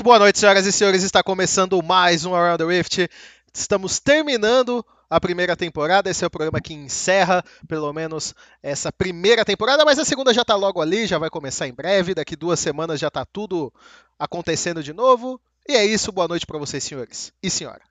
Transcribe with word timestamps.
Muito 0.00 0.06
boa 0.06 0.18
noite, 0.18 0.38
senhoras 0.38 0.64
e 0.64 0.72
senhores. 0.72 1.02
Está 1.02 1.22
começando 1.22 1.82
mais 1.82 2.24
um 2.24 2.34
Around 2.34 2.64
the 2.64 2.64
Rift. 2.64 3.06
Estamos 3.52 4.00
terminando 4.00 4.82
a 5.10 5.20
primeira 5.20 5.54
temporada. 5.54 6.08
Esse 6.08 6.24
é 6.24 6.26
o 6.26 6.30
programa 6.30 6.58
que 6.58 6.72
encerra, 6.72 7.44
pelo 7.68 7.92
menos, 7.92 8.34
essa 8.62 8.90
primeira 8.90 9.44
temporada, 9.44 9.84
mas 9.84 9.98
a 9.98 10.04
segunda 10.06 10.32
já 10.32 10.40
está 10.40 10.56
logo 10.56 10.80
ali, 10.80 11.06
já 11.06 11.18
vai 11.18 11.28
começar 11.28 11.68
em 11.68 11.74
breve. 11.74 12.14
Daqui 12.14 12.34
duas 12.34 12.58
semanas 12.58 12.98
já 12.98 13.08
está 13.08 13.26
tudo 13.26 13.70
acontecendo 14.18 14.82
de 14.82 14.94
novo. 14.94 15.38
E 15.68 15.74
é 15.74 15.84
isso, 15.84 16.10
boa 16.10 16.26
noite 16.26 16.46
para 16.46 16.58
vocês, 16.58 16.82
senhores 16.82 17.30
e 17.42 17.50
senhora. 17.50 17.82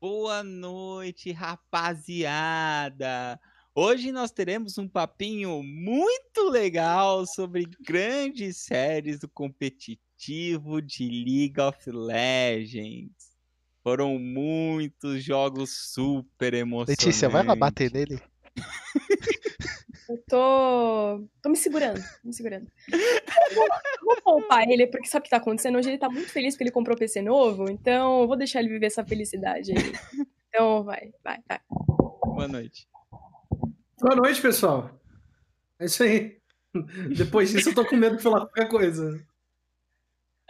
Boa 0.00 0.42
noite, 0.42 1.30
rapaziada! 1.30 3.38
Hoje 3.72 4.10
nós 4.10 4.32
teremos 4.32 4.76
um 4.76 4.88
papinho 4.88 5.62
muito 5.62 6.48
legal 6.48 7.24
sobre 7.26 7.64
grandes 7.80 8.56
séries 8.56 9.20
do 9.20 9.28
competitivo 9.28 10.09
de 10.84 11.08
League 11.08 11.60
of 11.60 11.90
Legends. 11.90 13.30
Foram 13.82 14.18
muitos 14.18 15.24
jogos 15.24 15.92
super 15.92 16.52
emocionantes. 16.52 17.04
Letícia, 17.06 17.28
vai 17.28 17.42
lá 17.42 17.56
bater 17.56 17.90
nele. 17.90 18.20
Eu 20.08 20.22
tô. 20.28 21.24
tô 21.40 21.48
me 21.48 21.56
segurando, 21.56 22.02
me 22.22 22.34
segurando. 22.34 22.66
Eu 22.92 23.54
vou, 23.54 23.66
vou 24.02 24.22
poupar 24.22 24.68
ele, 24.68 24.86
porque 24.88 25.08
sabe 25.08 25.20
o 25.20 25.24
que 25.24 25.30
tá 25.30 25.36
acontecendo? 25.36 25.78
Hoje 25.78 25.88
ele 25.88 25.98
tá 25.98 26.10
muito 26.10 26.28
feliz 26.28 26.54
porque 26.54 26.64
ele 26.64 26.72
comprou 26.72 26.96
PC 26.96 27.22
novo, 27.22 27.70
então 27.70 28.22
eu 28.22 28.26
vou 28.26 28.36
deixar 28.36 28.60
ele 28.60 28.68
viver 28.68 28.86
essa 28.86 29.04
felicidade 29.04 29.72
aí. 29.72 30.26
Então 30.48 30.82
vai, 30.82 31.12
vai, 31.22 31.38
vai. 31.48 31.60
Boa 32.24 32.48
noite. 32.48 32.88
Boa 34.00 34.16
noite, 34.16 34.42
pessoal. 34.42 34.90
É 35.78 35.84
isso 35.84 36.02
aí. 36.02 36.40
Depois 37.16 37.50
disso 37.50 37.70
eu 37.70 37.74
tô 37.74 37.84
com 37.84 37.96
medo 37.96 38.16
de 38.16 38.22
falar 38.22 38.40
qualquer 38.40 38.68
coisa. 38.68 39.24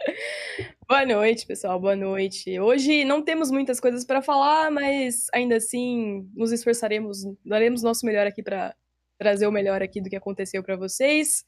Boa 0.87 1.05
noite, 1.05 1.45
pessoal. 1.45 1.79
Boa 1.79 1.95
noite. 1.95 2.59
Hoje 2.59 3.05
não 3.05 3.21
temos 3.21 3.51
muitas 3.51 3.79
coisas 3.79 4.05
para 4.05 4.21
falar, 4.21 4.71
mas 4.71 5.27
ainda 5.33 5.57
assim 5.57 6.29
nos 6.33 6.51
esforçaremos, 6.51 7.23
daremos 7.45 7.83
nosso 7.83 8.05
melhor 8.05 8.27
aqui 8.27 8.43
para 8.43 8.75
trazer 9.17 9.47
o 9.47 9.51
melhor 9.51 9.81
aqui 9.81 10.01
do 10.01 10.09
que 10.09 10.15
aconteceu 10.15 10.63
para 10.63 10.75
vocês. 10.75 11.43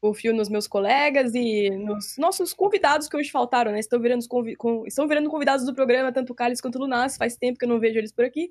Confio 0.00 0.34
nos 0.34 0.48
meus 0.48 0.66
colegas 0.66 1.32
e 1.34 1.70
nos 1.70 2.16
nossos 2.18 2.52
convidados 2.52 3.08
que 3.08 3.16
hoje 3.16 3.30
faltaram, 3.30 3.70
né? 3.70 3.78
Estão 3.78 4.00
virando, 4.00 4.26
convi 4.26 4.56
com, 4.56 4.84
estão 4.86 5.06
virando 5.06 5.30
convidados 5.30 5.64
do 5.64 5.74
programa, 5.74 6.12
tanto 6.12 6.32
o 6.32 6.36
Cálice 6.36 6.60
quanto 6.60 6.76
o 6.76 6.80
Lunas. 6.80 7.16
Faz 7.16 7.36
tempo 7.36 7.58
que 7.58 7.64
eu 7.64 7.68
não 7.68 7.78
vejo 7.78 7.98
eles 7.98 8.12
por 8.12 8.24
aqui. 8.24 8.50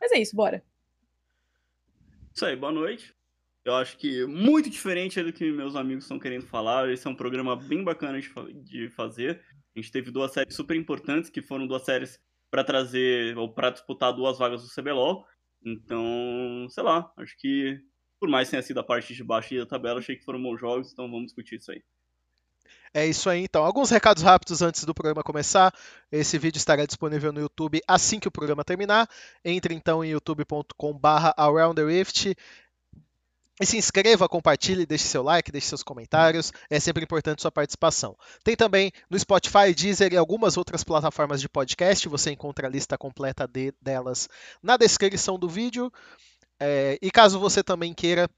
Mas 0.00 0.12
é 0.12 0.18
isso, 0.18 0.34
bora. 0.34 0.62
Isso 2.34 2.46
aí, 2.46 2.56
boa 2.56 2.72
noite. 2.72 3.17
Eu 3.68 3.76
acho 3.76 3.98
que 3.98 4.24
muito 4.24 4.70
diferente 4.70 5.22
do 5.22 5.30
que 5.30 5.52
meus 5.52 5.76
amigos 5.76 6.04
estão 6.04 6.18
querendo 6.18 6.46
falar. 6.46 6.90
Esse 6.90 7.06
é 7.06 7.10
um 7.10 7.14
programa 7.14 7.54
bem 7.54 7.84
bacana 7.84 8.18
de, 8.18 8.32
de 8.64 8.88
fazer. 8.88 9.42
A 9.76 9.78
gente 9.78 9.92
teve 9.92 10.10
duas 10.10 10.32
séries 10.32 10.54
super 10.54 10.74
importantes, 10.74 11.28
que 11.28 11.42
foram 11.42 11.66
duas 11.66 11.84
séries 11.84 12.18
para 12.50 12.64
trazer, 12.64 13.36
ou 13.36 13.52
para 13.52 13.68
disputar 13.68 14.14
duas 14.14 14.38
vagas 14.38 14.62
do 14.62 14.74
CBLOL. 14.74 15.22
Então, 15.62 16.66
sei 16.70 16.82
lá, 16.82 17.12
acho 17.18 17.36
que 17.36 17.78
por 18.18 18.30
mais 18.30 18.48
tenha 18.48 18.62
sido 18.62 18.80
a 18.80 18.82
parte 18.82 19.14
de 19.14 19.22
baixo 19.22 19.54
da 19.54 19.66
tabela, 19.66 19.98
achei 19.98 20.16
que 20.16 20.24
foram 20.24 20.42
bons 20.42 20.58
jogos, 20.58 20.90
então 20.90 21.04
vamos 21.10 21.26
discutir 21.26 21.56
isso 21.56 21.70
aí. 21.70 21.82
É 22.94 23.06
isso 23.06 23.28
aí, 23.28 23.42
então. 23.42 23.64
Alguns 23.64 23.90
recados 23.90 24.22
rápidos 24.22 24.62
antes 24.62 24.84
do 24.84 24.94
programa 24.94 25.22
começar. 25.22 25.74
Esse 26.10 26.38
vídeo 26.38 26.56
estará 26.56 26.86
disponível 26.86 27.32
no 27.32 27.40
YouTube 27.40 27.82
assim 27.86 28.18
que 28.18 28.28
o 28.28 28.30
programa 28.30 28.64
terminar. 28.64 29.06
Entre 29.44 29.74
então 29.74 30.02
em 30.02 30.12
youtube.com/barra 30.12 31.34
e 33.60 33.66
se 33.66 33.76
inscreva, 33.76 34.28
compartilhe, 34.28 34.86
deixe 34.86 35.04
seu 35.04 35.22
like, 35.22 35.50
deixe 35.50 35.66
seus 35.66 35.82
comentários. 35.82 36.52
É 36.70 36.78
sempre 36.78 37.04
importante 37.04 37.42
sua 37.42 37.50
participação. 37.50 38.16
Tem 38.44 38.54
também 38.56 38.92
no 39.10 39.18
Spotify, 39.18 39.74
Deezer 39.74 40.12
e 40.12 40.16
algumas 40.16 40.56
outras 40.56 40.84
plataformas 40.84 41.40
de 41.40 41.48
podcast. 41.48 42.08
Você 42.08 42.30
encontra 42.30 42.66
a 42.68 42.70
lista 42.70 42.96
completa 42.96 43.46
de, 43.46 43.72
delas 43.82 44.28
na 44.62 44.76
descrição 44.76 45.38
do 45.38 45.48
vídeo. 45.48 45.92
É, 46.60 46.98
e 47.00 47.10
caso 47.10 47.38
você 47.38 47.62
também 47.62 47.94
queira 47.94 48.28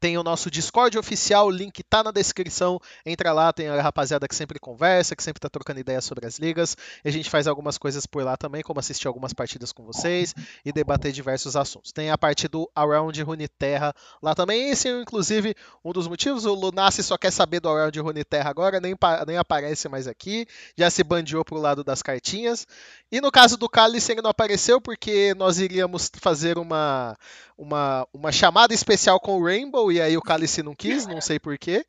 tem 0.00 0.18
o 0.18 0.22
nosso 0.22 0.50
Discord 0.50 0.98
oficial, 0.98 1.46
o 1.46 1.50
link 1.50 1.82
tá 1.82 2.02
na 2.02 2.10
descrição. 2.10 2.80
Entra 3.04 3.32
lá, 3.32 3.52
tem 3.52 3.68
a 3.68 3.80
rapaziada 3.80 4.28
que 4.28 4.34
sempre 4.34 4.58
conversa, 4.58 5.16
que 5.16 5.22
sempre 5.22 5.40
tá 5.40 5.48
trocando 5.48 5.80
ideias 5.80 6.04
sobre 6.04 6.26
as 6.26 6.38
ligas. 6.38 6.76
A 7.04 7.10
gente 7.10 7.30
faz 7.30 7.46
algumas 7.46 7.78
coisas 7.78 8.06
por 8.06 8.24
lá 8.24 8.36
também, 8.36 8.62
como 8.62 8.80
assistir 8.80 9.08
algumas 9.08 9.32
partidas 9.32 9.72
com 9.72 9.84
vocês 9.84 10.34
e 10.64 10.72
debater 10.72 11.12
diversos 11.12 11.56
assuntos. 11.56 11.92
Tem 11.92 12.10
a 12.10 12.18
parte 12.18 12.48
do 12.48 12.70
Around 12.74 13.22
Runeterra 13.22 13.94
lá 14.22 14.34
também. 14.34 14.70
Esse 14.70 14.88
é, 14.88 15.00
inclusive, 15.00 15.54
um 15.84 15.92
dos 15.92 16.08
motivos. 16.08 16.44
O 16.44 16.54
Lunassi 16.54 17.02
só 17.02 17.16
quer 17.16 17.30
saber 17.30 17.60
do 17.60 17.68
Around 17.68 18.00
Runeterra 18.00 18.50
agora, 18.50 18.80
nem, 18.80 18.94
nem 19.26 19.36
aparece 19.36 19.88
mais 19.88 20.06
aqui. 20.06 20.46
Já 20.76 20.90
se 20.90 21.02
bandeou 21.02 21.44
pro 21.44 21.58
lado 21.58 21.82
das 21.82 22.02
cartinhas. 22.02 22.66
E 23.10 23.20
no 23.20 23.30
caso 23.30 23.56
do 23.56 23.68
Cálice, 23.68 24.12
ele 24.12 24.22
não 24.22 24.30
apareceu 24.30 24.80
porque 24.80 25.34
nós 25.34 25.58
iríamos 25.58 26.10
fazer 26.20 26.58
uma, 26.58 27.16
uma, 27.56 28.06
uma 28.12 28.32
chamada 28.32 28.74
especial 28.74 29.18
com 29.18 29.38
o 29.38 29.44
Rainbow 29.44 29.85
e 29.90 30.00
aí 30.00 30.16
o 30.16 30.22
Cálice 30.22 30.62
não 30.62 30.74
quis, 30.74 31.06
não 31.06 31.20
sei 31.20 31.38
porquê. 31.38 31.84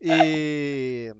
E. 0.00 1.12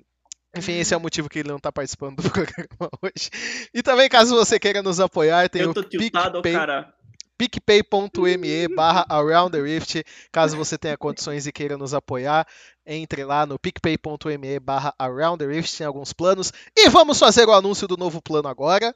Enfim, 0.56 0.72
esse 0.78 0.94
é 0.94 0.96
o 0.96 1.00
motivo 1.00 1.28
que 1.28 1.40
ele 1.40 1.48
não 1.48 1.58
está 1.58 1.70
participando 1.70 2.22
do 2.22 2.22
programa 2.30 2.90
hoje. 3.02 3.30
E 3.72 3.82
também, 3.82 4.08
caso 4.08 4.34
você 4.34 4.58
queira 4.58 4.82
nos 4.82 4.98
apoiar, 4.98 5.48
tem 5.48 5.62
Eu 5.62 5.74
tô 5.74 5.80
o 5.80 5.84
PicPay, 5.84 6.52
cara. 6.52 6.92
picpay.me 7.36 8.68
barra 8.68 9.06
Around 9.08 9.52
the 9.52 9.62
Rift. 9.62 10.02
Caso 10.32 10.56
você 10.56 10.78
tenha 10.78 10.96
condições 10.96 11.46
e 11.46 11.52
queira 11.52 11.76
nos 11.76 11.94
apoiar, 11.94 12.46
entre 12.86 13.24
lá 13.24 13.46
no 13.46 13.58
picpay.me 13.58 14.58
barra 14.58 14.94
Around 14.98 15.44
the 15.44 15.52
Rift, 15.52 15.76
tem 15.76 15.86
alguns 15.86 16.12
planos. 16.12 16.52
E 16.76 16.88
vamos 16.88 17.18
fazer 17.18 17.46
o 17.46 17.52
anúncio 17.52 17.86
do 17.86 17.96
novo 17.96 18.22
plano 18.22 18.48
agora. 18.48 18.94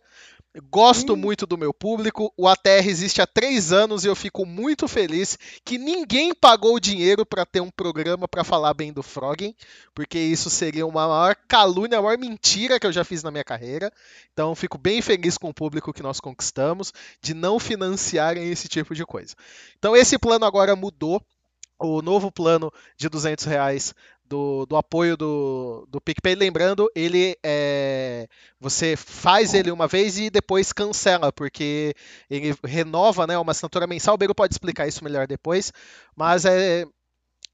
Gosto 0.71 1.17
muito 1.17 1.47
do 1.47 1.57
meu 1.57 1.73
público. 1.73 2.31
O 2.37 2.47
ATR 2.47 2.87
existe 2.87 3.23
há 3.23 3.27
três 3.27 3.73
anos 3.73 4.05
e 4.05 4.09
eu 4.09 4.15
fico 4.15 4.45
muito 4.45 4.87
feliz 4.87 5.39
que 5.65 5.79
ninguém 5.79 6.35
pagou 6.35 6.79
dinheiro 6.79 7.25
para 7.25 7.47
ter 7.47 7.63
um 7.63 7.71
programa 7.71 8.29
para 8.29 8.45
falar 8.45 8.75
bem 8.75 8.93
do 8.93 9.03
Froggen, 9.03 9.57
porque 9.95 10.19
isso 10.19 10.51
seria 10.51 10.87
uma 10.87 11.09
maior 11.09 11.37
calúnia, 11.49 11.99
a 11.99 12.03
maior 12.03 12.19
mentira 12.19 12.79
que 12.79 12.87
eu 12.87 12.93
já 12.93 13.03
fiz 13.03 13.23
na 13.23 13.31
minha 13.31 13.43
carreira. 13.43 13.91
Então 14.35 14.55
fico 14.55 14.77
bem 14.77 15.01
feliz 15.01 15.39
com 15.39 15.49
o 15.49 15.55
público 15.55 15.91
que 15.91 16.03
nós 16.03 16.21
conquistamos 16.21 16.93
de 17.23 17.33
não 17.33 17.59
financiarem 17.59 18.51
esse 18.51 18.69
tipo 18.69 18.95
de 18.95 19.07
coisa. 19.07 19.35
Então 19.79 19.97
esse 19.97 20.19
plano 20.19 20.45
agora 20.45 20.77
mudou. 20.77 21.23
O 21.79 22.01
novo 22.01 22.31
plano 22.31 22.73
de 22.97 23.09
200 23.09 23.45
reais 23.45 23.93
do, 24.33 24.65
do 24.65 24.77
apoio 24.77 25.15
do, 25.15 25.87
do 25.91 26.01
PicPay. 26.01 26.35
Lembrando, 26.35 26.91
ele 26.95 27.37
é, 27.43 28.27
você 28.59 28.97
faz 28.97 29.53
ele 29.53 29.71
uma 29.71 29.87
vez 29.87 30.19
e 30.19 30.31
depois 30.31 30.73
cancela, 30.73 31.31
porque 31.31 31.95
ele 32.31 32.55
renova 32.65 33.27
né, 33.27 33.37
uma 33.37 33.53
assinatura 33.53 33.87
mensal. 33.87 34.15
O 34.15 34.19
Bego 34.19 34.35
pode 34.35 34.55
explicar 34.55 34.89
isso 34.89 35.05
melhor 35.05 35.27
depois, 35.27 35.71
mas 36.17 36.47
é 36.47 36.87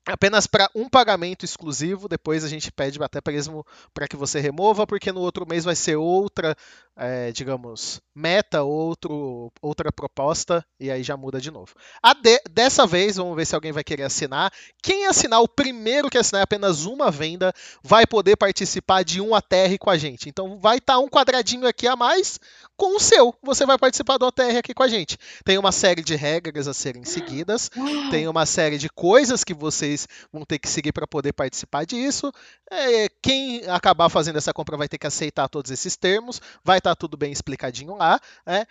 apenas 0.08 0.46
para 0.46 0.70
um 0.74 0.88
pagamento 0.88 1.44
exclusivo. 1.44 2.08
Depois 2.08 2.42
a 2.42 2.48
gente 2.48 2.72
pede 2.72 2.98
até 3.02 3.20
mesmo 3.30 3.64
para 3.92 4.08
que 4.08 4.16
você 4.16 4.40
remova, 4.40 4.86
porque 4.86 5.12
no 5.12 5.20
outro 5.20 5.46
mês 5.46 5.64
vai 5.64 5.76
ser 5.76 5.96
outra, 5.96 6.56
é, 6.96 7.30
digamos, 7.30 8.00
meta, 8.14 8.62
outro, 8.62 9.52
outra 9.60 9.92
proposta, 9.92 10.64
e 10.80 10.90
aí 10.90 11.02
já 11.02 11.16
muda 11.16 11.40
de 11.40 11.50
novo. 11.50 11.74
De, 12.22 12.40
dessa 12.50 12.86
vez, 12.86 13.16
vamos 13.16 13.36
ver 13.36 13.46
se 13.46 13.54
alguém 13.54 13.72
vai 13.72 13.84
querer 13.84 14.04
assinar. 14.04 14.52
Quem 14.82 15.06
assinar, 15.06 15.40
o 15.40 15.48
primeiro 15.48 16.10
que 16.10 16.18
assinar 16.18 16.42
apenas 16.42 16.84
uma 16.86 17.10
venda, 17.10 17.52
vai 17.82 18.06
poder 18.06 18.36
participar 18.36 19.04
de 19.04 19.20
um 19.20 19.34
ATR 19.34 19.78
com 19.78 19.90
a 19.90 19.98
gente. 19.98 20.28
Então 20.28 20.58
vai 20.58 20.78
estar 20.78 20.94
tá 20.94 20.98
um 20.98 21.08
quadradinho 21.08 21.66
aqui 21.66 21.86
a 21.86 21.94
mais 21.94 22.40
com 22.78 22.96
o 22.96 23.00
seu. 23.00 23.34
Você 23.42 23.66
vai 23.66 23.76
participar 23.76 24.16
do 24.16 24.26
ATR 24.26 24.56
aqui 24.56 24.72
com 24.72 24.84
a 24.84 24.88
gente. 24.88 25.18
Tem 25.44 25.58
uma 25.58 25.72
série 25.72 26.02
de 26.02 26.14
regras 26.14 26.68
a 26.68 26.72
serem 26.72 27.04
seguidas, 27.04 27.68
tem 28.10 28.28
uma 28.28 28.46
série 28.46 28.78
de 28.78 28.88
coisas 28.88 29.42
que 29.42 29.52
vocês 29.52 30.06
vão 30.32 30.44
ter 30.44 30.60
que 30.60 30.68
seguir 30.68 30.92
para 30.92 31.06
poder 31.06 31.32
participar 31.32 31.84
disso. 31.84 32.32
É, 32.70 33.08
quem 33.20 33.66
acabar 33.66 34.08
fazendo 34.08 34.38
essa 34.38 34.54
compra 34.54 34.76
vai 34.76 34.88
ter 34.88 34.96
que 34.96 35.08
aceitar 35.08 35.48
todos 35.48 35.72
esses 35.72 35.96
termos, 35.96 36.40
vai 36.64 36.78
estar 36.78 36.90
tá 36.90 36.96
tudo 36.96 37.16
bem 37.16 37.32
explicadinho 37.32 37.96
lá. 37.96 38.20
Né? 38.46 38.64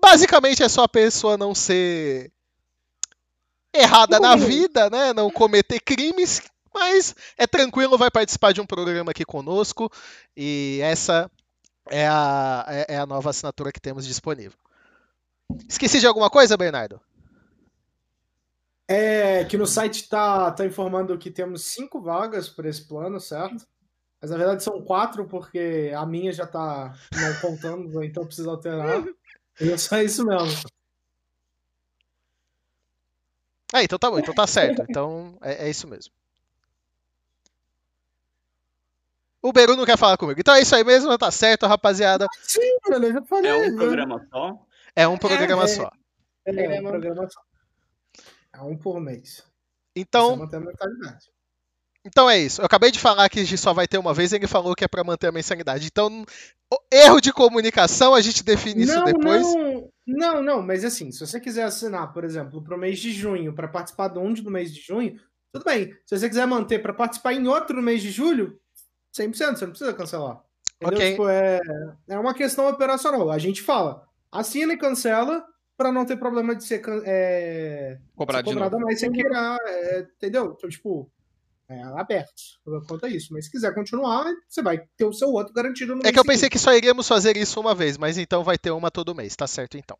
Basicamente 0.00 0.62
é 0.62 0.68
só 0.68 0.82
a 0.82 0.88
pessoa 0.88 1.38
não 1.38 1.54
ser 1.54 2.30
errada 3.74 4.20
na 4.20 4.36
vida, 4.36 4.90
né? 4.90 5.12
Não 5.14 5.30
cometer 5.30 5.80
crimes, 5.80 6.42
mas 6.74 7.14
é 7.38 7.46
tranquilo, 7.46 7.96
vai 7.96 8.10
participar 8.10 8.52
de 8.52 8.60
um 8.60 8.66
programa 8.66 9.10
aqui 9.10 9.24
conosco 9.24 9.90
e 10.36 10.80
essa 10.82 11.30
é 11.90 12.06
a, 12.06 12.64
é, 12.68 12.94
é 12.94 12.98
a 12.98 13.06
nova 13.06 13.30
assinatura 13.30 13.72
que 13.72 13.80
temos 13.80 14.06
disponível. 14.06 14.58
Esqueci 15.68 16.00
de 16.00 16.06
alguma 16.06 16.30
coisa, 16.30 16.56
Bernardo? 16.56 17.00
É 18.86 19.44
que 19.44 19.58
no 19.58 19.66
site 19.66 20.08
tá, 20.08 20.50
tá 20.50 20.64
informando 20.64 21.18
que 21.18 21.30
temos 21.30 21.64
cinco 21.64 22.00
vagas 22.00 22.48
por 22.48 22.64
esse 22.64 22.86
plano, 22.86 23.20
certo? 23.20 23.66
Mas 24.20 24.30
na 24.30 24.36
verdade 24.36 24.62
são 24.62 24.82
quatro, 24.82 25.26
porque 25.26 25.92
a 25.96 26.04
minha 26.04 26.32
já 26.32 26.46
tá 26.46 26.94
não 27.12 27.40
contando, 27.40 28.02
então 28.04 28.26
preciso 28.26 28.50
alterar. 28.50 29.04
E 29.60 29.70
é 29.70 29.76
só 29.76 30.00
isso 30.00 30.24
mesmo. 30.24 30.68
É, 33.74 33.82
então 33.82 33.98
tá 33.98 34.10
bom, 34.10 34.18
então 34.18 34.34
tá 34.34 34.46
certo. 34.46 34.82
Então 34.88 35.36
é, 35.42 35.66
é 35.66 35.70
isso 35.70 35.86
mesmo. 35.86 36.12
O 39.42 39.52
Beru 39.52 39.76
não 39.76 39.84
quer 39.84 39.96
falar 39.96 40.16
comigo. 40.16 40.40
Então 40.40 40.54
é 40.54 40.60
isso 40.60 40.74
aí 40.74 40.84
mesmo, 40.84 41.16
tá 41.16 41.30
certo, 41.30 41.66
rapaziada. 41.66 42.26
Sim, 42.42 42.60
eu 42.90 43.12
já 43.12 43.22
falei. 43.22 43.50
É 43.50 43.54
um 43.54 43.70
né? 43.70 43.76
programa 43.76 44.26
só? 44.30 44.58
É 44.96 45.08
um 45.08 45.16
programa 45.16 45.64
é. 45.64 45.68
só. 45.68 45.90
É, 46.44 46.50
um 46.50 46.54
Programa. 46.54 46.90
programa 46.90 47.28
só. 47.30 47.40
É 48.54 48.62
um 48.62 48.76
por 48.76 49.00
mês. 49.00 49.44
Então, 49.94 50.30
Você 50.30 50.36
mantém 50.36 50.58
a 50.58 50.62
mentalidade. 50.62 51.26
então 52.04 52.28
é 52.28 52.38
isso. 52.38 52.60
Eu 52.60 52.66
acabei 52.66 52.90
de 52.90 52.98
falar 52.98 53.28
que 53.28 53.40
a 53.40 53.44
gente 53.44 53.58
só 53.58 53.72
vai 53.72 53.86
ter 53.86 53.98
uma 53.98 54.14
vez, 54.14 54.32
ele 54.32 54.46
falou 54.46 54.74
que 54.74 54.84
é 54.84 54.88
pra 54.88 55.04
manter 55.04 55.28
a 55.28 55.32
mensalidade. 55.32 55.86
Então, 55.86 56.24
erro 56.90 57.20
de 57.20 57.32
comunicação, 57.32 58.14
a 58.14 58.20
gente 58.20 58.42
define 58.42 58.84
isso 58.84 58.94
não, 58.94 59.04
depois. 59.04 59.42
não, 59.42 59.90
não, 60.06 60.42
não, 60.42 60.62
mas 60.62 60.84
assim, 60.84 61.10
se 61.12 61.20
você 61.20 61.38
quiser 61.40 61.64
assinar, 61.64 62.12
por 62.12 62.24
exemplo, 62.24 62.62
pro 62.62 62.78
mês 62.78 62.98
de 62.98 63.12
junho, 63.12 63.54
pra 63.54 63.68
participar 63.68 64.08
de 64.08 64.18
um 64.18 64.32
do 64.32 64.50
mês 64.50 64.72
de 64.72 64.80
junho, 64.80 65.20
tudo 65.52 65.64
bem. 65.64 65.92
Se 66.06 66.18
você 66.18 66.28
quiser 66.28 66.46
manter 66.46 66.80
pra 66.80 66.92
participar 66.92 67.32
em 67.32 67.46
outro 67.46 67.76
no 67.76 67.82
mês 67.82 68.02
de 68.02 68.10
julho, 68.10 68.58
100%, 69.14 69.32
você 69.34 69.64
não 69.64 69.70
precisa 69.70 69.94
cancelar. 69.94 70.42
Entendeu? 70.80 70.98
Ok. 70.98 71.10
Tipo, 71.10 71.28
é, 71.28 71.60
é 72.08 72.18
uma 72.18 72.34
questão 72.34 72.68
operacional. 72.68 73.30
A 73.30 73.38
gente 73.38 73.62
fala, 73.62 74.06
assina 74.30 74.72
e 74.72 74.78
cancela 74.78 75.44
pra 75.76 75.92
não 75.92 76.04
ter 76.04 76.16
problema 76.16 76.54
de 76.54 76.64
ser, 76.64 76.82
é, 77.04 77.96
ser 77.96 77.96
de 77.96 78.16
cobrado 78.16 78.52
novo. 78.52 78.76
a 78.76 78.80
mais 78.80 79.00
sem 79.00 79.12
querer, 79.12 79.32
é, 79.32 80.00
entendeu? 80.16 80.54
Então, 80.56 80.68
tipo, 80.68 81.10
é 81.70 81.82
aberto 82.00 82.32
quanto 82.86 83.06
a 83.06 83.08
isso. 83.08 83.32
Mas 83.32 83.44
se 83.46 83.50
quiser 83.50 83.74
continuar, 83.74 84.24
você 84.48 84.62
vai 84.62 84.78
ter 84.96 85.04
o 85.04 85.12
seu 85.12 85.28
outro 85.28 85.52
garantido 85.52 85.94
no 85.94 86.00
É 86.00 86.04
mês 86.04 86.12
que 86.12 86.18
eu 86.18 86.24
pensei 86.24 86.36
seguinte. 86.38 86.52
que 86.52 86.58
só 86.58 86.74
iríamos 86.74 87.06
fazer 87.06 87.36
isso 87.36 87.60
uma 87.60 87.74
vez, 87.74 87.98
mas 87.98 88.16
então 88.18 88.42
vai 88.42 88.56
ter 88.56 88.70
uma 88.70 88.90
todo 88.90 89.14
mês, 89.14 89.36
tá 89.36 89.46
certo 89.46 89.76
então. 89.76 89.96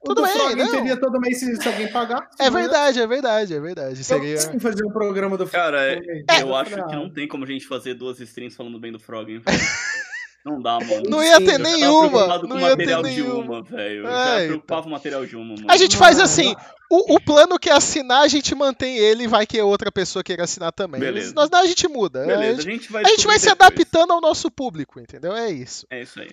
O 0.00 0.04
Tudo 0.04 0.22
do 0.22 0.22
bem, 0.22 0.32
Frog 0.32 0.54
não. 0.56 0.70
teria 0.70 0.96
todo 0.98 1.20
mês 1.20 1.38
se, 1.40 1.56
se 1.56 1.68
alguém 1.68 1.90
pagar. 1.92 2.28
É 2.38 2.46
eu- 2.48 2.52
verdade, 2.52 3.00
é 3.00 3.06
verdade, 3.06 3.54
é 3.54 3.60
verdade. 3.60 3.98
Eu 4.00 4.04
Seria. 4.04 4.34
quis 4.36 4.62
fazer 4.62 4.84
um 4.86 4.92
programa 4.92 5.36
do 5.36 5.46
Frog. 5.46 5.62
Cara, 5.64 5.96
também. 6.00 6.24
eu 6.40 6.48
Eu 6.48 6.54
acho 6.56 6.74
que 6.74 6.80
ah, 6.80 6.86
não 6.96 7.12
tem 7.12 7.26
como 7.28 7.44
a 7.44 7.46
gente 7.46 7.66
fazer 7.66 7.94
duas 7.94 8.18
streams 8.20 8.56
falando 8.56 8.78
bem 8.80 8.92
do 8.92 8.98
Frog, 9.00 9.30
hein. 9.32 9.42
Não 10.44 10.60
dá, 10.60 10.78
mano. 10.80 11.02
Não 11.08 11.22
ia 11.22 11.36
ter 11.38 11.42
eu 11.42 11.58
tava 11.58 11.58
nenhuma. 11.58 12.38
Não 12.38 12.48
com 12.48 12.58
ia 12.60 12.76
ter 12.76 12.76
material 12.76 13.02
de 13.02 13.08
nenhuma. 13.10 13.42
uma, 13.42 13.62
velho. 13.62 14.06
Eu 14.06 14.08
É, 14.08 14.34
então. 14.36 14.46
preocupava 14.48 14.86
o 14.86 14.90
material 14.90 15.26
de 15.26 15.36
uma, 15.36 15.54
mano. 15.54 15.66
A 15.68 15.76
gente 15.76 15.96
faz 15.96 16.16
Não, 16.16 16.24
assim, 16.24 16.54
o, 16.90 17.16
o 17.16 17.20
plano 17.20 17.58
que 17.58 17.68
é 17.68 17.72
assinar, 17.74 18.22
a 18.22 18.28
gente 18.28 18.54
mantém 18.54 18.96
ele 18.96 19.24
e 19.24 19.26
vai 19.26 19.46
que 19.46 19.60
outra 19.60 19.92
pessoa 19.92 20.22
queira 20.22 20.44
assinar 20.44 20.72
também. 20.72 21.00
Beleza. 21.00 21.34
Nós, 21.34 21.52
a 21.52 21.66
gente 21.66 21.86
muda. 21.88 22.24
Beleza, 22.24 22.60
a 22.60 22.62
gente, 22.62 22.72
gente 22.72 22.92
vai 22.92 23.02
a 23.04 23.08
gente 23.08 23.26
vai 23.26 23.38
se 23.38 23.50
adaptando 23.50 24.12
ao 24.12 24.20
nosso 24.20 24.50
público, 24.50 24.98
entendeu? 24.98 25.36
É 25.36 25.50
isso. 25.50 25.86
É 25.90 26.02
isso 26.02 26.18
aí. 26.20 26.30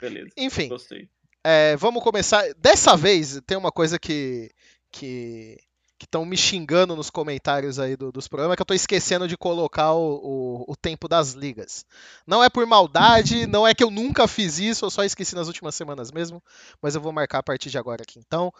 Beleza, 0.00 0.28
Enfim, 0.36 0.68
gostei. 0.68 1.08
é, 1.42 1.74
vamos 1.76 2.02
começar. 2.02 2.44
Dessa 2.58 2.96
vez, 2.96 3.40
tem 3.46 3.56
uma 3.56 3.72
coisa 3.72 3.98
que. 3.98 4.50
que 4.92 5.56
que 5.98 6.04
estão 6.06 6.24
me 6.24 6.36
xingando 6.36 6.94
nos 6.94 7.10
comentários 7.10 7.78
aí 7.78 7.96
do- 7.96 8.12
dos 8.12 8.28
programas, 8.28 8.56
que 8.56 8.62
eu 8.62 8.66
tô 8.66 8.74
esquecendo 8.74 9.26
de 9.26 9.36
colocar 9.36 9.92
o, 9.94 10.64
o- 10.68 10.72
o 10.72 10.76
tempo 10.76 11.08
das 11.08 11.32
ligas. 11.32 11.84
Não 12.26 12.42
é 12.42 12.48
por 12.48 12.64
maldade, 12.66 13.46
não 13.48 13.66
é 13.66 13.74
que 13.74 13.82
eu 13.82 13.90
nunca 13.90 14.28
fiz 14.28 14.58
isso, 14.58 14.84
eu 14.84 14.90
só 14.90 15.02
esqueci 15.04 15.34
nas 15.34 15.48
últimas 15.48 15.74
semanas 15.74 16.12
mesmo, 16.12 16.42
mas 16.80 16.94
eu 16.94 17.00
vou 17.00 17.12
marcar 17.12 17.38
a 17.38 17.42
partir 17.42 17.70
de 17.70 17.78
agora 17.78 18.02
aqui. 18.02 18.18
Então, 18.20 18.52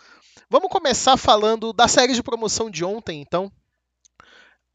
vamos 0.51 0.71
começar 0.71 1.17
falando 1.17 1.73
da 1.73 1.89
série 1.89 2.15
de 2.15 2.23
promoção 2.23 2.71
de 2.71 2.85
ontem, 2.85 3.21
então. 3.21 3.51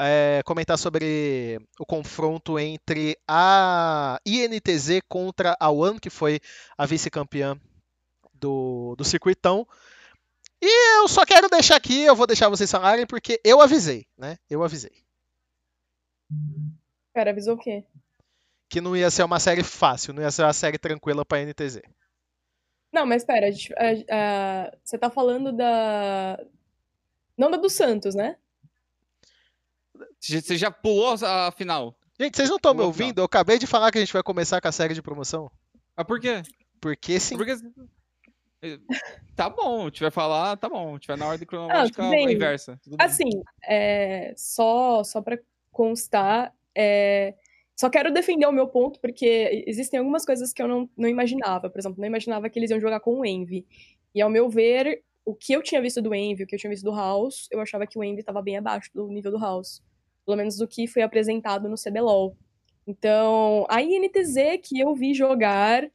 É, 0.02 0.42
comentar 0.46 0.78
sobre 0.78 1.60
o 1.80 1.86
confronto 1.86 2.58
entre 2.60 3.18
a 3.28 4.20
INTZ 4.26 5.00
contra 5.08 5.56
a 5.60 5.70
One, 5.70 6.00
que 6.00 6.10
foi 6.10 6.40
a 6.78 6.86
vice-campeã 6.86 7.56
do, 8.34 8.96
do 8.98 9.04
circuitão. 9.06 9.68
E 10.66 10.96
eu 11.02 11.08
só 11.10 11.26
quero 11.26 11.50
deixar 11.50 11.76
aqui, 11.76 12.04
eu 12.04 12.16
vou 12.16 12.26
deixar 12.26 12.48
vocês 12.48 12.72
falarem, 12.72 13.06
porque 13.06 13.38
eu 13.44 13.60
avisei, 13.60 14.06
né? 14.18 14.38
Eu 14.50 14.64
avisei. 14.64 14.92
Cara, 17.14 17.32
avisou 17.32 17.56
o 17.56 17.60
quê? 17.60 17.84
Que 18.70 18.80
não 18.80 18.96
ia 18.96 19.12
ser 19.12 19.24
uma 19.24 19.40
série 19.40 19.62
fácil, 19.64 20.14
não 20.14 20.22
ia 20.24 20.32
ser 20.32 20.44
uma 20.44 20.54
série 20.54 20.78
tranquila 20.78 21.26
pra 21.26 21.40
NTZ. 21.42 21.82
Não, 22.94 23.06
mas 23.06 23.26
pera, 23.26 23.48
a 23.48 23.52
gente- 23.52 23.74
a- 23.74 23.92
a- 24.70 24.78
você 24.84 24.98
tá 24.98 25.10
falando 25.10 25.52
da. 25.52 26.40
Não 27.38 27.52
da 27.52 27.58
do 27.58 27.70
Santos, 27.70 28.16
né? 28.16 28.38
Você 30.20 30.58
já 30.58 30.72
pulou 30.72 31.16
a 31.26 31.52
final. 31.52 31.96
Gente, 32.20 32.38
vocês 32.38 32.50
não 32.50 32.58
estão 32.58 32.74
me 32.74 32.82
ouvindo? 32.82 33.20
Eu 33.20 33.26
acabei 33.26 33.60
de 33.60 33.68
falar 33.68 33.92
que 33.92 33.98
a 33.98 34.02
gente 34.02 34.14
vai 34.14 34.24
começar 34.24 34.62
com 34.62 34.68
a 34.68 34.72
série 34.72 34.94
de 34.94 35.02
promoção. 35.02 35.52
Mas 35.96 36.06
por 36.08 36.20
quê? 36.20 36.42
Porque 36.80 37.20
sim. 37.20 37.36
Porque. 37.36 37.54
Tá 39.36 39.50
bom, 39.50 39.82
a 39.82 39.86
gente 39.86 40.02
vai 40.02 40.12
falar, 40.12 40.56
tá 40.58 40.70
bom. 40.70 40.98
Vai 41.08 41.18
na 41.18 41.28
ordem 41.28 41.48
cronológica 41.48 42.08
bem. 42.10 42.34
inversa. 42.34 42.80
Assim, 43.00 43.30
é, 43.68 44.32
só, 44.38 45.04
só 45.04 45.24
para 45.24 45.40
constar, 45.72 46.54
é, 46.76 47.34
só 47.76 47.90
quero 47.90 48.14
defender 48.14 48.46
o 48.46 48.52
meu 48.52 48.68
ponto, 48.68 49.00
porque 49.00 49.64
existem 49.66 50.00
algumas 50.00 50.24
coisas 50.24 50.54
que 50.54 50.62
eu 50.62 50.68
não, 50.68 50.88
não 50.96 51.10
imaginava. 51.10 51.68
Por 51.70 51.80
exemplo, 51.80 52.00
não 52.00 52.08
imaginava 52.08 52.48
que 52.48 52.60
eles 52.60 52.70
iam 52.70 52.80
jogar 52.80 53.00
com 53.00 53.20
o 53.20 53.26
Envy. 53.26 53.66
E 54.14 54.22
ao 54.22 54.30
meu 54.30 54.48
ver, 54.48 55.04
o 55.26 55.34
que 55.34 55.54
eu 55.54 55.64
tinha 55.64 55.82
visto 55.82 56.00
do 56.00 56.14
Envy, 56.14 56.44
o 56.44 56.48
que 56.48 56.54
eu 56.54 56.60
tinha 56.60 56.70
visto 56.70 56.84
do 56.84 56.96
House, 56.96 57.48
eu 57.52 57.60
achava 57.60 57.88
que 57.88 57.98
o 57.98 58.04
Envy 58.04 58.20
estava 58.20 58.42
bem 58.42 58.58
abaixo 58.58 58.92
do 58.94 59.08
nível 59.08 59.32
do 59.32 59.40
House. 59.40 59.82
Pelo 60.26 60.38
menos 60.38 60.58
do 60.58 60.68
que 60.68 60.86
foi 60.88 61.02
apresentado 61.02 61.68
no 61.68 61.76
CBLOL. 61.76 62.38
Então, 62.86 63.66
a 63.68 63.82
INTZ 63.82 64.60
que 64.62 64.80
eu 64.80 64.94
vi 64.94 65.14
jogar 65.14 65.90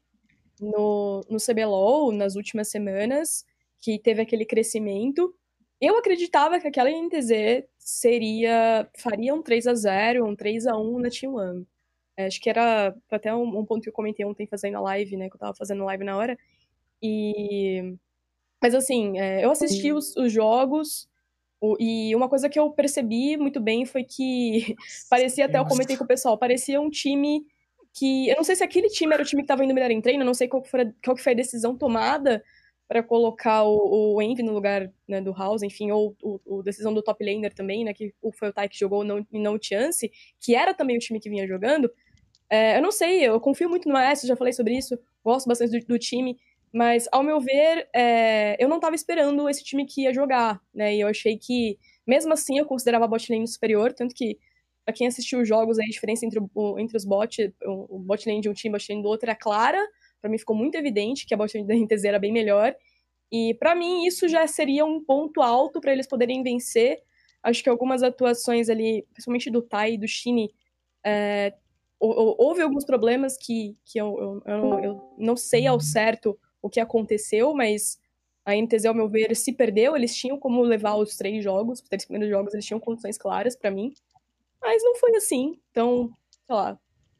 no, 0.60 1.20
no 1.30 1.38
CBLOL 1.38 2.12
nas 2.12 2.36
últimas 2.36 2.68
semanas, 2.68 3.44
que 3.80 3.98
teve 3.98 4.22
aquele 4.22 4.44
crescimento, 4.44 5.34
eu 5.80 5.96
acreditava 5.96 6.58
que 6.60 6.66
aquela 6.68 6.90
INTZ 6.90 7.64
seria. 7.78 8.88
faria 8.98 9.34
um 9.34 9.42
3 9.42 9.66
a 9.66 9.74
0 9.74 10.26
um 10.26 10.34
3 10.36 10.66
a 10.66 10.76
1 10.76 10.98
na 10.98 11.10
Team 11.10 11.34
One. 11.36 11.66
É, 12.16 12.26
Acho 12.26 12.40
que 12.40 12.50
era 12.50 12.94
até 13.10 13.32
um, 13.34 13.58
um 13.60 13.64
ponto 13.64 13.82
que 13.82 13.88
eu 13.88 13.92
comentei 13.92 14.26
ontem 14.26 14.46
fazendo 14.46 14.76
a 14.78 14.80
live, 14.80 15.16
né? 15.16 15.28
Que 15.28 15.36
eu 15.36 15.40
tava 15.40 15.54
fazendo 15.54 15.84
live 15.84 16.02
na 16.04 16.16
hora. 16.16 16.36
E. 17.02 17.94
Mas 18.62 18.74
assim, 18.74 19.18
é, 19.18 19.44
eu 19.44 19.50
assisti 19.52 19.92
os, 19.92 20.16
os 20.16 20.32
jogos. 20.32 21.08
o- 21.60 21.76
e 21.80 22.14
uma 22.16 22.28
coisa 22.28 22.48
que 22.48 22.58
eu 22.58 22.70
percebi 22.72 23.36
muito 23.36 23.60
bem 23.60 23.86
foi 23.86 24.04
que 24.04 24.76
parecia 25.10 25.46
até 25.46 25.58
eu 25.58 25.66
comentei 25.66 25.96
com 25.96 26.04
o 26.04 26.08
pessoal, 26.08 26.38
parecia 26.38 26.80
um 26.80 26.90
time 26.90 27.46
que 27.98 28.28
eu 28.28 28.36
não 28.36 28.44
sei 28.44 28.56
se 28.56 28.64
aquele 28.64 28.88
time 28.88 29.12
era 29.14 29.22
o 29.22 29.26
time 29.26 29.42
que 29.42 29.48
tava 29.48 29.64
indo 29.64 29.74
melhor 29.74 29.90
em 29.90 30.00
treino, 30.00 30.24
não 30.24 30.34
sei 30.34 30.48
qual 30.48 30.64
foi, 30.64 30.82
a- 30.82 30.92
qual 31.04 31.16
foi 31.16 31.32
a 31.32 31.36
decisão 31.36 31.76
tomada 31.76 32.42
para 32.86 33.02
colocar 33.02 33.64
o, 33.64 34.14
o 34.16 34.22
Envy 34.22 34.42
no 34.42 34.52
lugar 34.52 34.90
né, 35.06 35.20
do 35.20 35.32
House, 35.32 35.62
enfim, 35.62 35.90
ou 35.90 36.16
o, 36.22 36.40
o 36.46 36.62
decisão 36.62 36.92
do 36.94 37.02
top 37.02 37.22
laner 37.24 37.52
também, 37.52 37.84
né, 37.84 37.92
que 37.92 38.14
foi 38.32 38.48
o 38.48 38.52
Tai 38.52 38.68
que 38.68 38.78
jogou 38.78 39.04
não, 39.04 39.26
e 39.30 39.38
não 39.38 39.54
o 39.54 39.58
Chance, 39.62 40.10
que 40.40 40.54
era 40.54 40.72
também 40.72 40.96
o 40.96 41.00
time 41.00 41.20
que 41.20 41.28
vinha 41.28 41.46
jogando. 41.46 41.90
É, 42.50 42.78
eu 42.78 42.82
não 42.82 42.90
sei, 42.90 43.22
eu 43.24 43.38
confio 43.40 43.68
muito 43.68 43.88
no 43.88 43.94
Maestro, 43.94 44.26
já 44.28 44.36
falei 44.36 44.52
sobre 44.52 44.76
isso, 44.76 44.98
gosto 45.24 45.46
bastante 45.46 45.78
do, 45.80 45.86
do 45.86 45.98
time, 45.98 46.38
mas 46.72 47.06
ao 47.12 47.22
meu 47.22 47.40
ver, 47.40 47.88
é, 47.94 48.56
eu 48.62 48.68
não 48.68 48.76
estava 48.76 48.94
esperando 48.94 49.48
esse 49.48 49.62
time 49.64 49.84
que 49.86 50.02
ia 50.02 50.14
jogar, 50.14 50.60
né, 50.74 50.94
e 50.94 51.00
eu 51.00 51.08
achei 51.08 51.36
que, 51.36 51.78
mesmo 52.06 52.32
assim, 52.32 52.58
eu 52.58 52.64
considerava 52.66 53.04
a 53.04 53.08
bot 53.08 53.46
superior, 53.46 53.92
tanto 53.92 54.14
que 54.14 54.38
Pra 54.88 54.94
quem 54.94 55.06
assistiu 55.06 55.40
os 55.42 55.46
jogos, 55.46 55.78
a 55.78 55.82
diferença 55.82 56.24
entre, 56.24 56.40
o, 56.54 56.78
entre 56.78 56.96
os 56.96 57.04
bots, 57.04 57.36
o, 57.62 57.98
bot 57.98 58.26
lane 58.26 58.40
de 58.40 58.48
um 58.48 58.54
time 58.54 58.72
e 58.72 58.74
o 58.74 58.78
bot 58.78 58.90
lane 58.90 59.02
do 59.02 59.08
outro 59.10 59.28
era 59.28 59.36
clara. 59.38 59.86
Pra 60.18 60.30
mim 60.30 60.38
ficou 60.38 60.56
muito 60.56 60.76
evidente 60.76 61.26
que 61.26 61.34
a 61.34 61.36
bot 61.36 61.54
lane 61.54 61.68
da 61.68 61.74
NTZ 61.74 62.04
era 62.06 62.18
bem 62.18 62.32
melhor. 62.32 62.74
E 63.30 63.52
pra 63.60 63.74
mim 63.74 64.06
isso 64.06 64.26
já 64.28 64.46
seria 64.46 64.86
um 64.86 65.04
ponto 65.04 65.42
alto 65.42 65.78
pra 65.78 65.92
eles 65.92 66.06
poderem 66.06 66.42
vencer. 66.42 67.02
Acho 67.42 67.62
que 67.62 67.68
algumas 67.68 68.02
atuações 68.02 68.70
ali, 68.70 69.04
principalmente 69.12 69.50
do 69.50 69.60
Tai 69.60 69.92
e 69.92 69.98
do 69.98 70.08
Shine, 70.08 70.50
é, 71.04 71.52
hou- 72.00 72.18
hou- 72.18 72.36
houve 72.38 72.62
alguns 72.62 72.86
problemas 72.86 73.36
que, 73.36 73.76
que 73.84 74.00
eu, 74.00 74.42
eu, 74.46 74.54
eu, 74.54 74.84
eu 74.84 75.14
não 75.18 75.36
sei 75.36 75.66
ao 75.66 75.78
certo 75.80 76.38
o 76.62 76.70
que 76.70 76.80
aconteceu, 76.80 77.52
mas 77.52 77.98
a 78.42 78.56
NTZ, 78.56 78.86
ao 78.86 78.94
meu 78.94 79.06
ver, 79.10 79.36
se 79.36 79.52
perdeu. 79.52 79.94
Eles 79.94 80.16
tinham 80.16 80.38
como 80.38 80.62
levar 80.62 80.94
os 80.96 81.14
três 81.14 81.44
jogos, 81.44 81.80
os 81.82 81.86
três 81.86 82.06
primeiros 82.06 82.30
jogos, 82.34 82.54
eles 82.54 82.64
tinham 82.64 82.80
condições 82.80 83.18
claras 83.18 83.54
pra 83.54 83.70
mim. 83.70 83.92
Mas 84.60 84.82
não 84.82 84.96
foi 84.96 85.14
assim. 85.16 85.58
Então, 85.70 86.10
sei 86.46 86.54
lá. 86.54 86.78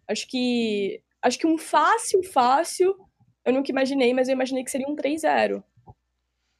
Acho 0.09 0.26
que. 0.28 1.02
Acho 1.21 1.38
que 1.38 1.47
um 1.47 1.59
fácil, 1.59 2.23
fácil, 2.23 2.97
eu 3.45 3.52
nunca 3.52 3.73
imaginei, 3.73 4.14
mas 4.14 4.28
eu 4.28 4.35
imaginei 4.35 4.62
que 4.62 4.71
seria 4.71 4.87
um 4.87 4.95
3-0. 4.95 5.62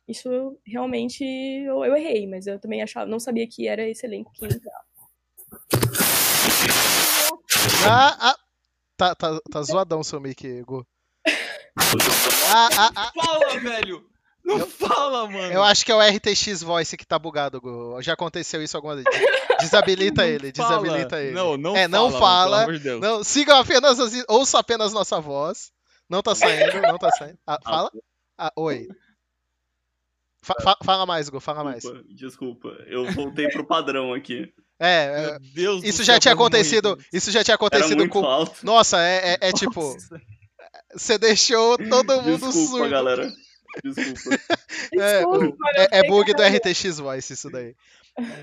Isso 0.08 0.28
eu, 0.32 0.58
realmente 0.66 1.23
eu, 1.23 1.85
eu 1.85 1.94
errei, 1.94 2.26
mas 2.26 2.47
eu 2.47 2.58
também 2.58 2.82
achava, 2.82 3.04
não 3.04 3.20
sabia 3.20 3.47
que 3.47 3.68
era 3.68 3.87
esse 3.87 4.06
elenco 4.06 4.32
que 4.32 4.44
ia 4.44 4.52
entrar. 4.52 4.85
Ah, 7.87 8.16
ah, 8.30 8.37
tá, 8.97 9.14
tá, 9.14 9.38
tá 9.50 9.62
zoadão 9.62 10.02
seu 10.02 10.20
mic, 10.20 10.62
Gu. 10.62 10.87
Ah, 12.50 12.68
ah, 12.76 12.90
ah. 12.97 13.12
Fala, 13.14 13.61
velho! 13.61 14.11
Não 14.56 14.66
fala, 14.66 15.28
mano! 15.28 15.52
Eu 15.52 15.62
acho 15.62 15.84
que 15.84 15.92
é 15.92 15.94
o 15.94 16.00
RTX 16.00 16.62
Voice 16.62 16.96
que 16.96 17.06
tá 17.06 17.18
bugado, 17.18 17.60
Gu. 17.60 18.00
Já 18.00 18.14
aconteceu 18.14 18.62
isso 18.62 18.76
alguma 18.76 18.94
vez. 18.96 19.06
Desabilita 19.60 20.24
ele, 20.28 20.52
fala. 20.56 20.68
desabilita 20.68 21.20
ele. 21.20 21.32
Não, 21.34 21.56
não 21.56 21.76
É, 21.76 21.86
não 21.88 22.10
fala. 22.10 22.20
fala. 22.20 22.50
mano, 22.50 22.50
pelo 22.50 22.62
amor 22.70 22.78
de 22.78 22.84
Deus. 22.84 23.00
Não, 23.00 23.24
sigam 23.24 23.58
apenas, 23.58 23.98
as- 24.00 24.24
ouça 24.28 24.58
apenas 24.58 24.92
nossa 24.92 25.20
voz. 25.20 25.70
Não 26.08 26.22
tá 26.22 26.34
saindo, 26.34 26.80
não 26.82 26.96
tá 26.98 27.10
saindo. 27.10 27.38
Ah, 27.46 27.58
fala? 27.62 27.90
Ah, 28.38 28.52
oi. 28.56 28.88
Fa- 30.40 30.54
fa- 30.62 30.78
fala 30.84 31.04
mais, 31.04 31.28
Gu, 31.28 31.40
fala 31.40 31.62
mais. 31.64 31.82
Desculpa, 31.82 32.04
desculpa. 32.14 32.68
Eu 32.86 33.10
voltei 33.12 33.48
pro 33.48 33.66
padrão 33.66 34.14
aqui. 34.14 34.52
É, 34.80 35.06
Meu 35.20 35.34
é, 35.34 35.38
Deus 35.54 35.80
do 35.82 35.86
isso 35.88 36.04
céu, 36.04 36.14
já 36.14 36.20
tinha 36.20 36.34
foi 36.36 36.42
muito. 36.44 36.54
acontecido. 36.54 36.98
Isso 37.12 37.30
já 37.32 37.42
tinha 37.44 37.52
Era 37.54 37.56
acontecido 37.56 37.96
muito 37.98 38.12
com. 38.12 38.24
alto. 38.24 38.64
Nossa, 38.64 38.98
é, 39.02 39.34
é- 39.34 39.48
é 39.48 39.52
tipo. 39.52 39.82
Nossa. 39.82 40.20
Você 40.94 41.18
deixou 41.18 41.76
todo 41.76 42.22
mundo 42.22 42.46
Desculpa, 42.46 42.68
surdo. 42.78 42.88
galera. 42.90 43.30
Desculpa. 43.84 44.38
É, 44.92 45.18
Desculpa, 45.18 45.56
é, 45.76 45.98
é 45.98 46.08
bug 46.08 46.32
do 46.34 46.42
RTX 46.42 46.98
Voice 46.98 47.32
isso 47.34 47.50
daí. 47.50 47.75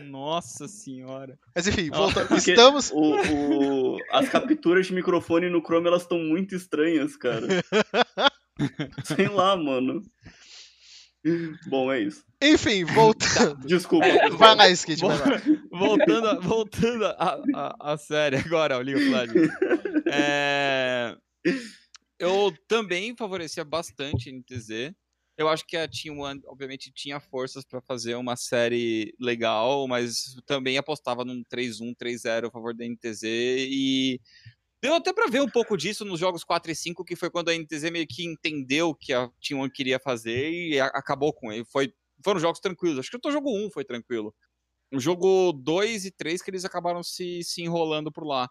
Nossa 0.06 0.68
senhora. 0.68 1.38
Mas 1.56 1.68
enfim, 1.68 1.90
Ah, 1.92 1.98
voltando. 1.98 2.28
Porque 2.28 2.52
Estamos. 2.52 2.92
o, 2.92 3.94
o- 3.94 3.98
as 4.12 4.30
capturas 4.30 4.86
de 4.88 4.94
microfone 4.94 5.50
no 5.50 5.62
Chrome, 5.62 5.88
elas 5.88 6.04
estão 6.04 6.20
muito 6.20 6.56
estranhas, 6.56 7.16
cara. 7.18 7.48
Sei 9.04 9.28
lá, 9.28 9.58
mano. 9.58 10.02
Bom, 11.68 11.92
é 11.92 12.02
isso. 12.02 12.24
Enfim, 12.42 12.84
voltando. 12.86 13.66
Desculpa. 13.66 14.06
Vai 14.38 14.56
lá, 14.56 14.70
Skid, 14.70 15.02
vai 15.02 15.18
lá. 15.18 15.42
Voltando, 15.72 16.28
a- 16.28 16.40
voltando 16.40 17.06
a, 17.08 17.42
a, 17.56 17.94
a 17.94 17.98
série 17.98 18.38
agora, 18.38 18.78
o 18.78 18.82
League 18.82 19.02
of 19.04 19.10
Legends. 19.12 19.52
É, 20.06 21.16
eu 22.20 22.54
também 22.68 23.16
favorecia 23.18 23.66
bastante 23.66 24.32
NTZ. 24.32 24.94
Eu 25.38 25.50
acho 25.50 25.66
que 25.68 25.76
a 25.76 25.88
Team 25.88 26.20
One, 26.20 26.42
obviamente, 26.46 26.92
tinha 26.94 27.20
forças 27.20 27.66
para 27.66 27.82
fazer 27.82 28.16
uma 28.16 28.38
série 28.38 29.14
legal, 29.20 29.86
mas 29.88 30.36
também 30.46 30.78
apostava 30.78 31.26
num 31.26 31.44
3-1, 31.44 31.94
3-0 31.96 32.48
a 32.48 32.52
favor 32.52 32.74
da 32.74 32.86
NTZ. 32.86 33.24
E 33.24 34.22
deu 34.82 34.94
até 34.96 35.12
para 35.14 35.30
ver 35.30 35.42
um 35.42 35.50
pouco 35.50 35.76
disso 35.78 36.06
nos 36.06 36.20
jogos 36.20 36.44
4 36.44 36.72
e 36.72 36.76
5, 36.76 37.04
que 37.04 37.16
foi 37.18 37.30
quando 37.30 37.50
a 37.50 37.54
NTZ 37.58 37.92
meio 37.92 38.08
que 38.08 38.24
entendeu 38.26 38.90
o 38.90 38.96
que 38.96 39.12
a 39.14 39.30
Team 39.46 39.60
One 39.62 39.72
queria 39.72 40.00
fazer 40.00 40.52
e 40.52 40.80
acabou 40.80 41.34
com 41.34 41.52
ele. 41.52 41.66
Foi, 41.66 41.94
foram 42.24 42.40
jogos 42.40 42.62
tranquilos. 42.62 43.00
Acho 43.00 43.12
que 43.12 43.28
o 43.28 43.32
jogo 43.32 43.52
1 43.52 43.72
foi 43.72 43.84
tranquilo. 43.84 44.34
O 44.94 45.00
jogo 45.00 45.52
2 45.54 46.06
e 46.06 46.12
3 46.12 46.42
que 46.42 46.50
eles 46.52 46.66
acabaram 46.66 47.04
se, 47.04 47.44
se 47.44 47.62
enrolando 47.62 48.12
por 48.12 48.26
lá. 48.26 48.50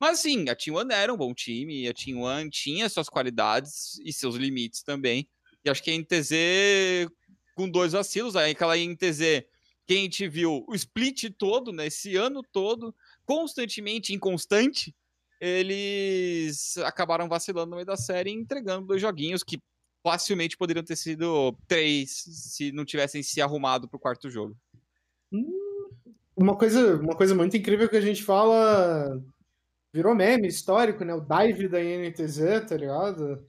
Mas 0.00 0.20
sim, 0.20 0.48
a 0.50 0.56
Team 0.56 0.76
One 0.76 0.92
era 0.92 1.12
um 1.14 1.16
bom 1.16 1.32
time, 1.32 1.88
a 1.88 1.94
Team 1.94 2.20
One 2.20 2.50
tinha 2.50 2.88
suas 2.88 3.08
qualidades 3.08 3.98
e 4.04 4.12
seus 4.12 4.36
limites 4.36 4.82
também. 4.82 5.26
E 5.66 5.70
acho 5.70 5.82
que 5.82 5.90
a 5.90 5.98
NTZ, 5.98 7.10
com 7.56 7.68
dois 7.68 7.92
vacilos, 7.92 8.36
aí 8.36 8.52
aquela 8.52 8.76
NTZ 8.76 9.44
que 9.84 9.94
a 9.94 9.96
gente 9.96 10.28
viu 10.28 10.64
o 10.68 10.74
split 10.74 11.30
todo, 11.36 11.72
né, 11.72 11.86
esse 11.86 12.16
ano 12.16 12.42
todo, 12.52 12.94
constantemente 13.24 14.14
inconstante, 14.14 14.94
eles 15.40 16.76
acabaram 16.78 17.28
vacilando 17.28 17.70
no 17.70 17.76
meio 17.76 17.86
da 17.86 17.96
série 17.96 18.30
e 18.30 18.34
entregando 18.34 18.86
dois 18.86 19.00
joguinhos 19.00 19.42
que 19.42 19.58
facilmente 20.04 20.56
poderiam 20.56 20.84
ter 20.84 20.96
sido 20.96 21.56
três 21.66 22.24
se 22.26 22.70
não 22.70 22.84
tivessem 22.84 23.22
se 23.22 23.40
arrumado 23.40 23.88
pro 23.88 23.98
quarto 23.98 24.30
jogo. 24.30 24.56
Uma 26.36 26.56
coisa, 26.56 26.96
uma 26.96 27.16
coisa 27.16 27.34
muito 27.34 27.56
incrível 27.56 27.88
que 27.88 27.96
a 27.96 28.00
gente 28.00 28.22
fala 28.22 29.20
virou 29.92 30.14
meme 30.14 30.46
histórico, 30.46 31.04
né? 31.04 31.14
O 31.14 31.20
dive 31.20 31.68
da 31.68 31.82
INTZ, 31.82 32.68
tá 32.68 32.76
ligado? 32.76 33.44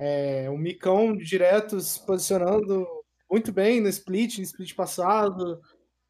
É, 0.00 0.48
o 0.48 0.56
Micão 0.56 1.14
direto 1.14 1.78
se 1.78 2.04
posicionando 2.06 2.86
muito 3.30 3.52
bem 3.52 3.82
no 3.82 3.88
split, 3.88 4.38
no 4.38 4.44
split 4.44 4.74
passado. 4.74 5.60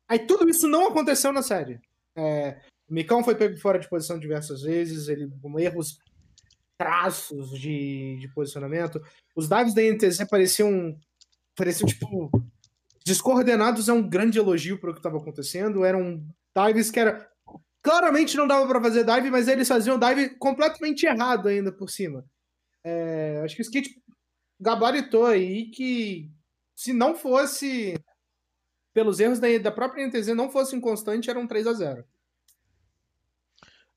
Aí 0.09 0.21
tudo 0.21 0.49
isso 0.49 0.69
não 0.69 0.87
aconteceu 0.87 1.33
na 1.33 1.43
série. 1.43 1.81
É, 2.15 2.61
o 2.89 2.95
Micão 2.95 3.25
foi 3.25 3.35
pego 3.35 3.57
fora 3.59 3.81
de 3.81 3.89
posição 3.89 4.17
diversas 4.17 4.63
vezes, 4.63 5.09
ele 5.09 5.29
com 5.43 5.59
erros 5.59 5.99
traços 6.79 7.51
de, 7.51 8.17
de 8.21 8.29
posicionamento. 8.29 9.03
Os 9.35 9.49
dives 9.49 9.75
da 9.75 9.83
INTZ 9.83 10.25
pareciam, 10.31 10.97
pareciam 11.57 11.89
tipo 11.89 12.31
descoordenados 13.05 13.89
é 13.89 13.93
um 13.93 14.09
grande 14.09 14.39
elogio 14.39 14.79
para 14.79 14.91
o 14.91 14.93
que 14.93 15.01
estava 15.01 15.19
acontecendo. 15.19 15.85
Eram 15.85 16.25
dives 16.57 16.93
que 16.93 17.01
era 17.01 17.29
claramente 17.83 18.37
não 18.37 18.47
dava 18.47 18.69
para 18.69 18.81
fazer 18.81 19.05
dive, 19.05 19.31
mas 19.31 19.49
eles 19.49 19.67
faziam 19.67 19.99
dive 19.99 20.31
completamente 20.37 21.07
errado 21.07 21.49
ainda 21.49 21.73
por 21.73 21.91
cima. 21.91 22.25
É, 22.85 23.41
acho 23.45 23.57
que 23.57 23.63
o 23.63 23.65
Skate 23.65 24.03
gabaritou 24.59 25.27
aí 25.27 25.71
que 25.71 26.31
se 26.75 26.93
não 26.93 27.15
fosse 27.15 27.95
pelos 28.93 29.21
erros 29.21 29.39
da, 29.39 29.47
da 29.59 29.71
própria 29.71 30.07
NTZ, 30.07 30.29
não 30.29 30.51
fosse 30.51 30.75
inconstante, 30.75 31.31
era 31.31 31.39
um 31.39 31.47
3 31.47 31.67
a 31.67 31.73
0 31.73 32.05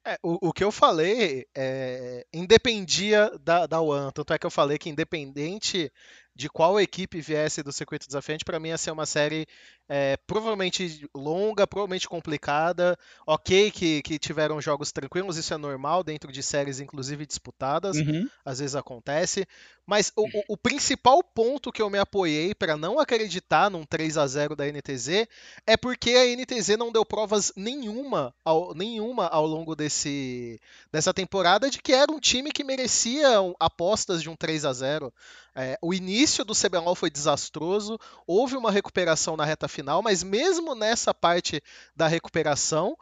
É, 0.06 0.18
o, 0.22 0.50
o 0.50 0.54
que 0.54 0.64
eu 0.64 0.72
falei 0.72 1.48
é, 1.56 2.26
independia 2.34 3.32
da, 3.42 3.66
da 3.66 3.82
One. 3.82 4.12
Tanto 4.14 4.34
é 4.34 4.38
que 4.38 4.46
eu 4.46 4.52
falei 4.52 4.78
que 4.78 4.90
independente 4.90 5.92
de 6.36 6.50
qual 6.50 6.80
equipe 6.80 7.22
viesse 7.22 7.64
do 7.64 7.72
circuito 7.72 8.08
desafiante, 8.08 8.44
para 8.44 8.60
mim 8.60 8.70
ia 8.70 8.78
ser 8.78 8.92
uma 8.92 9.06
série 9.06 9.46
é, 9.90 10.18
provavelmente 10.26 11.06
longa, 11.16 11.68
provavelmente 11.68 12.08
complicada. 12.08 12.98
Ok 13.28 13.72
que, 13.72 14.02
que 14.02 14.18
tiveram 14.18 14.60
jogos 14.62 14.92
tranquilos, 14.92 15.38
isso 15.38 15.54
é 15.54 15.58
normal 15.58 16.04
dentro 16.04 16.32
de 16.32 16.42
séries, 16.42 16.80
inclusive 16.80 17.26
disputadas, 17.26 17.98
às 18.46 18.60
vezes 18.60 18.76
acontece. 18.76 19.46
Mas 19.86 20.12
o, 20.16 20.24
o- 20.24 20.44
o 20.54 20.58
principal 20.58 21.22
ponto 21.22 21.72
que 21.72 21.82
eu 21.82 21.90
me 21.90 22.00
apoiei 22.00 22.56
para 22.56 22.78
não 22.78 23.00
acreditar 23.00 23.70
num 23.70 23.84
3 23.86 24.18
a 24.18 24.26
0 24.26 24.56
da 24.56 24.66
NTZ 24.66 25.28
é 25.68 25.76
porque 25.76 26.12
a 26.12 26.26
NTZ 26.26 26.78
não 26.78 26.92
deu 26.92 27.06
provas 27.06 27.52
nenhuma 27.56 28.34
ao, 28.46 28.74
nenhuma 28.74 29.28
ao 29.28 29.46
longo 29.46 29.76
desse, 29.76 30.60
dessa 30.92 31.14
temporada 31.14 31.70
de 31.70 31.82
que 31.82 31.92
era 31.92 32.12
um 32.12 32.20
time 32.20 32.52
que 32.52 32.64
merecia 32.64 33.28
apostas 33.60 34.22
de 34.22 34.30
um 34.30 34.36
3 34.36 34.64
a 34.66 34.72
0 34.74 35.14
É, 35.56 35.78
o 35.82 35.94
início 35.94 36.44
do 36.44 36.54
CBLOL 36.56 36.96
foi 36.96 37.12
desastroso, 37.12 38.00
houve 38.26 38.56
uma 38.56 38.72
recuperação 38.72 39.36
na 39.38 39.46
reta 39.46 39.68
final, 39.74 40.02
mas 40.02 40.24
mesmo 40.24 40.76
nessa 40.76 41.14
parte 41.14 41.62
da 41.96 42.08
recuperação, 42.08 42.96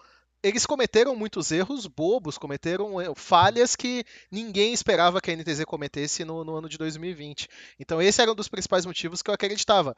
eles 0.43 0.65
cometeram 0.65 1.15
muitos 1.15 1.51
erros 1.51 1.85
bobos, 1.85 2.37
cometeram 2.37 2.99
eh, 2.99 3.13
falhas 3.15 3.75
que 3.75 4.03
ninguém 4.31 4.73
esperava 4.73 5.21
que 5.21 5.29
a 5.29 5.35
NTZ 5.35 5.65
cometesse 5.65 6.25
no, 6.25 6.43
no 6.43 6.55
ano 6.55 6.67
de 6.67 6.77
2020. 6.77 7.47
Então 7.79 8.01
esse 8.01 8.21
era 8.21 8.31
um 8.31 8.35
dos 8.35 8.47
principais 8.47 8.85
motivos 8.85 9.21
que 9.21 9.29
eu 9.29 9.35
acreditava. 9.35 9.95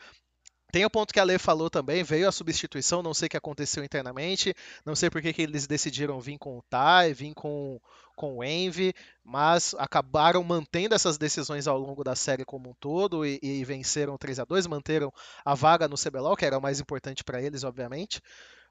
Tem 0.74 0.84
o 0.84 0.90
ponto 0.90 1.14
que 1.14 1.20
a 1.20 1.24
Lê 1.24 1.38
falou 1.38 1.70
também, 1.70 2.04
veio 2.04 2.28
a 2.28 2.32
substituição, 2.32 3.04
não 3.04 3.14
sei 3.14 3.28
o 3.28 3.30
que 3.30 3.38
aconteceu 3.38 3.84
internamente, 3.84 4.56
não 4.84 4.96
sei 4.96 5.08
por 5.08 5.22
que, 5.22 5.32
que 5.32 5.44
eles 5.44 5.68
decidiram 5.68 6.20
vir 6.20 6.40
com 6.40 6.58
o 6.58 6.64
Tai, 6.64 7.14
vir 7.14 7.34
com, 7.36 7.80
com 8.16 8.38
o 8.38 8.44
Envy, 8.44 8.94
mas 9.24 9.76
acabaram 9.78 10.44
mantendo 10.44 10.96
essas 10.96 11.18
decisões 11.18 11.68
ao 11.68 11.78
longo 11.78 12.04
da 12.04 12.16
série 12.16 12.46
como 12.46 12.70
um 12.70 12.74
todo 12.74 13.26
e, 13.26 13.40
e 13.42 13.64
venceram 13.66 14.18
3 14.18 14.40
a 14.40 14.46
2 14.46 14.68
manteram 14.68 15.12
a 15.44 15.56
vaga 15.56 15.88
no 15.88 15.98
CBLOL, 15.98 16.36
que 16.36 16.46
era 16.46 16.58
o 16.58 16.62
mais 16.62 16.80
importante 16.80 17.24
para 17.24 17.42
eles, 17.42 17.64
obviamente. 17.64 18.22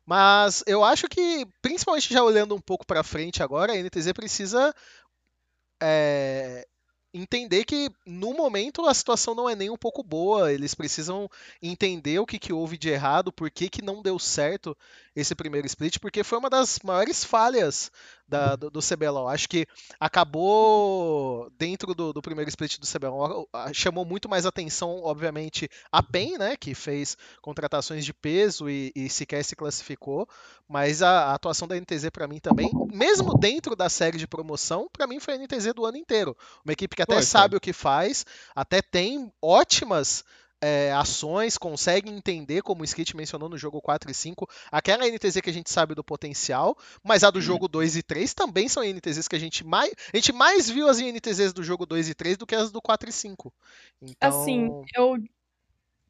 Mas 0.04 0.64
eu 0.66 0.82
acho 0.82 1.08
que, 1.08 1.46
principalmente 1.61 2.12
já 2.12 2.22
olhando 2.22 2.54
um 2.54 2.61
pouco 2.61 2.87
para 2.87 3.04
frente 3.04 3.42
agora, 3.42 3.72
a 3.72 3.76
NTZ 3.76 4.12
precisa 4.12 4.75
é, 5.80 6.66
entender 7.14 7.64
que 7.64 7.90
no 8.06 8.32
momento 8.32 8.87
a 8.87 8.94
situação 8.94 9.34
não 9.34 9.49
é 9.49 9.54
nem 9.54 9.70
um 9.70 9.76
pouco 9.76 10.02
boa. 10.02 10.52
Eles 10.52 10.75
precisam 10.75 11.28
entender 11.61 12.18
o 12.18 12.26
que, 12.26 12.38
que 12.38 12.52
houve 12.52 12.78
de 12.78 12.88
errado, 12.88 13.32
por 13.32 13.50
que, 13.50 13.68
que 13.68 13.82
não 13.82 14.02
deu 14.02 14.18
certo 14.18 14.76
esse 15.14 15.35
primeiro 15.35 15.66
split, 15.66 15.99
porque 15.99 16.25
foi 16.25 16.38
uma 16.38 16.49
das 16.49 16.78
maiores 16.83 17.25
falhas 17.25 17.90
da, 18.26 18.57
do, 18.57 18.71
do 18.71 18.81
CBLOL. 18.81 19.28
Acho 19.28 19.49
que 19.49 19.66
acabou 20.00 21.50
dentro 21.59 21.95
do, 21.95 22.12
do 22.12 22.23
primeiro 22.23 22.49
split 22.49 22.78
do 22.78 22.87
CBLOL, 22.87 23.49
chamou 23.75 24.04
muito 24.04 24.28
mais 24.28 24.47
atenção, 24.47 25.00
obviamente, 25.02 25.69
a 25.90 26.02
PEN, 26.02 26.38
né, 26.38 26.57
que 26.57 26.75
fez 26.75 27.16
contratações 27.42 28.04
de 28.04 28.14
peso 28.14 28.71
e, 28.71 28.90
e 28.97 29.09
sequer 29.11 29.45
se 29.45 29.54
classificou, 29.54 30.26
mas 30.66 31.02
a, 31.02 31.26
a 31.26 31.35
atuação 31.35 31.69
da 31.69 31.78
NTZ 31.78 32.09
para 32.11 32.26
mim 32.26 32.38
também, 32.38 32.71
mesmo 32.90 33.35
dentro 33.38 33.76
da 33.76 33.88
série 33.88 34.16
de 34.16 34.26
promoção, 34.26 34.88
para 34.92 35.07
mim 35.07 35.21
foi 35.21 35.35
a 35.35 35.38
NTZ 35.38 35.75
do 35.75 35.85
ano 35.85 35.99
inteiro. 35.99 36.37
Uma 36.64 36.73
equipe 36.73 36.97
que 36.97 37.02
até 37.02 37.16
Foi, 37.16 37.23
foi. 37.26 37.26
sabe 37.26 37.57
o 37.57 37.61
que 37.61 37.73
faz, 37.73 38.25
até 38.54 38.81
tem 38.81 39.31
ótimas 39.42 40.25
é, 40.62 40.92
ações, 40.92 41.59
consegue 41.59 42.09
entender, 42.09 42.62
como 42.62 42.83
o 42.83 42.85
Skit 42.85 43.16
mencionou 43.16 43.49
no 43.49 43.59
jogo 43.59 43.81
4 43.81 44.09
e 44.09 44.14
5, 44.14 44.49
aquela 44.71 45.04
NTZ 45.09 45.40
que 45.40 45.50
a 45.50 45.52
gente 45.52 45.69
sabe 45.69 45.92
do 45.92 46.04
potencial, 46.04 46.78
mas 47.02 47.25
a 47.25 47.31
do 47.31 47.40
jogo 47.40 47.66
2 47.66 47.97
e 47.97 48.02
3 48.02 48.33
também 48.33 48.69
são 48.69 48.85
NTZs 48.85 49.26
que 49.26 49.35
a 49.35 49.40
gente 49.40 49.66
mais. 49.66 49.92
A 50.12 50.16
gente 50.16 50.33
mais 50.33 50.71
viu 50.71 50.88
as 50.88 51.00
NTZs 51.00 51.52
do 51.52 51.64
jogo 51.64 51.85
2 51.85 52.11
e 52.11 52.14
3 52.14 52.37
do 52.37 52.47
que 52.47 52.54
as 52.54 52.71
do 52.71 52.81
4 52.81 53.11
e 53.11 53.12
5. 53.12 53.52
Então, 54.00 54.28
Assim, 54.28 54.69
eu, 54.97 55.16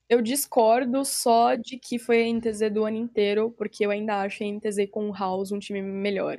eu 0.06 0.20
discordo 0.20 1.02
só 1.02 1.54
de 1.54 1.78
que 1.78 1.98
foi 1.98 2.22
a 2.22 2.32
NTZ 2.34 2.70
do 2.70 2.84
ano 2.84 2.98
inteiro, 2.98 3.50
porque 3.56 3.86
eu 3.86 3.90
ainda 3.90 4.20
acho 4.20 4.44
a 4.44 4.46
NTZ 4.46 4.90
com 4.90 5.08
o 5.08 5.14
House 5.14 5.50
um 5.50 5.58
time 5.58 5.80
melhor. 5.80 6.38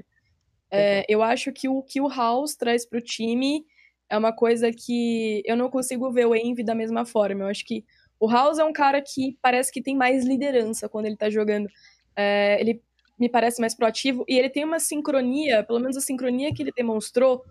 É, 0.70 1.04
eu 1.10 1.24
acho 1.24 1.52
que 1.52 1.68
o 1.68 1.82
que 1.82 2.00
o 2.00 2.08
House 2.08 2.56
traz 2.56 2.86
pro 2.86 3.02
time 3.02 3.66
é 4.10 4.18
uma 4.18 4.32
coisa 4.32 4.72
que 4.72 5.42
eu 5.46 5.56
não 5.56 5.70
consigo 5.70 6.12
ver 6.12 6.28
o 6.28 6.36
Envy 6.36 6.64
da 6.64 6.76
mesma 6.76 7.06
forma. 7.06 7.44
Eu 7.44 7.48
acho 7.48 7.66
que 7.66 7.84
o 8.20 8.30
House 8.30 8.60
é 8.60 8.64
um 8.64 8.74
cara 8.74 9.02
que 9.02 9.38
parece 9.42 9.72
que 9.72 9.82
tem 9.82 9.96
mais 9.96 10.26
liderança 10.26 10.88
quando 10.88 11.06
ele 11.06 11.18
tá 11.18 11.30
jogando. 11.30 11.68
É, 12.16 12.60
ele 12.60 12.82
me 13.20 13.30
parece 13.30 13.62
mais 13.62 13.76
proativo 13.76 14.26
e 14.28 14.38
ele 14.38 14.50
tem 14.50 14.64
uma 14.64 14.80
sincronia, 14.80 15.64
pelo 15.64 15.80
menos 15.80 15.98
a 15.98 16.02
sincronia 16.02 16.54
que 16.54 16.64
ele 16.64 16.72
demonstrou 16.76 17.44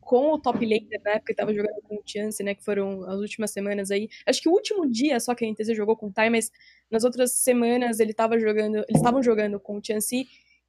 com 0.00 0.32
o 0.32 0.38
top 0.38 0.64
laner 0.64 1.00
na 1.04 1.10
época 1.12 1.32
que 1.32 1.34
tava 1.34 1.52
jogando 1.52 1.82
com 1.82 1.96
o 1.96 2.02
Chance, 2.04 2.42
né, 2.42 2.54
que 2.54 2.64
foram 2.64 3.04
as 3.04 3.20
últimas 3.20 3.50
semanas 3.50 3.90
aí. 3.90 4.08
Acho 4.26 4.40
que 4.40 4.48
o 4.48 4.52
último 4.52 4.90
dia 4.90 5.20
só 5.20 5.34
que 5.34 5.44
a 5.44 5.50
NTZ 5.50 5.76
jogou 5.76 5.96
com 5.96 6.06
o 6.06 6.12
Tai, 6.12 6.30
mas 6.30 6.50
nas 6.90 7.04
outras 7.04 7.32
semanas 7.32 8.00
ele 8.00 8.14
tava 8.14 8.38
jogando, 8.38 8.76
eles 8.76 8.96
estavam 8.96 9.22
jogando 9.22 9.60
com 9.60 9.76
o 9.76 9.84
Chance 9.84 10.26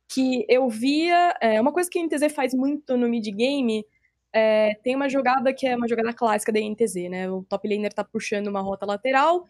que 0.09 0.45
eu 0.49 0.67
via. 0.67 1.33
É, 1.39 1.61
uma 1.61 1.71
coisa 1.71 1.89
que 1.89 1.99
a 1.99 2.03
NTZ 2.03 2.33
faz 2.33 2.53
muito 2.53 2.97
no 2.97 3.07
mid-game. 3.07 3.85
É, 4.33 4.75
tem 4.83 4.95
uma 4.95 5.09
jogada 5.09 5.53
que 5.53 5.65
é 5.67 5.75
uma 5.75 5.87
jogada 5.87 6.13
clássica 6.13 6.51
da 6.51 6.59
NTZ, 6.59 7.09
né? 7.09 7.29
O 7.31 7.43
top 7.43 7.67
laner 7.67 7.93
tá 7.93 8.03
puxando 8.03 8.47
uma 8.47 8.61
rota 8.61 8.85
lateral, 8.85 9.45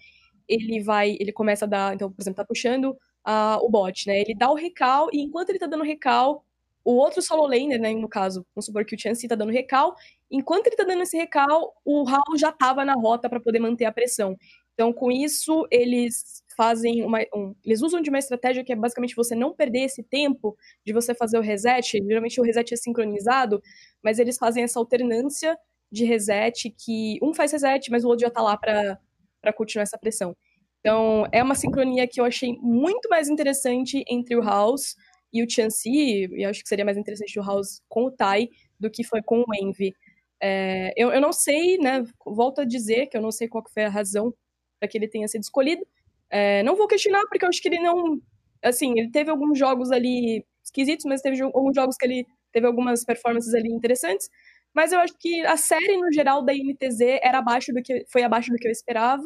ele 0.48 0.82
vai, 0.82 1.18
ele 1.20 1.32
começa 1.32 1.66
a 1.66 1.68
dar, 1.68 1.94
então, 1.94 2.12
por 2.12 2.22
exemplo, 2.22 2.38
tá 2.38 2.46
puxando 2.46 2.92
uh, 3.28 3.58
o 3.62 3.70
bot, 3.70 4.08
né? 4.08 4.22
Ele 4.22 4.34
dá 4.36 4.50
o 4.50 4.56
recal 4.56 5.10
e 5.14 5.22
enquanto 5.22 5.50
ele 5.50 5.60
tá 5.60 5.68
dando 5.68 5.84
recal, 5.84 6.44
o 6.84 6.94
outro 6.94 7.22
solo 7.22 7.46
laner, 7.46 7.80
né, 7.80 7.94
no 7.94 8.08
caso, 8.08 8.46
vamos 8.56 8.66
supor 8.66 8.86
que 8.86 8.96
o 8.96 9.00
Chansey 9.00 9.30
tá 9.30 9.36
dando 9.36 9.52
recal, 9.52 9.96
enquanto 10.32 10.68
ele 10.68 10.76
tá 10.76 10.84
dando 10.84 11.04
esse 11.04 11.18
recal, 11.18 11.74
o 11.86 12.08
Hal 12.08 12.38
já 12.38 12.52
tava 12.52 12.86
na 12.86 12.94
rota 12.94 13.30
para 13.30 13.40
poder 13.40 13.60
manter 13.60 13.86
a 13.86 13.92
pressão. 13.92 14.38
Então, 14.74 14.94
com 14.94 15.12
isso, 15.12 15.68
eles 15.70 16.42
fazem 16.60 17.06
uma. 17.06 17.20
Um, 17.34 17.56
eles 17.64 17.82
usam 17.82 18.02
de 18.02 18.10
uma 18.10 18.20
estratégia 18.20 18.66
que 18.66 18.74
é 18.74 18.76
basicamente 18.76 19.16
você 19.16 19.34
não 19.34 19.56
perder 19.56 19.84
esse 19.84 20.04
tempo 20.04 20.58
de 20.86 20.92
você 20.92 21.16
fazer 21.16 21.38
o 21.38 21.42
reset. 21.42 22.04
Geralmente 22.06 22.42
o 22.42 22.44
reset 22.44 22.74
é 22.74 22.76
sincronizado, 22.76 23.64
mas 24.04 24.20
eles 24.20 24.38
fazem 24.38 24.62
essa 24.62 24.78
alternância 24.78 25.58
de 25.90 26.04
reset 26.04 26.70
que 26.72 27.18
um 27.24 27.34
faz 27.34 27.54
reset, 27.54 27.90
mas 27.90 28.04
o 28.04 28.10
outro 28.10 28.26
já 28.26 28.30
tá 28.30 28.42
lá 28.42 28.58
para 28.58 29.54
continuar 29.54 29.84
essa 29.84 29.98
pressão. 29.98 30.36
Então, 30.82 31.26
é 31.32 31.42
uma 31.42 31.56
sincronia 31.56 32.06
que 32.06 32.20
eu 32.20 32.26
achei 32.26 32.58
muito 32.62 33.08
mais 33.08 33.30
interessante 33.30 34.04
entre 34.06 34.36
o 34.36 34.42
House 34.42 34.98
e 35.32 35.42
o 35.42 35.50
Chansey, 35.50 36.28
e 36.28 36.44
acho 36.44 36.62
que 36.62 36.68
seria 36.68 36.84
mais 36.84 36.98
interessante 36.98 37.40
o 37.40 37.44
House 37.44 37.82
com 37.88 38.04
o 38.04 38.12
Tai 38.12 38.50
do 38.78 38.90
que 38.90 39.04
foi 39.06 39.22
com 39.22 39.46
o 39.48 39.56
Envy. 39.56 39.94
É, 40.42 40.94
eu, 40.98 41.10
eu 41.12 41.22
não 41.22 41.32
sei, 41.32 41.78
né, 41.78 42.04
volto 42.26 42.60
a 42.62 42.66
dizer 42.66 43.08
que 43.08 43.16
eu 43.16 43.22
não 43.22 43.32
sei 43.32 43.48
qual 43.48 43.64
foi 43.74 43.86
a 43.86 43.90
razão 43.90 44.34
para 44.78 44.90
que 44.90 44.98
ele 44.98 45.08
tenha 45.08 45.28
sido 45.28 45.44
escolhido, 45.44 45.86
é, 46.30 46.64
não 46.64 46.76
vou 46.76 46.88
questionar, 46.88 47.22
porque 47.30 47.46
eu 47.46 47.50
acho 47.50 47.62
que 47.62 47.68
ele 47.68 47.80
não. 47.80 48.20
Assim, 48.64 48.94
ele 48.98 49.10
teve 49.12 49.32
alguns 49.32 49.58
jogos 49.58 49.92
ali 49.92 50.46
esquisitos, 50.64 51.06
mas 51.06 51.22
teve 51.22 51.42
alguns 51.42 51.76
jogos 51.76 51.96
que 51.98 52.06
ele 52.06 52.26
teve 52.52 52.68
algumas 52.68 53.04
performances 53.06 53.54
ali 53.54 53.70
interessantes. 53.72 54.30
Mas 54.74 54.92
eu 54.92 55.00
acho 55.00 55.14
que 55.18 55.42
a 55.46 55.58
série, 55.58 55.98
no 55.98 56.12
geral, 56.12 56.44
da 56.44 56.54
INTZ 56.54 57.02
era 57.22 57.40
abaixo 57.40 57.74
do 57.74 57.82
que 57.82 58.06
foi 58.10 58.24
abaixo 58.24 58.52
do 58.52 58.58
que 58.58 58.68
eu 58.68 58.72
esperava, 58.72 59.24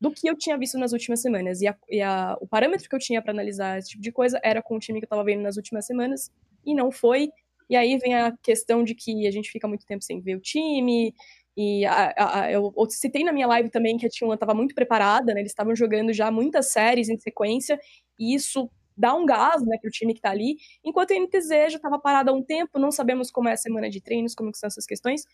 do 0.00 0.10
que 0.10 0.28
eu 0.28 0.36
tinha 0.36 0.56
visto 0.56 0.78
nas 0.78 0.92
últimas 0.92 1.20
semanas. 1.20 1.60
E, 1.60 1.68
a, 1.68 1.76
e 1.88 2.00
a, 2.00 2.36
o 2.40 2.46
parâmetro 2.46 2.88
que 2.88 2.94
eu 2.94 3.00
tinha 3.00 3.20
para 3.22 3.32
analisar 3.32 3.78
esse 3.78 3.90
tipo 3.90 4.02
de 4.02 4.12
coisa 4.12 4.40
era 4.42 4.62
com 4.62 4.76
o 4.76 4.78
time 4.78 4.98
que 4.98 5.04
eu 5.04 5.06
estava 5.06 5.24
vendo 5.24 5.42
nas 5.42 5.56
últimas 5.56 5.86
semanas, 5.86 6.30
e 6.64 6.74
não 6.74 6.90
foi. 6.90 7.30
E 7.68 7.76
aí 7.76 7.98
vem 7.98 8.14
a 8.14 8.32
questão 8.42 8.82
de 8.82 8.94
que 8.94 9.26
a 9.26 9.30
gente 9.30 9.50
fica 9.50 9.68
muito 9.68 9.84
tempo 9.84 10.02
sem 10.02 10.20
ver 10.20 10.36
o 10.36 10.40
time, 10.40 11.12
e 11.60 11.84
a, 11.84 12.14
a, 12.16 12.52
eu, 12.52 12.72
citei 12.88 13.24
na 13.24 13.32
minha 13.32 13.48
live 13.48 13.68
também 13.68 13.98
que 13.98 14.06
a 14.06 14.08
T1 14.08 14.32
estava 14.32 14.54
muito 14.54 14.76
preparada, 14.76 15.34
né? 15.34 15.40
Eles 15.40 15.50
estavam 15.50 15.74
jogando 15.74 16.12
já 16.12 16.30
muitas 16.30 16.70
séries 16.70 17.08
em 17.08 17.18
sequência, 17.18 17.80
e 18.16 18.32
isso 18.32 18.70
dá 18.96 19.12
um 19.12 19.26
gás 19.26 19.60
né, 19.66 19.76
para 19.76 19.88
o 19.88 19.90
time 19.90 20.12
que 20.12 20.20
está 20.20 20.30
ali, 20.30 20.56
enquanto 20.84 21.12
a 21.12 21.16
NTZ 21.16 21.48
já 21.48 21.76
estava 21.76 21.98
parada 21.98 22.30
há 22.30 22.34
um 22.34 22.44
tempo, 22.44 22.78
não 22.78 22.92
sabemos 22.92 23.32
como 23.32 23.48
é 23.48 23.54
a 23.54 23.56
semana 23.56 23.90
de 23.90 24.00
treinos, 24.00 24.36
como 24.36 24.54
são 24.54 24.68
essas 24.68 24.86
questões. 24.86 25.24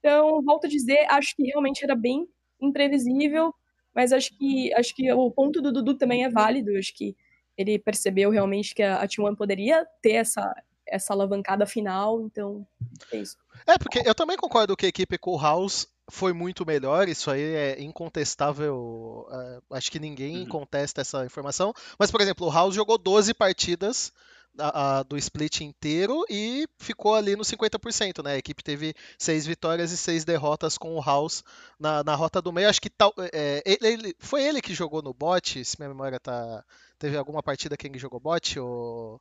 Então, 0.00 0.42
volto 0.42 0.66
a 0.66 0.68
dizer, 0.68 1.06
acho 1.08 1.36
que 1.36 1.44
realmente 1.44 1.84
era 1.84 1.94
bem 1.94 2.26
imprevisível, 2.60 3.54
mas 3.94 4.12
acho 4.12 4.36
que 4.36 4.74
acho 4.74 4.92
que 4.92 5.12
o 5.12 5.30
ponto 5.30 5.62
do 5.62 5.70
Dudu 5.70 5.94
também 5.94 6.24
é 6.24 6.28
válido, 6.28 6.76
acho 6.76 6.92
que 6.92 7.16
ele 7.56 7.78
percebeu 7.78 8.30
realmente 8.30 8.74
que 8.74 8.82
a, 8.82 9.02
a 9.02 9.06
T1 9.06 9.36
poderia 9.36 9.86
ter 10.02 10.14
essa, 10.14 10.52
essa 10.90 11.12
alavancada 11.12 11.66
final, 11.66 12.20
então 12.22 12.66
é 13.12 13.18
isso. 13.18 13.36
É, 13.66 13.78
porque 13.78 14.02
eu 14.04 14.14
também 14.14 14.36
concordo 14.36 14.76
que 14.76 14.86
a 14.86 14.88
equipe 14.88 15.16
com 15.16 15.32
o 15.32 15.40
House 15.40 15.86
foi 16.10 16.32
muito 16.32 16.66
melhor, 16.66 17.08
isso 17.08 17.30
aí 17.30 17.54
é 17.54 17.82
incontestável, 17.82 19.26
é, 19.30 19.76
acho 19.76 19.90
que 19.90 20.00
ninguém 20.00 20.40
uhum. 20.40 20.48
contesta 20.48 21.00
essa 21.00 21.24
informação, 21.24 21.72
mas, 21.98 22.10
por 22.10 22.20
exemplo, 22.20 22.46
o 22.46 22.50
House 22.50 22.74
jogou 22.74 22.98
12 22.98 23.32
partidas 23.32 24.12
a, 24.58 24.98
a, 24.98 25.02
do 25.02 25.16
split 25.16 25.60
inteiro 25.60 26.24
e 26.28 26.66
ficou 26.78 27.14
ali 27.14 27.36
no 27.36 27.44
50%, 27.44 28.22
né? 28.24 28.32
A 28.32 28.38
equipe 28.38 28.62
teve 28.62 28.94
seis 29.18 29.46
vitórias 29.46 29.92
e 29.92 29.96
seis 29.96 30.24
derrotas 30.24 30.76
com 30.76 30.94
o 30.94 31.00
House 31.00 31.44
na, 31.78 32.02
na 32.02 32.14
rota 32.14 32.42
do 32.42 32.52
meio. 32.52 32.68
Acho 32.68 32.80
que 32.80 32.90
tal, 32.90 33.14
é, 33.32 33.62
ele, 33.64 33.86
ele, 33.86 34.16
foi 34.18 34.42
ele 34.42 34.60
que 34.60 34.74
jogou 34.74 35.02
no 35.02 35.14
bot, 35.14 35.64
se 35.64 35.78
minha 35.78 35.88
memória 35.88 36.18
tá. 36.18 36.64
Teve 36.98 37.16
alguma 37.16 37.42
partida 37.42 37.76
que 37.76 37.86
ele 37.86 37.98
jogou 37.98 38.20
bot? 38.20 38.58
Ou 38.58 39.20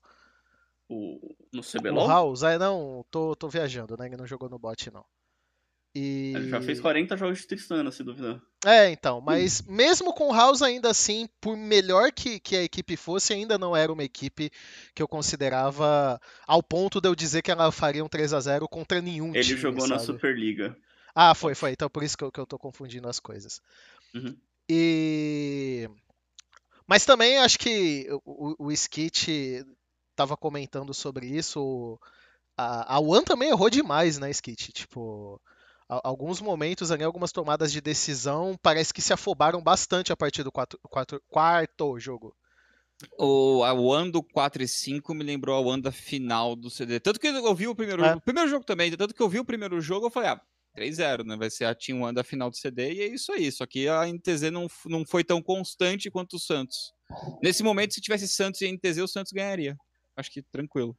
o, 0.89 1.35
no 1.53 1.61
CBLOL? 1.61 2.05
O 2.05 2.07
House? 2.07 2.43
Ah, 2.43 2.57
não, 2.57 3.05
tô, 3.11 3.35
tô 3.35 3.47
viajando, 3.47 3.95
né? 3.95 4.07
Ele 4.07 4.17
não 4.17 4.25
jogou 4.25 4.49
no 4.49 4.57
bot, 4.57 4.91
não. 4.91 5.05
E... 5.95 6.33
Ele 6.35 6.49
já 6.49 6.61
fez 6.61 6.79
40 6.79 7.17
jogos 7.17 7.39
de 7.39 7.47
Tristana, 7.47 7.91
se 7.91 8.03
duvidar. 8.03 8.41
É, 8.65 8.89
então, 8.89 9.21
mas 9.21 9.61
hum. 9.61 9.73
mesmo 9.73 10.13
com 10.13 10.29
o 10.29 10.33
House, 10.33 10.61
ainda 10.61 10.89
assim, 10.89 11.27
por 11.39 11.55
melhor 11.55 12.11
que, 12.11 12.39
que 12.39 12.55
a 12.55 12.63
equipe 12.63 12.95
fosse, 12.97 13.33
ainda 13.33 13.57
não 13.57 13.75
era 13.75 13.91
uma 13.91 14.03
equipe 14.03 14.51
que 14.93 15.01
eu 15.01 15.07
considerava 15.07 16.19
ao 16.45 16.61
ponto 16.61 16.99
de 16.99 17.07
eu 17.07 17.15
dizer 17.15 17.41
que 17.41 17.51
ela 17.51 17.71
faria 17.71 18.03
um 18.03 18.09
3 18.09 18.33
a 18.33 18.39
0 18.39 18.67
contra 18.67 19.01
nenhum 19.01 19.33
Ele 19.33 19.43
time, 19.43 19.59
jogou 19.59 19.81
sabe? 19.81 19.93
na 19.93 19.99
Superliga. 19.99 20.77
Ah, 21.15 21.33
foi, 21.33 21.55
foi. 21.55 21.71
Então 21.71 21.89
por 21.89 22.03
isso 22.03 22.17
que 22.17 22.23
eu, 22.23 22.31
que 22.31 22.39
eu 22.39 22.45
tô 22.45 22.59
confundindo 22.59 23.07
as 23.07 23.19
coisas. 23.19 23.61
Uhum. 24.13 24.35
E. 24.69 25.89
Mas 26.87 27.05
também 27.05 27.37
acho 27.39 27.57
que 27.59 28.07
o, 28.25 28.67
o 28.67 28.71
Skit 28.71 29.65
estava 30.19 30.35
comentando 30.35 30.93
sobre 30.93 31.25
isso. 31.25 31.97
A, 32.57 32.95
a 32.95 32.99
One 32.99 33.23
também 33.23 33.49
errou 33.49 33.69
demais, 33.69 34.19
né, 34.19 34.29
Skit? 34.29 34.73
Tipo, 34.73 35.41
a, 35.87 36.07
alguns 36.07 36.41
momentos 36.41 36.91
ali, 36.91 37.03
algumas 37.03 37.31
tomadas 37.31 37.71
de 37.71 37.79
decisão, 37.79 38.57
parece 38.61 38.93
que 38.93 39.01
se 39.01 39.13
afobaram 39.13 39.63
bastante 39.63 40.11
a 40.11 40.17
partir 40.17 40.43
do 40.43 40.51
quatro, 40.51 40.77
quatro, 40.83 41.21
quarto 41.29 41.97
jogo. 41.99 42.35
O, 43.17 43.63
a 43.63 43.71
One 43.71 44.11
do 44.11 44.21
4 44.21 44.61
e 44.61 44.67
5 44.67 45.13
me 45.13 45.23
lembrou 45.23 45.55
a 45.55 45.61
One 45.61 45.81
da 45.81 45.91
final 45.91 46.53
do 46.53 46.69
CD. 46.69 46.99
Tanto 46.99 47.17
que 47.17 47.27
eu 47.27 47.55
vi 47.55 47.67
o 47.69 47.75
primeiro, 47.75 48.03
é. 48.03 48.15
o 48.15 48.19
primeiro 48.21 48.49
jogo 48.49 48.65
também, 48.65 48.91
tanto 48.91 49.13
que 49.13 49.21
eu 49.21 49.29
vi 49.29 49.39
o 49.39 49.45
primeiro 49.45 49.79
jogo, 49.79 50.07
eu 50.07 50.11
falei, 50.11 50.31
ah, 50.31 50.41
3-0, 50.77 51.25
né? 51.25 51.37
Vai 51.37 51.49
ser 51.49 51.63
a 51.63 51.73
Team 51.73 52.01
One 52.01 52.13
da 52.13 52.25
final 52.25 52.49
do 52.49 52.57
CD 52.57 52.93
e 52.93 53.01
é 53.01 53.07
isso 53.07 53.31
aí. 53.31 53.49
Só 53.53 53.65
que 53.65 53.87
a 53.87 54.05
NTZ 54.05 54.51
não, 54.51 54.67
não 54.85 55.05
foi 55.05 55.23
tão 55.23 55.41
constante 55.41 56.11
quanto 56.11 56.35
o 56.35 56.39
Santos. 56.39 56.93
Nesse 57.41 57.63
momento, 57.63 57.93
se 57.93 58.01
tivesse 58.01 58.27
Santos 58.27 58.59
e 58.59 58.69
NTZ, 58.69 58.97
o 58.99 59.07
Santos 59.07 59.31
ganharia 59.31 59.77
acho 60.19 60.31
que 60.31 60.41
tranquilo. 60.41 60.97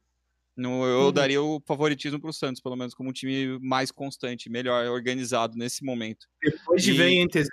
No, 0.55 0.85
eu 0.85 1.05
uhum. 1.05 1.11
daria 1.11 1.41
o 1.41 1.61
favoritismo 1.65 2.19
para 2.19 2.29
o 2.29 2.33
Santos, 2.33 2.61
pelo 2.61 2.75
menos 2.75 2.93
como 2.93 3.09
um 3.09 3.13
time 3.13 3.57
mais 3.59 3.89
constante, 3.89 4.49
melhor 4.49 4.85
organizado 4.87 5.57
nesse 5.57 5.83
momento. 5.83 6.27
Depois 6.43 6.83
de 6.83 6.91
ver 6.91 7.07
em 7.07 7.25
NTZ. 7.25 7.47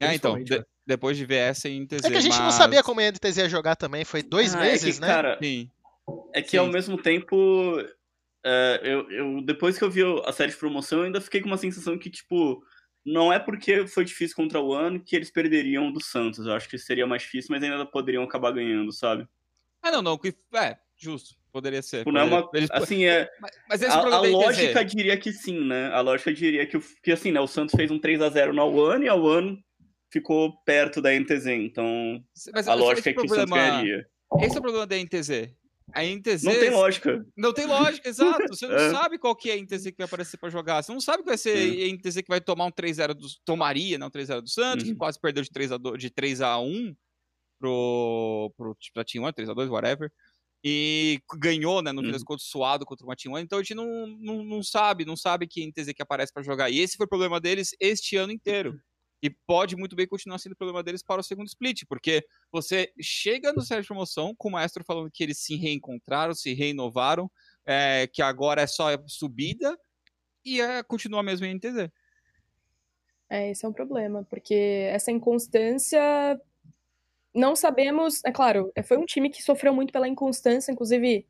É, 0.00 0.14
então, 0.14 0.42
de, 0.42 0.64
depois 0.84 1.16
de 1.16 1.24
ver 1.24 1.36
essa 1.36 1.68
em 1.68 1.82
NTZ. 1.82 2.04
É 2.04 2.10
que 2.10 2.16
a 2.16 2.20
gente 2.20 2.32
mas... 2.32 2.40
não 2.40 2.50
sabia 2.50 2.82
como 2.82 3.00
a 3.00 3.10
NTZ 3.10 3.36
ia 3.36 3.48
jogar 3.48 3.76
também, 3.76 4.04
foi 4.04 4.22
dois 4.22 4.54
ah, 4.54 4.60
meses, 4.60 4.96
é 4.96 5.00
que, 5.00 5.00
né? 5.00 5.06
Cara, 5.06 5.38
Sim. 5.40 5.70
É 6.34 6.42
que 6.42 6.50
Sim. 6.50 6.56
ao 6.56 6.66
mesmo 6.66 7.00
tempo, 7.00 7.80
é, 8.44 8.80
eu, 8.82 9.10
eu, 9.10 9.42
depois 9.42 9.78
que 9.78 9.84
eu 9.84 9.90
vi 9.90 10.02
a 10.24 10.32
série 10.32 10.50
de 10.50 10.58
promoção, 10.58 11.00
eu 11.00 11.04
ainda 11.04 11.20
fiquei 11.20 11.40
com 11.40 11.46
uma 11.46 11.56
sensação 11.56 11.96
que, 11.96 12.10
tipo, 12.10 12.62
não 13.04 13.32
é 13.32 13.38
porque 13.38 13.86
foi 13.86 14.04
difícil 14.04 14.34
contra 14.34 14.60
o 14.60 14.74
Ano 14.74 15.00
que 15.00 15.14
eles 15.14 15.30
perderiam 15.30 15.92
do 15.92 16.02
Santos. 16.02 16.44
Eu 16.44 16.54
acho 16.54 16.68
que 16.68 16.76
seria 16.76 17.06
mais 17.06 17.22
difícil, 17.22 17.48
mas 17.50 17.62
ainda 17.62 17.86
poderiam 17.86 18.24
acabar 18.24 18.52
ganhando, 18.52 18.92
sabe? 18.92 19.28
Ah, 19.82 19.90
não, 19.90 20.02
não. 20.02 20.20
É, 20.54 20.76
justo. 20.96 21.40
Poderia 21.52 21.82
ser. 21.82 21.98
Tipo, 21.98 22.12
não 22.12 22.20
é 22.20 22.24
uma, 22.24 22.50
Eles... 22.54 22.70
Assim, 22.70 23.04
é. 23.04 23.28
Mas, 23.40 23.50
mas 23.68 23.82
a, 23.82 23.98
a 23.98 24.20
lógica 24.20 24.84
diria 24.84 25.16
que 25.16 25.32
sim, 25.32 25.66
né? 25.66 25.88
A 25.88 26.00
lógica 26.00 26.32
diria 26.32 26.64
que, 26.64 26.78
que 27.02 27.10
assim, 27.10 27.32
né? 27.32 27.40
O 27.40 27.46
Santos 27.48 27.74
fez 27.74 27.90
um 27.90 27.98
3 27.98 28.22
a 28.22 28.28
0 28.28 28.52
no 28.52 28.66
One 28.66 29.06
e 29.06 29.08
a 29.08 29.14
One 29.14 29.60
ficou 30.12 30.56
perto 30.64 31.02
da 31.02 31.10
NTZ. 31.12 31.46
Então, 31.46 32.22
mas, 32.52 32.68
a 32.68 32.74
lógica 32.74 33.10
é 33.10 33.12
que 33.12 33.18
problema... 33.18 33.44
o 33.44 33.48
Santos 33.48 33.54
ganharia. 33.54 34.06
Esse 34.42 34.56
é 34.56 34.58
o 34.58 34.62
problema 34.62 34.86
da 34.86 34.96
NTZ. 34.96 35.52
A 35.92 36.04
NTZ. 36.04 36.44
Não 36.44 36.52
tem 36.52 36.70
lógica. 36.70 37.26
Não 37.36 37.52
tem 37.52 37.66
lógica, 37.66 38.08
exato. 38.08 38.46
Você 38.48 38.66
não 38.68 38.76
é. 38.76 38.90
sabe 38.90 39.18
qual 39.18 39.34
que 39.34 39.50
é 39.50 39.54
a 39.54 39.56
NTZ 39.56 39.86
que 39.86 39.96
vai 39.98 40.06
aparecer 40.06 40.36
para 40.36 40.50
jogar. 40.50 40.82
Você 40.82 40.92
não 40.92 41.00
sabe 41.00 41.24
que 41.24 41.28
vai 41.28 41.38
ser 41.38 41.56
a 41.56 41.92
NTZ 41.92 42.22
que 42.22 42.28
vai 42.28 42.40
tomar 42.40 42.66
um 42.66 42.70
3x0 42.70 43.14
do. 43.14 43.26
Tomaria, 43.44 43.98
não 43.98 44.08
3x0 44.08 44.42
do 44.42 44.48
Santos, 44.48 44.86
uhum. 44.86 44.92
que 44.92 44.98
quase 44.98 45.18
perdeu 45.20 45.42
de 45.42 45.50
3x2, 45.50 45.96
de 45.96 46.10
3x1 46.10 46.94
pro, 47.60 48.52
pro, 48.56 48.76
pra 48.94 49.04
Team 49.04 49.24
1, 49.24 49.28
3x2, 49.28 49.70
whatever 49.70 50.10
e 50.62 51.20
ganhou, 51.38 51.82
né, 51.82 51.90
no 51.90 52.02
fim 52.02 52.12
das 52.12 52.20
uhum. 52.20 52.26
contas, 52.26 52.46
suado 52.46 52.84
contra 52.84 53.04
o 53.04 53.08
Matinho. 53.08 53.38
Então 53.38 53.58
a 53.58 53.62
gente 53.62 53.74
não, 53.74 54.06
não, 54.06 54.44
não 54.44 54.62
sabe, 54.62 55.04
não 55.04 55.16
sabe 55.16 55.46
que 55.46 55.66
NTZ 55.66 55.92
que 55.94 56.02
aparece 56.02 56.32
para 56.32 56.42
jogar. 56.42 56.70
E 56.70 56.78
esse 56.80 56.96
foi 56.96 57.06
o 57.06 57.08
problema 57.08 57.40
deles 57.40 57.74
este 57.80 58.16
ano 58.16 58.32
inteiro. 58.32 58.78
E 59.22 59.28
pode 59.30 59.76
muito 59.76 59.94
bem 59.94 60.06
continuar 60.06 60.38
sendo 60.38 60.52
o 60.52 60.56
problema 60.56 60.82
deles 60.82 61.02
para 61.02 61.20
o 61.20 61.24
segundo 61.24 61.46
split, 61.46 61.84
porque 61.88 62.24
você 62.50 62.90
chega 63.00 63.52
no 63.52 63.60
série 63.62 63.82
de 63.82 63.86
promoção 63.86 64.34
com 64.36 64.48
o 64.48 64.52
maestro 64.52 64.84
falando 64.84 65.10
que 65.12 65.22
eles 65.22 65.38
se 65.38 65.56
reencontraram, 65.56 66.34
se 66.34 66.54
reinovaram, 66.54 67.30
é, 67.66 68.06
que 68.06 68.22
agora 68.22 68.62
é 68.62 68.66
só 68.66 68.86
subida, 69.06 69.78
e 70.42 70.60
é, 70.60 70.82
continua 70.82 71.22
mesmo 71.22 71.44
em 71.44 71.54
NTZ. 71.54 71.90
É, 73.28 73.50
esse 73.50 73.64
é 73.64 73.68
um 73.68 73.72
problema, 73.74 74.26
porque 74.28 74.88
essa 74.90 75.12
inconstância 75.12 76.40
não 77.34 77.56
sabemos, 77.56 78.20
é 78.24 78.32
claro, 78.32 78.72
é, 78.76 78.82
foi 78.82 78.96
um 78.98 79.06
time 79.06 79.30
que 79.30 79.42
sofreu 79.42 79.74
muito 79.74 79.92
pela 79.92 80.08
inconstância, 80.08 80.72
inclusive, 80.72 81.26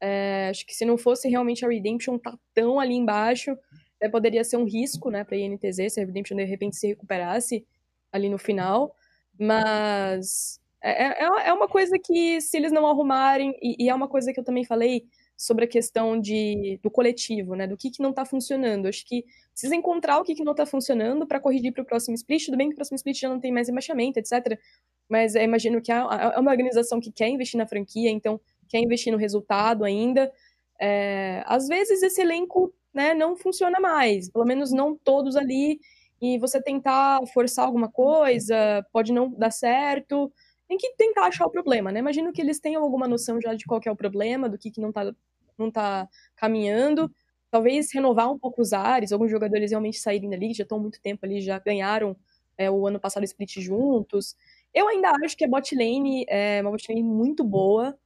é, 0.00 0.48
acho 0.50 0.66
que 0.66 0.74
se 0.74 0.84
não 0.84 0.98
fosse 0.98 1.28
realmente 1.28 1.64
a 1.64 1.68
Redemption 1.68 2.18
tá 2.18 2.36
tão 2.54 2.80
ali 2.80 2.94
embaixo, 2.94 3.56
é, 4.00 4.08
poderia 4.08 4.44
ser 4.44 4.56
um 4.58 4.64
risco, 4.64 5.10
né, 5.10 5.24
pra 5.24 5.36
INTZ, 5.36 5.94
se 5.94 6.00
a 6.00 6.06
Redemption 6.06 6.36
de 6.38 6.44
repente 6.44 6.76
se 6.76 6.88
recuperasse 6.88 7.66
ali 8.12 8.28
no 8.30 8.38
final, 8.38 8.94
mas 9.38 10.58
É, 10.82 11.24
é, 11.24 11.48
é 11.48 11.52
uma 11.52 11.68
coisa 11.68 11.96
que, 12.02 12.40
se 12.40 12.56
eles 12.56 12.72
não 12.72 12.86
arrumarem, 12.86 13.54
e, 13.62 13.76
e, 13.86 13.90
é 13.90 13.94
uma 13.94 14.08
coisa 14.08 14.32
que 14.32 14.40
eu 14.40 14.44
também 14.44 14.64
falei 14.64 15.04
sobre 15.40 15.64
a 15.64 15.68
questão 15.68 16.20
de, 16.20 16.78
do 16.82 16.90
coletivo, 16.90 17.54
né? 17.54 17.66
Do 17.66 17.74
que, 17.74 17.90
que 17.90 18.02
não 18.02 18.12
tá 18.12 18.26
funcionando. 18.26 18.86
Acho 18.86 19.06
que 19.06 19.24
precisa 19.50 19.74
encontrar 19.74 20.18
o 20.18 20.22
que, 20.22 20.34
que 20.34 20.44
não 20.44 20.54
tá 20.54 20.66
funcionando 20.66 21.26
para 21.26 21.40
corrigir 21.40 21.72
para 21.72 21.80
o 21.82 21.86
próximo 21.86 22.14
split. 22.14 22.44
Tudo 22.44 22.58
bem 22.58 22.68
que 22.68 22.74
o 22.74 22.76
próximo 22.76 22.96
split 22.96 23.18
já 23.18 23.28
não 23.30 23.40
tem 23.40 23.50
mais 23.50 23.66
rebaixamento, 23.66 24.18
etc. 24.18 24.60
Mas 25.08 25.34
eu 25.34 25.42
imagino 25.42 25.80
que 25.80 25.90
é 25.90 26.04
uma 26.38 26.50
organização 26.50 27.00
que 27.00 27.10
quer 27.10 27.28
investir 27.30 27.56
na 27.56 27.66
franquia, 27.66 28.10
então 28.10 28.38
quer 28.68 28.80
investir 28.80 29.10
no 29.10 29.18
resultado 29.18 29.82
ainda. 29.82 30.30
É, 30.78 31.42
às 31.46 31.66
vezes 31.68 32.02
esse 32.02 32.20
elenco 32.20 32.74
né, 32.92 33.14
não 33.14 33.34
funciona 33.34 33.80
mais, 33.80 34.30
pelo 34.30 34.44
menos 34.44 34.70
não 34.70 34.94
todos 34.94 35.36
ali, 35.36 35.80
e 36.20 36.38
você 36.38 36.60
tentar 36.60 37.18
forçar 37.32 37.64
alguma 37.64 37.90
coisa, 37.90 38.86
pode 38.92 39.10
não 39.10 39.30
dar 39.30 39.50
certo 39.50 40.30
tem 40.70 40.78
que 40.78 40.94
tentar 40.96 41.26
achar 41.26 41.46
o 41.46 41.50
problema, 41.50 41.90
né? 41.90 41.98
Imagino 41.98 42.32
que 42.32 42.40
eles 42.40 42.60
tenham 42.60 42.80
alguma 42.80 43.08
noção 43.08 43.40
já 43.40 43.54
de 43.54 43.64
qual 43.64 43.80
é 43.84 43.90
o 43.90 43.96
problema, 43.96 44.48
do 44.48 44.56
que, 44.56 44.70
que 44.70 44.80
não 44.80 44.92
tá, 44.92 45.12
não 45.60 45.70
tá 45.70 46.08
caminhando. 46.36 47.10
Talvez 47.50 47.92
renovar 47.92 48.30
um 48.30 48.38
pouco 48.38 48.62
os 48.62 48.72
ares, 48.72 49.12
alguns 49.12 49.30
jogadores 49.30 49.70
realmente 49.70 49.98
saírem 49.98 50.30
dali, 50.30 50.54
já 50.54 50.62
estão 50.62 50.78
muito 50.78 51.00
tempo 51.00 51.26
ali, 51.26 51.40
já 51.40 51.58
ganharam 51.58 52.16
é, 52.56 52.70
o 52.70 52.86
ano 52.86 53.00
passado 53.00 53.24
split 53.24 53.58
juntos. 53.60 54.36
Eu 54.72 54.88
ainda 54.88 55.10
acho 55.24 55.36
que 55.36 55.44
a 55.44 55.48
bot 55.48 55.74
lane 55.74 56.24
é 56.28 56.60
uma 56.62 56.70
bot 56.70 56.86
lane 56.88 57.02
muito 57.02 57.42
boa. 57.44 57.96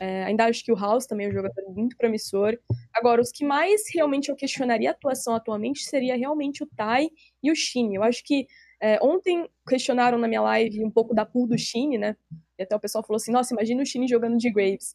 É, 0.00 0.24
ainda 0.24 0.44
acho 0.44 0.64
que 0.64 0.70
o 0.72 0.76
House 0.76 1.06
também 1.06 1.26
é 1.26 1.30
um 1.30 1.32
jogador 1.32 1.62
muito 1.72 1.96
promissor. 1.96 2.56
Agora, 2.94 3.20
os 3.20 3.32
que 3.32 3.44
mais 3.44 3.82
realmente 3.92 4.28
eu 4.28 4.36
questionaria 4.36 4.90
a 4.90 4.92
atuação 4.92 5.34
atualmente 5.34 5.80
seria 5.84 6.16
realmente 6.16 6.62
o 6.62 6.66
Tai 6.66 7.08
e 7.42 7.50
o 7.50 7.54
Shin. 7.54 7.94
Eu 7.94 8.04
acho 8.04 8.22
que 8.24 8.46
é, 8.80 8.98
ontem 9.02 9.48
questionaram 9.68 10.18
na 10.18 10.28
minha 10.28 10.40
live 10.40 10.84
um 10.84 10.90
pouco 10.90 11.14
da 11.14 11.26
pool 11.26 11.48
do 11.48 11.58
Shine, 11.58 11.98
né? 11.98 12.16
E 12.58 12.62
até 12.62 12.76
o 12.76 12.80
pessoal 12.80 13.04
falou 13.04 13.16
assim: 13.16 13.32
nossa, 13.32 13.52
imagina 13.52 13.82
o 13.82 13.86
Shine 13.86 14.06
jogando 14.08 14.36
de 14.38 14.50
Graves. 14.50 14.94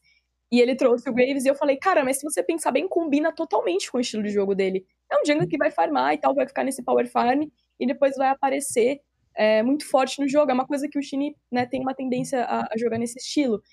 E 0.53 0.61
ele 0.61 0.75
trouxe 0.75 1.09
o 1.09 1.13
Graves 1.13 1.45
e 1.45 1.47
eu 1.47 1.55
falei, 1.55 1.77
cara, 1.77 2.05
mas 2.05 2.19
se 2.19 2.23
você 2.23 2.43
pensar 2.43 2.71
bem, 2.71 2.87
combina 2.87 3.33
totalmente 3.33 3.91
com 3.91 3.97
o 3.97 4.01
estilo 4.01 4.21
de 4.21 4.29
jogo 4.29 4.53
dele. 4.53 4.85
É 5.11 5.15
um 5.19 5.25
jungle 5.25 5.47
que 5.47 5.57
vai 5.57 5.71
farmar 5.71 6.13
e 6.13 6.19
tal, 6.19 6.35
vai 6.35 6.45
ficar 6.45 6.63
nesse 6.63 6.83
power 6.83 7.09
farm 7.09 7.49
e 7.79 7.87
depois 7.87 8.15
vai 8.15 8.27
aparecer 8.27 9.01
é, 9.35 9.63
muito 9.63 9.83
forte 9.89 10.21
no 10.21 10.27
jogo. 10.29 10.51
É 10.51 10.53
uma 10.53 10.67
coisa 10.67 10.87
que 10.87 10.99
o 10.99 11.01
Shine 11.01 11.35
né, 11.51 11.65
tem 11.65 11.81
uma 11.81 11.95
tendência 11.95 12.43
a, 12.43 12.67
a, 12.71 12.77
jogar 12.77 12.99
nesse 12.99 13.17
estilo. 13.17 13.63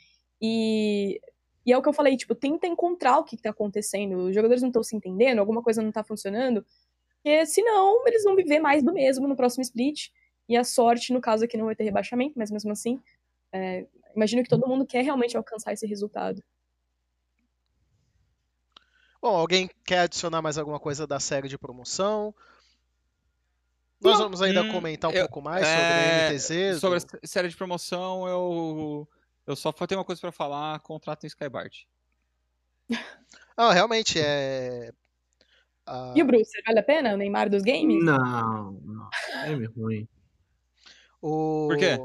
E, 0.40 1.20
e 1.66 1.70
é 1.70 1.76
o 1.76 1.82
que 1.82 1.88
eu 1.90 1.92
falei, 1.92 2.16
tipo, 2.16 2.34
tenta 2.34 2.66
encontrar 2.66 3.18
o 3.18 3.24
que, 3.24 3.36
que 3.36 3.42
tá 3.42 3.50
acontecendo. 3.50 4.16
Os 4.16 4.34
jogadores 4.34 4.62
não 4.62 4.70
estão 4.70 4.82
se 4.82 4.96
entendendo, 4.96 5.38
alguma 5.38 5.62
coisa 5.62 5.82
não 5.82 5.92
tá 5.92 6.02
funcionando. 6.02 6.64
Porque 7.16 7.44
senão 7.44 8.06
eles 8.06 8.24
vão 8.24 8.34
viver 8.34 8.58
mais 8.58 8.82
do 8.82 8.94
mesmo 8.94 9.28
no 9.28 9.36
próximo 9.36 9.60
split. 9.60 10.08
E 10.48 10.56
a 10.56 10.64
sorte, 10.64 11.12
no 11.12 11.20
caso 11.20 11.44
aqui, 11.44 11.58
não 11.58 11.66
vai 11.66 11.76
ter 11.76 11.84
rebaixamento, 11.84 12.38
mas 12.38 12.50
mesmo 12.50 12.72
assim, 12.72 12.98
é, 13.52 13.86
imagino 14.16 14.42
que 14.42 14.48
todo 14.48 14.66
mundo 14.66 14.86
quer 14.86 15.04
realmente 15.04 15.36
alcançar 15.36 15.74
esse 15.74 15.86
resultado. 15.86 16.42
Bom, 19.22 19.36
alguém 19.36 19.68
quer 19.84 20.00
adicionar 20.00 20.40
mais 20.40 20.56
alguma 20.56 20.80
coisa 20.80 21.06
da 21.06 21.20
série 21.20 21.48
de 21.48 21.58
promoção? 21.58 22.34
Nós 24.00 24.14
Não, 24.14 24.24
vamos 24.24 24.40
ainda 24.40 24.62
hum, 24.62 24.72
comentar 24.72 25.10
um 25.10 25.14
eu, 25.14 25.22
pouco 25.24 25.42
mais 25.42 25.66
sobre 25.66 25.82
é, 25.82 26.26
a 26.26 26.32
NTZ. 26.32 26.80
Sobre 26.80 26.98
a 26.98 27.26
série 27.26 27.48
de 27.48 27.56
promoção, 27.56 28.26
eu, 28.26 29.06
eu 29.46 29.54
só 29.54 29.70
tenho 29.72 29.98
uma 29.98 30.04
coisa 30.06 30.20
para 30.22 30.32
falar: 30.32 30.80
contrato 30.80 31.24
em 31.24 31.26
Skybart. 31.26 31.84
Ah, 33.56 33.74
realmente, 33.74 34.18
é. 34.18 34.90
Uh... 35.86 36.16
E 36.16 36.22
o 36.22 36.24
Bruce, 36.24 36.50
vale 36.66 36.78
a 36.78 36.82
pena? 36.82 37.12
O 37.12 37.16
Neymar 37.18 37.50
dos 37.50 37.62
games? 37.62 38.02
Não, 38.02 38.72
não. 38.72 39.10
É 39.34 39.54
meio 39.54 39.70
ruim. 39.72 40.08
O... 41.20 41.68
Por 41.68 41.76
quê? 41.76 41.98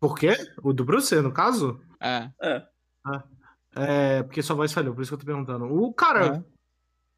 Por 0.00 0.18
quê? 0.18 0.54
O 0.62 0.72
do 0.72 0.82
Bruce, 0.82 1.14
no 1.20 1.30
caso? 1.30 1.78
É. 2.00 2.30
É. 2.40 2.66
Ah, 3.04 3.24
é 3.78 4.22
porque 4.22 4.42
sua 4.42 4.56
voz 4.56 4.72
falhou, 4.72 4.94
por 4.94 5.02
isso 5.02 5.10
que 5.10 5.14
eu 5.14 5.18
tô 5.18 5.26
perguntando. 5.26 5.64
O 5.64 5.92
cara. 5.92 6.36
É. 6.36 6.58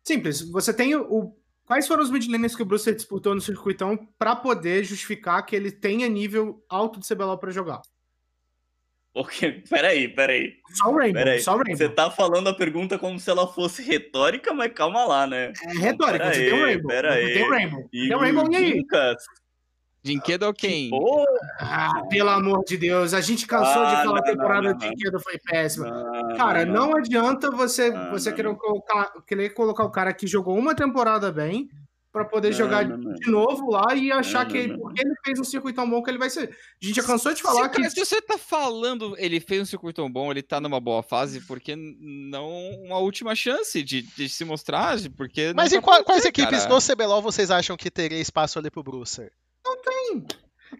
Simples, 0.05 0.41
você 0.51 0.73
tem 0.73 0.95
o. 0.95 1.37
Quais 1.65 1.87
foram 1.87 2.03
os 2.03 2.11
midlaners 2.11 2.57
que 2.57 2.63
o 2.63 2.67
Bruce 2.67 2.93
disputou 2.93 3.35
no 3.35 3.41
circuitão 3.41 3.97
para 4.19 4.35
poder 4.35 4.83
justificar 4.83 5.45
que 5.47 5.55
ele 5.55 5.71
tenha 5.71 6.09
nível 6.09 6.65
alto 6.69 6.99
de 6.99 7.07
CBLOL 7.07 7.39
para 7.39 7.53
jogar? 7.53 7.81
Porque, 9.13 9.63
peraí, 9.69 10.09
peraí. 10.09 10.55
Só 10.73 10.91
o 10.91 10.97
Rainbow, 10.97 11.23
peraí. 11.23 11.41
só 11.41 11.53
o 11.55 11.57
Rainbow. 11.57 11.77
Você 11.77 11.89
tá 11.89 12.11
falando 12.11 12.49
a 12.49 12.55
pergunta 12.55 12.99
como 12.99 13.19
se 13.19 13.29
ela 13.29 13.47
fosse 13.47 13.83
retórica, 13.83 14.53
mas 14.55 14.73
calma 14.73 15.05
lá, 15.05 15.27
né? 15.27 15.53
É 15.65 15.79
retórica, 15.79 16.25
pera 16.25 16.35
você 16.35 16.41
aí, 16.41 16.51
tem 16.51 16.61
o 16.61 16.65
Rainbow. 16.65 16.89
Pera 16.89 17.13
aí. 17.13 17.35
tem 17.35 17.45
o 17.45 17.51
Rainbow. 17.51 17.89
E 17.93 18.09
tem 18.09 18.17
o 18.17 18.19
Rainbow 18.21 18.53
e 18.53 18.57
aí? 18.57 18.85
Ou 20.47 20.55
quem? 20.55 20.91
Ah, 21.59 22.03
pelo 22.09 22.31
amor 22.31 22.65
de 22.65 22.77
Deus, 22.77 23.13
a 23.13 23.21
gente 23.21 23.47
cansou 23.47 23.83
ah, 23.83 23.95
de 23.95 24.03
falar 24.05 24.19
a 24.19 24.23
temporada 24.23 24.75
de 24.75 24.89
Dinquedo 24.89 25.21
foi 25.21 25.39
péssima. 25.39 25.91
Não, 25.91 26.37
cara, 26.37 26.65
não, 26.65 26.91
não, 26.91 26.97
adianta 26.97 27.51
você, 27.51 27.91
você 28.11 28.33
querer, 28.33 28.55
colocar, 28.57 29.13
querer 29.27 29.51
colocar 29.51 29.85
o 29.85 29.91
cara 29.91 30.13
que 30.13 30.27
jogou 30.27 30.57
uma 30.57 30.75
temporada 30.75 31.31
bem 31.31 31.69
para 32.13 32.25
poder 32.25 32.51
não, 32.51 32.57
jogar 32.57 32.89
não, 32.89 32.97
não. 32.97 33.15
de 33.15 33.31
novo 33.31 33.71
lá 33.71 33.95
e 33.95 34.11
achar 34.11 34.47
que 34.47 34.69
porque 34.77 35.01
ele 35.01 35.15
fez 35.25 35.39
um 35.39 35.45
circuito 35.45 35.77
tão 35.77 35.89
bom 35.89 36.03
que 36.03 36.11
ele 36.11 36.19
vai 36.19 36.29
ser. 36.29 36.49
A 36.83 36.85
gente 36.85 36.97
já 36.97 37.03
cansou 37.05 37.33
de 37.33 37.41
falar 37.41 37.65
se, 37.65 37.71
que. 37.71 37.91
Se 37.91 38.05
você 38.05 38.21
tá 38.21 38.37
falando 38.37 39.15
ele 39.17 39.39
fez 39.39 39.63
um 39.63 39.65
circuito 39.65 40.03
tão 40.03 40.11
bom, 40.11 40.31
ele 40.31 40.43
tá 40.43 40.61
numa 40.61 40.81
boa 40.81 41.03
fase, 41.03 41.41
porque 41.43 41.77
não 41.77 42.51
uma 42.83 42.99
última 42.99 43.35
chance 43.35 43.83
de, 43.83 44.03
de 44.03 44.29
se 44.29 44.45
mostrar? 44.45 44.99
Porque 45.17 45.53
Mas 45.55 45.73
em 45.73 45.81
qual, 45.81 46.03
quais 46.03 46.25
equipes 46.25 46.65
cara. 46.65 46.75
no 46.75 46.81
CBLOL 46.81 47.23
vocês 47.23 47.51
acham 47.51 47.77
que 47.77 47.91
teria 47.91 48.21
espaço 48.21 48.59
ali 48.59 48.71
pro 48.71 48.83
Brucer? 48.83 49.33
Não 49.71 49.83
tem. 49.83 50.27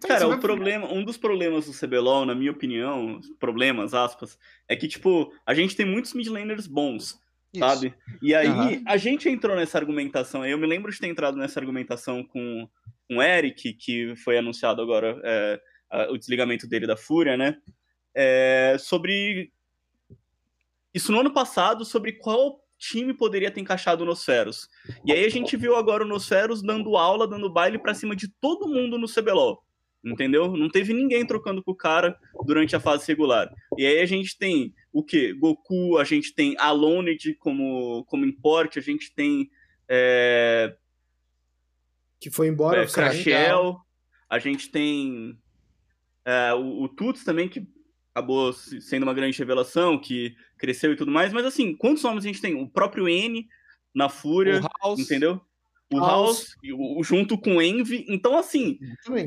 Cara, 0.07 0.27
o 0.27 0.39
problema, 0.39 0.91
um 0.91 1.03
dos 1.03 1.17
problemas 1.17 1.65
do 1.65 1.73
CBLOL, 1.73 2.25
na 2.25 2.33
minha 2.33 2.51
opinião, 2.51 3.19
problemas, 3.39 3.93
aspas, 3.93 4.37
é 4.67 4.75
que, 4.75 4.87
tipo, 4.87 5.33
a 5.45 5.53
gente 5.53 5.75
tem 5.75 5.85
muitos 5.85 6.13
midlaners 6.13 6.65
bons. 6.65 7.19
Isso. 7.53 7.59
sabe? 7.59 7.93
E 8.21 8.33
aí 8.33 8.47
uhum. 8.47 8.83
a 8.87 8.95
gente 8.95 9.27
entrou 9.27 9.57
nessa 9.57 9.77
argumentação. 9.77 10.45
Eu 10.45 10.57
me 10.57 10.65
lembro 10.65 10.89
de 10.89 10.97
ter 10.97 11.07
entrado 11.07 11.37
nessa 11.37 11.59
argumentação 11.59 12.23
com, 12.23 12.67
com 13.07 13.17
o 13.17 13.21
Eric, 13.21 13.73
que 13.73 14.15
foi 14.15 14.37
anunciado 14.37 14.81
agora 14.81 15.19
é, 15.23 15.61
a, 15.89 16.11
o 16.11 16.17
desligamento 16.17 16.65
dele 16.65 16.87
da 16.87 16.95
Fúria, 16.95 17.35
né? 17.35 17.57
É, 18.15 18.77
sobre 18.79 19.51
isso 20.93 21.11
no 21.11 21.19
ano 21.19 21.33
passado, 21.33 21.83
sobre 21.83 22.13
qual 22.13 22.61
time 22.81 23.13
poderia 23.13 23.51
ter 23.51 23.61
encaixado 23.61 24.03
o 24.03 24.05
Nosferos. 24.05 24.67
E 25.05 25.11
aí 25.11 25.23
a 25.23 25.29
gente 25.29 25.55
viu 25.55 25.75
agora 25.75 26.03
o 26.03 26.07
Nosferos 26.07 26.63
dando 26.63 26.97
aula, 26.97 27.27
dando 27.27 27.51
baile 27.51 27.77
para 27.77 27.93
cima 27.93 28.15
de 28.15 28.27
todo 28.27 28.67
mundo 28.67 28.97
no 28.97 29.07
CBLOL. 29.07 29.63
Entendeu? 30.03 30.57
Não 30.57 30.67
teve 30.67 30.93
ninguém 30.93 31.23
trocando 31.23 31.63
com 31.63 31.71
o 31.71 31.75
cara 31.75 32.17
durante 32.43 32.75
a 32.75 32.79
fase 32.79 33.07
regular. 33.07 33.53
E 33.77 33.85
aí 33.85 33.99
a 33.99 34.05
gente 34.07 34.35
tem 34.35 34.73
o 34.91 35.03
que? 35.03 35.31
Goku, 35.33 35.99
a 35.99 36.03
gente 36.03 36.33
tem 36.33 36.55
Alonid 36.57 37.35
como, 37.35 38.03
como 38.05 38.25
importe, 38.25 38.79
a 38.79 38.81
gente 38.81 39.13
tem. 39.13 39.49
É... 39.87 40.75
Que 42.19 42.31
foi 42.31 42.47
embora, 42.47 42.81
é, 42.81 42.87
Crashel, 42.87 43.77
a 44.27 44.39
gente 44.39 44.71
tem 44.71 45.37
é, 46.25 46.53
o, 46.53 46.83
o 46.83 46.89
Tuts 46.89 47.23
também, 47.23 47.47
que 47.47 47.67
acabou 48.13 48.53
sendo 48.53 49.03
uma 49.03 49.13
grande 49.13 49.37
revelação, 49.37 49.97
que 49.97 50.35
cresceu 50.57 50.93
e 50.93 50.95
tudo 50.95 51.11
mais. 51.11 51.31
Mas 51.33 51.45
assim, 51.45 51.75
quantos 51.75 52.03
nomes 52.03 52.23
a 52.23 52.27
gente 52.27 52.41
tem? 52.41 52.55
O 52.55 52.69
próprio 52.69 53.07
N 53.07 53.47
na 53.93 54.09
Fúria, 54.09 54.61
entendeu? 54.97 55.41
o 55.93 55.99
House, 55.99 56.55
o, 56.73 57.03
junto 57.03 57.37
com 57.37 57.57
o 57.57 57.61
Envy. 57.61 58.05
Então, 58.07 58.37
assim, 58.37 58.79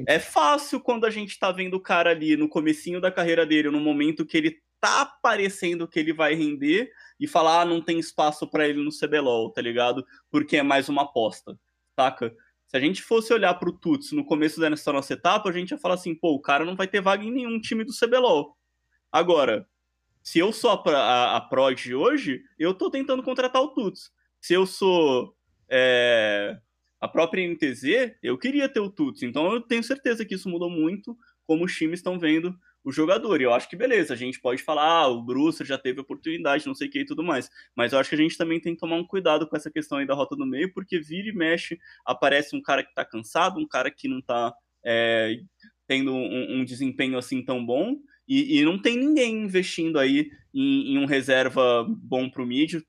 é 0.06 0.18
fácil 0.18 0.80
quando 0.80 1.04
a 1.04 1.10
gente 1.10 1.38
tá 1.38 1.52
vendo 1.52 1.74
o 1.74 1.80
cara 1.80 2.10
ali 2.10 2.36
no 2.36 2.48
comecinho 2.48 3.00
da 3.00 3.10
carreira 3.10 3.44
dele, 3.44 3.70
no 3.70 3.80
momento 3.80 4.24
que 4.24 4.36
ele 4.36 4.58
tá 4.80 5.06
parecendo 5.22 5.86
que 5.86 5.98
ele 5.98 6.12
vai 6.12 6.34
render, 6.34 6.90
e 7.18 7.26
falar, 7.26 7.62
ah, 7.62 7.64
não 7.64 7.80
tem 7.80 7.98
espaço 7.98 8.46
para 8.46 8.66
ele 8.66 8.82
no 8.82 8.90
CBLOL, 8.90 9.50
tá 9.50 9.60
ligado? 9.60 10.04
Porque 10.30 10.56
é 10.56 10.62
mais 10.62 10.88
uma 10.88 11.02
aposta, 11.02 11.58
saca? 11.98 12.34
Se 12.66 12.76
a 12.76 12.80
gente 12.80 13.02
fosse 13.02 13.32
olhar 13.32 13.54
pro 13.54 13.72
Tuts 13.72 14.12
no 14.12 14.24
começo 14.24 14.58
dessa 14.58 14.92
nossa 14.92 15.12
etapa, 15.12 15.48
a 15.48 15.52
gente 15.52 15.70
ia 15.70 15.78
falar 15.78 15.94
assim, 15.94 16.14
pô, 16.14 16.34
o 16.34 16.40
cara 16.40 16.64
não 16.64 16.74
vai 16.74 16.88
ter 16.88 17.00
vaga 17.00 17.24
em 17.24 17.30
nenhum 17.30 17.60
time 17.60 17.84
do 17.84 17.92
CBLOL. 17.92 18.56
Agora, 19.14 19.64
se 20.24 20.40
eu 20.40 20.52
sou 20.52 20.70
a, 20.72 20.90
a, 20.90 21.36
a 21.36 21.40
Prod 21.40 21.80
de 21.80 21.94
hoje, 21.94 22.42
eu 22.58 22.74
tô 22.74 22.90
tentando 22.90 23.22
contratar 23.22 23.62
o 23.62 23.68
Tuts. 23.68 24.10
Se 24.40 24.54
eu 24.54 24.66
sou 24.66 25.36
é, 25.68 26.58
a 27.00 27.06
própria 27.06 27.46
NTZ, 27.46 28.16
eu 28.20 28.36
queria 28.36 28.68
ter 28.68 28.80
o 28.80 28.90
Tuts, 28.90 29.22
então 29.22 29.52
eu 29.52 29.60
tenho 29.60 29.84
certeza 29.84 30.24
que 30.24 30.34
isso 30.34 30.48
mudou 30.48 30.68
muito 30.68 31.16
como 31.46 31.64
os 31.64 31.72
times 31.76 32.00
estão 32.00 32.18
vendo 32.18 32.58
o 32.82 32.90
jogador. 32.90 33.40
E 33.40 33.44
eu 33.44 33.54
acho 33.54 33.68
que 33.68 33.76
beleza, 33.76 34.14
a 34.14 34.16
gente 34.16 34.40
pode 34.40 34.64
falar, 34.64 34.82
ah, 34.82 35.06
o 35.06 35.22
Bruce 35.22 35.64
já 35.64 35.78
teve 35.78 36.00
oportunidade, 36.00 36.66
não 36.66 36.74
sei 36.74 36.88
o 36.88 36.90
que 36.90 37.02
e 37.02 37.06
tudo 37.06 37.22
mais. 37.22 37.48
Mas 37.76 37.92
eu 37.92 38.00
acho 38.00 38.08
que 38.08 38.16
a 38.16 38.18
gente 38.18 38.36
também 38.36 38.58
tem 38.58 38.74
que 38.74 38.80
tomar 38.80 38.96
um 38.96 39.06
cuidado 39.06 39.46
com 39.46 39.56
essa 39.56 39.70
questão 39.70 39.98
aí 39.98 40.06
da 40.08 40.14
rota 40.14 40.34
do 40.34 40.44
meio, 40.44 40.72
porque 40.74 40.98
vira 40.98 41.28
e 41.28 41.32
mexe, 41.32 41.78
aparece 42.04 42.56
um 42.56 42.60
cara 42.60 42.82
que 42.82 42.92
tá 42.92 43.04
cansado, 43.04 43.60
um 43.60 43.68
cara 43.68 43.92
que 43.92 44.08
não 44.08 44.20
tá 44.20 44.52
é, 44.84 45.36
tendo 45.86 46.12
um, 46.12 46.58
um, 46.58 46.64
desempenho 46.64 47.16
assim 47.16 47.44
tão 47.44 47.64
bom, 47.64 47.96
e, 48.26 48.58
e 48.58 48.64
não 48.64 48.80
tem 48.80 48.96
ninguém 48.96 49.42
investindo 49.42 49.98
aí 49.98 50.30
em, 50.52 50.94
em 50.94 50.98
um 50.98 51.06
reserva 51.06 51.86
bom 51.88 52.28
pro 52.28 52.46
mid, 52.46 52.82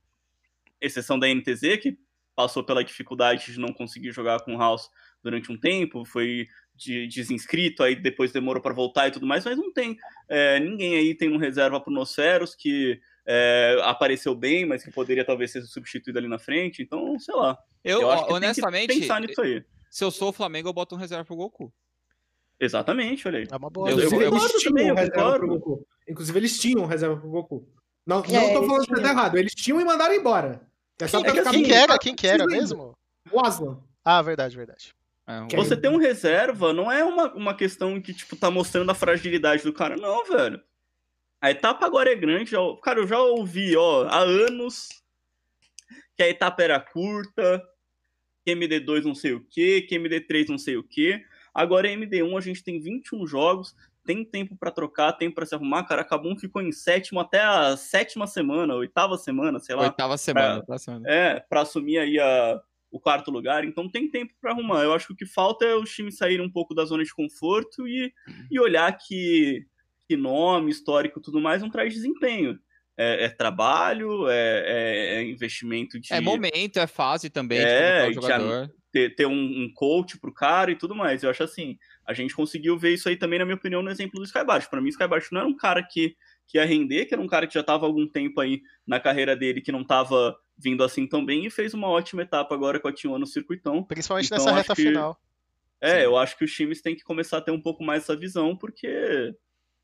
exceção 0.80 1.18
da 1.18 1.28
NTZ, 1.28 1.78
que 1.82 1.98
passou 2.36 2.64
pela 2.64 2.84
dificuldade 2.84 3.54
de 3.54 3.60
não 3.60 3.74
conseguir 3.74 4.12
jogar 4.12 4.42
com 4.42 4.56
o 4.56 4.60
House 4.60 4.90
durante 5.24 5.52
um 5.52 5.58
tempo, 5.58 6.06
foi 6.06 6.48
de 6.76 7.08
desinscrito, 7.08 7.82
aí 7.84 7.96
depois 7.96 8.34
demorou 8.34 8.62
para 8.62 8.74
voltar 8.74 9.08
e 9.08 9.12
tudo 9.12 9.26
mais, 9.26 9.46
mas 9.46 9.58
não 9.58 9.72
tem 9.72 9.98
é, 10.28 10.60
ninguém 10.60 10.96
aí 10.96 11.16
tem 11.16 11.32
um 11.32 11.38
reserva 11.38 11.80
pro 11.80 11.94
Nosferos 11.94 12.54
que 12.54 13.00
é, 13.26 13.78
apareceu 13.84 14.36
bem, 14.36 14.66
mas 14.66 14.84
que 14.84 14.92
poderia 14.92 15.26
talvez 15.26 15.52
ser 15.52 15.62
substituído 15.64 16.20
ali 16.20 16.28
na 16.28 16.38
frente. 16.38 16.84
Então, 16.84 17.18
sei 17.20 17.34
lá. 17.34 17.58
Eu, 17.84 18.02
Eu 18.02 18.12
acho 18.12 18.28
que 18.28 18.34
honestamente, 18.34 18.88
tem 18.88 18.98
que 18.98 19.02
pensar 19.02 19.22
nisso 19.22 19.42
aí. 19.42 19.64
se 19.90 20.04
eu 20.04 20.12
sou 20.12 20.30
o 20.30 20.34
Flamengo, 20.34 20.70
eu 20.70 20.74
boto 20.74 20.96
um 20.96 20.98
reserva 20.98 21.26
pro 21.26 21.36
Goku. 21.36 21.74
Exatamente, 22.66 23.28
olha 23.28 23.40
aí. 23.40 23.48
É 23.50 23.56
uma 23.56 23.70
boa. 23.70 23.90
Eu- 23.90 23.96
Inclusive, 23.98 24.16
eu- 24.24 24.28
eles 24.32 24.44
eu 24.44 24.50
tinham 24.60 24.74
também, 24.74 24.88
eu 24.90 24.96
reserva 24.96 25.16
concordo. 25.24 25.40
pro 25.48 25.60
Goku. 25.60 25.88
Inclusive, 26.08 26.40
eles 26.40 26.60
tinham 26.60 26.86
reserva 26.86 27.18
pro 27.18 27.30
Goku. 27.30 27.68
Não, 28.06 28.18
não 28.18 28.24
É, 28.24 28.54
tô 28.54 28.58
eles 28.58 28.68
falando 28.68 28.86
que 28.88 29.02
tá 29.02 29.10
errado. 29.10 29.38
Eles 29.38 29.54
tinham 29.56 29.82
e 29.82 29.86
mandaram 29.86 30.14
embora. 30.14 30.62
É 31.00 31.08
só 31.08 31.22
Quem- 31.22 31.32
pra 31.32 31.40
é 31.40 31.42
assim, 31.42 31.52
Quem 31.52 31.64
que 31.64 31.74
era? 31.74 31.98
Quem 32.00 32.16
que 32.16 32.28
era 32.28 32.46
mesmo? 32.46 32.96
O 33.32 33.40
Aslan. 33.40 33.80
Ah, 34.04 34.22
verdade, 34.22 34.56
verdade. 34.56 34.94
É, 35.28 35.56
Você 35.56 35.76
ter 35.76 35.90
um 35.90 35.98
reserva 35.98 36.72
não 36.72 36.92
é 36.92 37.04
uma, 37.04 37.34
uma 37.34 37.56
questão 37.56 38.00
que, 38.00 38.14
tipo, 38.14 38.36
tá 38.36 38.52
mostrando 38.52 38.92
a 38.92 38.94
fragilidade 38.96 39.64
do 39.64 39.74
cara, 39.74 39.96
não, 39.98 40.24
velho. 40.26 40.62
A 41.42 41.50
etapa 41.50 41.86
agora 41.86 42.12
é 42.12 42.16
grande. 42.16 42.52
já- 42.52 42.60
cara, 42.84 43.00
eu 43.00 43.08
já 43.08 43.20
ouvi, 43.20 43.76
ó, 43.76 44.04
há 44.08 44.20
anos 44.20 44.90
que 46.16 46.22
a 46.24 46.30
etapa 46.30 46.62
era 46.64 46.80
curta, 46.80 47.62
que 48.46 48.52
MD2 48.52 49.04
não 49.04 49.16
sei 49.16 49.34
o 49.34 49.42
que, 49.44 49.82
que 49.82 49.96
MD3 49.96 50.48
não 50.48 50.58
sei 50.60 50.78
o 50.78 50.84
que. 50.84 51.20
Agora 51.56 51.88
MD1 51.88 52.38
a 52.38 52.42
gente 52.42 52.62
tem 52.62 52.82
21 52.82 53.26
jogos, 53.26 53.74
tem 54.06 54.26
tempo 54.26 54.58
pra 54.58 54.70
trocar, 54.70 55.14
tempo 55.14 55.36
pra 55.36 55.46
se 55.46 55.56
arrumar. 55.56 55.86
Cara, 55.86 56.02
a 56.02 56.06
Kabum 56.06 56.38
ficou 56.38 56.62
em 56.62 56.72
sétimo 56.74 57.20
até 57.22 57.42
a 57.42 57.78
sétima 57.78 58.28
semana, 58.28 58.76
oitava 58.76 59.18
semana, 59.18 59.58
sei 59.60 59.74
lá. 59.76 59.84
Oitava 59.84 60.18
semana. 60.18 60.56
oitava 60.58 60.78
semana. 60.78 61.10
É, 61.10 61.40
pra 61.40 61.62
assumir 61.62 61.98
aí 61.98 62.20
a, 62.20 62.60
o 62.92 63.00
quarto 63.00 63.32
lugar, 63.32 63.64
então 63.64 63.90
tem 63.90 64.12
tempo 64.12 64.34
pra 64.42 64.52
arrumar. 64.52 64.84
Eu 64.84 64.94
acho 64.94 65.08
que 65.08 65.14
o 65.14 65.16
que 65.16 65.26
falta 65.26 65.64
é 65.66 65.74
os 65.76 65.90
times 65.90 66.18
saírem 66.18 66.46
um 66.46 66.52
pouco 66.52 66.76
da 66.76 66.84
zona 66.84 67.04
de 67.04 67.14
conforto 67.16 67.88
e, 67.88 68.12
e 68.52 68.60
olhar 68.60 68.92
que, 68.98 69.66
que 70.08 70.18
nome, 70.18 70.70
histórico 70.70 71.20
e 71.20 71.22
tudo 71.22 71.40
mais 71.40 71.62
não 71.62 71.70
traz 71.70 71.94
desempenho. 71.94 72.60
É, 72.98 73.26
é 73.26 73.30
trabalho, 73.30 74.30
é, 74.30 74.36
é- 74.66 75.16
é 75.16 75.24
investimento 75.24 76.00
de 76.00 76.14
É 76.14 76.22
momento, 76.22 76.80
é 76.80 76.88
fase 76.88 77.30
também 77.30 77.60
de 77.60 77.66
É, 77.66 78.02
colocar 78.02 78.06
o 78.06 78.10
de 78.10 78.16
jogador. 78.16 78.74
Ter, 78.96 79.14
ter 79.14 79.26
um, 79.26 79.34
um 79.64 79.70
coach 79.74 80.18
pro 80.18 80.34
cara 80.34 80.72
e 80.72 80.76
tudo 80.78 80.96
mais. 80.96 81.22
Eu 81.22 81.30
acho 81.30 81.44
assim, 81.44 81.78
a 82.08 82.14
gente 82.14 82.34
conseguiu 82.34 82.78
ver 82.78 82.94
isso 82.94 83.10
aí 83.10 83.18
também, 83.18 83.38
na 83.40 83.44
minha 83.44 83.58
opinião, 83.58 83.82
no 83.82 83.90
exemplo 83.92 84.18
do 84.22 84.24
Skybart. 84.26 84.70
Pra 84.70 84.80
mim, 84.80 84.88
o 84.88 84.90
Skybart 84.90 85.26
não 85.34 85.42
era 85.42 85.50
um 85.50 85.56
cara 85.58 85.84
que, 85.84 86.16
que 86.48 86.58
ia 86.58 86.64
render, 86.66 87.06
que 87.06 87.14
era 87.14 87.22
um 87.22 87.28
cara 87.28 87.46
que 87.46 87.54
já 87.54 87.62
tava 87.62 87.86
há 87.86 87.90
algum 87.90 88.08
tempo 88.08 88.40
aí 88.40 88.62
na 88.88 88.98
carreira 88.98 89.36
dele, 89.36 89.60
que 89.60 89.70
não 89.70 89.84
tava 89.84 90.34
vindo 90.58 90.82
assim 90.82 91.06
tão 91.06 91.26
bem, 91.26 91.46
e 91.46 91.50
fez 91.50 91.74
uma 91.74 91.90
ótima 91.90 92.22
etapa 92.22 92.56
agora 92.56 92.80
com 92.80 92.88
a 92.88 92.94
T1 92.94 93.18
no 93.18 93.28
circuitão. 93.28 93.84
Principalmente 93.84 94.28
Então, 94.28 94.38
nessa 94.38 94.56
reta 94.56 94.74
que- 94.74 94.84
final. 94.84 95.20
É, 95.82 95.96
Sim. 95.98 96.04
eu 96.06 96.18
acho 96.18 96.38
que 96.38 96.46
os 96.46 96.54
times 96.54 96.82
têm 96.82 96.96
que 96.96 97.04
começar 97.04 97.40
a 97.40 97.42
ter 97.42 97.52
um 97.52 97.60
pouco 97.62 97.84
mais 97.84 98.04
essa 98.04 98.16
visão, 98.16 98.56
porque 98.56 98.88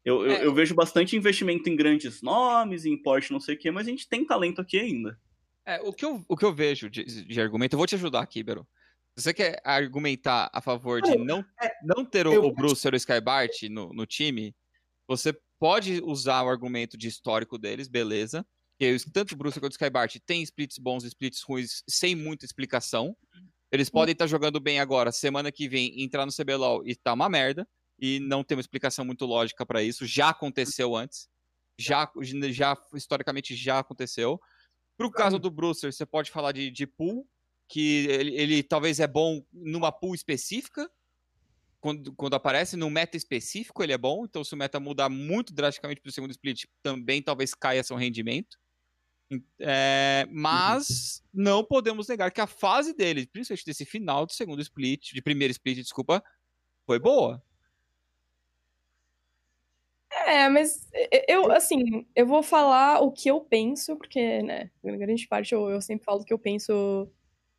eu, 0.06 0.26
eu, 0.26 0.32
É. 0.32 0.46
eu 0.46 0.54
vejo 0.54 0.74
bastante 0.74 1.18
investimento 1.18 1.70
em 1.70 1.76
grandes 1.76 2.22
nomes, 2.22 2.86
em 2.86 2.96
porte 2.96 3.34
não 3.34 3.42
sei 3.42 3.56
o 3.56 3.58
quê, 3.60 3.70
mas 3.72 3.86
a 3.88 3.90
gente 3.90 4.08
tem 4.08 4.26
talento 4.26 4.62
aqui 4.62 4.80
ainda. 4.80 5.20
É, 5.66 5.82
o, 5.82 5.92
que 5.92 6.06
eu, 6.06 6.24
o 6.30 6.38
que 6.38 6.46
eu 6.46 6.54
vejo 6.56 6.90
de, 6.90 7.04
de 7.04 7.42
argumento, 7.42 7.74
eu 7.74 7.78
vou 7.78 7.86
te 7.86 7.96
ajudar 7.96 8.22
aqui, 8.22 8.42
Bero. 8.42 8.66
Se 9.22 9.26
você 9.26 9.34
quer 9.36 9.62
argumentar 9.64 10.50
a 10.52 10.60
favor 10.60 11.00
de 11.00 11.16
Não, 11.16 11.26
não, 11.26 11.46
não 11.84 12.04
ter 12.04 12.26
o, 12.26 12.44
o 12.44 12.52
Bruce 12.52 12.88
ou 12.88 12.92
o 12.92 12.96
Skybart 12.96 13.62
no, 13.70 13.94
no 13.94 14.04
time, 14.08 14.56
você 15.08 15.32
pode 15.60 16.02
usar 16.04 16.42
o 16.42 16.50
argumento 16.50 16.98
de 16.98 17.08
histórico 17.08 17.60
deles, 17.60 17.88
beleza. 17.88 18.44
Que 18.80 18.98
tanto 19.14 19.36
o 19.36 19.38
Bruce 19.38 19.60
quanto 19.60 19.74
o 19.74 19.76
Skybart 19.76 20.18
tem 20.26 20.42
splits 20.42 20.80
bons 20.80 21.04
e 21.04 21.08
splits 21.08 21.44
ruins 21.44 21.84
sem 21.88 22.16
muita 22.16 22.46
explicação. 22.46 23.16
Eles 23.72 23.92
podem 23.92 24.14
estar 24.14 24.26
jogando 24.26 24.60
bem 24.60 24.80
agora, 24.80 25.12
semana 25.12 25.52
que 25.52 25.70
vem, 25.70 26.02
entrar 26.02 26.26
no 26.26 26.32
CBLOL 26.32 26.82
e 26.84 26.96
tá 26.96 27.14
uma 27.14 27.30
merda. 27.30 27.68
E 28.00 28.20
não 28.20 28.44
tem 28.44 28.56
uma 28.58 28.62
explicação 28.62 29.06
muito 29.06 29.28
lógica 29.28 29.64
pra 29.64 29.84
isso. 29.84 30.04
Já 30.04 30.30
aconteceu 30.30 30.96
antes. 30.96 31.30
Já, 31.80 32.12
já 32.50 32.76
historicamente 32.96 33.56
já 33.56 33.78
aconteceu. 33.78 34.42
Pro 34.98 35.12
caso 35.12 35.38
do 35.38 35.52
Brucer, 35.52 35.94
você 35.94 36.08
pode 36.08 36.32
falar 36.32 36.54
de, 36.54 36.72
de 36.72 36.88
pool, 36.88 37.28
que 37.72 38.06
ele, 38.08 38.36
ele 38.36 38.64
talvez 38.64 39.00
é 39.00 39.08
bom 39.08 39.42
numa 39.54 39.94
pool 39.94 40.14
específica, 40.14 40.92
quando, 41.80 42.14
quando 42.14 42.34
aparece, 42.34 42.76
num 42.76 42.90
meta 42.90 43.16
específico 43.16 43.82
ele 43.82 43.94
é 43.94 43.98
bom, 43.98 44.26
então 44.26 44.44
se 44.44 44.54
o 44.54 44.58
meta 44.58 44.78
mudar 44.78 45.08
muito 45.08 45.54
drasticamente 45.54 46.02
pro 46.02 46.12
segundo 46.12 46.32
split, 46.32 46.66
também 46.84 47.22
talvez 47.22 47.54
caia 47.54 47.82
seu 47.82 47.96
rendimento. 47.96 48.60
É, 49.58 50.28
mas 50.30 51.24
não 51.34 51.64
podemos 51.64 52.10
negar 52.10 52.30
que 52.30 52.42
a 52.42 52.46
fase 52.46 52.94
dele, 52.94 53.26
principalmente 53.26 53.66
desse 53.66 53.86
final 53.86 54.26
do 54.26 54.34
segundo 54.34 54.62
split, 54.62 55.14
de 55.14 55.22
primeiro 55.22 55.54
split, 55.54 55.78
desculpa, 55.78 56.22
foi 56.86 57.00
boa. 57.00 57.42
É, 60.28 60.50
mas 60.50 60.90
eu, 61.26 61.50
assim, 61.54 62.06
eu 62.14 62.28
vou 62.28 62.44
falar 62.44 63.00
o 63.00 63.14
que 63.14 63.32
eu 63.32 63.40
penso, 63.40 63.96
porque, 63.96 64.44
né, 64.44 64.70
grande 64.84 65.26
parte 65.26 65.54
eu, 65.54 65.70
eu 65.70 65.80
sempre 65.80 66.04
falo 66.04 66.20
o 66.20 66.26
que 66.26 66.34
eu 66.34 66.40
penso. 66.40 67.10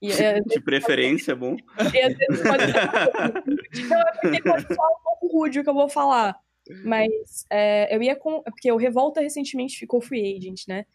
De 0.46 0.60
preferência, 0.60 1.32
é 1.32 1.34
bom. 1.34 1.56
e 1.94 2.00
às 2.00 2.16
vezes 2.16 2.42
pode 2.42 2.64
Não, 3.88 4.00
é 4.00 4.12
porque 4.20 4.42
pode 4.42 4.74
soar 4.74 4.90
um 4.90 5.02
pouco 5.04 5.38
rude 5.38 5.60
o 5.60 5.64
que 5.64 5.70
eu 5.70 5.74
vou 5.74 5.88
falar. 5.88 6.36
Mas 6.84 7.44
é, 7.50 7.94
eu 7.94 8.02
ia 8.02 8.14
com. 8.14 8.42
é 8.46 8.50
Porque 8.50 8.70
o 8.70 8.76
Revolta 8.76 9.20
recentemente 9.20 9.78
ficou 9.78 10.00
free 10.00 10.36
agent, 10.36 10.66
né? 10.68 10.86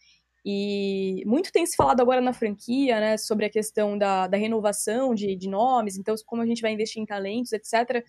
E 0.46 1.24
muito 1.26 1.52
tem 1.52 1.66
se 1.66 1.76
falado 1.76 2.00
agora 2.00 2.22
na 2.22 2.32
franquia, 2.32 3.02
né, 3.02 3.18
sobre 3.18 3.46
a 3.46 3.50
questão 3.50 3.98
da, 3.98 4.28
da 4.28 4.38
renovação 4.38 5.14
de, 5.14 5.36
de 5.36 5.50
nomes, 5.50 5.98
então 5.98 6.16
como 6.26 6.42
a 6.42 6.46
gente 6.46 6.62
vai 6.62 6.72
investir 6.72 7.02
em 7.02 7.06
talentos, 7.06 7.52
etc. 7.52 8.02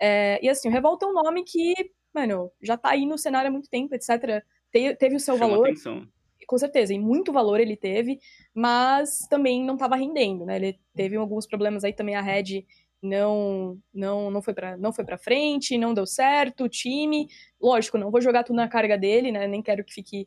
É, 0.00 0.44
e 0.44 0.48
assim, 0.48 0.68
o 0.68 0.72
Revolta 0.72 1.06
é 1.06 1.08
um 1.08 1.12
nome 1.12 1.44
que, 1.44 1.74
mano, 2.12 2.50
já 2.60 2.76
tá 2.76 2.90
aí 2.90 3.06
no 3.06 3.16
cenário 3.16 3.48
há 3.48 3.52
muito 3.52 3.70
tempo, 3.70 3.94
etc. 3.94 4.42
Te- 4.72 4.96
teve 4.96 5.14
o 5.14 5.20
seu 5.20 5.38
Chama 5.38 5.50
valor, 5.50 5.66
atenção. 5.66 6.08
Com 6.46 6.56
certeza, 6.58 6.94
e 6.94 6.98
muito 6.98 7.32
valor 7.32 7.60
ele 7.60 7.76
teve, 7.76 8.20
mas 8.54 9.26
também 9.28 9.64
não 9.64 9.74
estava 9.74 9.96
rendendo, 9.96 10.44
né? 10.44 10.56
Ele 10.56 10.78
teve 10.94 11.16
alguns 11.16 11.46
problemas 11.46 11.84
aí 11.84 11.92
também, 11.92 12.14
a 12.14 12.22
Red 12.22 12.64
não 13.02 13.78
não 13.92 14.30
não 14.30 14.42
foi 14.42 14.54
para 14.54 14.76
não 14.76 14.92
foi 14.92 15.04
para 15.04 15.18
frente, 15.18 15.78
não 15.78 15.94
deu 15.94 16.06
certo, 16.06 16.64
o 16.64 16.68
time, 16.68 17.28
lógico, 17.60 17.98
não 17.98 18.10
vou 18.10 18.20
jogar 18.20 18.44
tudo 18.44 18.56
na 18.56 18.68
carga 18.68 18.96
dele, 18.96 19.32
né? 19.32 19.46
Nem 19.46 19.62
quero 19.62 19.84
que 19.84 19.92
fique 19.92 20.26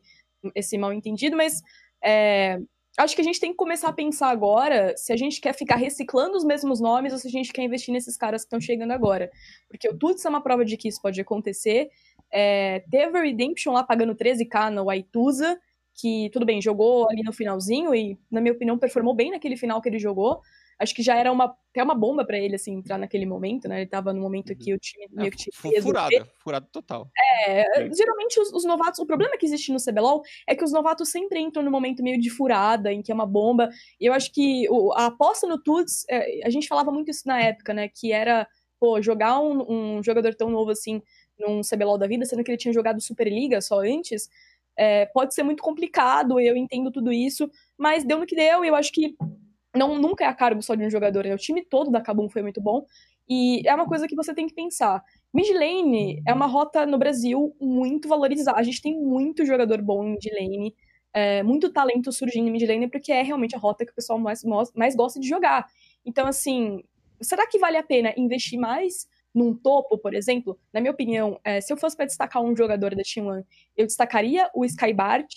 esse 0.54 0.78
mal 0.78 0.92
entendido, 0.92 1.36
mas 1.36 1.62
é, 2.02 2.58
acho 2.98 3.14
que 3.14 3.20
a 3.20 3.24
gente 3.24 3.40
tem 3.40 3.50
que 3.50 3.56
começar 3.56 3.88
a 3.88 3.92
pensar 3.92 4.30
agora 4.30 4.94
se 4.96 5.12
a 5.12 5.16
gente 5.16 5.40
quer 5.40 5.54
ficar 5.54 5.76
reciclando 5.76 6.36
os 6.36 6.44
mesmos 6.44 6.80
nomes 6.80 7.12
ou 7.12 7.18
se 7.18 7.28
a 7.28 7.30
gente 7.30 7.52
quer 7.52 7.62
investir 7.62 7.92
nesses 7.92 8.16
caras 8.16 8.42
que 8.42 8.46
estão 8.46 8.60
chegando 8.60 8.92
agora. 8.92 9.30
Porque 9.68 9.88
o 9.88 9.96
Tuts 9.96 10.24
é 10.24 10.28
uma 10.28 10.42
prova 10.42 10.64
de 10.64 10.76
que 10.76 10.88
isso 10.88 11.00
pode 11.00 11.20
acontecer. 11.20 11.88
É, 12.32 12.80
teve 12.90 13.18
a 13.18 13.22
Redemption 13.22 13.72
lá 13.72 13.82
pagando 13.82 14.14
13k 14.14 14.70
no 14.70 14.88
Aituza, 14.88 15.58
que 16.00 16.30
tudo 16.32 16.46
bem, 16.46 16.60
jogou 16.62 17.08
ali 17.10 17.22
no 17.22 17.32
finalzinho 17.32 17.94
e, 17.94 18.18
na 18.30 18.40
minha 18.40 18.52
opinião, 18.54 18.78
performou 18.78 19.14
bem 19.14 19.30
naquele 19.30 19.56
final 19.56 19.80
que 19.80 19.88
ele 19.88 19.98
jogou. 19.98 20.40
Acho 20.78 20.94
que 20.94 21.02
já 21.02 21.14
era 21.14 21.30
uma, 21.30 21.44
até 21.44 21.82
uma 21.82 21.94
bomba 21.94 22.24
pra 22.24 22.38
ele, 22.38 22.54
assim, 22.54 22.72
entrar 22.72 22.96
naquele 22.96 23.26
momento, 23.26 23.68
né? 23.68 23.80
Ele 23.82 23.86
tava 23.90 24.14
no 24.14 24.20
momento 24.22 24.56
que 24.56 24.72
o 24.72 24.78
time 24.78 25.06
meio 25.12 25.30
que 25.30 25.36
tinha 25.36 25.82
furada, 25.82 26.08
furada 26.42 26.66
total. 26.72 27.10
É, 27.46 27.64
geralmente 27.94 28.40
os, 28.40 28.50
os 28.50 28.64
novatos, 28.64 28.98
o 28.98 29.04
problema 29.06 29.36
que 29.36 29.44
existe 29.44 29.70
no 29.72 29.78
CBLOL 29.78 30.22
é 30.48 30.54
que 30.54 30.64
os 30.64 30.72
novatos 30.72 31.10
sempre 31.10 31.38
entram 31.38 31.62
no 31.62 31.70
momento 31.70 32.02
meio 32.02 32.18
de 32.18 32.30
furada, 32.30 32.90
em 32.90 33.02
que 33.02 33.12
é 33.12 33.14
uma 33.14 33.26
bomba. 33.26 33.68
E 34.00 34.06
eu 34.06 34.14
acho 34.14 34.32
que 34.32 34.66
o- 34.70 34.90
a 34.94 35.06
aposta 35.06 35.46
no 35.46 35.62
Tuts, 35.62 36.06
é, 36.08 36.46
a 36.46 36.50
gente 36.50 36.66
falava 36.66 36.90
muito 36.90 37.10
isso 37.10 37.28
na 37.28 37.38
época, 37.42 37.74
né? 37.74 37.86
Que 37.88 38.10
era, 38.10 38.48
pô, 38.78 39.02
jogar 39.02 39.38
um, 39.38 39.98
um 39.98 40.02
jogador 40.02 40.34
tão 40.34 40.48
novo 40.48 40.70
assim 40.70 41.02
num 41.38 41.62
CBLOL 41.62 41.98
da 41.98 42.06
vida, 42.06 42.24
sendo 42.24 42.42
que 42.44 42.50
ele 42.50 42.58
tinha 42.58 42.72
jogado 42.72 43.00
Superliga 43.02 43.60
só 43.60 43.80
antes, 43.80 44.28
é, 44.80 45.04
pode 45.04 45.34
ser 45.34 45.42
muito 45.42 45.62
complicado, 45.62 46.40
eu 46.40 46.56
entendo 46.56 46.90
tudo 46.90 47.12
isso, 47.12 47.50
mas 47.76 48.02
deu 48.02 48.18
no 48.18 48.24
que 48.24 48.34
deu, 48.34 48.64
e 48.64 48.68
eu 48.68 48.74
acho 48.74 48.90
que 48.90 49.14
não, 49.76 49.98
nunca 49.98 50.24
é 50.24 50.26
a 50.26 50.32
cargo 50.32 50.62
só 50.62 50.74
de 50.74 50.82
um 50.82 50.88
jogador, 50.88 51.24
né? 51.24 51.34
O 51.34 51.38
time 51.38 51.62
todo 51.62 51.90
da 51.90 52.00
Kabum 52.00 52.30
foi 52.30 52.40
muito 52.40 52.62
bom. 52.62 52.86
E 53.28 53.62
é 53.68 53.74
uma 53.74 53.86
coisa 53.86 54.08
que 54.08 54.16
você 54.16 54.34
tem 54.34 54.46
que 54.46 54.54
pensar. 54.54 55.04
Mid 55.34 55.50
lane 55.52 56.22
é 56.26 56.32
uma 56.32 56.46
rota 56.46 56.86
no 56.86 56.96
Brasil 56.96 57.54
muito 57.60 58.08
valorizada. 58.08 58.58
A 58.58 58.62
gente 58.62 58.80
tem 58.80 58.98
muito 58.98 59.44
jogador 59.44 59.82
bom 59.82 60.02
em 60.02 60.12
mid 60.12 60.24
lane, 60.32 60.74
é, 61.12 61.42
muito 61.42 61.70
talento 61.70 62.10
surgindo 62.10 62.48
em 62.48 62.50
mid 62.50 62.66
lane, 62.66 62.88
porque 62.88 63.12
é 63.12 63.22
realmente 63.22 63.54
a 63.54 63.58
rota 63.58 63.84
que 63.84 63.92
o 63.92 63.94
pessoal 63.94 64.18
mais, 64.18 64.42
mais 64.74 64.96
gosta 64.96 65.20
de 65.20 65.28
jogar. 65.28 65.66
Então, 66.06 66.26
assim, 66.26 66.82
será 67.20 67.46
que 67.46 67.58
vale 67.58 67.76
a 67.76 67.82
pena 67.82 68.14
investir 68.16 68.58
mais 68.58 69.06
num 69.34 69.54
topo, 69.54 69.96
por 69.98 70.14
exemplo? 70.14 70.58
Na 70.72 70.80
minha 70.80 70.92
opinião, 70.92 71.40
é, 71.44 71.60
se 71.60 71.72
eu 71.72 71.76
fosse 71.76 71.96
para 71.96 72.06
destacar 72.06 72.42
um 72.42 72.56
jogador 72.56 72.94
da 72.94 73.02
Team 73.02 73.26
One, 73.26 73.44
eu 73.76 73.86
destacaria 73.86 74.50
o 74.54 74.64
Skybart 74.64 75.34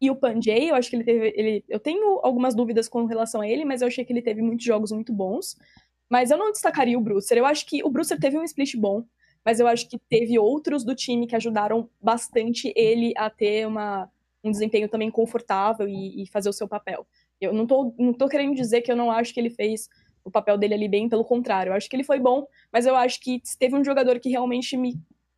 e 0.00 0.10
o 0.10 0.16
Panjay. 0.16 0.70
Eu 0.70 0.74
acho 0.74 0.90
que 0.90 0.96
ele 0.96 1.04
teve. 1.04 1.32
Ele, 1.36 1.64
eu 1.68 1.80
tenho 1.80 2.20
algumas 2.22 2.54
dúvidas 2.54 2.88
com 2.88 3.04
relação 3.06 3.40
a 3.40 3.48
ele, 3.48 3.64
mas 3.64 3.82
eu 3.82 3.88
achei 3.88 4.04
que 4.04 4.12
ele 4.12 4.22
teve 4.22 4.42
muitos 4.42 4.64
jogos 4.64 4.92
muito 4.92 5.12
bons. 5.12 5.56
Mas 6.08 6.30
eu 6.30 6.38
não 6.38 6.52
destacaria 6.52 6.98
o 6.98 7.02
Brucer. 7.02 7.36
Eu 7.36 7.46
acho 7.46 7.66
que 7.66 7.82
o 7.84 7.90
Brucer 7.90 8.18
teve 8.18 8.38
um 8.38 8.44
split 8.44 8.74
bom, 8.76 9.04
mas 9.44 9.60
eu 9.60 9.66
acho 9.66 9.88
que 9.88 9.98
teve 10.08 10.38
outros 10.38 10.84
do 10.84 10.94
time 10.94 11.26
que 11.26 11.36
ajudaram 11.36 11.88
bastante 12.00 12.72
ele 12.74 13.12
a 13.16 13.28
ter 13.28 13.66
uma, 13.66 14.10
um 14.42 14.50
desempenho 14.50 14.88
também 14.88 15.10
confortável 15.10 15.86
e, 15.86 16.22
e 16.22 16.26
fazer 16.26 16.48
o 16.48 16.52
seu 16.52 16.66
papel. 16.66 17.06
Eu 17.40 17.52
não 17.52 17.66
tô, 17.66 17.94
não 17.98 18.12
tô 18.12 18.28
querendo 18.28 18.54
dizer 18.54 18.80
que 18.80 18.90
eu 18.90 18.96
não 18.96 19.10
acho 19.10 19.32
que 19.32 19.40
ele 19.40 19.50
fez 19.50 19.88
o 20.24 20.30
papel 20.30 20.58
dele 20.58 20.74
ali 20.74 20.88
bem, 20.88 21.08
pelo 21.08 21.24
contrário. 21.24 21.70
Eu 21.70 21.74
acho 21.74 21.88
que 21.88 21.96
ele 21.96 22.04
foi 22.04 22.18
bom, 22.18 22.46
mas 22.72 22.86
eu 22.86 22.96
acho 22.96 23.20
que 23.20 23.40
teve 23.58 23.76
um 23.76 23.84
jogador 23.84 24.18
que 24.18 24.28
realmente 24.28 24.76
me 24.76 24.94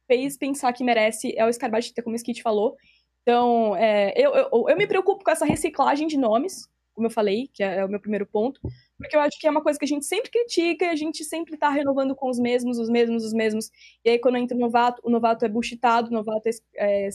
fez 0.06 0.36
pensar 0.36 0.72
que 0.72 0.82
merece, 0.82 1.32
é 1.36 1.46
o 1.46 1.52
Scarbacita, 1.52 2.02
como 2.02 2.14
o 2.14 2.16
Skit 2.16 2.42
falou. 2.42 2.76
Então, 3.22 3.76
é, 3.76 4.12
eu, 4.16 4.34
eu, 4.34 4.68
eu 4.68 4.76
me 4.76 4.86
preocupo 4.86 5.22
com 5.22 5.30
essa 5.30 5.44
reciclagem 5.44 6.08
de 6.08 6.16
nomes, 6.16 6.68
como 6.94 7.06
eu 7.06 7.10
falei, 7.10 7.48
que 7.52 7.62
é, 7.62 7.76
é 7.76 7.84
o 7.84 7.88
meu 7.88 8.00
primeiro 8.00 8.26
ponto, 8.26 8.60
porque 8.98 9.14
eu 9.14 9.20
acho 9.20 9.38
que 9.38 9.46
é 9.46 9.50
uma 9.50 9.62
coisa 9.62 9.78
que 9.78 9.84
a 9.84 9.88
gente 9.88 10.04
sempre 10.04 10.30
critica 10.30 10.90
a 10.90 10.96
gente 10.96 11.24
sempre 11.24 11.56
tá 11.56 11.70
renovando 11.70 12.14
com 12.14 12.28
os 12.28 12.38
mesmos, 12.38 12.78
os 12.78 12.88
mesmos, 12.88 13.24
os 13.24 13.32
mesmos. 13.32 13.70
E 14.04 14.10
aí, 14.10 14.18
quando 14.18 14.36
entra 14.36 14.56
o 14.56 14.60
novato, 14.60 15.00
o 15.04 15.10
novato 15.10 15.44
é 15.44 15.48
buchitado, 15.48 16.10
o 16.10 16.12
novato 16.12 16.48
é, 16.48 17.06
é 17.06 17.08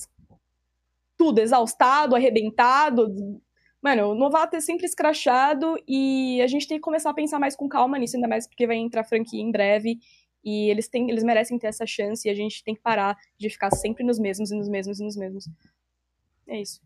tudo, 1.17 1.39
exaustado, 1.39 2.15
arrebentado. 2.15 3.41
Mano, 3.85 4.09
o 4.09 4.15
novato 4.15 4.55
é 4.55 4.59
sempre 4.59 4.87
escrachado 4.87 5.79
e 5.87 6.41
a 6.41 6.47
gente 6.47 6.67
tem 6.67 6.77
que 6.77 6.81
começar 6.81 7.11
a 7.11 7.13
pensar 7.13 7.37
mais 7.37 7.55
com 7.55 7.69
calma 7.69 7.99
nisso, 7.99 8.15
ainda 8.15 8.27
mais 8.27 8.47
porque 8.47 8.65
vai 8.65 8.77
entrar 8.77 9.03
franquia 9.03 9.39
em 9.39 9.51
breve 9.51 9.99
e 10.43 10.71
eles, 10.71 10.87
têm, 10.87 11.07
eles 11.07 11.23
merecem 11.23 11.59
ter 11.59 11.67
essa 11.67 11.85
chance 11.85 12.27
e 12.27 12.31
a 12.31 12.33
gente 12.33 12.63
tem 12.63 12.73
que 12.73 12.81
parar 12.81 13.15
de 13.37 13.47
ficar 13.47 13.69
sempre 13.69 14.03
nos 14.03 14.17
mesmos 14.17 14.49
e 14.49 14.57
nos 14.57 14.67
mesmos 14.67 14.99
e 14.99 15.03
nos 15.03 15.15
mesmos. 15.15 15.45
É 16.47 16.59
isso. 16.59 16.81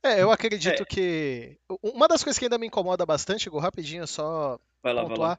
É, 0.00 0.22
eu 0.22 0.30
acredito 0.30 0.80
é. 0.80 0.86
que. 0.86 1.58
Uma 1.82 2.06
das 2.06 2.22
coisas 2.22 2.38
que 2.38 2.44
ainda 2.44 2.56
me 2.56 2.68
incomoda 2.68 3.04
bastante, 3.04 3.48
Igor, 3.48 3.60
rapidinho, 3.60 4.06
só 4.06 4.60
vai 4.80 4.92
lá, 4.92 5.02
pontuar. 5.02 5.18
Vai 5.18 5.28
lá. 5.28 5.38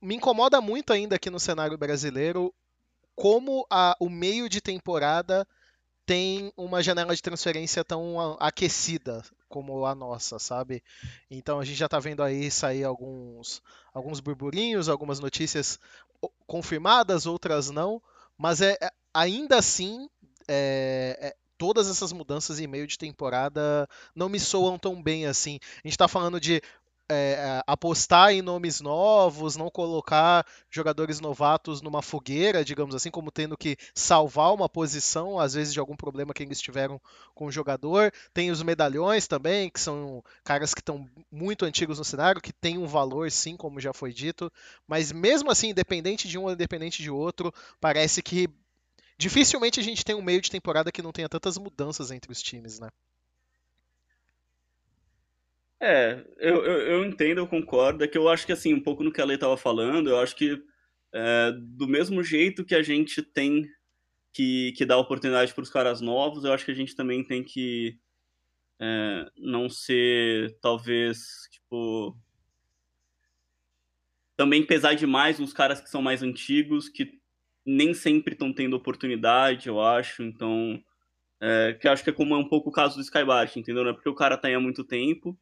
Me 0.00 0.16
incomoda 0.16 0.60
muito 0.60 0.92
ainda 0.92 1.14
aqui 1.14 1.30
no 1.30 1.38
cenário 1.38 1.78
brasileiro 1.78 2.52
como 3.14 3.64
a, 3.70 3.96
o 4.00 4.10
meio 4.10 4.48
de 4.48 4.60
temporada 4.60 5.46
tem 6.04 6.52
uma 6.56 6.82
janela 6.82 7.14
de 7.14 7.22
transferência 7.22 7.84
tão 7.84 8.36
aquecida 8.40 9.22
como 9.52 9.84
a 9.84 9.94
nossa, 9.94 10.38
sabe? 10.38 10.82
Então 11.30 11.60
a 11.60 11.64
gente 11.64 11.76
já 11.76 11.86
tá 11.86 11.98
vendo 11.98 12.22
aí 12.22 12.50
sair 12.50 12.84
alguns, 12.84 13.62
alguns 13.92 14.18
burburinhos, 14.18 14.88
algumas 14.88 15.20
notícias 15.20 15.78
confirmadas, 16.46 17.26
outras 17.26 17.68
não, 17.68 18.00
mas 18.38 18.62
é, 18.62 18.78
é 18.80 18.90
ainda 19.12 19.58
assim 19.58 20.08
é, 20.48 21.18
é, 21.20 21.36
todas 21.58 21.90
essas 21.90 22.14
mudanças 22.14 22.58
em 22.58 22.66
meio 22.66 22.86
de 22.86 22.96
temporada 22.96 23.86
não 24.16 24.30
me 24.30 24.40
soam 24.40 24.78
tão 24.78 25.02
bem 25.02 25.26
assim. 25.26 25.58
A 25.62 25.86
gente 25.86 25.92
está 25.92 26.08
falando 26.08 26.40
de 26.40 26.62
é, 27.12 27.62
apostar 27.66 28.32
em 28.32 28.42
nomes 28.42 28.80
novos, 28.80 29.56
não 29.56 29.70
colocar 29.70 30.46
jogadores 30.70 31.20
novatos 31.20 31.82
numa 31.82 32.02
fogueira, 32.02 32.64
digamos 32.64 32.94
assim, 32.94 33.10
como 33.10 33.30
tendo 33.30 33.56
que 33.56 33.76
salvar 33.94 34.52
uma 34.54 34.68
posição, 34.68 35.38
às 35.38 35.54
vezes 35.54 35.72
de 35.72 35.80
algum 35.80 35.96
problema 35.96 36.34
que 36.34 36.42
eles 36.42 36.60
tiveram 36.60 37.00
com 37.34 37.46
o 37.46 37.52
jogador. 37.52 38.12
Tem 38.32 38.50
os 38.50 38.62
medalhões 38.62 39.26
também, 39.26 39.70
que 39.70 39.80
são 39.80 40.22
caras 40.44 40.74
que 40.74 40.80
estão 40.80 41.08
muito 41.30 41.64
antigos 41.64 41.98
no 41.98 42.04
cenário, 42.04 42.40
que 42.40 42.52
tem 42.52 42.78
um 42.78 42.86
valor, 42.86 43.30
sim, 43.30 43.56
como 43.56 43.80
já 43.80 43.92
foi 43.92 44.12
dito, 44.12 44.52
mas 44.86 45.12
mesmo 45.12 45.50
assim, 45.50 45.70
independente 45.70 46.28
de 46.28 46.38
um 46.38 46.44
ou 46.44 46.52
independente 46.52 47.02
de 47.02 47.10
outro, 47.10 47.52
parece 47.80 48.22
que 48.22 48.48
dificilmente 49.18 49.78
a 49.78 49.82
gente 49.82 50.04
tem 50.04 50.14
um 50.14 50.22
meio 50.22 50.40
de 50.40 50.50
temporada 50.50 50.90
que 50.90 51.02
não 51.02 51.12
tenha 51.12 51.28
tantas 51.28 51.56
mudanças 51.56 52.10
entre 52.10 52.32
os 52.32 52.42
times, 52.42 52.78
né? 52.78 52.88
É, 55.84 56.24
eu, 56.38 56.64
eu, 56.64 56.80
eu 56.92 57.04
entendo, 57.04 57.38
eu 57.38 57.46
concordo. 57.46 58.04
É 58.04 58.08
que 58.08 58.16
eu 58.16 58.28
acho 58.28 58.46
que, 58.46 58.52
assim, 58.52 58.72
um 58.72 58.80
pouco 58.80 59.02
no 59.02 59.12
que 59.12 59.20
a 59.20 59.24
Lei 59.24 59.34
estava 59.34 59.56
falando, 59.56 60.10
eu 60.10 60.20
acho 60.20 60.36
que 60.36 60.62
é, 61.12 61.52
do 61.58 61.88
mesmo 61.88 62.22
jeito 62.22 62.64
que 62.64 62.76
a 62.76 62.82
gente 62.84 63.20
tem 63.20 63.68
que, 64.32 64.72
que 64.76 64.86
dar 64.86 64.98
oportunidade 64.98 65.52
para 65.52 65.62
os 65.62 65.70
caras 65.70 66.00
novos, 66.00 66.44
eu 66.44 66.52
acho 66.52 66.64
que 66.64 66.70
a 66.70 66.74
gente 66.74 66.94
também 66.94 67.24
tem 67.24 67.42
que 67.42 67.98
é, 68.80 69.28
não 69.36 69.68
ser, 69.68 70.56
talvez, 70.60 71.48
tipo. 71.50 72.16
Também 74.36 74.64
pesar 74.64 74.94
demais 74.94 75.40
nos 75.40 75.52
caras 75.52 75.80
que 75.80 75.90
são 75.90 76.00
mais 76.00 76.22
antigos, 76.22 76.88
que 76.88 77.20
nem 77.66 77.92
sempre 77.92 78.34
estão 78.34 78.52
tendo 78.52 78.76
oportunidade, 78.76 79.68
eu 79.68 79.80
acho. 79.80 80.22
Então, 80.22 80.80
é, 81.40 81.72
que 81.74 81.88
acho 81.88 82.04
que 82.04 82.10
é 82.10 82.12
como 82.12 82.34
é 82.34 82.38
um 82.38 82.48
pouco 82.48 82.70
o 82.70 82.72
caso 82.72 82.94
do 82.94 83.02
Skybart, 83.02 83.56
entendeu? 83.56 83.82
Não 83.82 83.90
é 83.90 83.94
porque 83.94 84.08
o 84.08 84.14
cara 84.14 84.38
tá 84.38 84.46
aí 84.46 84.54
há 84.54 84.60
muito 84.60 84.84
tempo 84.84 85.36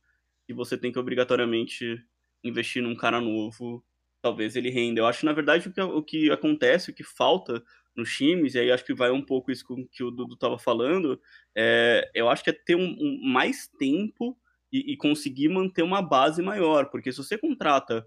que 0.50 0.54
você 0.54 0.76
tem 0.76 0.90
que 0.90 0.98
obrigatoriamente 0.98 2.04
investir 2.42 2.82
num 2.82 2.96
cara 2.96 3.20
novo, 3.20 3.84
talvez 4.20 4.56
ele 4.56 4.68
renda. 4.68 5.00
Eu 5.00 5.06
acho, 5.06 5.24
na 5.24 5.32
verdade, 5.32 5.68
o 5.68 5.72
que, 5.72 5.80
o 5.80 6.02
que 6.02 6.30
acontece, 6.32 6.90
o 6.90 6.94
que 6.94 7.04
falta 7.04 7.62
nos 7.94 8.10
times, 8.16 8.56
e 8.56 8.58
aí 8.58 8.72
acho 8.72 8.84
que 8.84 8.92
vai 8.92 9.12
um 9.12 9.24
pouco 9.24 9.52
isso 9.52 9.64
com 9.64 9.86
que 9.86 10.02
o 10.02 10.10
Dudu 10.10 10.34
estava 10.34 10.58
falando, 10.58 11.20
é, 11.56 12.10
eu 12.12 12.28
acho 12.28 12.42
que 12.42 12.50
é 12.50 12.52
ter 12.52 12.74
um, 12.74 12.96
um 12.98 13.20
mais 13.22 13.68
tempo 13.78 14.36
e, 14.72 14.92
e, 14.92 14.96
conseguir 14.96 15.48
manter 15.48 15.82
uma 15.82 16.02
base 16.02 16.42
maior, 16.42 16.90
porque 16.90 17.12
se 17.12 17.18
você 17.18 17.38
contrata 17.38 18.04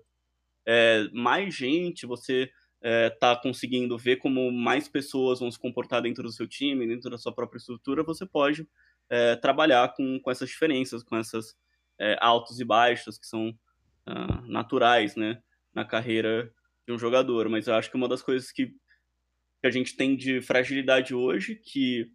é, 0.65 1.07
mais 1.13 1.55
gente, 1.55 2.05
você 2.05 2.51
está 2.81 3.31
é, 3.31 3.41
conseguindo 3.41 3.97
ver 3.97 4.17
como 4.17 4.51
mais 4.51 4.89
pessoas 4.89 5.39
vão 5.39 5.49
se 5.49 5.59
comportar 5.59 6.01
dentro 6.01 6.23
do 6.23 6.31
seu 6.31 6.45
time, 6.45 6.87
dentro 6.87 7.09
da 7.09 7.17
sua 7.17 7.33
própria 7.33 7.57
estrutura, 7.57 8.03
você 8.03 8.25
pode 8.25 8.67
é, 9.09 9.37
trabalhar 9.37 9.93
com, 9.93 10.19
com 10.19 10.29
essas 10.29 10.49
diferenças, 10.49 11.03
com 11.03 11.15
essas 11.15 11.55
é, 11.99 12.17
altos 12.19 12.59
e 12.59 12.65
baixos 12.65 13.17
que 13.17 13.25
são 13.25 13.49
uh, 13.49 14.47
naturais, 14.47 15.15
né, 15.15 15.41
na 15.73 15.85
carreira 15.85 16.51
de 16.87 16.93
um 16.93 16.97
jogador. 16.97 17.49
Mas 17.49 17.67
eu 17.67 17.75
acho 17.75 17.89
que 17.89 17.97
uma 17.97 18.07
das 18.07 18.21
coisas 18.21 18.51
que, 18.51 18.67
que 18.67 19.67
a 19.67 19.71
gente 19.71 19.95
tem 19.95 20.15
de 20.15 20.41
fragilidade 20.41 21.13
hoje, 21.13 21.55
que 21.55 22.11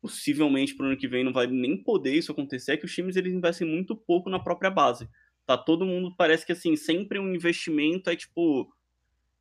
possivelmente 0.00 0.74
para 0.74 0.84
o 0.84 0.88
ano 0.88 0.96
que 0.96 1.08
vem 1.08 1.24
não 1.24 1.32
vai 1.32 1.46
nem 1.46 1.76
poder 1.76 2.14
isso 2.14 2.32
acontecer, 2.32 2.72
é 2.72 2.76
que 2.76 2.84
os 2.84 2.94
times 2.94 3.16
eles 3.16 3.32
investem 3.32 3.66
muito 3.66 3.96
pouco 3.96 4.30
na 4.30 4.38
própria 4.38 4.70
base. 4.70 5.08
Tá 5.44 5.56
todo 5.56 5.86
mundo 5.86 6.14
parece 6.16 6.44
que 6.44 6.52
assim, 6.52 6.76
sempre 6.76 7.18
um 7.18 7.34
investimento 7.34 8.10
é 8.10 8.16
tipo 8.16 8.72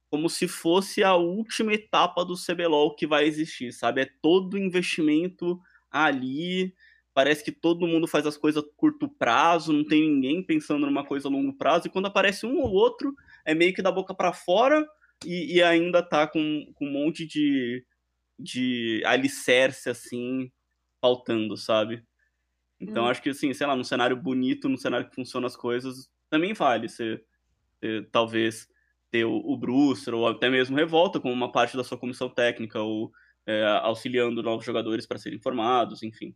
como 0.10 0.30
se 0.30 0.48
fosse 0.48 1.04
a 1.04 1.16
última 1.16 1.74
etapa 1.74 2.24
do 2.24 2.36
CBLOL 2.36 2.96
que 2.96 3.06
vai 3.06 3.26
existir, 3.26 3.74
sabe? 3.74 4.02
É 4.02 4.10
todo 4.22 4.58
investimento 4.58 5.60
ali. 5.92 6.74
Parece 7.18 7.44
que 7.44 7.52
todo 7.52 7.88
mundo 7.88 8.06
faz 8.06 8.28
as 8.28 8.38
coisas 8.38 8.64
a 8.64 8.68
curto 8.78 9.10
prazo, 9.10 9.74
não 9.74 9.84
tem 9.84 10.08
ninguém 10.08 10.44
pensando 10.44 10.86
numa 10.86 11.04
coisa 11.04 11.28
a 11.28 11.32
longo 11.32 11.52
prazo, 11.52 11.88
e 11.88 11.90
quando 11.90 12.06
aparece 12.06 12.46
um 12.46 12.60
ou 12.60 12.72
outro, 12.72 13.12
é 13.44 13.56
meio 13.56 13.74
que 13.74 13.82
da 13.82 13.92
boca 13.92 14.14
para 14.14 14.32
fora 14.32 14.88
e, 15.26 15.56
e, 15.56 15.64
ainda 15.64 16.04
tá 16.04 16.28
com, 16.28 16.72
com 16.76 16.86
um 16.86 16.92
monte 16.92 17.26
de, 17.26 17.84
de 18.38 19.02
alicerce, 19.04 19.90
assim, 19.90 20.52
faltando, 21.02 21.58
sabe? 21.58 22.06
Então 22.80 23.06
hum. 23.06 23.08
acho 23.08 23.24
que, 23.24 23.30
assim, 23.30 23.52
sei 23.52 23.66
lá, 23.66 23.76
num 23.76 23.84
cenário 23.84 24.16
bonito, 24.16 24.70
num 24.70 24.78
cenário 24.78 25.10
que 25.10 25.16
funciona 25.16 25.48
as 25.48 25.56
coisas, 25.56 26.12
também 26.30 26.54
vale 26.54 26.88
ser, 26.88 27.26
talvez 28.12 28.68
ter 29.10 29.26
o, 29.26 29.38
o 29.38 29.58
Brewster 29.58 30.14
ou 30.14 30.28
até 30.28 30.52
mesmo 30.52 30.78
Revolta 30.78 31.20
como 31.20 31.34
uma 31.34 31.52
parte 31.52 31.76
da 31.76 31.84
sua 31.84 31.98
comissão 31.98 32.30
técnica 32.30 32.80
ou 32.80 33.12
é, 33.48 33.66
auxiliando 33.82 34.44
novos 34.44 34.64
jogadores 34.64 35.08
para 35.08 35.18
serem 35.18 35.40
formados, 35.40 36.04
enfim. 36.04 36.36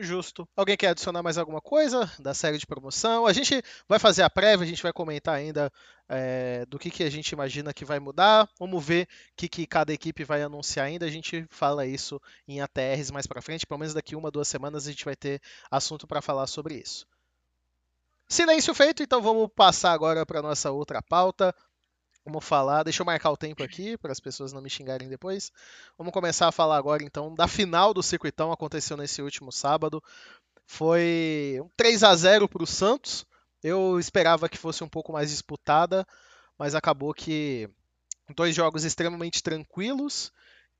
Justo. 0.00 0.48
Alguém 0.56 0.76
quer 0.76 0.90
adicionar 0.90 1.24
mais 1.24 1.38
alguma 1.38 1.60
coisa 1.60 2.08
da 2.20 2.32
série 2.32 2.56
de 2.56 2.64
promoção? 2.64 3.26
A 3.26 3.32
gente 3.32 3.60
vai 3.88 3.98
fazer 3.98 4.22
a 4.22 4.30
prévia, 4.30 4.64
a 4.64 4.68
gente 4.68 4.80
vai 4.80 4.92
comentar 4.92 5.34
ainda 5.34 5.72
é, 6.08 6.64
do 6.66 6.78
que, 6.78 6.88
que 6.88 7.02
a 7.02 7.10
gente 7.10 7.32
imagina 7.32 7.74
que 7.74 7.84
vai 7.84 7.98
mudar. 7.98 8.48
Vamos 8.60 8.84
ver 8.84 9.08
o 9.32 9.36
que, 9.36 9.48
que 9.48 9.66
cada 9.66 9.92
equipe 9.92 10.22
vai 10.22 10.40
anunciar 10.40 10.86
ainda. 10.86 11.04
A 11.04 11.10
gente 11.10 11.44
fala 11.50 11.84
isso 11.84 12.22
em 12.46 12.60
ATRs 12.60 13.10
mais 13.10 13.26
para 13.26 13.42
frente. 13.42 13.66
Pelo 13.66 13.80
menos 13.80 13.92
daqui 13.92 14.14
uma, 14.14 14.30
duas 14.30 14.46
semanas 14.46 14.86
a 14.86 14.90
gente 14.90 15.04
vai 15.04 15.16
ter 15.16 15.42
assunto 15.68 16.06
para 16.06 16.22
falar 16.22 16.46
sobre 16.46 16.76
isso. 16.76 17.04
Silêncio 18.28 18.74
feito, 18.74 19.02
então 19.02 19.20
vamos 19.20 19.48
passar 19.56 19.90
agora 19.90 20.24
para 20.24 20.40
nossa 20.40 20.70
outra 20.70 21.02
pauta. 21.02 21.52
Vamos 22.28 22.44
falar, 22.44 22.82
deixa 22.82 23.00
eu 23.00 23.06
marcar 23.06 23.30
o 23.30 23.38
tempo 23.38 23.62
aqui 23.62 23.96
para 23.96 24.12
as 24.12 24.20
pessoas 24.20 24.52
não 24.52 24.60
me 24.60 24.68
xingarem 24.68 25.08
depois. 25.08 25.50
Vamos 25.96 26.12
começar 26.12 26.46
a 26.46 26.52
falar 26.52 26.76
agora 26.76 27.02
então 27.02 27.34
da 27.34 27.48
final 27.48 27.94
do 27.94 28.02
circuitão, 28.02 28.52
aconteceu 28.52 28.98
nesse 28.98 29.22
último 29.22 29.50
sábado. 29.50 30.04
Foi 30.66 31.58
um 31.64 31.70
3 31.74 32.02
a 32.04 32.14
0 32.14 32.46
para 32.46 32.62
o 32.62 32.66
Santos. 32.66 33.24
Eu 33.62 33.98
esperava 33.98 34.46
que 34.46 34.58
fosse 34.58 34.84
um 34.84 34.88
pouco 34.90 35.10
mais 35.10 35.30
disputada, 35.30 36.06
mas 36.58 36.74
acabou 36.74 37.14
que 37.14 37.66
dois 38.36 38.54
jogos 38.54 38.84
extremamente 38.84 39.42
tranquilos 39.42 40.30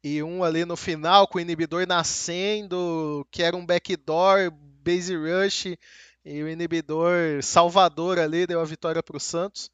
e 0.04 0.22
um 0.22 0.44
ali 0.44 0.66
no 0.66 0.76
final 0.76 1.26
com 1.26 1.38
o 1.38 1.40
inibidor 1.40 1.86
nascendo, 1.86 3.26
que 3.30 3.42
era 3.42 3.56
um 3.56 3.64
backdoor, 3.64 4.50
base 4.84 5.16
rush 5.16 5.78
e 6.26 6.42
o 6.42 6.48
inibidor 6.48 7.42
Salvador 7.42 8.18
ali 8.18 8.46
deu 8.46 8.60
a 8.60 8.66
vitória 8.66 9.02
para 9.02 9.16
o 9.16 9.20
Santos. 9.20 9.70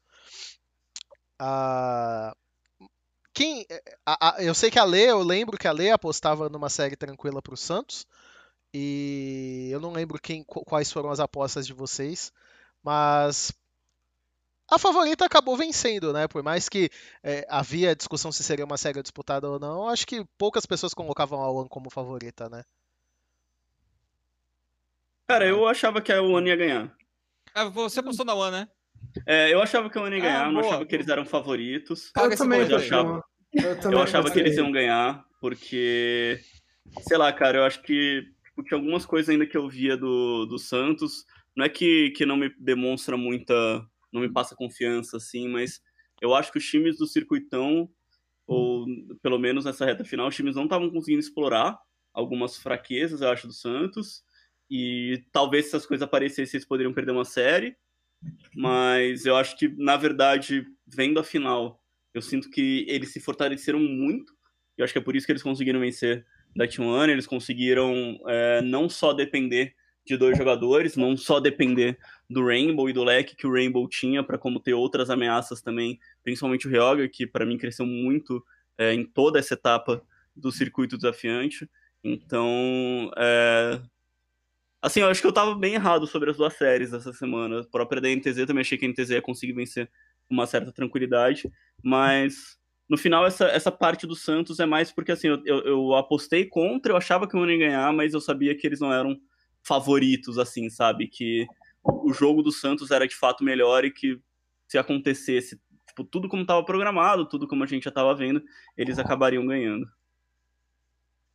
Ah, 1.39 2.35
quem, 3.33 3.65
a, 4.05 4.37
a, 4.37 4.43
eu 4.43 4.55
sei 4.55 4.71
que 4.71 4.79
a 4.79 4.83
Lê, 4.85 5.11
eu 5.11 5.21
lembro 5.21 5.57
que 5.57 5.67
a 5.67 5.71
Lê 5.71 5.91
apostava 5.91 6.49
numa 6.49 6.69
série 6.69 6.95
tranquila 6.95 7.41
para 7.41 7.53
o 7.53 7.57
Santos. 7.57 8.07
E 8.73 9.69
eu 9.71 9.79
não 9.79 9.91
lembro 9.91 10.19
quem, 10.19 10.43
quais 10.43 10.91
foram 10.91 11.09
as 11.09 11.19
apostas 11.19 11.67
de 11.67 11.73
vocês. 11.73 12.31
Mas 12.83 13.51
a 14.69 14.79
favorita 14.79 15.25
acabou 15.25 15.55
vencendo, 15.55 16.11
né? 16.11 16.27
Por 16.27 16.41
mais 16.41 16.67
que 16.67 16.89
é, 17.23 17.45
havia 17.49 17.95
discussão 17.95 18.31
se 18.31 18.43
seria 18.43 18.65
uma 18.65 18.77
série 18.77 19.01
disputada 19.01 19.49
ou 19.49 19.59
não, 19.59 19.87
acho 19.89 20.07
que 20.07 20.25
poucas 20.37 20.65
pessoas 20.65 20.93
colocavam 20.93 21.41
a 21.41 21.51
One 21.51 21.69
como 21.69 21.89
favorita, 21.89 22.49
né? 22.49 22.63
Cara, 25.27 25.45
eu 25.45 25.67
achava 25.67 26.01
que 26.01 26.11
a 26.11 26.21
One 26.21 26.49
ia 26.49 26.55
ganhar. 26.55 26.97
Ah, 27.53 27.65
você 27.65 27.99
apostou 27.99 28.25
na 28.25 28.33
One, 28.33 28.51
né? 28.51 28.69
É, 29.25 29.53
eu 29.53 29.61
achava 29.61 29.89
que 29.89 29.97
o 29.97 30.03
One 30.03 30.15
ia 30.15 30.21
ganhar, 30.21 30.45
Ah, 30.45 30.51
não 30.51 30.59
achava 30.59 30.85
que 30.85 30.95
eles 30.95 31.07
eram 31.07 31.25
favoritos. 31.25 32.11
Paga 32.13 32.33
Eu 32.33 32.37
também, 32.37 32.69
eu 32.69 32.77
achava. 32.77 33.23
Eu, 33.53 33.79
também 33.79 33.97
Eu 33.97 34.03
achava 34.03 34.29
que 34.29 34.39
eles 34.39 34.57
iam 34.57 34.71
ganhar, 34.71 35.23
porque. 35.39 36.39
Sei 37.07 37.17
lá, 37.17 37.31
cara, 37.33 37.59
eu 37.59 37.63
acho 37.63 37.81
que 37.81 38.27
tipo, 38.55 38.63
tinha 38.63 38.77
algumas 38.77 39.05
coisas 39.05 39.29
ainda 39.29 39.45
que 39.45 39.57
eu 39.57 39.69
via 39.69 39.97
do, 39.97 40.45
do 40.45 40.57
Santos. 40.57 41.25
Não 41.55 41.65
é 41.65 41.69
que, 41.69 42.11
que 42.11 42.25
não 42.25 42.37
me 42.37 42.49
demonstra 42.57 43.17
muita. 43.17 43.53
Não 44.11 44.21
me 44.21 44.31
passa 44.31 44.55
confiança, 44.55 45.17
assim, 45.17 45.47
mas 45.49 45.81
eu 46.21 46.33
acho 46.33 46.51
que 46.51 46.57
os 46.57 46.65
times 46.65 46.97
do 46.97 47.05
circuitão, 47.05 47.89
ou 48.47 48.85
pelo 49.21 49.37
menos 49.37 49.65
nessa 49.65 49.85
reta 49.85 50.05
final, 50.05 50.27
os 50.27 50.35
times 50.35 50.55
não 50.55 50.63
estavam 50.63 50.89
conseguindo 50.89 51.19
explorar 51.19 51.77
algumas 52.13 52.57
fraquezas, 52.57 53.21
eu 53.21 53.29
acho, 53.29 53.47
do 53.47 53.53
Santos. 53.53 54.23
E 54.69 55.23
talvez 55.31 55.65
se 55.65 55.75
essas 55.75 55.85
coisas 55.85 56.03
aparecessem, 56.03 56.57
eles 56.57 56.67
poderiam 56.67 56.93
perder 56.93 57.11
uma 57.11 57.25
série. 57.25 57.75
Mas 58.55 59.25
eu 59.25 59.35
acho 59.35 59.57
que, 59.57 59.67
na 59.77 59.97
verdade, 59.97 60.65
vendo 60.87 61.19
a 61.19 61.23
final, 61.23 61.81
eu 62.13 62.21
sinto 62.21 62.49
que 62.49 62.85
eles 62.87 63.11
se 63.11 63.19
fortaleceram 63.19 63.79
muito. 63.79 64.33
E 64.77 64.83
acho 64.83 64.93
que 64.93 64.99
é 64.99 65.01
por 65.01 65.15
isso 65.15 65.25
que 65.25 65.31
eles 65.31 65.43
conseguiram 65.43 65.79
vencer 65.79 66.25
da 66.55 66.65
T1. 66.65 67.09
Eles 67.09 67.27
conseguiram 67.27 68.17
é, 68.27 68.61
não 68.61 68.89
só 68.89 69.13
depender 69.13 69.75
de 70.05 70.15
dois 70.15 70.37
jogadores, 70.37 70.95
não 70.95 71.17
só 71.17 71.39
depender 71.39 71.97
do 72.29 72.45
Rainbow 72.45 72.89
e 72.89 72.93
do 72.93 73.03
leque 73.03 73.35
que 73.35 73.47
o 73.47 73.51
Rainbow 73.51 73.87
tinha, 73.89 74.23
para 74.23 74.37
como 74.37 74.59
ter 74.59 74.73
outras 74.73 75.09
ameaças 75.09 75.61
também, 75.61 75.99
principalmente 76.23 76.67
o 76.67 76.69
Ryoga, 76.69 77.09
que 77.09 77.25
para 77.25 77.45
mim 77.45 77.57
cresceu 77.57 77.85
muito 77.85 78.43
é, 78.77 78.93
em 78.93 79.03
toda 79.03 79.39
essa 79.39 79.55
etapa 79.55 80.03
do 80.35 80.51
circuito 80.51 80.95
desafiante. 80.95 81.67
Então, 82.03 83.11
é... 83.17 83.81
assim, 84.85 85.01
eu 85.01 85.07
acho 85.07 85.19
que 85.19 85.27
eu 85.27 85.33
tava 85.33 85.55
bem 85.55 85.73
errado 85.73 86.05
sobre 86.05 86.29
as 86.29 86.37
duas 86.37 86.53
séries 86.53 86.93
essa 86.93 87.11
semana. 87.11 87.61
A 87.61 87.63
própria 87.65 87.99
da 87.99 88.09
NTZ 88.09 88.45
também 88.45 88.61
achei 88.61 88.77
que 88.77 88.85
a 88.85 88.89
NTZ 88.89 89.09
ia 89.11 89.21
conseguir 89.21 89.53
vencer 89.53 89.89
com 90.27 90.33
uma 90.33 90.45
certa 90.45 90.71
tranquilidade, 90.71 91.51
mas 91.83 92.57
no 92.87 92.97
final 92.97 93.25
essa, 93.25 93.45
essa 93.45 93.71
parte 93.71 94.05
do 94.05 94.15
Santos 94.15 94.59
é 94.59 94.65
mais 94.65 94.91
porque 94.91 95.11
assim, 95.11 95.27
eu, 95.27 95.41
eu, 95.45 95.59
eu 95.61 95.95
apostei 95.95 96.45
contra, 96.45 96.91
eu 96.91 96.97
achava 96.97 97.27
que 97.27 97.35
o 97.35 97.49
ia 97.49 97.57
ganhar, 97.57 97.91
mas 97.93 98.13
eu 98.13 98.21
sabia 98.21 98.55
que 98.55 98.65
eles 98.65 98.79
não 98.79 98.93
eram 98.93 99.17
favoritos, 99.63 100.37
assim, 100.37 100.69
sabe? 100.69 101.07
Que 101.07 101.47
o 101.83 102.13
jogo 102.13 102.43
do 102.43 102.51
Santos 102.51 102.91
era 102.91 103.07
de 103.07 103.15
fato 103.15 103.43
melhor 103.43 103.85
e 103.85 103.91
que 103.91 104.19
se 104.67 104.77
acontecesse 104.77 105.59
tipo, 105.87 106.03
tudo 106.03 106.27
como 106.27 106.43
estava 106.43 106.63
programado, 106.63 107.27
tudo 107.27 107.47
como 107.47 107.63
a 107.63 107.67
gente 107.67 107.83
já 107.83 107.89
estava 107.89 108.13
vendo, 108.13 108.43
eles 108.77 108.99
acabariam 108.99 109.45
ganhando. 109.45 109.87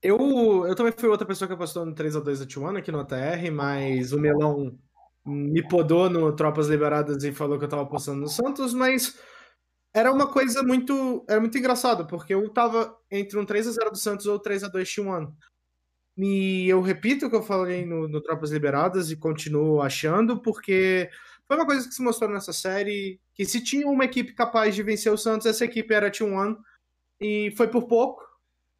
Eu, 0.02 0.66
eu 0.66 0.74
também 0.74 0.92
fui 0.92 1.08
outra 1.08 1.26
pessoa 1.26 1.46
que 1.46 1.54
apostou 1.54 1.84
no 1.84 1.94
3x2 1.94 2.38
da 2.38 2.46
Tijuana 2.46 2.78
aqui 2.78 2.90
no 2.90 3.00
ATR, 3.00 3.50
mas 3.52 4.12
o 4.12 4.18
Melão 4.18 4.78
me 5.24 5.66
podou 5.68 6.08
no 6.08 6.34
Tropas 6.34 6.68
Liberadas 6.68 7.22
e 7.22 7.32
falou 7.32 7.58
que 7.58 7.64
eu 7.64 7.68
tava 7.68 7.82
apostando 7.82 8.20
no 8.20 8.28
Santos, 8.28 8.72
mas 8.72 9.18
era 9.92 10.10
uma 10.10 10.26
coisa 10.26 10.62
muito. 10.62 11.24
Era 11.28 11.40
muito 11.40 11.58
engraçado, 11.58 12.06
porque 12.06 12.34
eu 12.34 12.48
tava 12.50 12.96
entre 13.10 13.38
um 13.38 13.44
3x0 13.44 13.90
do 13.90 13.98
Santos 13.98 14.26
ou 14.26 14.40
3x2 14.40 14.84
Tijuana. 14.86 15.32
E 16.16 16.68
eu 16.68 16.80
repito 16.80 17.26
o 17.26 17.30
que 17.30 17.36
eu 17.36 17.42
falei 17.42 17.84
no, 17.86 18.08
no 18.08 18.20
Tropas 18.20 18.50
Liberadas 18.50 19.10
e 19.10 19.16
continuo 19.16 19.80
achando, 19.80 20.40
porque 20.40 21.10
foi 21.46 21.56
uma 21.56 21.66
coisa 21.66 21.88
que 21.88 21.94
se 21.94 22.02
mostrou 22.02 22.30
nessa 22.30 22.52
série, 22.52 23.20
que 23.34 23.44
se 23.44 23.62
tinha 23.62 23.86
uma 23.88 24.04
equipe 24.04 24.34
capaz 24.34 24.74
de 24.74 24.82
vencer 24.82 25.12
o 25.12 25.18
Santos, 25.18 25.46
essa 25.46 25.64
equipe 25.64 25.92
era 25.92 26.08
a 26.08 26.10
T1, 26.10 26.56
e 27.20 27.52
foi 27.56 27.68
por 27.68 27.88
pouco, 27.88 28.22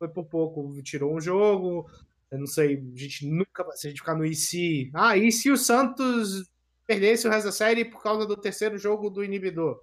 foi 0.01 0.09
por 0.09 0.25
pouco, 0.25 0.83
tirou 0.83 1.15
um 1.15 1.21
jogo, 1.21 1.87
eu 2.31 2.39
não 2.39 2.47
sei, 2.47 2.83
a 2.95 2.99
gente 2.99 3.29
nunca, 3.29 3.71
se 3.77 3.87
a 3.87 3.91
gente 3.91 4.01
ficar 4.01 4.15
no 4.15 4.25
IC, 4.25 4.91
ah, 4.95 5.15
e 5.15 5.31
se 5.31 5.51
o 5.51 5.59
Santos 5.59 6.51
perdesse 6.87 7.29
o 7.29 7.31
resto 7.31 7.47
da 7.47 7.53
série 7.53 7.85
por 7.85 8.03
causa 8.03 8.27
do 8.27 8.37
terceiro 8.37 8.79
jogo 8.79 9.11
do 9.11 9.23
inibidor? 9.23 9.79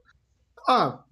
Ah, 0.68 1.06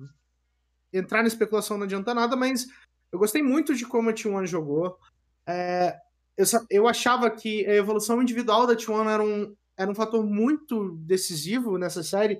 entrar 0.91 1.21
na 1.21 1.27
especulação 1.27 1.77
não 1.77 1.85
adianta 1.85 2.15
nada, 2.15 2.35
mas 2.35 2.65
eu 3.11 3.19
gostei 3.19 3.43
muito 3.43 3.75
de 3.75 3.85
como 3.85 4.09
a 4.09 4.13
T1 4.13 4.47
jogou, 4.47 4.97
é, 5.45 5.95
eu, 6.35 6.45
eu 6.69 6.87
achava 6.87 7.29
que 7.29 7.63
a 7.67 7.75
evolução 7.75 8.21
individual 8.21 8.65
da 8.65 8.75
T1 8.75 9.07
era 9.07 9.23
um, 9.23 9.55
era 9.77 9.91
um 9.91 9.95
fator 9.95 10.25
muito 10.25 10.95
decisivo 10.97 11.77
nessa 11.77 12.03
série. 12.03 12.39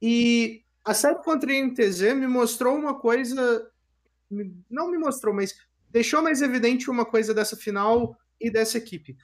E 0.00 0.62
a 0.84 0.94
série 0.94 1.22
contra 1.22 1.50
a 1.50 1.54
NTZ 1.54 2.14
me 2.14 2.26
mostrou 2.26 2.76
uma 2.76 2.94
coisa. 2.94 3.68
Não 4.70 4.90
me 4.90 4.98
mostrou, 4.98 5.34
mas 5.34 5.56
deixou 5.96 6.22
mais 6.22 6.42
evidente 6.42 6.90
uma 6.90 7.06
coisa 7.06 7.32
dessa 7.32 7.56
final 7.56 8.14
e 8.38 8.50
dessa 8.50 8.76
equipe. 8.76 9.16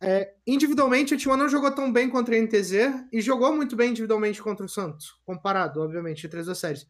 É, 0.00 0.34
individualmente, 0.44 1.14
a 1.14 1.16
T1 1.16 1.36
não 1.36 1.48
jogou 1.48 1.70
tão 1.70 1.92
bem 1.92 2.10
contra 2.10 2.34
a 2.34 2.38
NTZ 2.40 2.72
e 3.12 3.20
jogou 3.20 3.54
muito 3.54 3.76
bem 3.76 3.90
individualmente 3.90 4.42
contra 4.42 4.66
o 4.66 4.68
Santos, 4.68 5.16
comparado, 5.24 5.80
obviamente, 5.80 6.26
entre 6.26 6.40
as 6.40 6.46
duas 6.46 6.58
séries. 6.58 6.88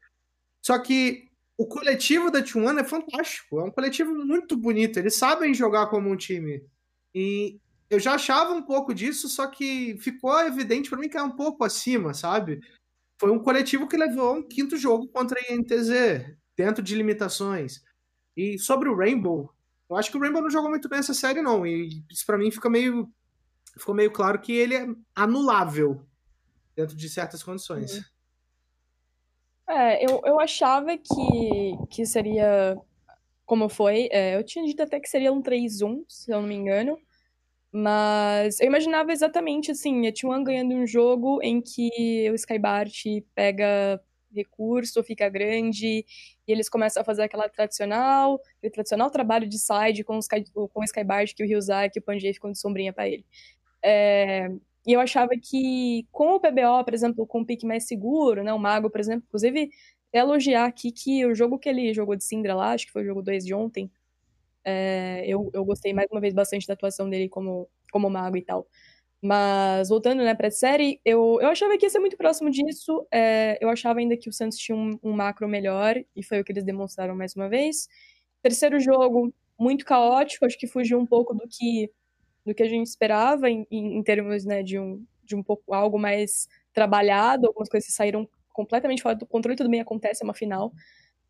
Só 0.65 0.79
que 0.79 1.29
o 1.59 1.67
coletivo 1.67 2.31
da 2.31 2.41
T1 2.41 2.81
é 2.81 2.85
fantástico, 2.85 3.61
é 3.61 3.65
um 3.65 3.71
coletivo 3.71 4.15
muito 4.15 4.57
bonito, 4.57 4.99
eles 4.99 5.15
sabem 5.15 5.53
jogar 5.53 5.89
como 5.89 6.11
um 6.11 6.17
time. 6.17 6.65
E 7.15 7.61
eu 7.91 8.01
já 8.01 8.15
achava 8.15 8.55
um 8.55 8.63
pouco 8.63 8.95
disso, 8.95 9.29
só 9.29 9.47
que 9.47 9.95
ficou 9.99 10.41
evidente 10.41 10.89
para 10.89 10.99
mim 10.99 11.11
que 11.11 11.19
é 11.19 11.23
um 11.23 11.37
pouco 11.37 11.65
acima, 11.65 12.15
sabe? 12.15 12.63
Foi 13.21 13.31
um 13.31 13.39
coletivo 13.39 13.87
que 13.87 13.95
levou 13.99 14.37
um 14.37 14.43
quinto 14.43 14.75
jogo 14.79 15.07
contra 15.09 15.39
a 15.39 15.53
INTZ, 15.53 16.35
dentro 16.57 16.83
de 16.83 16.95
limitações. 16.95 17.83
E 18.37 18.59
sobre 18.59 18.89
o 18.89 18.97
Rainbow, 18.97 19.53
eu 19.89 19.97
acho 19.97 20.11
que 20.11 20.16
o 20.16 20.20
Rainbow 20.20 20.43
não 20.43 20.51
jogou 20.51 20.70
muito 20.70 20.89
bem 20.89 20.99
essa 20.99 21.14
série, 21.14 21.43
não. 21.43 21.66
E 21.66 22.03
isso 22.11 22.24
para 22.24 22.39
mim 22.39 22.51
fica 22.51 22.70
meio. 22.70 23.11
Ficou 23.78 23.95
meio 23.95 24.11
claro 24.11 24.39
que 24.39 24.53
ele 24.53 24.74
é 24.74 24.87
anulável 25.14 26.05
dentro 26.76 26.97
de 26.97 27.09
certas 27.09 27.43
condições. 27.43 28.03
É, 29.68 30.05
eu, 30.05 30.20
eu 30.24 30.41
achava 30.41 30.97
que, 30.99 31.76
que 31.91 32.05
seria 32.05 32.76
como 33.47 33.68
foi. 33.68 34.09
É, 34.11 34.37
eu 34.37 34.45
tinha 34.45 34.64
dito 34.64 34.83
até 34.83 35.01
que 35.01 35.09
seria 35.09 35.33
um 35.33 35.43
3-1, 35.43 36.05
se 36.09 36.30
eu 36.30 36.41
não 36.41 36.49
me 36.49 36.55
engano. 36.55 36.99
Mas 37.70 38.61
eu 38.61 38.66
imaginava 38.66 39.12
exatamente 39.12 39.70
assim, 39.70 40.07
a 40.07 40.12
T1 40.12 40.45
ganhando 40.45 40.74
um 40.74 40.87
jogo 40.87 41.39
em 41.43 41.61
que 41.62 42.30
o 42.30 42.35
Skybart 42.35 43.05
pega 43.35 43.99
recurso, 44.35 45.03
fica 45.03 45.28
grande, 45.28 46.05
e 46.47 46.53
eles 46.53 46.68
começam 46.68 47.01
a 47.01 47.05
fazer 47.05 47.22
aquela 47.22 47.49
tradicional, 47.49 48.41
aquele 48.59 48.72
tradicional 48.72 49.11
trabalho 49.11 49.49
de 49.49 49.59
side 49.59 50.05
com, 50.05 50.18
os, 50.18 50.26
com 50.28 50.80
o 50.80 50.85
Skybart 50.85 51.35
que 51.35 51.43
o 51.45 51.47
Ryuzaki 51.47 51.99
e 51.99 52.01
o 52.01 52.03
Panjay 52.03 52.33
ficam 52.35 52.53
de 52.53 52.59
sombrinha 52.59 52.93
para 52.93 53.09
ele. 53.09 53.24
É, 53.83 54.49
e 54.87 54.93
eu 54.93 55.01
achava 55.01 55.30
que 55.41 56.07
com 56.11 56.35
o 56.35 56.41
PBO, 56.41 56.85
por 56.85 56.95
exemplo, 56.95 57.26
com 57.26 57.41
o 57.41 57.47
pique 57.47 57.66
mais 57.66 57.87
seguro, 57.87 58.43
né, 58.43 58.53
o 58.53 58.59
Mago, 58.59 58.91
por 58.91 59.01
exemplo, 59.01 59.24
inclusive, 59.26 59.70
elogiar 60.12 60.66
aqui 60.66 60.93
que 60.93 61.24
o 61.26 61.35
jogo 61.35 61.59
que 61.59 61.68
ele 61.68 61.95
jogou 61.95 62.16
de 62.16 62.24
Syndra 62.24 62.55
lá, 62.55 62.72
acho 62.72 62.87
que 62.87 62.93
foi 62.93 63.03
o 63.03 63.07
jogo 63.07 63.22
2 63.22 63.45
de 63.45 63.55
ontem, 63.55 63.91
é, 64.64 65.24
eu, 65.26 65.51
eu 65.53 65.64
gostei 65.64 65.93
mais 65.93 66.09
uma 66.11 66.20
vez 66.20 66.35
bastante 66.35 66.66
da 66.66 66.74
atuação 66.74 67.09
dele 67.09 67.28
como, 67.28 67.68
como 67.91 68.09
mago 68.11 68.37
e 68.37 68.43
tal. 68.43 68.66
Mas 69.25 69.89
voltando 69.89 70.25
né, 70.25 70.35
pra 70.35 70.51
série, 70.51 71.01
eu, 71.05 71.39
eu 71.41 71.49
achava 71.49 71.79
que 71.79 71.87
ia 71.87 71.91
ser 71.91 72.01
muito 72.01 72.16
próximo 72.16 72.51
disso. 72.51 73.07
É, 73.12 73.57
eu 73.61 73.68
achava 73.68 74.01
ainda 74.01 74.16
que 74.16 74.29
o 74.29 74.33
Santos 74.33 74.59
tinha 74.59 74.77
um, 74.77 74.99
um, 75.03 75.12
macro 75.12 75.49
melhor, 75.49 75.97
e 76.16 76.25
foi 76.25 76.41
o 76.41 76.45
que 76.45 76.51
eles 76.51 76.64
demonstraram 76.64 77.14
mais 77.14 77.37
uma 77.37 77.49
vez. 77.49 77.89
Terceiro 78.43 78.81
jogo, 78.81 79.33
muito 79.59 79.85
caótico, 79.85 80.45
acho 80.45 80.59
que 80.59 80.66
fugiu 80.66 80.99
um 80.99 81.07
pouco 81.07 81.35
do 81.35 81.47
que, 81.49 81.89
do 82.45 82.53
que 82.55 82.64
a 82.64 82.68
gente 82.68 82.89
esperava 82.89 83.49
em, 83.49 83.64
em, 83.70 84.03
termos 84.03 84.45
né, 84.45 84.62
de, 84.62 84.79
um, 84.79 85.05
de 85.25 85.37
um 85.37 85.43
pouco 85.43 85.73
algo 85.73 85.99
mais 85.99 86.49
trabalhado, 86.75 87.47
algumas 87.47 87.68
coisas 87.68 87.95
saíram 87.95 88.29
completamente 88.53 89.03
fora 89.03 89.14
do 89.14 89.27
controle, 89.27 89.57
tudo 89.57 89.70
bem 89.70 89.81
acontece, 89.81 90.25
é 90.25 90.27
uma 90.27 90.35
final. 90.35 90.73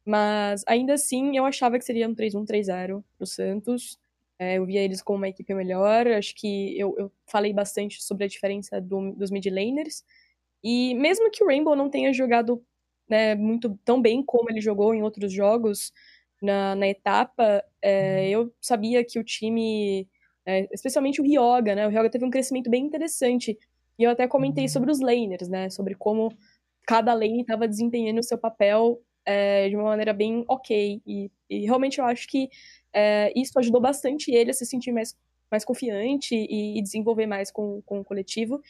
Mas 0.05 0.65
ainda 0.67 0.95
assim, 0.95 1.37
eu 1.37 1.45
achava 1.45 1.79
que 1.79 1.85
seria 1.85 2.09
um 2.09 2.15
3-1, 2.15 2.45
3-0 2.47 3.05
pro 3.19 3.27
Santos. 3.27 3.99
É, 4.43 4.59
eu 4.59 4.67
via 4.67 4.81
eles 4.81 5.01
como 5.01 5.19
uma 5.19 5.29
equipe 5.29 5.55
melhor. 5.55 6.09
Acho 6.09 6.35
que 6.35 6.77
eu, 6.77 6.95
eu 6.99 7.13
falei 7.27 7.53
bastante 7.53 8.03
sobre 8.03 8.25
a 8.25 8.29
diferença 8.29 8.81
do, 8.81 9.13
dos 9.13 9.31
mid 9.31 9.47
laners. 9.47 10.05
E 10.65 10.95
mesmo 10.97 11.31
que 11.31 11.45
o 11.45 11.47
Rainbow 11.47 11.77
não 11.77 11.89
tenha 11.89 12.13
jogado 12.13 12.61
né, 13.09 13.37
muito 13.37 13.79
tão 13.85 14.03
bem 14.03 14.21
como 14.25 14.51
ele 14.51 14.61
jogou 14.61 14.95
em 14.95 15.03
outros 15.03 15.33
jogos 15.33 15.93
na, 16.43 16.75
na 16.75 16.89
etapa, 16.89 17.63
é, 17.81 18.29
eu 18.31 18.53
sabia 18.61 19.05
que 19.05 19.17
o 19.19 19.25
time, 19.25 20.09
é, 20.45 20.69
especialmente 20.73 21.21
o 21.21 21.25
Ryoga, 21.25 21.77
né? 21.77 21.87
O 21.87 21.91
Ryoga 21.91 22.11
teve 22.11 22.25
um 22.25 22.31
crescimento 22.31 22.69
bem 22.69 22.85
interessante. 22.85 23.57
E 23.97 24.03
eu 24.03 24.11
até 24.11 24.27
comentei 24.27 24.69
sobre 24.69 24.91
os 24.91 24.99
laners, 24.99 25.49
né? 25.49 25.71
Sobre 25.71 25.95
como 25.95 26.37
cada 26.85 27.15
lane 27.15 27.43
estava 27.43 27.69
desempenhando 27.69 28.19
o 28.19 28.25
seu 28.25 28.39
papel 28.39 29.01
é, 29.25 29.69
de 29.69 29.77
uma 29.77 29.85
maneira 29.85 30.13
bem 30.13 30.45
ok. 30.49 31.01
E, 31.07 31.31
e 31.49 31.61
realmente 31.65 32.01
eu 32.01 32.05
acho 32.07 32.27
que 32.27 32.49
é, 32.93 33.33
isso 33.35 33.59
ajudou 33.59 33.81
bastante 33.81 34.31
ele 34.31 34.51
a 34.51 34.55
se 34.55 34.67
sentir 34.67 34.93
mais, 34.93 35.17
mais 35.51 35.65
confiante 35.65 36.35
e, 36.35 36.79
e 36.79 36.83
desenvolver 36.83 37.27
mais 37.27 37.51
com, 37.51 37.83
com 37.83 38.01
o 38.01 38.05
coletivo. 38.05 38.61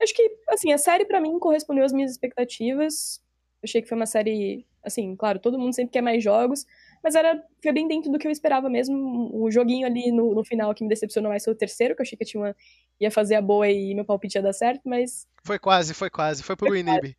Acho 0.00 0.14
que, 0.14 0.30
assim, 0.48 0.72
a 0.72 0.78
série 0.78 1.04
para 1.04 1.20
mim 1.20 1.38
correspondeu 1.38 1.84
às 1.84 1.92
minhas 1.92 2.10
expectativas. 2.10 3.20
Eu 3.60 3.66
achei 3.66 3.82
que 3.82 3.88
foi 3.88 3.96
uma 3.96 4.06
série, 4.06 4.64
assim, 4.82 5.16
claro, 5.16 5.38
todo 5.40 5.58
mundo 5.58 5.74
sempre 5.74 5.92
quer 5.92 6.02
mais 6.02 6.22
jogos, 6.22 6.64
mas 7.02 7.14
era, 7.16 7.42
foi 7.60 7.72
bem 7.72 7.88
dentro 7.88 8.10
do 8.10 8.18
que 8.18 8.26
eu 8.26 8.30
esperava 8.30 8.70
mesmo. 8.70 9.30
O 9.32 9.50
joguinho 9.50 9.86
ali 9.86 10.12
no, 10.12 10.34
no 10.34 10.44
final 10.44 10.72
que 10.74 10.84
me 10.84 10.88
decepcionou 10.88 11.30
mais 11.30 11.44
foi 11.44 11.52
o 11.52 11.56
terceiro, 11.56 11.96
que 11.96 12.02
eu 12.02 12.04
achei 12.04 12.16
que 12.16 12.24
tinha 12.24 12.40
uma, 12.40 12.56
ia 13.00 13.10
fazer 13.10 13.34
a 13.34 13.42
boa 13.42 13.68
e 13.68 13.94
meu 13.94 14.04
palpite 14.04 14.38
ia 14.38 14.42
dar 14.42 14.52
certo, 14.52 14.82
mas. 14.84 15.26
Foi 15.44 15.58
quase, 15.58 15.94
foi 15.94 16.10
quase. 16.10 16.42
Foi 16.42 16.56
pro 16.56 16.76
Inib. 16.76 17.16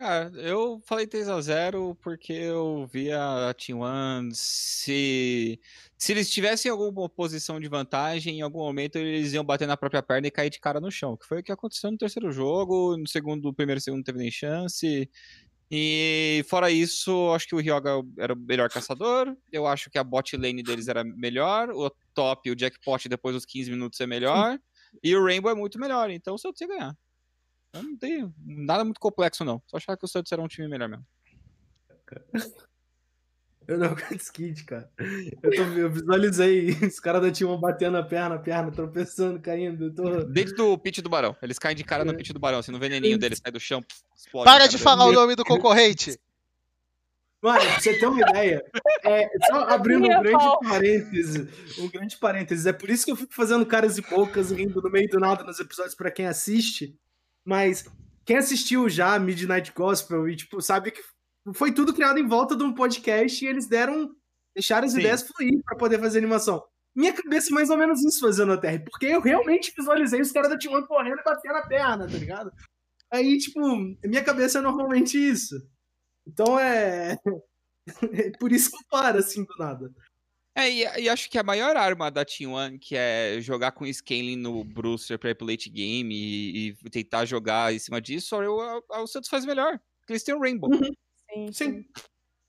Cara, 0.00 0.32
eu 0.36 0.80
falei 0.86 1.06
3x0 1.06 1.94
porque 2.00 2.32
eu 2.32 2.86
via 2.86 3.50
a 3.50 3.54
T1 3.54 4.30
se 4.32 5.60
se 5.98 6.12
eles 6.12 6.30
tivessem 6.30 6.70
alguma 6.70 7.06
posição 7.06 7.60
de 7.60 7.68
vantagem, 7.68 8.38
em 8.38 8.40
algum 8.40 8.60
momento 8.60 8.96
eles 8.96 9.34
iam 9.34 9.44
bater 9.44 9.68
na 9.68 9.76
própria 9.76 10.02
perna 10.02 10.26
e 10.26 10.30
cair 10.30 10.48
de 10.48 10.58
cara 10.58 10.80
no 10.80 10.90
chão, 10.90 11.18
que 11.18 11.26
foi 11.26 11.40
o 11.40 11.42
que 11.42 11.52
aconteceu 11.52 11.90
no 11.90 11.98
terceiro 11.98 12.32
jogo, 12.32 12.96
no 12.96 13.06
segundo, 13.06 13.42
no 13.42 13.52
primeiro 13.54 13.78
e 13.78 13.82
segundo 13.82 13.98
não 13.98 14.04
teve 14.04 14.18
nem 14.18 14.30
chance. 14.30 15.10
E 15.70 16.44
fora 16.48 16.70
isso, 16.70 17.32
acho 17.34 17.46
que 17.48 17.54
o 17.54 17.58
Ryoga 17.58 17.90
era 18.18 18.32
o 18.32 18.36
melhor 18.36 18.70
caçador, 18.70 19.36
eu 19.52 19.66
acho 19.66 19.90
que 19.90 19.98
a 19.98 20.04
bot 20.04 20.34
lane 20.34 20.62
deles 20.62 20.88
era 20.88 21.04
melhor, 21.04 21.70
o 21.70 21.90
top, 22.14 22.50
o 22.50 22.56
jackpot 22.56 23.06
depois 23.06 23.34
dos 23.34 23.44
15 23.44 23.70
minutos 23.70 24.00
é 24.00 24.06
melhor, 24.06 24.58
e 25.04 25.14
o 25.14 25.22
Rainbow 25.22 25.50
é 25.52 25.54
muito 25.54 25.78
melhor, 25.78 26.10
então 26.10 26.34
o 26.36 26.38
Santos 26.38 26.60
ia 26.62 26.68
ganhar. 26.68 26.96
Eu 27.72 27.82
não 27.82 27.96
tenho 27.96 28.34
nada 28.38 28.84
muito 28.84 29.00
complexo, 29.00 29.44
não. 29.44 29.62
Só 29.66 29.76
achar 29.76 29.96
que 29.96 30.04
o 30.04 30.08
Santos 30.08 30.32
era 30.32 30.42
um 30.42 30.48
time 30.48 30.68
melhor 30.68 30.88
mesmo. 30.88 31.06
Eu 33.66 33.78
não 33.78 33.86
aguento 33.92 34.20
skid, 34.20 34.64
cara. 34.64 34.90
Eu, 35.42 35.50
tô, 35.54 35.62
eu 35.62 35.90
visualizei 35.90 36.70
os 36.82 36.98
caras 36.98 37.22
da 37.22 37.28
T1 37.28 37.60
batendo 37.60 37.96
a 37.96 38.02
perna, 38.02 38.34
a 38.34 38.38
perna, 38.38 38.72
tropeçando, 38.72 39.40
caindo. 39.40 39.94
Tô... 39.94 40.24
Dentro 40.24 40.56
do 40.56 40.78
pit 40.78 41.00
do 41.00 41.08
Barão. 41.08 41.36
Eles 41.40 41.58
caem 41.58 41.76
de 41.76 41.84
cara 41.84 42.04
no 42.04 42.16
pit 42.16 42.32
do 42.32 42.40
Barão. 42.40 42.58
Assim, 42.58 42.72
no 42.72 42.78
veneninho 42.78 43.18
deles 43.18 43.40
sai 43.42 43.52
do 43.52 43.60
chão, 43.60 43.84
explode. 44.16 44.44
Para 44.44 44.66
de 44.66 44.78
falar 44.78 45.06
o 45.06 45.12
nome 45.12 45.36
do 45.36 45.44
concorrente. 45.44 46.18
Mano, 47.42 47.58
pra 47.58 47.80
você 47.80 47.98
ter 47.98 48.06
uma 48.06 48.20
ideia, 48.20 48.62
é, 49.02 49.30
só 49.46 49.60
abrindo 49.60 50.04
um 50.04 50.08
grande 50.08 50.32
pau. 50.32 50.60
parêntese, 50.60 51.48
um 51.78 51.88
grande 51.88 52.18
parêntese, 52.18 52.68
é 52.68 52.72
por 52.72 52.90
isso 52.90 53.06
que 53.06 53.12
eu 53.12 53.16
fico 53.16 53.32
fazendo 53.32 53.64
caras 53.64 53.96
e 53.96 54.02
bocas 54.02 54.50
rindo 54.50 54.82
no 54.82 54.90
meio 54.90 55.08
do 55.08 55.18
nada 55.18 55.42
nos 55.42 55.58
episódios 55.58 55.94
pra 55.94 56.10
quem 56.10 56.26
assiste, 56.26 56.94
mas 57.44 57.84
quem 58.24 58.36
assistiu 58.36 58.88
já 58.88 59.18
Midnight 59.18 59.72
Gospel 59.72 60.28
e, 60.28 60.36
tipo, 60.36 60.60
sabe 60.60 60.90
que 60.90 61.02
foi 61.54 61.72
tudo 61.72 61.94
criado 61.94 62.18
em 62.18 62.26
volta 62.26 62.54
de 62.56 62.62
um 62.62 62.74
podcast 62.74 63.44
e 63.44 63.48
eles 63.48 63.66
deram, 63.66 64.14
deixaram 64.54 64.86
as 64.86 64.92
Sim. 64.92 65.00
ideias 65.00 65.26
fluir 65.26 65.62
pra 65.64 65.76
poder 65.76 65.98
fazer 65.98 66.18
animação. 66.18 66.62
Minha 66.94 67.12
cabeça 67.12 67.50
é 67.50 67.54
mais 67.54 67.70
ou 67.70 67.76
menos 67.76 68.02
isso 68.04 68.20
fazendo 68.20 68.52
a 68.52 68.58
TR, 68.58 68.84
porque 68.84 69.06
eu 69.06 69.20
realmente 69.20 69.72
visualizei 69.76 70.20
os 70.20 70.32
caras 70.32 70.50
da 70.50 70.58
T1 70.58 70.86
correndo 70.86 71.20
e 71.20 71.24
batendo 71.24 71.56
a 71.56 71.66
perna, 71.66 72.06
tá 72.06 72.18
ligado? 72.18 72.52
Aí, 73.12 73.38
tipo, 73.38 73.60
minha 74.04 74.24
cabeça 74.24 74.58
é 74.58 74.62
normalmente 74.62 75.16
isso. 75.16 75.56
Então 76.26 76.58
é. 76.58 77.16
é 78.12 78.30
por 78.38 78.52
isso 78.52 78.70
que 78.70 78.76
eu 78.76 78.80
paro 78.90 79.18
assim 79.18 79.44
do 79.44 79.54
nada. 79.58 79.92
É, 80.54 80.68
e, 80.68 81.02
e 81.02 81.08
acho 81.08 81.30
que 81.30 81.38
a 81.38 81.42
maior 81.42 81.76
arma 81.76 82.10
da 82.10 82.24
T1, 82.24 82.78
que 82.80 82.96
é 82.96 83.38
jogar 83.40 83.72
com 83.72 83.86
scaling 83.86 84.36
no 84.36 84.64
Brewster 84.64 85.18
pra 85.18 85.30
ir 85.30 85.34
pro 85.34 85.46
late 85.46 85.70
game 85.70 86.14
e, 86.14 86.68
e 86.68 86.90
tentar 86.90 87.24
jogar 87.24 87.72
em 87.72 87.78
cima 87.78 88.00
disso, 88.00 88.36
o, 88.36 88.78
o, 88.78 89.02
o 89.02 89.06
Santos 89.06 89.30
faz 89.30 89.44
melhor. 89.44 89.78
Porque 90.00 90.12
eles 90.12 90.24
têm 90.24 90.34
o 90.34 90.40
Rainbow. 90.40 90.70
Sim, 91.32 91.52
Sim. 91.52 91.84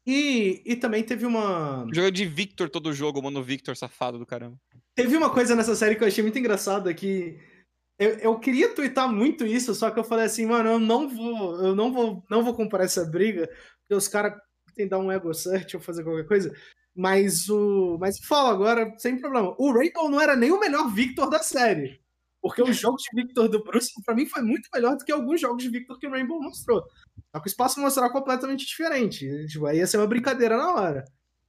E, 0.06 0.64
e 0.66 0.76
também 0.76 1.04
teve 1.04 1.26
uma. 1.26 1.86
Joga 1.94 2.12
de 2.12 2.26
Victor 2.26 2.70
todo 2.70 2.94
jogo, 2.94 3.22
mano, 3.22 3.44
Victor 3.44 3.78
safado 3.78 4.18
do 4.18 4.26
caramba. 4.26 4.60
Teve 4.96 5.16
uma 5.16 5.30
coisa 5.30 5.56
nessa 5.56 5.76
série 5.76 5.96
que 5.96 6.04
eu 6.04 6.08
achei 6.08 6.24
muito 6.24 6.40
engraçada 6.40 6.94
que. 6.94 7.40
Eu, 8.00 8.18
eu 8.18 8.40
queria 8.40 8.74
twittar 8.74 9.08
muito 9.08 9.46
isso, 9.46 9.76
só 9.76 9.92
que 9.92 10.00
eu 10.00 10.04
falei 10.04 10.26
assim, 10.26 10.48
mano, 10.48 10.72
eu 10.72 10.80
não 10.80 11.08
vou, 11.08 11.64
eu 11.64 11.76
não 11.76 11.94
vou, 11.94 12.26
não 12.32 12.44
vou 12.44 12.56
comprar 12.56 12.84
essa 12.84 13.06
briga, 13.06 13.48
porque 13.82 13.94
os 13.94 14.08
caras 14.08 14.34
tentam 14.74 15.00
dar 15.00 15.06
um 15.06 15.12
ego 15.12 15.32
search 15.36 15.76
ou 15.76 15.82
fazer 15.84 16.04
qualquer 16.04 16.26
coisa. 16.26 16.52
Mas 16.96 17.50
o. 17.50 17.98
Mas 18.00 18.20
falo 18.20 18.50
agora, 18.50 18.94
sem 18.98 19.20
problema. 19.20 19.56
O 19.58 19.72
Rainbow 19.72 20.10
não 20.10 20.20
era 20.20 20.36
nem 20.36 20.52
o 20.52 20.60
melhor 20.60 20.94
Victor 20.94 21.30
da 21.30 21.40
série. 21.40 22.02
Porque 22.42 22.62
o 22.62 22.74
jogo 22.74 22.98
de 22.98 23.22
Victor 23.22 23.48
do 23.48 23.64
Bruce, 23.64 23.92
pra 24.04 24.16
mim, 24.16 24.26
foi 24.26 24.42
muito 24.42 24.68
melhor 24.74 24.98
do 24.98 25.06
que 25.06 25.12
alguns 25.12 25.40
jogos 25.40 25.62
de 25.62 25.70
Victor 25.70 26.00
que 26.00 26.08
o 26.08 26.12
Rainbow 26.12 26.42
mostrou. 26.42 26.84
Só 27.32 27.40
que 27.40 27.48
o 27.48 27.52
espaço 27.52 27.80
mostrava 27.80 28.12
completamente 28.12 28.66
diferente. 28.66 29.28
Tipo, 29.48 29.68
aí 29.68 29.78
ia 29.78 29.86
ser 29.86 29.98
uma 29.98 30.08
brincadeira 30.08 30.58
na 30.58 30.74
hora. 30.74 31.06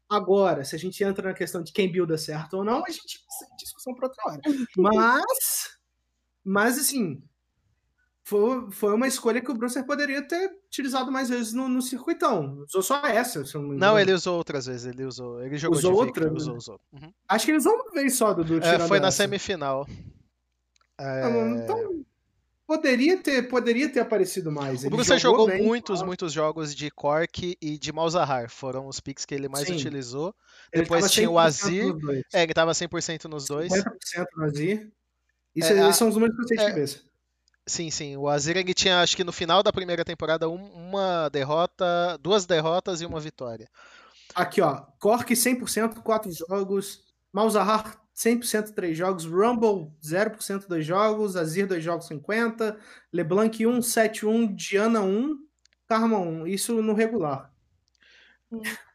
Agora, 0.08 0.62
se 0.64 0.76
a 0.76 0.78
gente 0.78 1.02
entra 1.02 1.28
na 1.28 1.34
questão 1.34 1.62
de 1.62 1.72
quem 1.72 1.90
builda 1.90 2.18
certo 2.18 2.58
ou 2.58 2.64
não, 2.64 2.84
a 2.84 2.90
gente 2.90 3.18
discussão 3.58 3.94
pra 3.94 4.08
outra 4.08 4.22
hora. 4.26 4.40
Mas. 4.76 5.78
Mas, 6.44 6.78
assim. 6.78 7.22
Foi, 8.24 8.70
foi 8.70 8.94
uma 8.94 9.08
escolha 9.08 9.40
que 9.40 9.50
o 9.50 9.54
Brucer 9.54 9.84
poderia 9.84 10.22
ter 10.22 10.48
utilizado 10.68 11.10
mais 11.10 11.28
vezes 11.28 11.52
no, 11.52 11.68
no 11.68 11.82
circuitão. 11.82 12.58
Usou 12.68 12.80
só 12.82 13.04
essa, 13.04 13.44
se 13.44 13.54
eu 13.56 13.60
não 13.62 13.70
me 13.70 13.76
engano. 13.76 13.92
Não, 13.92 13.98
ele 13.98 14.12
usou 14.12 14.36
outras 14.36 14.66
vezes. 14.66 14.86
Ele 14.86 15.04
usou. 15.04 15.42
Ele 15.42 15.56
jogou 15.58 15.76
Usou 15.78 15.92
outra, 15.94 16.06
Victor, 16.06 16.30
né? 16.30 16.36
usou, 16.36 16.56
usou. 16.56 16.80
Uhum. 16.92 17.12
Acho 17.28 17.44
que 17.44 17.50
ele 17.50 17.58
usou 17.58 17.72
uma 17.74 17.90
vez 17.90 18.14
só, 18.14 18.32
Dudu. 18.32 18.58
É, 18.58 18.60
tirando 18.60 18.86
foi 18.88 19.00
na 19.00 19.08
essa. 19.08 19.16
semifinal. 19.24 19.86
É, 21.00 21.22
Ah, 21.24 21.30
Então, 21.64 22.04
poderia 22.64 23.18
ter, 23.18 23.48
poderia 23.48 23.88
ter 23.92 23.98
aparecido 23.98 24.52
mais. 24.52 24.82
O 24.82 24.86
Ele 24.86 24.94
Bruce 24.94 25.18
jogou 25.18 25.48
bem, 25.48 25.60
muitos, 25.64 25.98
tá? 25.98 26.06
muitos 26.06 26.32
jogos 26.32 26.72
de 26.76 26.92
Cork 26.92 27.56
e 27.60 27.76
de 27.76 27.92
Malzahar. 27.92 28.48
Foram 28.48 28.86
os 28.86 29.00
picks 29.00 29.24
que 29.24 29.34
ele 29.34 29.48
mais 29.48 29.66
Sim. 29.66 29.74
utilizou. 29.74 30.32
Ele 30.72 30.84
Depois 30.84 31.10
tinha 31.10 31.28
o 31.28 31.34
100% 31.34 31.38
Azir. 31.44 31.94
É, 32.32 32.44
ele 32.44 32.54
tava 32.54 32.70
100% 32.70 33.24
nos 33.24 33.46
dois. 33.46 33.72
50% 33.72 34.26
no 34.36 34.44
Azir. 34.44 34.92
Isso, 35.56 35.72
É, 35.72 35.88
esses 35.88 35.96
são 35.96 36.08
os 36.08 36.14
números 36.14 36.36
que 36.36 36.42
eu 36.42 36.48
sei 36.48 36.56
de 36.56 36.62
é. 36.62 36.68
cabeça. 36.68 37.11
Sim, 37.66 37.90
sim. 37.90 38.16
O 38.16 38.28
Azir 38.28 38.56
ele 38.56 38.74
tinha, 38.74 39.00
acho 39.00 39.16
que 39.16 39.22
no 39.24 39.32
final 39.32 39.62
da 39.62 39.72
primeira 39.72 40.04
temporada, 40.04 40.48
um- 40.48 40.88
uma 40.88 41.28
derrota, 41.28 42.18
duas 42.20 42.44
derrotas 42.44 43.00
e 43.00 43.06
uma 43.06 43.20
vitória. 43.20 43.68
Aqui, 44.34 44.60
ó. 44.60 44.82
Cork 44.98 45.34
100%, 45.36 46.02
4 46.02 46.30
jogos. 46.32 47.04
Malzahar 47.32 48.00
100%, 48.12 48.72
3 48.72 48.96
jogos. 48.96 49.24
Rumble 49.24 49.92
0%, 50.02 50.66
2 50.68 50.84
jogos. 50.84 51.36
Azir 51.36 51.66
2 51.66 51.82
jogos, 51.84 52.06
50. 52.06 52.76
LeBlanc 53.12 53.64
1, 53.66 53.80
7, 53.82 54.26
1. 54.26 54.54
Diana 54.54 55.00
1. 55.02 55.38
Karma 55.86 56.18
1. 56.18 56.46
Isso 56.46 56.82
no 56.82 56.94
regular. 56.94 57.50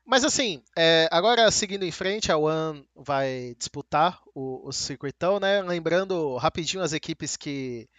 Mas 0.05 0.24
assim, 0.24 0.63
é, 0.78 1.07
agora 1.11 1.49
seguindo 1.51 1.84
em 1.84 1.91
frente, 1.91 2.32
a 2.32 2.38
One 2.38 2.88
vai 2.95 3.55
disputar 3.57 4.22
o, 4.34 4.68
o 4.68 4.72
circuitão, 4.72 5.39
né? 5.39 5.61
Lembrando 5.61 6.38
rapidinho 6.38 6.82
as 6.82 6.93
equipes 6.93 7.36
que, 7.36 7.89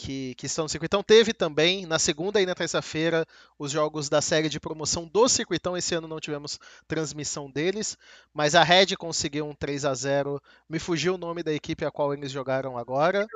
que, 0.00 0.34
que 0.34 0.46
estão 0.46 0.64
no 0.64 0.68
circuitão. 0.68 1.02
Teve 1.02 1.34
também 1.34 1.84
na 1.84 1.98
segunda 1.98 2.40
e 2.40 2.46
na 2.46 2.54
terça-feira 2.54 3.26
os 3.58 3.70
jogos 3.70 4.08
da 4.08 4.22
série 4.22 4.48
de 4.48 4.58
promoção 4.58 5.06
do 5.06 5.28
circuitão. 5.28 5.76
Esse 5.76 5.94
ano 5.94 6.08
não 6.08 6.18
tivemos 6.18 6.58
transmissão 6.88 7.50
deles, 7.50 7.98
mas 8.32 8.54
a 8.54 8.62
Red 8.62 8.96
conseguiu 8.96 9.46
um 9.46 9.54
3 9.54 9.84
a 9.84 9.94
0 9.94 10.40
Me 10.68 10.78
fugiu 10.78 11.14
o 11.14 11.18
nome 11.18 11.42
da 11.42 11.52
equipe 11.52 11.84
a 11.84 11.90
qual 11.90 12.14
eles 12.14 12.32
jogaram 12.32 12.78
agora. 12.78 13.26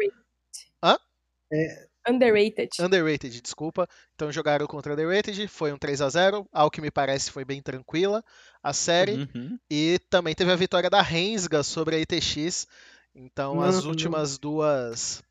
Underrated. 2.09 2.71
Underrated, 2.81 3.41
desculpa. 3.43 3.87
Então 4.15 4.33
jogaram 4.33 4.67
contra 4.67 4.95
Underrated, 4.95 5.47
foi 5.49 5.71
um 5.73 5.79
3 5.79 6.01
a 6.01 6.09
0 6.09 6.47
Ao 6.51 6.71
que 6.71 6.81
me 6.81 6.91
parece 6.91 7.31
foi 7.31 7.45
bem 7.45 7.61
tranquila 7.61 8.25
a 8.63 8.73
série. 8.73 9.29
Uhum. 9.35 9.59
E 9.71 9.99
também 10.09 10.35
teve 10.35 10.51
a 10.51 10.57
vitória 10.57 10.89
da 10.89 11.03
Rensga 11.03 11.63
sobre 11.63 11.97
a 11.97 11.99
ITX. 11.99 12.67
Então 13.15 13.61
as 13.61 13.77
Mano. 13.77 13.89
últimas 13.89 14.39
duas. 14.39 15.23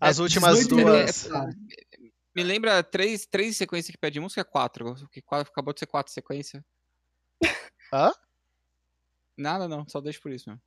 As 0.00 0.18
É, 0.18 0.22
últimas 0.22 0.58
18 0.58 0.76
duas. 0.84 1.28
Me 2.34 2.42
lembra 2.42 2.82
três, 2.82 3.26
três 3.26 3.56
sequências 3.56 3.90
que 3.92 3.98
pede 3.98 4.20
música, 4.20 4.40
é 4.42 4.44
quatro. 4.44 4.94
Que 5.10 5.22
quatro- 5.22 5.50
acabou 5.50 5.72
de 5.72 5.80
ser 5.80 5.86
quatro 5.86 6.12
sequências. 6.12 6.62
Hã? 7.92 8.12
Nada, 9.36 9.66
não. 9.68 9.88
Só 9.88 10.00
deixo 10.00 10.20
por 10.20 10.30
isso 10.32 10.48
mesmo. 10.48 10.62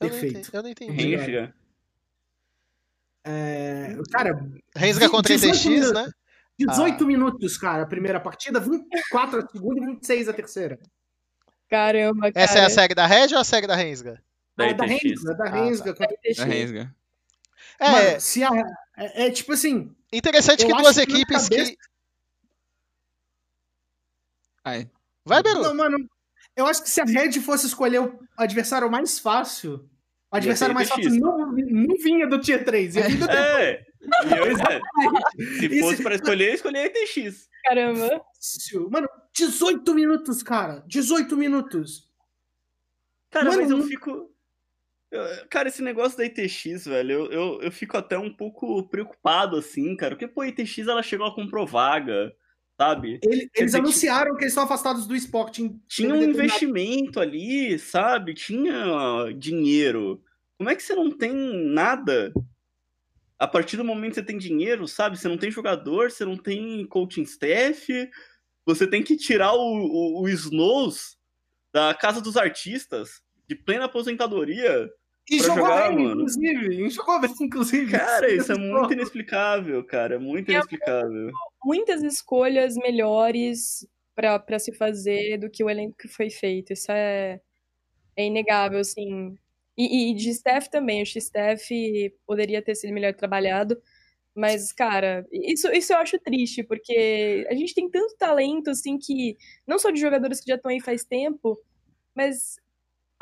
Eu 0.00 0.08
não 0.08 0.10
Perfeito. 0.10 0.38
entendi. 0.38 0.56
Eu 0.56 0.62
não 0.62 0.68
entendi. 0.70 0.92
Renga. 1.16 1.54
É, 3.26 3.96
cara, 4.12 4.38
Rensga 4.76 5.08
contra 5.08 5.32
a 5.32 5.36
18 5.36 5.54
ITX, 5.56 5.64
minutos. 5.66 5.92
né? 5.92 6.10
18 6.58 7.06
minutos, 7.06 7.56
cara, 7.56 7.82
a 7.82 7.86
primeira 7.86 8.20
partida. 8.20 8.60
24 8.60 9.38
a 9.40 9.48
segunda 9.48 9.80
e 9.82 9.86
26 9.86 10.28
a 10.28 10.32
terceira. 10.32 10.78
Caramba, 11.70 12.30
cara. 12.32 12.44
Essa 12.44 12.58
é 12.58 12.64
a 12.64 12.70
série 12.70 12.94
da 12.94 13.06
Red 13.06 13.32
ou 13.34 13.38
a 13.40 13.44
série 13.44 13.66
da 13.66 13.74
Rensga? 13.74 14.22
Da 14.56 14.66
Ah, 14.68 14.72
da 14.72 14.86
ITX. 14.86 15.02
Rensga, 15.02 15.34
da 15.34 15.44
Ah, 15.44 15.50
Rensga. 15.50 15.94
contra- 15.94 16.16
É 16.24 16.44
Rensga. 16.44 16.94
É, 17.78 17.90
Mano, 17.90 18.20
se 18.20 18.42
a, 18.42 18.50
é, 18.96 19.26
é 19.26 19.30
tipo 19.30 19.52
assim, 19.52 19.94
interessante 20.12 20.64
que 20.64 20.72
duas 20.72 20.96
equipes 20.96 21.48
que. 21.48 21.76
Ai. 24.64 24.90
Vai, 25.24 25.42
Beru! 25.42 25.62
Não, 25.62 25.74
mano, 25.74 26.08
eu 26.56 26.66
acho 26.66 26.82
que 26.82 26.90
se 26.90 27.00
a 27.00 27.04
Red 27.04 27.32
fosse 27.40 27.66
escolher 27.66 28.00
o 28.00 28.18
adversário 28.36 28.90
mais 28.90 29.18
fácil, 29.18 29.88
o 30.30 30.36
adversário 30.36 30.74
mais 30.74 30.88
fácil 30.88 31.10
não, 31.10 31.52
não 31.52 31.96
vinha 31.96 32.26
do 32.26 32.40
Tier 32.40 32.64
3, 32.64 32.96
ia 32.96 33.08
vir 33.08 33.18
do 33.18 33.30
É. 33.30 33.84
Eu, 34.36 34.54
se 35.58 35.80
fosse 35.80 36.02
pra 36.02 36.14
escolher, 36.14 36.50
eu 36.50 36.54
escolheria 36.54 36.92
ITX. 36.92 37.48
Caramba. 37.64 38.22
fácil. 38.34 38.90
Mano, 38.90 39.08
18 39.32 39.94
minutos, 39.94 40.42
cara. 40.42 40.84
18 40.86 41.36
minutos. 41.36 42.06
Cara, 43.30 43.46
Mano, 43.46 43.62
mas 43.62 43.70
eu 43.70 43.82
fico. 43.84 44.33
Cara, 45.50 45.68
esse 45.68 45.82
negócio 45.82 46.16
da 46.18 46.24
ITX, 46.24 46.86
velho, 46.86 47.12
eu, 47.12 47.30
eu, 47.32 47.62
eu 47.62 47.72
fico 47.72 47.96
até 47.96 48.18
um 48.18 48.32
pouco 48.32 48.82
preocupado, 48.88 49.56
assim, 49.56 49.94
cara. 49.96 50.14
Porque, 50.14 50.28
pô, 50.28 50.40
a 50.42 50.48
ITX 50.48 50.78
ela 50.88 51.02
chegou 51.02 51.26
a 51.26 51.34
comprou 51.34 51.66
vaga, 51.66 52.34
sabe? 52.76 53.20
Ele- 53.22 53.42
eles 53.42 53.50
dizer 53.54 53.70
que- 53.70 53.76
anunciaram 53.84 54.34
que 54.36 54.42
eles 54.44 54.52
estão 54.52 54.64
afastados 54.64 55.06
do 55.06 55.14
esporte. 55.14 55.62
em- 55.62 55.80
Tinha 55.88 56.08
um 56.10 56.18
determinado- 56.18 56.44
investimento 56.44 57.20
ali, 57.20 57.78
sabe? 57.78 58.34
Tinha 58.34 59.32
dinheiro. 59.36 60.22
Como 60.58 60.70
é 60.70 60.74
que 60.74 60.82
você 60.82 60.94
não 60.94 61.10
tem 61.10 61.32
nada? 61.32 62.32
a 63.36 63.48
partir 63.48 63.76
do 63.76 63.84
momento 63.84 64.10
que 64.10 64.20
você 64.20 64.22
tem 64.22 64.38
dinheiro, 64.38 64.86
sabe? 64.86 65.18
Você 65.18 65.28
não 65.28 65.36
tem 65.36 65.50
jogador, 65.50 66.10
você 66.10 66.24
não 66.24 66.36
tem 66.36 66.86
coaching 66.86 67.22
staff, 67.22 68.08
você 68.64 68.86
tem 68.86 69.02
que 69.02 69.16
tirar 69.16 69.52
o, 69.52 69.58
o, 69.60 70.22
o 70.22 70.28
Snows 70.28 71.18
da 71.72 71.92
casa 71.92 72.22
dos 72.22 72.36
artistas, 72.36 73.20
de 73.46 73.54
plena 73.56 73.84
aposentadoria. 73.86 74.88
E 75.30 75.38
pra 75.38 75.46
jogou 75.46 75.66
jogar, 75.66 75.88
bem, 75.88 75.98
mano. 75.98 76.20
inclusive. 76.20 76.86
E 76.86 76.90
jogou 76.90 77.20
bem, 77.20 77.34
inclusive. 77.40 77.90
Cara, 77.92 78.32
isso 78.32 78.52
é 78.52 78.58
muito 78.58 78.92
inexplicável, 78.92 79.84
cara. 79.84 80.18
Muito 80.18 80.50
é 80.50 80.54
inexplicável. 80.54 81.30
Muitas 81.64 82.02
escolhas 82.02 82.76
melhores 82.76 83.86
pra 84.14 84.38
pra 84.38 84.58
se 84.58 84.72
fazer 84.72 85.38
do 85.38 85.50
que 85.50 85.64
o 85.64 85.70
elenco 85.70 85.96
que 85.96 86.08
foi 86.08 86.30
feito. 86.30 86.72
Isso 86.72 86.92
é, 86.92 87.40
é 88.16 88.26
inegável, 88.26 88.80
assim. 88.80 89.36
E, 89.76 90.10
e 90.10 90.14
de 90.14 90.30
staff 90.30 90.70
também. 90.70 91.02
Acho 91.02 91.14
que 91.14 91.18
staff 91.18 92.14
poderia 92.26 92.62
ter 92.62 92.74
sido 92.74 92.92
melhor 92.92 93.14
trabalhado. 93.14 93.80
Mas, 94.34 94.72
cara, 94.72 95.24
isso, 95.30 95.70
isso 95.70 95.92
eu 95.92 95.98
acho 95.98 96.18
triste, 96.18 96.64
porque 96.64 97.46
a 97.48 97.54
gente 97.54 97.72
tem 97.72 97.88
tanto 97.88 98.16
talento, 98.16 98.68
assim, 98.70 98.98
que 98.98 99.36
não 99.64 99.78
só 99.78 99.90
de 99.90 100.00
jogadores 100.00 100.40
que 100.40 100.48
já 100.48 100.56
estão 100.56 100.72
aí 100.72 100.80
faz 100.80 101.04
tempo, 101.04 101.56
mas 102.16 102.56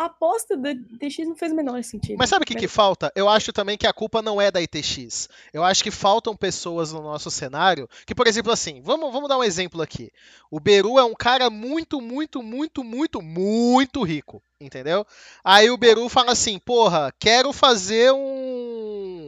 a 0.03 0.07
aposta 0.07 0.57
da 0.57 0.71
TX 0.75 1.29
não 1.29 1.37
fez 1.37 1.53
o 1.53 1.55
menor 1.55 1.83
sentido. 1.85 2.17
Mas 2.19 2.29
sabe 2.29 2.43
o 2.43 2.47
que, 2.47 2.55
que 2.55 2.69
falta? 2.69 3.13
Eu 3.15 3.29
acho 3.29 3.53
também 3.53 3.79
que 3.79 3.87
a 3.87 3.93
culpa 3.93 4.21
não 4.21 4.41
é 4.41 4.51
da 4.51 4.61
ITX. 4.61 5.29
Eu 5.53 5.63
acho 5.65 5.83
que 5.83 5.91
faltam 5.91 6.37
pessoas 6.37 6.93
no 6.93 7.01
nosso 7.01 7.31
cenário 7.31 7.89
que, 8.07 8.15
por 8.15 8.27
exemplo, 8.27 8.53
assim, 8.53 8.81
vamos, 8.83 9.13
vamos 9.13 9.29
dar 9.29 9.39
um 9.39 9.45
exemplo 9.45 9.81
aqui. 9.81 10.11
O 10.51 10.61
Beru 10.61 10.99
é 10.99 11.05
um 11.05 11.15
cara 11.15 11.49
muito, 11.49 12.01
muito, 12.01 12.43
muito, 12.43 12.83
muito, 12.83 13.23
muito 13.23 14.03
rico, 14.03 14.43
entendeu? 14.61 15.07
Aí 15.45 15.71
o 15.71 15.77
Beru 15.77 16.09
fala 16.09 16.33
assim, 16.33 16.59
porra, 16.59 17.13
quero 17.19 17.53
fazer 17.53 18.13
um. 18.13 19.22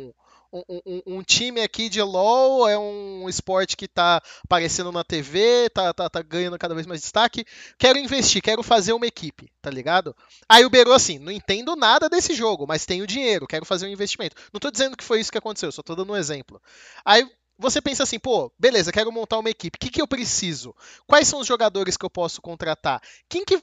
Um, 0.57 1.03
um- 1.19 1.23
time 1.25 1.61
aqui 1.61 1.89
de 1.89 2.01
LoL 2.01 2.69
é 2.69 2.79
um 2.79 3.29
esporte 3.29 3.77
que 3.77 3.89
tá 3.89 4.23
aparecendo 4.45 4.93
na 4.93 5.03
TV, 5.03 5.69
tá, 5.71 5.93
tá, 5.93 6.09
tá 6.09 6.23
ganhando 6.23 6.57
cada 6.57 6.75
vez 6.75 6.87
mais 6.87 7.01
destaque. 7.01 7.45
Quero 7.77 7.99
investir, 7.99 8.41
quero 8.41 8.63
fazer 8.63 8.93
uma 8.93 9.05
equipe, 9.07 9.51
tá 9.61 9.69
ligado? 9.69 10.15
Aí 10.49 10.65
o 10.65 10.71
Beru 10.71 10.93
assim, 10.93 11.19
não 11.19 11.33
entendo 11.33 11.75
nada 11.75 12.09
desse 12.09 12.35
jogo, 12.35 12.67
mas 12.69 12.87
tenho 12.87 13.05
dinheiro, 13.05 13.49
quero 13.49 13.65
fazer 13.65 13.87
um 13.87 13.91
investimento. 13.91 14.37
Não 14.53 14.61
tô 14.61 14.71
dizendo 14.71 14.97
que 14.97 15.03
foi 15.03 15.19
isso 15.19 15.33
que 15.33 15.39
aconteceu, 15.39 15.73
só 15.73 15.83
tô 15.83 15.97
dando 15.97 16.13
um 16.13 16.17
exemplo. 16.17 16.63
Aí 17.05 17.29
você 17.59 17.81
pensa 17.81 18.05
assim, 18.05 18.19
pô, 18.21 18.53
beleza, 18.57 18.93
quero 18.93 19.11
montar 19.11 19.39
uma 19.39 19.51
equipe. 19.51 19.77
O 19.77 19.81
que, 19.81 19.91
que 19.91 20.01
eu 20.03 20.07
preciso? 20.07 20.75
Quais 21.07 21.27
são 21.27 21.41
os 21.41 21.47
jogadores 21.49 21.97
que 21.97 22.05
eu 22.05 22.11
posso 22.11 22.41
contratar? 22.41 23.01
Quem 23.29 23.45
que. 23.45 23.61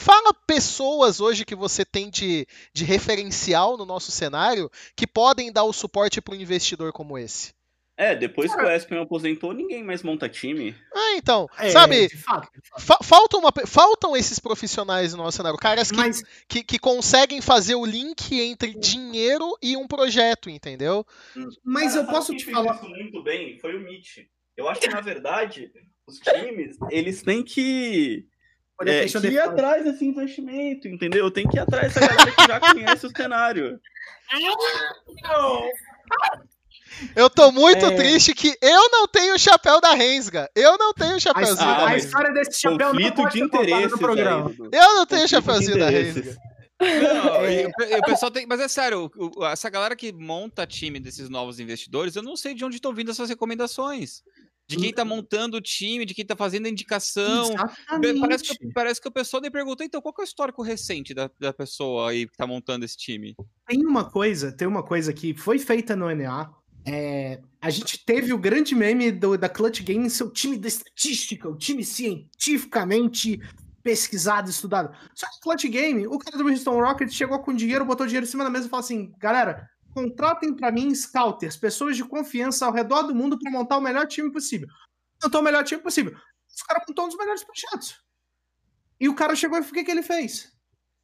Fala 0.00 0.32
pessoas 0.46 1.20
hoje 1.20 1.44
que 1.44 1.54
você 1.54 1.84
tem 1.84 2.08
de, 2.08 2.46
de 2.72 2.84
referencial 2.84 3.76
no 3.76 3.84
nosso 3.84 4.10
cenário 4.10 4.70
que 4.96 5.06
podem 5.06 5.52
dar 5.52 5.64
o 5.64 5.74
suporte 5.74 6.22
para 6.22 6.34
um 6.34 6.38
investidor 6.40 6.90
como 6.90 7.18
esse. 7.18 7.52
É, 7.98 8.14
depois 8.16 8.54
que 8.54 8.62
o 8.62 8.70
Espen 8.70 8.98
aposentou, 8.98 9.52
ninguém 9.52 9.84
mais 9.84 10.02
monta 10.02 10.26
time. 10.26 10.74
Ah, 10.94 11.16
então, 11.16 11.46
É, 11.58 11.68
sabe, 11.68 12.08
de 12.08 12.16
fato, 12.16 12.48
de 12.50 12.66
fato. 12.66 12.80
fa- 12.82 12.98
faltam, 13.02 13.40
uma- 13.40 13.52
faltam 13.66 14.16
esses 14.16 14.38
profissionais 14.38 15.12
no 15.12 15.22
nosso 15.22 15.36
cenário, 15.36 15.58
caras 15.58 15.90
que 15.90 15.98
Mas, 15.98 16.22
que, 16.48 16.64
que 16.64 16.78
conseguem 16.78 17.42
fazer 17.42 17.74
o 17.74 17.84
link 17.84 18.40
entre 18.40 18.72
dinheiro 18.72 19.54
e 19.60 19.76
um 19.76 19.86
projeto, 19.86 20.48
entendeu? 20.48 21.06
mas 21.62 21.94
eu 21.94 22.06
posso 22.06 22.34
te 22.34 22.50
falar. 22.50 22.76
isso 22.76 22.88
muito 22.88 23.22
bem 23.22 23.58
foi 23.58 23.76
o 23.76 23.80
Mitch. 23.80 24.16
Eu 24.56 24.66
acho 24.66 24.80
que, 24.80 24.88
na 24.88 25.02
verdade, 25.02 25.70
os 26.06 26.18
times, 26.20 26.78
eles 26.90 27.22
têm 27.22 27.42
que, 27.44 28.26
Olha, 28.80 28.90
é, 28.90 29.06
que 29.06 29.26
ir 29.28 29.38
atrás 29.40 29.84
desse 29.84 30.04
investimento, 30.06 30.88
entendeu? 30.88 31.30
Tem 31.30 31.46
que 31.46 31.56
ir 31.56 31.60
atrás 31.60 31.92
dessa 31.92 32.06
galera 32.06 32.32
que 32.32 32.46
já 32.46 32.60
conhece 32.94 33.06
o 33.06 33.10
cenário. 33.10 33.78
Eu 37.16 37.30
tô 37.30 37.50
muito 37.52 37.86
É. 37.86 37.94
triste 37.96 38.34
que 38.34 38.56
eu 38.60 38.90
não 38.90 39.06
tenho 39.06 39.34
o 39.34 39.38
chapéu 39.38 39.80
da 39.80 39.92
Rensga. 39.94 40.50
Eu 40.54 40.76
não 40.76 40.92
tenho 40.92 41.16
o 41.16 41.20
chapéuzinho 41.20 41.54
história- 41.56 41.84
da 41.86 41.90
a 41.92 41.96
história 41.96 42.32
desse 42.32 42.60
chapéu 42.60 42.78
não 42.78 42.90
Conflito 42.92 43.14
pode 43.16 43.32
de 43.38 43.42
interesses 43.44 43.90
no 43.92 43.98
programa. 43.98 44.52
Eu 44.72 44.94
não 44.94 45.06
tenho 45.06 45.24
o 45.24 45.28
chapéuzinho 45.28 45.78
da. 45.78 45.88
Rensga. 45.88 46.36
Não, 46.80 47.34
É. 47.44 47.66
o 47.66 47.72
pe- 47.72 47.94
o 47.96 48.02
pessoal 48.04 48.30
tem. 48.30 48.46
Mas 48.46 48.58
é 48.60 48.66
sério, 48.68 49.10
essa 49.52 49.68
galera 49.70 49.94
que 49.94 50.12
monta 50.12 50.66
time 50.66 50.98
desses 50.98 51.28
novos 51.28 51.60
investidores, 51.60 52.16
eu 52.16 52.22
não 52.22 52.36
sei 52.36 52.54
de 52.54 52.64
onde 52.64 52.76
estão 52.76 52.92
vindo 52.94 53.10
essas 53.10 53.28
recomendações. 53.28 54.22
De 54.70 54.76
quem 54.76 54.92
tá 54.92 55.04
montando 55.04 55.56
o 55.56 55.60
time, 55.60 56.04
de 56.04 56.14
quem 56.14 56.24
tá 56.24 56.36
fazendo 56.36 56.66
a 56.66 56.68
indicação. 56.68 57.52
Exatamente. 57.52 58.20
Parece 58.20 58.44
que, 58.44 58.72
parece 58.72 59.00
que 59.00 59.08
o 59.08 59.12
pessoal 59.12 59.40
nem 59.40 59.50
pergunta, 59.50 59.84
então, 59.84 60.00
qual 60.00 60.14
que 60.14 60.20
é 60.20 60.24
o 60.24 60.26
histórico 60.26 60.62
recente 60.62 61.12
da, 61.12 61.30
da 61.38 61.52
pessoa 61.52 62.10
aí 62.10 62.26
que 62.28 62.36
tá 62.36 62.46
montando 62.46 62.84
esse 62.84 62.96
time? 62.96 63.34
Tem 63.66 63.84
uma 63.84 64.04
coisa, 64.08 64.52
tem 64.52 64.68
uma 64.68 64.82
coisa 64.82 65.12
que 65.12 65.34
foi 65.34 65.58
feita 65.58 65.96
no 65.96 66.08
NA. 66.14 66.50
é, 66.86 67.40
a 67.60 67.68
gente 67.68 68.02
teve 68.06 68.32
o 68.32 68.38
grande 68.38 68.74
meme 68.74 69.12
do- 69.12 69.36
da 69.36 69.48
Clutch 69.50 69.82
Game, 69.82 70.08
seu 70.08 70.30
time 70.30 70.56
da 70.56 70.66
estatística, 70.68 71.46
o 71.48 71.54
time 71.56 71.84
cientificamente 71.84 73.40
pesquisado, 73.82 74.50
estudado. 74.50 74.94
Só 75.14 75.26
que 75.26 75.40
Clutch 75.40 75.64
Game, 75.68 76.06
o 76.06 76.18
cara 76.18 76.36
do 76.38 76.48
Houston 76.48 76.80
Rockets 76.80 77.14
chegou 77.14 77.38
com 77.40 77.54
dinheiro, 77.54 77.84
botou 77.84 78.06
dinheiro 78.06 78.26
em 78.26 78.28
cima 78.30 78.44
da 78.44 78.50
mesa 78.50 78.66
e 78.66 78.70
falou 78.70 78.84
assim: 78.84 79.12
galera, 79.18 79.68
contratem 79.94 80.54
pra 80.54 80.70
mim 80.72 80.94
scouters, 80.94 81.56
pessoas 81.56 81.96
de 81.96 82.04
confiança 82.04 82.66
ao 82.66 82.72
redor 82.72 83.02
do 83.02 83.14
mundo 83.14 83.38
pra 83.38 83.50
montar 83.50 83.76
o 83.78 83.80
melhor 83.80 84.06
time 84.06 84.30
possível. 84.32 84.68
Montou 85.22 85.40
o 85.40 85.44
melhor 85.44 85.64
time 85.64 85.80
possível. 85.82 86.14
Os 86.54 86.62
caras 86.62 86.84
montou 86.88 87.04
um 87.04 87.08
dos 87.08 87.16
melhores 87.16 87.44
projetos. 87.44 88.00
E 88.98 89.08
o 89.08 89.14
cara 89.14 89.34
chegou 89.34 89.58
e 89.58 89.60
o 89.60 89.64
que, 89.64 89.84
que 89.84 89.90
ele 89.90 90.02
fez? 90.02 90.52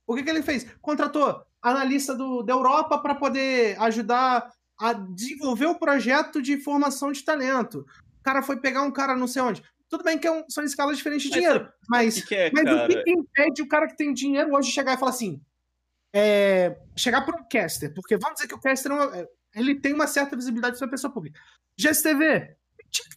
O 0.07 0.14
que, 0.14 0.22
que 0.22 0.30
ele 0.30 0.43
fez? 0.43 0.66
Contratou 0.80 1.43
analista 1.62 2.14
do, 2.14 2.43
da 2.43 2.53
Europa 2.53 2.99
para 2.99 3.14
poder 3.14 3.80
ajudar 3.82 4.51
a 4.78 4.93
desenvolver 4.93 5.66
o 5.66 5.78
projeto 5.78 6.41
de 6.41 6.59
formação 6.59 7.11
de 7.11 7.24
talento. 7.24 7.87
O 8.20 8.22
cara 8.22 8.43
foi 8.43 8.59
pegar 8.61 8.82
um 8.82 8.91
cara 8.91 9.16
não 9.16 9.26
sei 9.26 9.43
onde. 9.43 9.62
Tudo 9.89 10.05
bem 10.05 10.18
que 10.18 10.26
é 10.26 10.30
um- 10.32 10.45
são 10.49 10.64
escalas 10.64 10.97
diferentes 10.97 11.30
de 11.30 11.30
Mas 11.30 11.41
dinheiro, 11.41 11.64
O 11.64 11.70
mas, 11.89 12.14
que, 12.14 12.26
que 12.26 12.34
é, 12.34 12.51
mas 12.53 12.64
o 12.72 12.87
que, 12.89 13.03
que 13.05 13.11
impede 13.11 13.62
o 13.62 13.68
cara 13.68 13.87
que 13.87 13.97
tem 13.97 14.12
dinheiro 14.12 14.55
hoje 14.55 14.70
chegar 14.70 14.95
e 14.95 14.99
falar 14.99 15.11
assim? 15.12 15.41
É, 16.19 16.79
chegar 16.97 17.27
para 17.27 17.39
um 17.39 17.45
caster, 17.47 17.93
porque 17.93 18.17
vamos 18.17 18.37
dizer 18.37 18.49
que 18.49 18.55
o 18.55 18.61
caster 18.61 18.91
é 18.91 18.95
uma- 18.95 19.29
ele 19.55 19.79
tem 19.79 19.93
uma 19.93 20.07
certa 20.07 20.35
visibilidade 20.35 20.79
sobre 20.79 20.89
a 20.89 20.97
pessoa 20.97 21.12
pública. 21.12 21.39
GSTV, 21.77 22.57
tipo, 22.91 23.09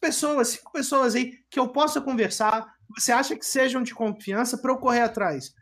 pessoas, 0.00 0.48
cinco 0.48 0.70
pessoas 0.70 1.16
aí 1.16 1.32
que 1.50 1.58
eu 1.58 1.68
possa 1.68 2.00
conversar, 2.00 2.72
você 2.96 3.10
acha 3.10 3.34
que 3.34 3.44
sejam 3.44 3.82
de 3.82 3.92
confiança 3.92 4.56
para 4.58 4.70
eu 4.70 4.78
correr 4.78 5.00
atrás? 5.00 5.52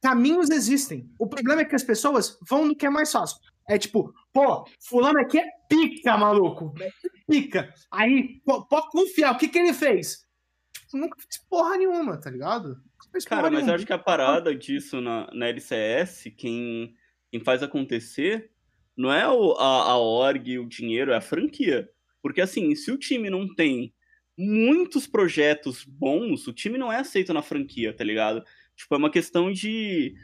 Caminhos 0.00 0.48
existem. 0.50 1.10
O 1.18 1.26
problema 1.26 1.62
é 1.62 1.64
que 1.64 1.74
as 1.74 1.82
pessoas 1.82 2.38
vão 2.48 2.66
no 2.66 2.76
que 2.76 2.86
é 2.86 2.90
mais 2.90 3.10
fácil. 3.10 3.36
É 3.68 3.76
tipo, 3.76 4.14
pô, 4.32 4.64
fulano 4.88 5.18
aqui 5.18 5.38
é 5.40 5.44
pica, 5.68 6.16
maluco. 6.16 6.72
É 6.80 6.88
pica. 7.28 7.74
Aí, 7.90 8.40
pô, 8.44 8.64
pode 8.64 8.88
confiar. 8.90 9.34
O 9.34 9.38
que 9.38 9.48
que 9.48 9.58
ele 9.58 9.74
fez? 9.74 10.24
Tipo, 10.88 10.96
nunca 10.96 11.16
fez 11.20 11.38
porra 11.48 11.76
nenhuma, 11.76 12.16
tá 12.16 12.30
ligado? 12.30 12.82
Cara, 13.26 13.42
mas 13.42 13.52
eu 13.52 13.58
nenhuma. 13.58 13.74
acho 13.74 13.86
que 13.86 13.92
a 13.92 13.98
parada 13.98 14.54
disso 14.54 15.00
na, 15.02 15.28
na 15.34 15.48
LCS, 15.48 16.32
quem, 16.36 16.94
quem 17.30 17.40
faz 17.40 17.62
acontecer, 17.62 18.50
não 18.96 19.12
é 19.12 19.28
o, 19.28 19.52
a, 19.52 19.90
a 19.90 19.98
org, 19.98 20.58
o 20.58 20.66
dinheiro, 20.66 21.12
é 21.12 21.16
a 21.16 21.20
franquia. 21.20 21.88
Porque 22.22 22.40
assim, 22.40 22.74
se 22.74 22.90
o 22.90 22.96
time 22.96 23.28
não 23.28 23.54
tem 23.54 23.94
muitos 24.36 25.06
projetos 25.06 25.84
bons, 25.84 26.46
o 26.46 26.52
time 26.52 26.78
não 26.78 26.90
é 26.90 26.96
aceito 26.96 27.34
na 27.34 27.42
franquia, 27.42 27.94
tá 27.94 28.02
ligado? 28.02 28.42
Tipo, 28.74 28.94
é 28.94 28.98
uma 28.98 29.10
questão 29.10 29.52
de. 29.52 30.14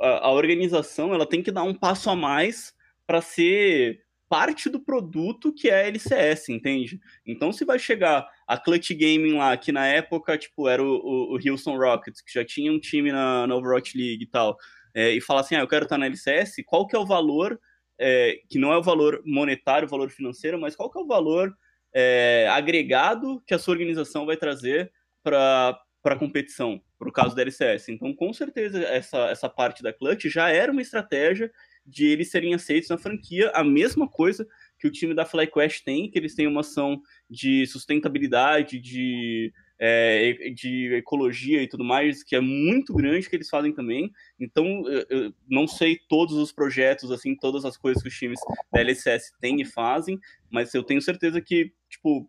A, 0.00 0.28
a 0.28 0.30
organização 0.30 1.12
ela 1.12 1.26
tem 1.26 1.42
que 1.42 1.50
dar 1.50 1.64
um 1.64 1.74
passo 1.74 2.08
a 2.08 2.14
mais 2.14 2.72
para 3.06 3.20
ser 3.20 4.04
parte 4.32 4.70
do 4.70 4.80
produto 4.80 5.52
que 5.52 5.68
é 5.68 5.82
a 5.82 5.86
LCS, 5.88 6.48
entende? 6.48 6.98
Então, 7.26 7.52
se 7.52 7.66
vai 7.66 7.78
chegar 7.78 8.26
a 8.52 8.58
Clutch 8.58 8.90
Gaming 8.90 9.38
lá, 9.38 9.56
que 9.56 9.72
na 9.72 9.86
época, 9.86 10.36
tipo, 10.36 10.68
era 10.68 10.82
o, 10.82 10.86
o, 10.86 11.34
o 11.34 11.50
Houston 11.50 11.74
Rockets, 11.78 12.20
que 12.20 12.32
já 12.34 12.44
tinha 12.44 12.70
um 12.70 12.78
time 12.78 13.10
na, 13.10 13.46
na 13.46 13.56
Overwatch 13.56 13.96
League 13.96 14.24
e 14.24 14.26
tal, 14.26 14.58
é, 14.94 15.10
e 15.10 15.22
falar 15.22 15.40
assim, 15.40 15.54
ah, 15.54 15.60
eu 15.60 15.68
quero 15.68 15.84
estar 15.84 15.96
na 15.96 16.04
LCS, 16.04 16.56
qual 16.66 16.86
que 16.86 16.94
é 16.94 16.98
o 16.98 17.06
valor, 17.06 17.58
é, 17.98 18.40
que 18.50 18.58
não 18.58 18.70
é 18.70 18.76
o 18.76 18.82
valor 18.82 19.22
monetário, 19.24 19.86
o 19.86 19.90
valor 19.90 20.10
financeiro, 20.10 20.60
mas 20.60 20.76
qual 20.76 20.90
que 20.90 20.98
é 20.98 21.02
o 21.02 21.06
valor 21.06 21.56
é, 21.94 22.46
agregado 22.50 23.42
que 23.46 23.54
a 23.54 23.58
sua 23.58 23.72
organização 23.72 24.26
vai 24.26 24.36
trazer 24.36 24.92
para 25.22 25.80
a 26.04 26.16
competição, 26.16 26.78
para 26.98 27.08
o 27.08 27.12
caso 27.12 27.34
da 27.34 27.40
LCS. 27.40 27.88
Então, 27.88 28.14
com 28.14 28.34
certeza, 28.34 28.82
essa, 28.82 29.30
essa 29.30 29.48
parte 29.48 29.82
da 29.82 29.94
Clutch 29.94 30.26
já 30.26 30.50
era 30.50 30.70
uma 30.70 30.82
estratégia 30.82 31.50
de 31.86 32.04
eles 32.04 32.30
serem 32.30 32.52
aceitos 32.52 32.90
na 32.90 32.98
franquia, 32.98 33.50
a 33.54 33.64
mesma 33.64 34.06
coisa 34.06 34.46
que 34.82 34.88
o 34.88 34.90
time 34.90 35.14
da 35.14 35.24
FlyQuest 35.24 35.84
tem, 35.84 36.10
que 36.10 36.18
eles 36.18 36.34
têm 36.34 36.48
uma 36.48 36.62
ação 36.62 37.00
de 37.30 37.64
sustentabilidade, 37.68 38.80
de, 38.80 39.52
é, 39.78 40.50
de 40.52 40.92
ecologia 40.94 41.62
e 41.62 41.68
tudo 41.68 41.84
mais, 41.84 42.24
que 42.24 42.34
é 42.34 42.40
muito 42.40 42.92
grande 42.92 43.30
que 43.30 43.36
eles 43.36 43.48
fazem 43.48 43.72
também. 43.72 44.10
Então, 44.40 44.82
eu, 44.88 45.32
não 45.48 45.68
sei 45.68 46.00
todos 46.08 46.34
os 46.34 46.50
projetos, 46.50 47.12
assim, 47.12 47.36
todas 47.36 47.64
as 47.64 47.76
coisas 47.76 48.02
que 48.02 48.08
os 48.08 48.18
times 48.18 48.40
da 48.72 48.80
LSS 48.80 49.30
têm 49.40 49.60
e 49.60 49.64
fazem, 49.64 50.18
mas 50.50 50.74
eu 50.74 50.82
tenho 50.82 51.00
certeza 51.00 51.40
que, 51.40 51.72
tipo, 51.88 52.28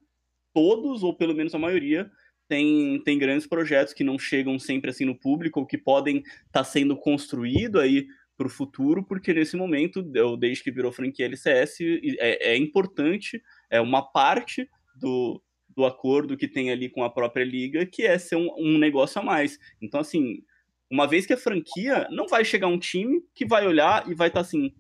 todos, 0.54 1.02
ou 1.02 1.18
pelo 1.18 1.34
menos 1.34 1.56
a 1.56 1.60
maioria, 1.60 2.08
tem, 2.48 3.02
tem 3.04 3.18
grandes 3.18 3.48
projetos 3.48 3.96
que 3.96 4.04
não 4.04 4.20
chegam 4.20 4.60
sempre 4.60 4.92
assim 4.92 5.06
no 5.06 5.16
público, 5.16 5.60
ou 5.60 5.66
que 5.66 5.78
podem 5.78 6.18
estar 6.18 6.52
tá 6.52 6.64
sendo 6.64 6.96
construído 6.96 7.80
aí 7.80 8.06
para 8.38 8.48
o 8.48 8.50
futuro, 8.50 9.04
porque 9.04 9.34
nesse 9.34 9.56
momento, 9.56 10.02
desde 10.38 10.64
que 10.64 10.72
virou 10.72 10.92
franquia 10.92 11.26
LCS, 11.26 11.82
é, 12.20 12.54
é 12.54 12.58
importante, 12.58 13.42
é 13.70 13.80
uma 13.80 14.02
parte 14.02 14.68
do, 14.96 15.42
do 15.70 15.86
acordo 15.86 16.38
que 16.38 16.48
tem 16.48 16.72
ali 16.72 16.90
com 16.90 17.04
a 17.04 17.10
própria 17.10 17.44
liga, 17.44 17.86
que 17.86 18.04
é 18.04 18.18
ser 18.18 18.36
um, 18.36 18.50
um 18.58 18.78
negócio 18.78 19.22
a 19.22 19.24
mais. 19.24 19.60
Então, 19.82 20.00
assim, 20.00 20.44
uma 20.90 21.08
vez 21.08 21.26
que 21.26 21.34
é 21.34 21.38
franquia, 21.38 22.08
não 22.12 22.28
vai 22.28 22.46
chegar 22.46 22.68
um 22.68 22.78
time 22.78 23.22
que 23.34 23.46
vai 23.46 23.68
olhar 23.68 24.10
e 24.10 24.14
vai 24.14 24.28
estar 24.28 24.42
tá 24.42 24.46
assim, 24.46 24.74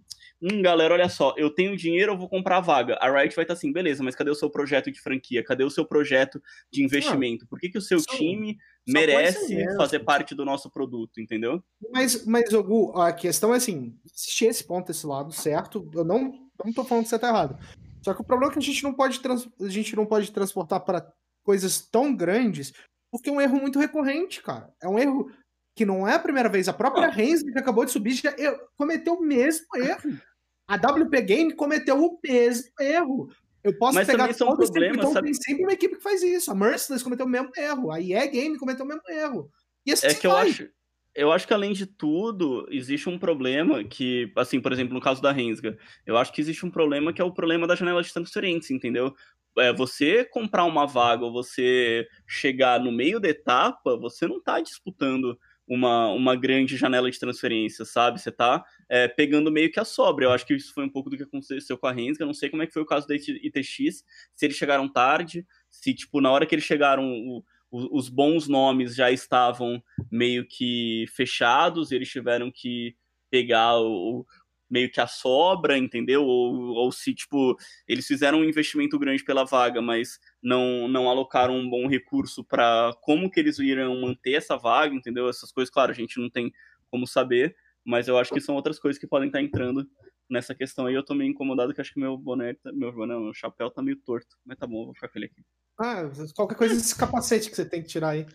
hum, 0.43 0.61
galera, 0.61 0.93
olha 0.93 1.07
só, 1.07 1.33
eu 1.37 1.49
tenho 1.49 1.77
dinheiro, 1.77 2.11
eu 2.11 2.17
vou 2.17 2.27
comprar 2.27 2.57
a 2.57 2.61
vaga. 2.61 2.95
A 2.95 3.05
Riot 3.07 3.35
vai 3.35 3.43
estar 3.43 3.53
tá 3.53 3.53
assim, 3.53 3.71
beleza, 3.71 4.03
mas 4.03 4.15
cadê 4.15 4.29
o 4.29 4.35
seu 4.35 4.49
projeto 4.49 4.91
de 4.91 4.99
franquia? 4.99 5.43
Cadê 5.43 5.63
o 5.63 5.69
seu 5.69 5.85
projeto 5.85 6.41
de 6.71 6.83
investimento? 6.83 7.47
Por 7.47 7.59
que, 7.59 7.69
que 7.69 7.77
o 7.77 7.81
seu 7.81 7.99
time 7.99 8.57
merece 8.85 9.63
fazer 9.77 9.99
parte 9.99 10.35
do 10.35 10.43
nosso 10.43 10.69
produto, 10.69 11.21
entendeu? 11.21 11.63
Mas, 11.91 12.25
mas 12.25 12.51
Gu, 12.51 12.99
a 12.99 13.13
questão 13.13 13.53
é 13.53 13.57
assim, 13.57 13.97
existe 14.05 14.45
esse 14.45 14.63
ponto, 14.65 14.91
esse 14.91 15.07
lado, 15.07 15.31
certo? 15.31 15.89
Eu 15.93 16.03
não, 16.03 16.33
não 16.63 16.73
tô 16.73 16.83
falando 16.83 17.05
que 17.05 17.09
você 17.09 17.19
tá 17.19 17.29
errado. 17.29 17.57
Só 18.03 18.13
que 18.13 18.21
o 18.21 18.25
problema 18.25 18.51
é 18.51 18.53
que 18.53 18.59
a 18.59 18.61
gente 18.61 18.83
não 18.83 18.93
pode, 18.93 19.21
trans, 19.21 19.47
a 19.61 19.69
gente 19.69 19.95
não 19.95 20.05
pode 20.05 20.31
transportar 20.31 20.81
para 20.81 21.09
coisas 21.43 21.79
tão 21.79 22.13
grandes, 22.13 22.73
porque 23.09 23.29
é 23.29 23.33
um 23.33 23.39
erro 23.39 23.59
muito 23.59 23.79
recorrente, 23.79 24.41
cara. 24.41 24.73
É 24.81 24.87
um 24.89 24.99
erro 24.99 25.31
que 25.75 25.85
não 25.85 26.07
é 26.07 26.15
a 26.15 26.19
primeira 26.19 26.49
vez. 26.49 26.67
A 26.67 26.73
própria 26.73 27.07
ah. 27.07 27.11
que 27.11 27.57
acabou 27.57 27.85
de 27.85 27.91
subir 27.91 28.13
já 28.13 28.33
cometeu 28.77 29.13
o 29.13 29.21
mesmo 29.21 29.65
erro. 29.77 30.19
A 30.67 30.75
WP 30.75 31.21
Game 31.21 31.53
cometeu 31.55 32.03
o 32.03 32.19
mesmo 32.23 32.71
erro. 32.79 33.29
Eu 33.63 33.77
posso 33.77 33.95
Mas 33.95 34.07
pegar 34.07 34.33
são 34.33 34.47
todos 34.47 34.69
problemas, 34.69 34.97
então 34.97 35.13
sabe? 35.13 35.27
tem 35.27 35.33
sempre 35.33 35.63
uma 35.63 35.73
equipe 35.73 35.95
que 35.95 36.03
faz 36.03 36.21
isso. 36.21 36.51
A 36.51 36.55
Merciless 36.55 37.03
cometeu 37.03 37.25
o 37.25 37.29
mesmo 37.29 37.49
erro. 37.55 37.91
A 37.91 38.01
EA 38.01 38.25
Game 38.27 38.57
cometeu 38.57 38.83
o 38.83 38.87
mesmo 38.87 39.03
erro. 39.09 39.49
E 39.85 39.93
assim 39.93 40.07
é 40.07 40.13
que 40.13 40.27
eu 40.27 40.35
acho, 40.35 40.69
eu 41.15 41.31
acho 41.31 41.47
que 41.47 41.53
além 41.53 41.73
de 41.73 41.85
tudo, 41.85 42.67
existe 42.71 43.07
um 43.07 43.19
problema 43.19 43.83
que, 43.83 44.31
assim, 44.35 44.59
por 44.59 44.71
exemplo, 44.71 44.93
no 44.93 45.01
caso 45.01 45.21
da 45.21 45.31
Rensga, 45.31 45.77
eu 46.05 46.17
acho 46.17 46.33
que 46.33 46.41
existe 46.41 46.65
um 46.65 46.71
problema 46.71 47.13
que 47.13 47.21
é 47.21 47.25
o 47.25 47.33
problema 47.33 47.67
da 47.67 47.75
janela 47.75 48.01
de 48.01 48.11
transferência, 48.11 48.73
entendeu? 48.73 49.13
É, 49.57 49.71
você 49.71 50.25
comprar 50.25 50.65
uma 50.65 50.87
vaga 50.87 51.23
ou 51.23 51.31
você 51.31 52.07
chegar 52.27 52.79
no 52.79 52.91
meio 52.91 53.19
da 53.19 53.29
etapa, 53.29 53.95
você 53.97 54.27
não 54.27 54.37
está 54.37 54.59
disputando 54.59 55.37
uma, 55.67 56.09
uma 56.09 56.35
grande 56.35 56.75
janela 56.75 57.09
de 57.09 57.19
transferência, 57.19 57.85
sabe? 57.85 58.19
Você 58.19 58.31
tá 58.31 58.63
é, 58.89 59.07
pegando 59.07 59.51
meio 59.51 59.71
que 59.71 59.79
a 59.79 59.85
sobra. 59.85 60.25
Eu 60.25 60.31
acho 60.31 60.45
que 60.45 60.53
isso 60.53 60.73
foi 60.73 60.83
um 60.83 60.89
pouco 60.89 61.09
do 61.09 61.17
que 61.17 61.23
aconteceu 61.23 61.77
com 61.77 61.87
a 61.87 61.91
Rensga. 61.91 62.23
Eu 62.23 62.27
não 62.27 62.33
sei 62.33 62.49
como 62.49 62.61
é 62.61 62.67
que 62.67 62.73
foi 62.73 62.81
o 62.81 62.85
caso 62.85 63.07
da 63.07 63.15
ITX, 63.15 64.03
se 64.35 64.45
eles 64.45 64.57
chegaram 64.57 64.91
tarde, 64.91 65.45
se, 65.69 65.93
tipo, 65.93 66.21
na 66.21 66.31
hora 66.31 66.45
que 66.45 66.53
eles 66.53 66.65
chegaram, 66.65 67.11
o, 67.11 67.43
o, 67.71 67.97
os 67.97 68.09
bons 68.09 68.47
nomes 68.47 68.95
já 68.95 69.11
estavam 69.11 69.81
meio 70.11 70.45
que 70.45 71.05
fechados 71.13 71.91
eles 71.91 72.09
tiveram 72.09 72.51
que 72.51 72.95
pegar 73.29 73.79
o, 73.79 74.27
meio 74.69 74.91
que 74.91 74.99
a 74.99 75.07
sobra, 75.07 75.77
entendeu? 75.77 76.23
Ou, 76.23 76.55
ou 76.75 76.91
se, 76.91 77.13
tipo, 77.13 77.55
eles 77.87 78.07
fizeram 78.07 78.39
um 78.39 78.43
investimento 78.43 78.97
grande 78.97 79.23
pela 79.23 79.43
vaga, 79.43 79.81
mas 79.81 80.19
não, 80.41 80.87
não 80.87 81.09
alocaram 81.09 81.55
um 81.55 81.69
bom 81.69 81.87
recurso 81.87 82.43
para 82.43 82.91
como 83.01 83.29
que 83.29 83.39
eles 83.39 83.59
iriam 83.59 84.01
manter 84.01 84.33
essa 84.33 84.57
vaga, 84.57 84.95
entendeu? 84.95 85.29
Essas 85.29 85.51
coisas, 85.51 85.71
claro, 85.71 85.91
a 85.91 85.95
gente 85.95 86.19
não 86.19 86.29
tem 86.29 86.51
como 86.89 87.05
saber, 87.05 87.55
mas 87.85 88.07
eu 88.07 88.17
acho 88.17 88.33
que 88.33 88.39
são 88.39 88.55
outras 88.55 88.79
coisas 88.79 88.99
que 88.99 89.07
podem 89.07 89.27
estar 89.27 89.41
entrando 89.41 89.87
nessa 90.29 90.55
questão 90.55 90.85
aí. 90.85 90.95
Eu 90.95 91.03
tô 91.03 91.13
meio 91.13 91.29
incomodado 91.29 91.73
que 91.73 91.81
acho 91.81 91.93
que 91.93 91.99
meu 91.99 92.17
boné, 92.17 92.53
tá, 92.55 92.71
meu 92.71 92.91
boné, 92.91 93.17
meu 93.17 93.33
chapéu 93.33 93.69
tá 93.69 93.81
meio 93.81 93.97
torto, 93.97 94.37
mas 94.45 94.57
tá 94.57 94.65
bom, 94.65 94.85
vou 94.85 94.93
ficar 94.93 95.09
com 95.09 95.19
ele 95.19 95.25
aqui. 95.25 95.43
Ah, 95.79 96.03
qualquer 96.35 96.55
coisa 96.55 96.75
desse 96.75 96.97
capacete 96.97 97.49
que 97.49 97.55
você 97.55 97.65
tem 97.65 97.81
que 97.81 97.87
tirar 97.87 98.09
aí. 98.09 98.25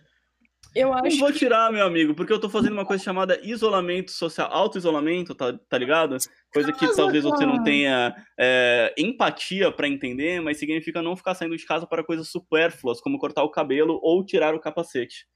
Eu 0.75 0.93
acho. 0.93 1.17
Não 1.17 1.17
vou 1.17 1.33
tirar, 1.33 1.71
meu 1.71 1.85
amigo, 1.85 2.13
porque 2.13 2.31
eu 2.31 2.39
tô 2.39 2.49
fazendo 2.49 2.73
uma 2.73 2.85
coisa 2.85 3.03
chamada 3.03 3.39
isolamento 3.41 4.11
social, 4.11 4.47
auto-isolamento, 4.51 5.33
tá, 5.33 5.57
tá 5.67 5.77
ligado? 5.77 6.17
Coisa 6.53 6.71
que 6.71 6.95
talvez 6.95 7.23
você 7.23 7.45
não 7.45 7.63
tenha 7.63 8.15
é, 8.39 8.93
empatia 8.97 9.71
para 9.71 9.87
entender, 9.87 10.39
mas 10.41 10.57
significa 10.57 11.01
não 11.01 11.15
ficar 11.15 11.33
saindo 11.33 11.57
de 11.57 11.65
casa 11.65 11.87
para 11.87 12.03
coisas 12.03 12.29
supérfluas, 12.29 13.01
como 13.01 13.17
cortar 13.17 13.43
o 13.43 13.49
cabelo 13.49 13.99
ou 14.03 14.23
tirar 14.23 14.53
o 14.53 14.59
capacete. 14.59 15.27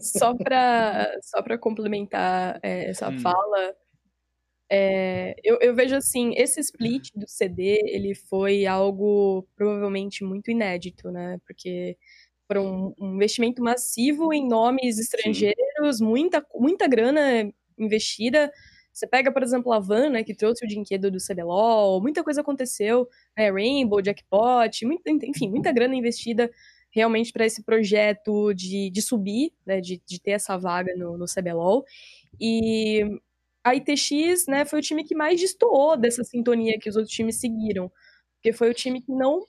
Só 0.00 0.34
para 0.34 1.16
só 1.22 1.42
pra 1.42 1.56
complementar 1.56 2.58
é, 2.62 2.90
essa 2.90 3.08
hum. 3.08 3.18
fala, 3.20 3.74
é, 4.70 5.34
eu, 5.42 5.58
eu, 5.60 5.74
vejo 5.74 5.96
assim, 5.96 6.34
esse 6.36 6.60
split 6.60 7.10
do 7.14 7.26
CD, 7.26 7.80
ele 7.86 8.14
foi 8.14 8.66
algo 8.66 9.46
provavelmente 9.56 10.22
muito 10.22 10.50
inédito, 10.50 11.10
né? 11.10 11.38
Porque 11.46 11.96
para 12.48 12.62
um, 12.62 12.94
um, 12.98 13.14
investimento 13.14 13.62
massivo 13.62 14.32
em 14.32 14.48
nomes 14.48 14.98
estrangeiros, 14.98 16.00
muita, 16.00 16.44
muita 16.54 16.88
grana 16.88 17.52
investida. 17.78 18.50
Você 18.90 19.06
pega, 19.06 19.30
por 19.30 19.42
exemplo, 19.42 19.70
a 19.72 19.78
Van, 19.78 20.08
né, 20.08 20.24
que 20.24 20.34
trouxe 20.34 20.64
o 20.64 20.68
dinheiro 20.68 21.10
do 21.10 21.18
CBLOL, 21.18 22.00
muita 22.00 22.24
coisa 22.24 22.40
aconteceu, 22.40 23.06
né, 23.36 23.50
Rainbow, 23.50 24.02
Jackpot, 24.02 24.84
muita, 24.86 25.10
enfim, 25.10 25.50
muita 25.50 25.70
grana 25.70 25.94
investida 25.94 26.50
realmente 26.90 27.32
para 27.32 27.44
esse 27.44 27.62
projeto 27.62 28.52
de, 28.54 28.90
de 28.90 29.02
subir, 29.02 29.52
né, 29.64 29.80
de, 29.80 30.02
de 30.04 30.20
ter 30.20 30.32
essa 30.32 30.56
vaga 30.56 30.96
no, 30.96 31.18
no 31.18 31.26
CBLOL. 31.26 31.84
E 32.40 33.04
a 33.62 33.74
ITX 33.74 34.46
né, 34.48 34.64
foi 34.64 34.78
o 34.78 34.82
time 34.82 35.04
que 35.04 35.14
mais 35.14 35.38
destoou 35.38 35.96
dessa 35.96 36.24
sintonia 36.24 36.78
que 36.80 36.88
os 36.88 36.96
outros 36.96 37.14
times 37.14 37.36
seguiram, 37.38 37.92
porque 38.34 38.52
foi 38.52 38.70
o 38.70 38.74
time 38.74 39.02
que 39.02 39.12
não 39.12 39.44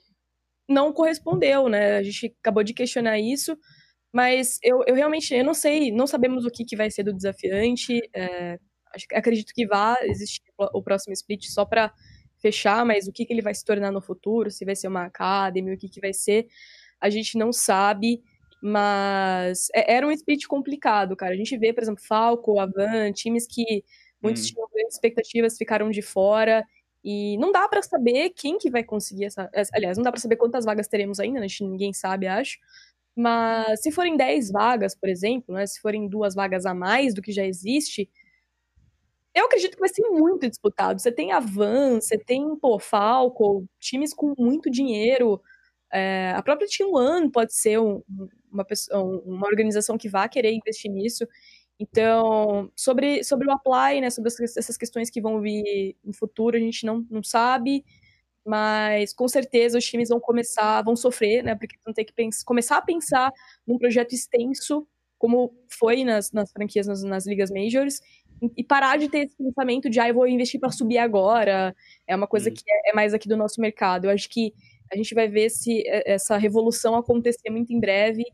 não 0.70 0.92
correspondeu, 0.92 1.68
né? 1.68 1.96
A 1.96 2.02
gente 2.02 2.34
acabou 2.40 2.62
de 2.62 2.72
questionar 2.72 3.18
isso, 3.18 3.58
mas 4.12 4.58
eu, 4.62 4.82
eu 4.86 4.94
realmente 4.94 5.34
eu 5.34 5.44
não 5.44 5.54
sei, 5.54 5.90
não 5.90 6.06
sabemos 6.06 6.46
o 6.46 6.50
que, 6.50 6.64
que 6.64 6.76
vai 6.76 6.90
ser 6.90 7.02
do 7.02 7.12
desafiante. 7.12 8.00
É, 8.14 8.58
acredito 9.12 9.52
que 9.52 9.66
vá 9.66 9.96
existir 10.02 10.42
o 10.56 10.82
próximo 10.82 11.12
split 11.12 11.46
só 11.46 11.64
para 11.64 11.92
fechar, 12.38 12.84
mas 12.86 13.06
o 13.06 13.12
que, 13.12 13.26
que 13.26 13.32
ele 13.32 13.42
vai 13.42 13.54
se 13.54 13.64
tornar 13.64 13.92
no 13.92 14.00
futuro, 14.00 14.50
se 14.50 14.64
vai 14.64 14.74
ser 14.74 14.88
uma 14.88 15.04
academy, 15.04 15.74
o 15.74 15.78
que, 15.78 15.88
que 15.88 16.00
vai 16.00 16.12
ser, 16.12 16.46
a 17.00 17.10
gente 17.10 17.36
não 17.36 17.52
sabe. 17.52 18.22
Mas 18.62 19.68
é, 19.74 19.94
era 19.94 20.06
um 20.06 20.10
split 20.12 20.46
complicado, 20.46 21.16
cara. 21.16 21.32
A 21.32 21.36
gente 21.36 21.56
vê, 21.56 21.72
por 21.72 21.82
exemplo, 21.82 22.02
Falco, 22.06 22.60
Avan, 22.60 23.12
times 23.12 23.46
que 23.46 23.84
muitos 24.22 24.44
hum. 24.44 24.46
tinham 24.54 24.68
grandes 24.72 24.94
expectativas 24.94 25.56
ficaram 25.56 25.90
de 25.90 26.02
fora. 26.02 26.64
E 27.02 27.36
não 27.38 27.50
dá 27.50 27.66
para 27.68 27.82
saber 27.82 28.30
quem 28.30 28.58
que 28.58 28.70
vai 28.70 28.84
conseguir 28.84 29.24
essa. 29.26 29.50
Aliás, 29.72 29.96
não 29.96 30.04
dá 30.04 30.12
para 30.12 30.20
saber 30.20 30.36
quantas 30.36 30.64
vagas 30.64 30.88
teremos 30.88 31.18
ainda, 31.18 31.40
né? 31.40 31.46
ninguém 31.62 31.92
sabe, 31.92 32.26
acho. 32.26 32.58
Mas 33.16 33.82
se 33.82 33.90
forem 33.90 34.16
10 34.16 34.50
vagas, 34.50 34.94
por 34.94 35.08
exemplo, 35.08 35.54
né? 35.54 35.66
Se 35.66 35.80
forem 35.80 36.08
duas 36.08 36.34
vagas 36.34 36.66
a 36.66 36.74
mais 36.74 37.14
do 37.14 37.22
que 37.22 37.32
já 37.32 37.44
existe, 37.44 38.08
eu 39.34 39.46
acredito 39.46 39.74
que 39.74 39.80
vai 39.80 39.88
ser 39.88 40.08
muito 40.10 40.48
disputado. 40.48 41.00
Você 41.00 41.12
tem 41.12 41.32
a 41.32 41.40
Van, 41.40 42.00
você 42.00 42.18
tem, 42.18 42.56
pô, 42.56 42.78
Falco, 42.78 43.64
times 43.78 44.12
com 44.12 44.34
muito 44.38 44.70
dinheiro. 44.70 45.40
É, 45.92 46.32
a 46.36 46.42
própria 46.42 46.68
Team 46.68 46.92
One 46.92 47.30
pode 47.30 47.54
ser 47.54 47.78
um, 47.80 48.02
uma, 48.50 48.64
pessoa, 48.64 49.22
uma 49.24 49.46
organização 49.46 49.96
que 49.98 50.08
vá 50.08 50.28
querer 50.28 50.52
investir 50.52 50.90
nisso. 50.90 51.26
Então, 51.80 52.70
sobre, 52.76 53.24
sobre 53.24 53.48
o 53.48 53.50
apply, 53.50 54.02
né, 54.02 54.10
sobre 54.10 54.30
essas 54.30 54.76
questões 54.76 55.08
que 55.08 55.18
vão 55.18 55.40
vir 55.40 55.96
no 56.04 56.12
futuro, 56.12 56.54
a 56.54 56.60
gente 56.60 56.84
não, 56.84 57.06
não 57.10 57.22
sabe, 57.22 57.82
mas 58.44 59.14
com 59.14 59.26
certeza 59.26 59.78
os 59.78 59.84
times 59.86 60.10
vão 60.10 60.20
começar, 60.20 60.82
vão 60.82 60.94
sofrer, 60.94 61.42
né, 61.42 61.54
porque 61.54 61.76
vão 61.82 61.94
ter 61.94 62.04
que 62.04 62.12
pensar, 62.12 62.44
começar 62.44 62.76
a 62.76 62.82
pensar 62.82 63.32
num 63.66 63.78
projeto 63.78 64.12
extenso, 64.12 64.86
como 65.16 65.54
foi 65.68 66.04
nas, 66.04 66.30
nas 66.32 66.52
franquias, 66.52 66.86
nas, 66.86 67.02
nas 67.02 67.26
ligas 67.26 67.50
majors, 67.50 68.02
e 68.54 68.62
parar 68.62 68.98
de 68.98 69.08
ter 69.08 69.20
esse 69.20 69.36
pensamento 69.36 69.88
de, 69.88 70.00
ah, 70.00 70.08
eu 70.08 70.14
vou 70.14 70.28
investir 70.28 70.60
para 70.60 70.70
subir 70.70 70.98
agora, 70.98 71.74
é 72.06 72.14
uma 72.14 72.26
coisa 72.26 72.50
hum. 72.50 72.54
que 72.54 72.62
é, 72.68 72.90
é 72.90 72.92
mais 72.92 73.14
aqui 73.14 73.26
do 73.26 73.38
nosso 73.38 73.58
mercado. 73.58 74.04
Eu 74.04 74.10
acho 74.10 74.28
que 74.28 74.52
a 74.92 74.96
gente 74.96 75.14
vai 75.14 75.28
ver 75.28 75.48
se 75.48 75.82
essa 75.86 76.36
revolução 76.36 76.94
acontecer 76.94 77.48
muito 77.48 77.72
em 77.72 77.80
breve 77.80 78.24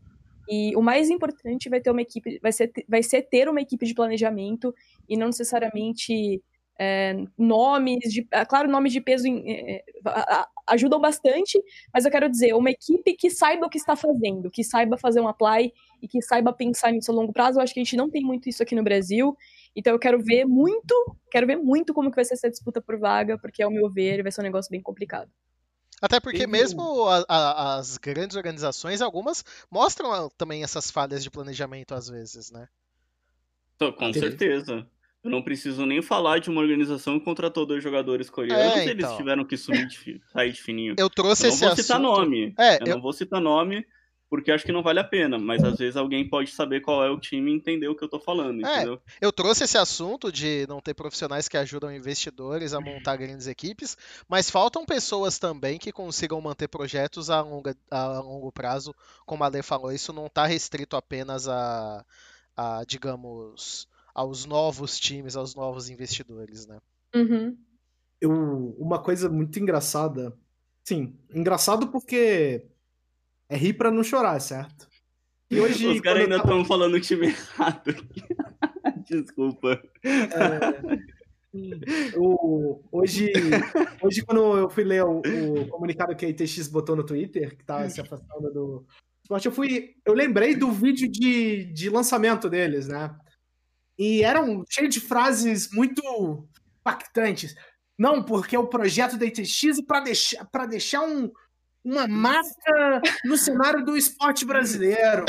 e 0.49 0.75
o 0.75 0.81
mais 0.81 1.09
importante 1.09 1.69
vai 1.69 1.81
ter 1.81 1.91
uma 1.91 2.01
equipe, 2.01 2.39
vai 2.41 2.51
ser, 2.51 2.71
vai 2.87 3.03
ser 3.03 3.23
ter 3.23 3.49
uma 3.49 3.61
equipe 3.61 3.85
de 3.85 3.93
planejamento 3.93 4.73
e 5.07 5.17
não 5.17 5.27
necessariamente 5.27 6.41
é, 6.79 7.15
nomes 7.37 7.99
de. 8.11 8.27
É, 8.31 8.45
claro, 8.45 8.69
nomes 8.69 8.93
de 8.93 9.01
peso 9.01 9.27
é, 9.27 9.83
ajudam 10.67 10.99
bastante, 10.99 11.61
mas 11.93 12.05
eu 12.05 12.11
quero 12.11 12.29
dizer, 12.29 12.53
uma 12.53 12.69
equipe 12.69 13.13
que 13.15 13.29
saiba 13.29 13.65
o 13.65 13.69
que 13.69 13.77
está 13.77 13.95
fazendo, 13.95 14.51
que 14.51 14.63
saiba 14.63 14.97
fazer 14.97 15.19
um 15.21 15.27
apply 15.27 15.71
e 16.01 16.07
que 16.07 16.21
saiba 16.21 16.53
pensar 16.53 16.91
nisso 16.91 17.11
a 17.11 17.15
longo 17.15 17.33
prazo. 17.33 17.57
Eu 17.57 17.63
acho 17.63 17.73
que 17.73 17.79
a 17.79 17.83
gente 17.83 17.97
não 17.97 18.09
tem 18.09 18.21
muito 18.23 18.47
isso 18.47 18.61
aqui 18.61 18.75
no 18.75 18.83
Brasil. 18.83 19.35
Então 19.75 19.93
eu 19.93 19.99
quero 19.99 20.21
ver 20.21 20.45
muito, 20.45 20.93
quero 21.31 21.47
ver 21.47 21.57
muito 21.57 21.93
como 21.93 22.09
que 22.09 22.15
vai 22.15 22.25
ser 22.25 22.35
essa 22.35 22.49
disputa 22.49 22.81
por 22.81 22.97
vaga, 22.99 23.37
porque 23.37 23.63
ao 23.63 23.71
meu 23.71 23.89
ver 23.89 24.23
vai 24.23 24.31
ser 24.31 24.41
um 24.41 24.43
negócio 24.43 24.69
bem 24.71 24.81
complicado. 24.81 25.31
Até 26.01 26.19
porque 26.19 26.45
mesmo 26.45 27.07
a, 27.07 27.25
a, 27.27 27.75
as 27.77 27.97
grandes 27.97 28.37
organizações, 28.37 29.01
algumas 29.01 29.43
mostram 29.69 30.13
ah, 30.13 30.29
também 30.37 30.63
essas 30.63 30.91
falhas 30.91 31.23
de 31.23 31.31
planejamento 31.31 31.95
às 31.95 32.07
vezes, 32.07 32.51
né? 32.51 32.67
Com 33.97 34.13
certeza. 34.13 34.87
Eu 35.23 35.31
não 35.31 35.41
preciso 35.41 35.85
nem 35.85 36.01
falar 36.01 36.39
de 36.39 36.49
uma 36.49 36.61
organização 36.61 37.19
que 37.19 37.25
contratou 37.25 37.65
dois 37.65 37.83
jogadores 37.83 38.29
coreanos 38.29 38.77
é, 38.77 38.83
então. 38.83 38.91
eles 38.91 39.17
tiveram 39.17 39.43
que 39.43 39.57
subir 39.57 39.87
de, 39.87 40.21
sair 40.31 40.51
de 40.51 40.61
fininho. 40.61 40.95
Eu 40.97 41.09
trouxe 41.09 41.45
eu 41.45 41.49
esse 41.49 41.65
assunto. 41.65 41.81
Citar 41.81 41.99
nome. 41.99 42.53
É, 42.57 42.75
eu, 42.75 42.87
eu 42.87 42.95
não 42.95 43.01
vou 43.01 43.11
citar 43.11 43.41
nome, 43.41 43.85
porque 44.29 44.51
acho 44.51 44.65
que 44.65 44.71
não 44.71 44.83
vale 44.83 44.99
a 44.99 45.03
pena, 45.03 45.37
mas 45.37 45.63
às 45.63 45.77
vezes 45.77 45.95
alguém 45.95 46.27
pode 46.27 46.51
saber 46.51 46.81
qual 46.81 47.03
é 47.03 47.09
o 47.09 47.19
time 47.19 47.51
e 47.51 47.55
entender 47.55 47.87
o 47.87 47.95
que 47.95 48.03
eu 48.03 48.09
tô 48.09 48.19
falando, 48.19 48.65
É, 48.65 48.75
entendeu? 48.75 49.01
Eu 49.21 49.31
trouxe 49.31 49.63
esse 49.63 49.77
assunto 49.77 50.31
de 50.31 50.65
não 50.67 50.81
ter 50.81 50.93
profissionais 50.93 51.47
que 51.47 51.57
ajudam 51.57 51.93
investidores 51.93 52.73
a 52.73 52.81
montar 52.81 53.15
grandes 53.15 53.47
equipes, 53.47 53.97
mas 54.27 54.49
faltam 54.49 54.85
pessoas 54.85 55.39
também 55.39 55.77
que 55.77 55.91
consigam 55.91 56.41
manter 56.41 56.67
projetos 56.67 57.29
a, 57.29 57.41
longa, 57.41 57.75
a 57.89 58.19
longo 58.19 58.51
prazo. 58.51 58.93
Como 59.25 59.43
a 59.43 59.47
Lê 59.47 59.61
falou, 59.61 59.91
isso 59.91 60.11
não 60.11 60.27
está 60.27 60.45
restrito 60.45 60.97
apenas 60.97 61.47
a, 61.47 62.05
a, 62.55 62.83
digamos, 62.85 63.87
aos 64.13 64.45
novos 64.45 64.99
times, 64.99 65.37
aos 65.37 65.55
novos 65.55 65.89
investidores, 65.89 66.67
né? 66.67 66.79
Uhum. 67.15 67.57
Eu, 68.19 68.75
uma 68.77 68.99
coisa 69.01 69.29
muito 69.29 69.57
engraçada. 69.59 70.35
Sim, 70.83 71.15
engraçado 71.33 71.87
porque 71.87 72.65
é 73.49 73.57
rir 73.57 73.73
pra 73.73 73.91
não 73.91 74.03
chorar, 74.03 74.39
certo? 74.39 74.87
E 75.49 75.59
hoje, 75.59 75.87
Os 75.87 76.01
caras 76.01 76.23
ainda 76.23 76.37
tava- 76.37 76.49
estão 76.49 76.65
falando 76.65 76.95
o 76.95 76.99
time 76.99 77.27
errado. 77.27 77.95
Desculpa. 79.09 79.81
É, 80.03 82.17
o- 82.17 82.81
hoje, 82.91 83.31
hoje, 84.01 84.21
quando 84.25 84.57
eu 84.57 84.69
fui 84.69 84.83
ler 84.83 85.03
o, 85.03 85.19
o 85.21 85.67
comunicado 85.69 86.15
que 86.15 86.25
a 86.25 86.29
ITX 86.29 86.67
botou 86.67 86.95
no 86.95 87.05
Twitter, 87.05 87.55
que 87.57 87.63
tava 87.63 87.89
se 87.89 88.01
afastando 88.01 88.51
do 88.51 88.85
esporte, 89.23 89.45
eu 89.45 89.51
fui. 89.51 89.95
Eu 90.05 90.13
lembrei 90.13 90.55
do 90.55 90.71
vídeo 90.71 91.09
de, 91.09 91.65
de 91.65 91.89
lançamento 91.89 92.49
deles, 92.49 92.87
né? 92.87 93.15
E 93.97 94.23
eram 94.23 94.63
cheio 94.69 94.89
de 94.89 94.99
frases 94.99 95.69
muito 95.71 96.47
impactantes. 96.81 97.55
Não, 97.97 98.21
porque 98.21 98.55
é 98.55 98.59
o 98.59 98.67
projeto 98.67 99.17
da 99.17 99.25
ITX 99.25 99.81
para 99.87 100.01
deixar, 100.01 100.45
pra 100.51 100.65
deixar 100.67 101.01
um, 101.01 101.31
uma 101.87 102.07
marca 102.07 103.01
no 103.23 103.37
cenário 103.37 103.83
do 103.85 103.95
esporte 103.95 104.45
brasileiro. 104.45 105.25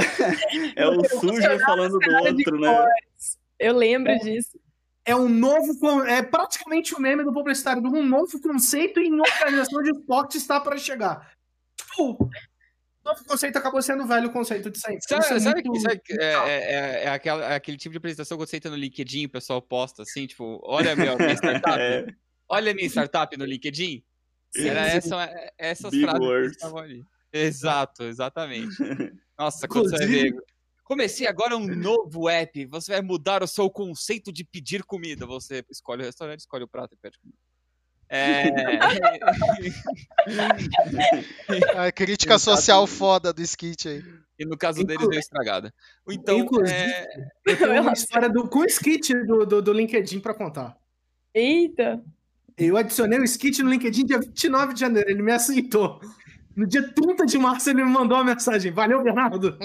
É 0.75 0.87
o 0.89 1.05
sujo 1.09 1.59
falando 1.65 1.99
do 1.99 2.11
outro, 2.17 2.61
né? 2.61 2.87
Eu 3.59 3.77
lembro 3.77 4.17
disso. 4.19 4.59
é 5.05 5.15
um 5.17 5.29
novo. 5.29 6.03
É 6.05 6.23
praticamente 6.23 6.95
o 6.95 7.01
meme 7.01 7.25
do 7.25 7.33
publicitário 7.33 7.83
um 7.83 8.05
novo 8.05 8.41
conceito 8.41 9.01
em 9.01 9.13
organização 9.21 9.83
de 9.83 9.91
esporte 9.91 10.37
está 10.37 10.61
para 10.61 10.77
chegar. 10.77 11.31
Tipo, 11.77 12.25
o 12.25 12.29
novo 13.05 13.25
conceito 13.25 13.57
acabou 13.57 13.81
sendo 13.81 14.03
o 14.05 14.07
velho 14.07 14.31
conceito 14.31 14.71
de 14.71 14.79
sempre. 14.79 15.01
Sabe, 15.09 15.25
é 15.25 15.41
sabe 15.41 15.63
muito- 15.65 15.73
que- 15.73 15.81
sabe 15.81 16.03
é, 16.11 16.25
é- 16.25 16.73
é- 16.75 17.05
é 17.05 17.09
aquela- 17.09 17.53
é 17.53 17.55
aquele 17.55 17.77
tipo 17.79 17.93
de 17.93 17.99
apresentação 17.99 18.37
que 18.37 18.47
você 18.47 18.57
entra 18.57 18.71
no 18.71 18.77
LinkedIn, 18.77 19.27
o 19.27 19.31
pessoal 19.31 19.63
posta 19.63 20.03
assim, 20.03 20.27
tipo, 20.27 20.61
olha 20.65 20.93
a 20.93 20.97
minha, 20.97 21.17
minha 21.17 21.33
startup, 21.35 21.79
É, 21.81 22.07
olha 22.49 22.73
a 22.73 22.75
minha 22.75 22.87
startup 22.89 23.37
no 23.37 23.45
LinkedIn. 23.45 24.03
Era 24.57 24.87
essa, 24.87 25.53
essas 25.59 25.91
Big 25.91 26.03
frases 26.03 26.21
que 26.21 26.27
words. 26.27 26.53
estavam 26.53 26.79
ali. 26.79 27.05
Exato, 27.33 28.05
exatamente. 28.05 28.75
Nossa, 29.39 29.69
quando 29.69 29.91
você 29.91 29.99
vai 29.99 30.07
ver. 30.07 30.35
Comecei 30.83 31.27
agora 31.27 31.55
um 31.55 31.67
novo 31.67 32.31
app. 32.31 32.65
Você 32.67 32.93
vai 32.93 33.03
mudar 33.03 33.43
o 33.43 33.47
seu 33.47 33.69
conceito 33.69 34.33
de 34.33 34.43
pedir 34.43 34.83
comida. 34.85 35.27
Você 35.27 35.63
escolhe 35.71 36.01
o 36.03 36.07
restaurante, 36.07 36.41
escolhe 36.41 36.65
o 36.65 36.69
prato 36.69 36.95
e 36.95 36.97
pede 36.97 37.19
comida. 37.19 37.39
É... 38.11 38.49
A 41.77 41.93
crítica 41.93 42.39
social 42.39 42.87
foda 42.87 43.35
do 43.35 43.43
skit 43.43 43.87
aí. 43.87 44.03
e 44.39 44.47
no 44.47 44.57
caso 44.57 44.79
deles 44.79 44.95
Inclu- 44.95 45.11
deu 45.11 45.21
estragada. 45.21 45.75
Então, 46.09 46.39
Inclusive, 46.39 46.73
é... 46.73 47.07
eu 47.47 47.59
tenho 47.59 47.83
uma 47.83 47.93
história 47.93 48.31
do, 48.31 48.49
com 48.49 48.61
o 48.61 48.65
skit 48.65 49.13
do, 49.27 49.45
do, 49.45 49.61
do 49.61 49.73
LinkedIn 49.75 50.21
para 50.21 50.33
contar. 50.33 50.75
Eita! 51.35 52.03
Eu 52.59 52.77
adicionei 52.77 53.19
o 53.19 53.25
skit 53.25 53.63
no 53.63 53.71
LinkedIn 53.71 54.05
dia 54.05 54.19
29 54.19 54.75
de 54.75 54.81
janeiro, 54.81 55.11
ele 55.11 55.23
me 55.23 55.33
aceitou. 55.33 56.01
No 56.57 56.67
dia 56.67 56.83
30 56.93 57.25
de 57.25 57.39
março 57.39 57.71
ele 57.71 57.85
me 57.85 57.91
mandou 57.91 58.19
uma 58.19 58.25
mensagem. 58.25 58.73
Valeu, 58.73 59.01
Bernardo. 59.01 59.57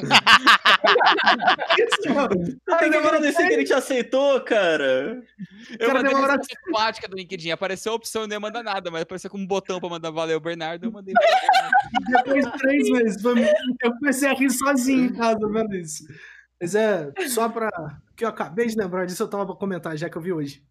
Isso, 1.79 2.13
mano. 2.13 2.35
Tem 2.45 2.59
Cara, 2.67 2.83
que 2.83 2.89
demorou 2.91 3.17
agradecer 3.17 3.47
que 3.47 3.53
ele 3.53 3.63
te 3.63 3.73
aceitou, 3.73 4.39
cara. 4.41 5.23
eu 5.71 5.87
cara 5.87 6.03
mandei 6.03 6.13
mensagem 6.13 6.43
simpática 6.63 7.07
do 7.07 7.17
LinkedIn. 7.17 7.49
Apareceu 7.49 7.93
a 7.93 7.95
opção, 7.95 8.21
eu 8.21 8.27
não 8.27 8.35
ia 8.35 8.39
mandar 8.39 8.61
nada, 8.61 8.91
mas 8.91 9.01
apareceu 9.01 9.31
com 9.31 9.39
um 9.39 9.47
botão 9.47 9.79
pra 9.79 9.89
mandar 9.89 10.11
valeu, 10.11 10.39
Bernardo. 10.39 10.85
Eu 10.85 10.91
mandei. 10.91 11.15
Depois 12.09 12.45
de 12.45 12.57
três 12.59 12.89
meses. 12.91 13.23
Eu 13.81 13.91
comecei 13.95 14.29
a 14.29 14.33
rir 14.33 14.51
sozinho 14.51 15.05
em 15.05 15.13
casa 15.15 15.39
vendo 15.49 15.75
isso. 15.75 16.03
Mas 16.61 16.75
é, 16.75 17.11
só 17.27 17.49
pra. 17.49 17.71
que 18.15 18.23
eu 18.23 18.29
acabei 18.29 18.67
de 18.67 18.77
lembrar 18.77 19.07
disso, 19.07 19.23
eu 19.23 19.27
tava 19.27 19.47
pra 19.47 19.55
comentar, 19.55 19.97
já 19.97 20.11
que 20.11 20.15
eu 20.15 20.21
vi 20.21 20.31
hoje. 20.31 20.61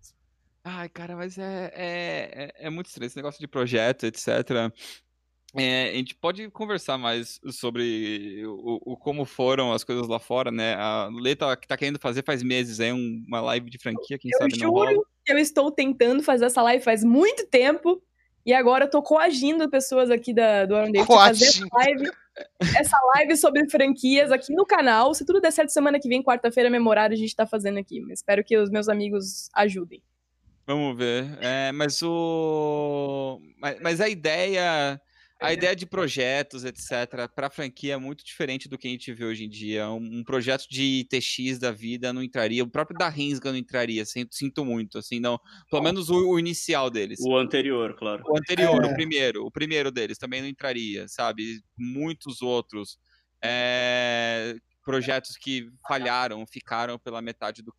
Ai, 0.65 0.89
cara, 0.89 1.17
mas 1.17 1.39
é, 1.39 1.73
é, 1.75 2.53
é, 2.57 2.67
é 2.67 2.71
muito 2.71 2.87
estranho 2.87 3.07
esse 3.09 3.17
negócio 3.17 3.41
de 3.41 3.49
projeto, 3.49 4.05
etc. 4.07 4.29
É, 5.55 5.91
a 5.91 5.95
gente 5.95 6.15
pode 6.15 6.49
conversar 6.51 6.97
mais 6.97 7.39
sobre 7.51 8.43
o, 8.47 8.93
o- 8.93 8.97
como 8.97 9.25
foram 9.27 9.73
as 9.73 9.85
coisas 9.85 10.07
lá 10.09 10.19
fora, 10.19 10.51
né? 10.51 10.75
A 10.75 11.11
Lê 11.13 11.35
tá, 11.37 11.55
que 11.57 11.67
tá 11.69 11.77
querendo 11.77 11.99
fazer 11.99 12.25
faz 12.25 12.43
meses 12.43 12.81
aí 12.81 12.93
um- 12.93 13.23
uma 13.27 13.41
live 13.41 13.69
de 13.69 13.77
franquia, 13.79 14.19
quem 14.19 14.31
Eu 14.33 14.39
sabe 14.39 14.57
não 14.59 14.71
rola. 14.71 14.93
juro 14.93 15.07
que 15.25 15.33
eu 15.33 15.39
estou 15.39 15.71
tentando 15.71 16.23
fazer 16.23 16.47
essa 16.47 16.63
live 16.63 16.83
faz 16.83 17.05
muito 17.05 17.47
tempo. 17.49 18.03
E 18.47 18.53
agora 18.53 18.87
eu 18.87 18.91
tô 18.91 19.03
coagindo 19.03 19.69
pessoas 19.71 20.11
aqui 20.11 20.33
da, 20.33 20.65
do 20.65 20.75
Iron 20.75 20.91
Dave 20.91 21.01
a 21.01 21.07
fazer 21.07 21.45
essa 21.45 21.67
live, 21.75 22.11
essa 22.77 22.97
live 23.17 23.37
sobre 23.37 23.69
franquias 23.69 24.33
aqui 24.33 24.53
no 24.55 24.65
canal. 24.67 25.13
Se 25.15 25.25
tudo 25.25 25.41
der 25.41 25.53
certo, 25.53 25.69
semana 25.71 26.01
que 26.01 26.09
vem, 26.09 26.23
quarta-feira, 26.23 26.69
memorário, 26.71 27.15
a 27.15 27.19
gente 27.19 27.37
tá 27.37 27.47
fazendo 27.47 27.79
aqui. 27.79 28.01
Mas 28.01 28.21
espero 28.21 28.43
que 28.43 28.57
os 28.57 28.71
meus 28.71 28.89
amigos 28.89 29.49
ajudem. 29.55 30.03
Vamos 30.73 30.97
ver. 30.97 31.39
É, 31.41 31.71
mas 31.73 32.03
o. 32.03 33.41
Mas, 33.59 33.81
mas 33.81 34.01
a 34.01 34.09
ideia. 34.09 35.01
A 35.41 35.53
ideia 35.53 35.75
de 35.75 35.85
projetos, 35.85 36.65
etc., 36.65 37.29
para 37.35 37.51
franquia 37.51 37.95
é 37.95 37.97
muito 37.97 38.25
diferente 38.25 38.69
do 38.69 38.79
que 38.79 38.87
a 38.87 38.91
gente 38.93 39.13
vê 39.13 39.25
hoje 39.25 39.45
em 39.45 39.49
dia. 39.49 39.91
Um, 39.91 40.21
um 40.21 40.25
projeto 40.25 40.69
de 40.71 41.05
TX 41.11 41.59
da 41.59 41.73
vida 41.73 42.13
não 42.13 42.23
entraria, 42.23 42.63
o 42.63 42.71
próprio 42.71 42.97
da 42.97 43.09
Rinsga 43.09 43.51
não 43.51 43.59
entraria, 43.59 44.05
sinto, 44.05 44.37
sinto 44.37 44.65
muito, 44.65 44.99
assim, 44.99 45.19
não. 45.19 45.41
Pelo 45.69 45.83
menos 45.83 46.11
o, 46.11 46.29
o 46.29 46.39
inicial 46.39 46.89
deles. 46.89 47.19
O 47.21 47.37
anterior, 47.37 47.97
claro. 47.99 48.23
O 48.25 48.39
anterior, 48.39 48.85
É. 48.85 48.87
o 48.87 48.95
primeiro, 48.95 49.45
o 49.45 49.51
primeiro 49.51 49.91
deles 49.91 50.17
também 50.17 50.41
não 50.41 50.49
entraria, 50.49 51.09
sabe? 51.09 51.61
Muitos 51.77 52.41
outros 52.41 52.97
é, 53.43 54.55
projetos 54.85 55.37
que 55.37 55.67
falharam, 55.89 56.47
ficaram 56.47 57.01
pela 57.01 57.21
metade 57.21 57.65
do 57.65 57.75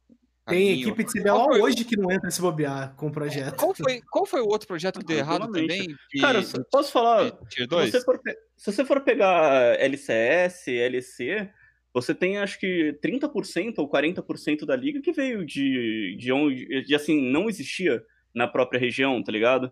Tem 0.45 0.67
caminho. 0.71 0.87
equipe 0.89 1.03
de 1.05 1.11
CBLOL 1.21 1.37
Qual 1.37 1.49
foi- 1.51 1.61
hoje 1.61 1.85
que 1.85 1.95
não 1.97 2.11
entra 2.11 2.29
se 2.29 2.41
bobear 2.41 2.93
com 2.95 3.07
o 3.07 3.11
projeto. 3.11 3.55
Qual 3.55 3.73
foi, 3.73 4.01
qual 4.11 4.25
foi 4.25 4.41
o 4.41 4.45
outro 4.47 4.67
projeto 4.67 4.99
que 4.99 5.05
deu 5.05 5.17
errado 5.17 5.43
Tranquilamente. 5.43 5.83
também? 6.11 6.21
Cara, 6.21 6.43
posso 6.71 6.91
falar? 6.91 7.31
Se 7.49 7.65
2? 7.65 7.91
você, 7.91 8.01
for, 8.01 8.19
se 8.57 8.71
você 8.71 8.83
for 8.85 8.99
pegar 9.01 9.79
LCS, 9.79 10.67
LC, 10.69 11.49
você 11.93 12.13
tem 12.13 12.37
acho 12.39 12.59
que 12.59 12.97
30% 13.01 13.75
ou 13.77 13.87
40% 13.89 14.65
da 14.65 14.75
liga 14.75 14.99
que 15.01 15.11
veio 15.13 15.45
de, 15.45 16.17
de 16.19 16.31
onde, 16.33 16.83
de, 16.83 16.93
assim, 16.95 17.21
não 17.31 17.47
existia 17.49 18.03
na 18.35 18.47
própria 18.47 18.79
região, 18.79 19.23
tá 19.23 19.31
ligado? 19.31 19.67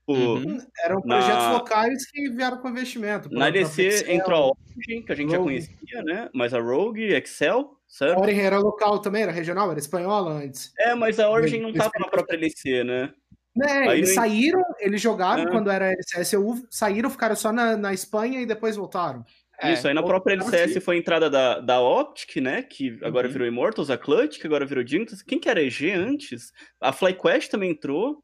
Tipo, 0.00 0.12
Uhum. 0.12 0.58
Eram 0.84 1.00
projetos 1.02 1.44
Na- 1.44 1.52
locais 1.52 2.10
que 2.10 2.28
vieram 2.30 2.58
com 2.58 2.68
investimento. 2.68 3.28
na 3.30 3.46
LC 3.48 4.10
entrou 4.12 4.42
a 4.42 4.46
Origin, 4.76 5.02
que 5.02 5.12
a 5.12 5.14
gente 5.14 5.30
já 5.30 5.36
Rogue. 5.38 5.48
conhecia, 5.50 6.02
né? 6.02 6.28
Mas 6.34 6.52
a 6.52 6.60
Rogue, 6.60 7.04
Excel, 7.14 7.76
certo? 7.90 8.16
A 8.18 8.22
Origin 8.22 8.40
era 8.40 8.58
local 8.58 9.00
também, 9.00 9.22
era 9.24 9.32
regional, 9.32 9.70
era 9.70 9.78
espanhola 9.78 10.30
antes. 10.32 10.72
É, 10.78 10.94
mas 10.94 11.20
a 11.20 11.28
Origin 11.28 11.60
não 11.60 11.72
tava 11.74 11.90
na 11.98 12.08
própria 12.08 12.36
LC, 12.36 12.82
né? 12.84 13.12
Né, 13.54 13.88
Aí 13.88 13.98
eles 13.98 14.14
não- 14.14 14.22
saíram, 14.22 14.62
eles 14.78 15.00
jogaram 15.02 15.42
É. 15.42 15.50
quando 15.50 15.70
era 15.70 15.90
LCSU, 15.92 16.64
saíram, 16.70 17.10
ficaram 17.10 17.34
só 17.34 17.52
na, 17.52 17.76
na 17.76 17.92
Espanha 17.92 18.40
e 18.40 18.46
depois 18.46 18.76
voltaram. 18.76 19.24
É, 19.60 19.72
Isso, 19.74 19.86
aí 19.88 19.92
na 19.92 20.02
própria 20.02 20.34
LCS 20.34 20.80
foi 20.82 20.96
a 20.96 20.98
entrada 20.98 21.28
da, 21.28 21.58
da 21.60 21.80
Optic, 21.82 22.36
né? 22.36 22.62
Que 22.62 22.98
agora 23.02 23.26
Uhum. 23.26 23.32
virou 23.32 23.46
Immortals, 23.48 23.90
a 23.90 23.98
Clutch, 23.98 24.38
que 24.38 24.46
agora 24.46 24.64
virou 24.64 24.86
Jinx. 24.86 25.20
Quem 25.22 25.38
que 25.38 25.50
era 25.50 25.60
EG 25.62 25.90
antes? 25.92 26.50
A 26.80 26.92
FlyQuest 26.92 27.50
também 27.50 27.72
entrou. 27.72 28.22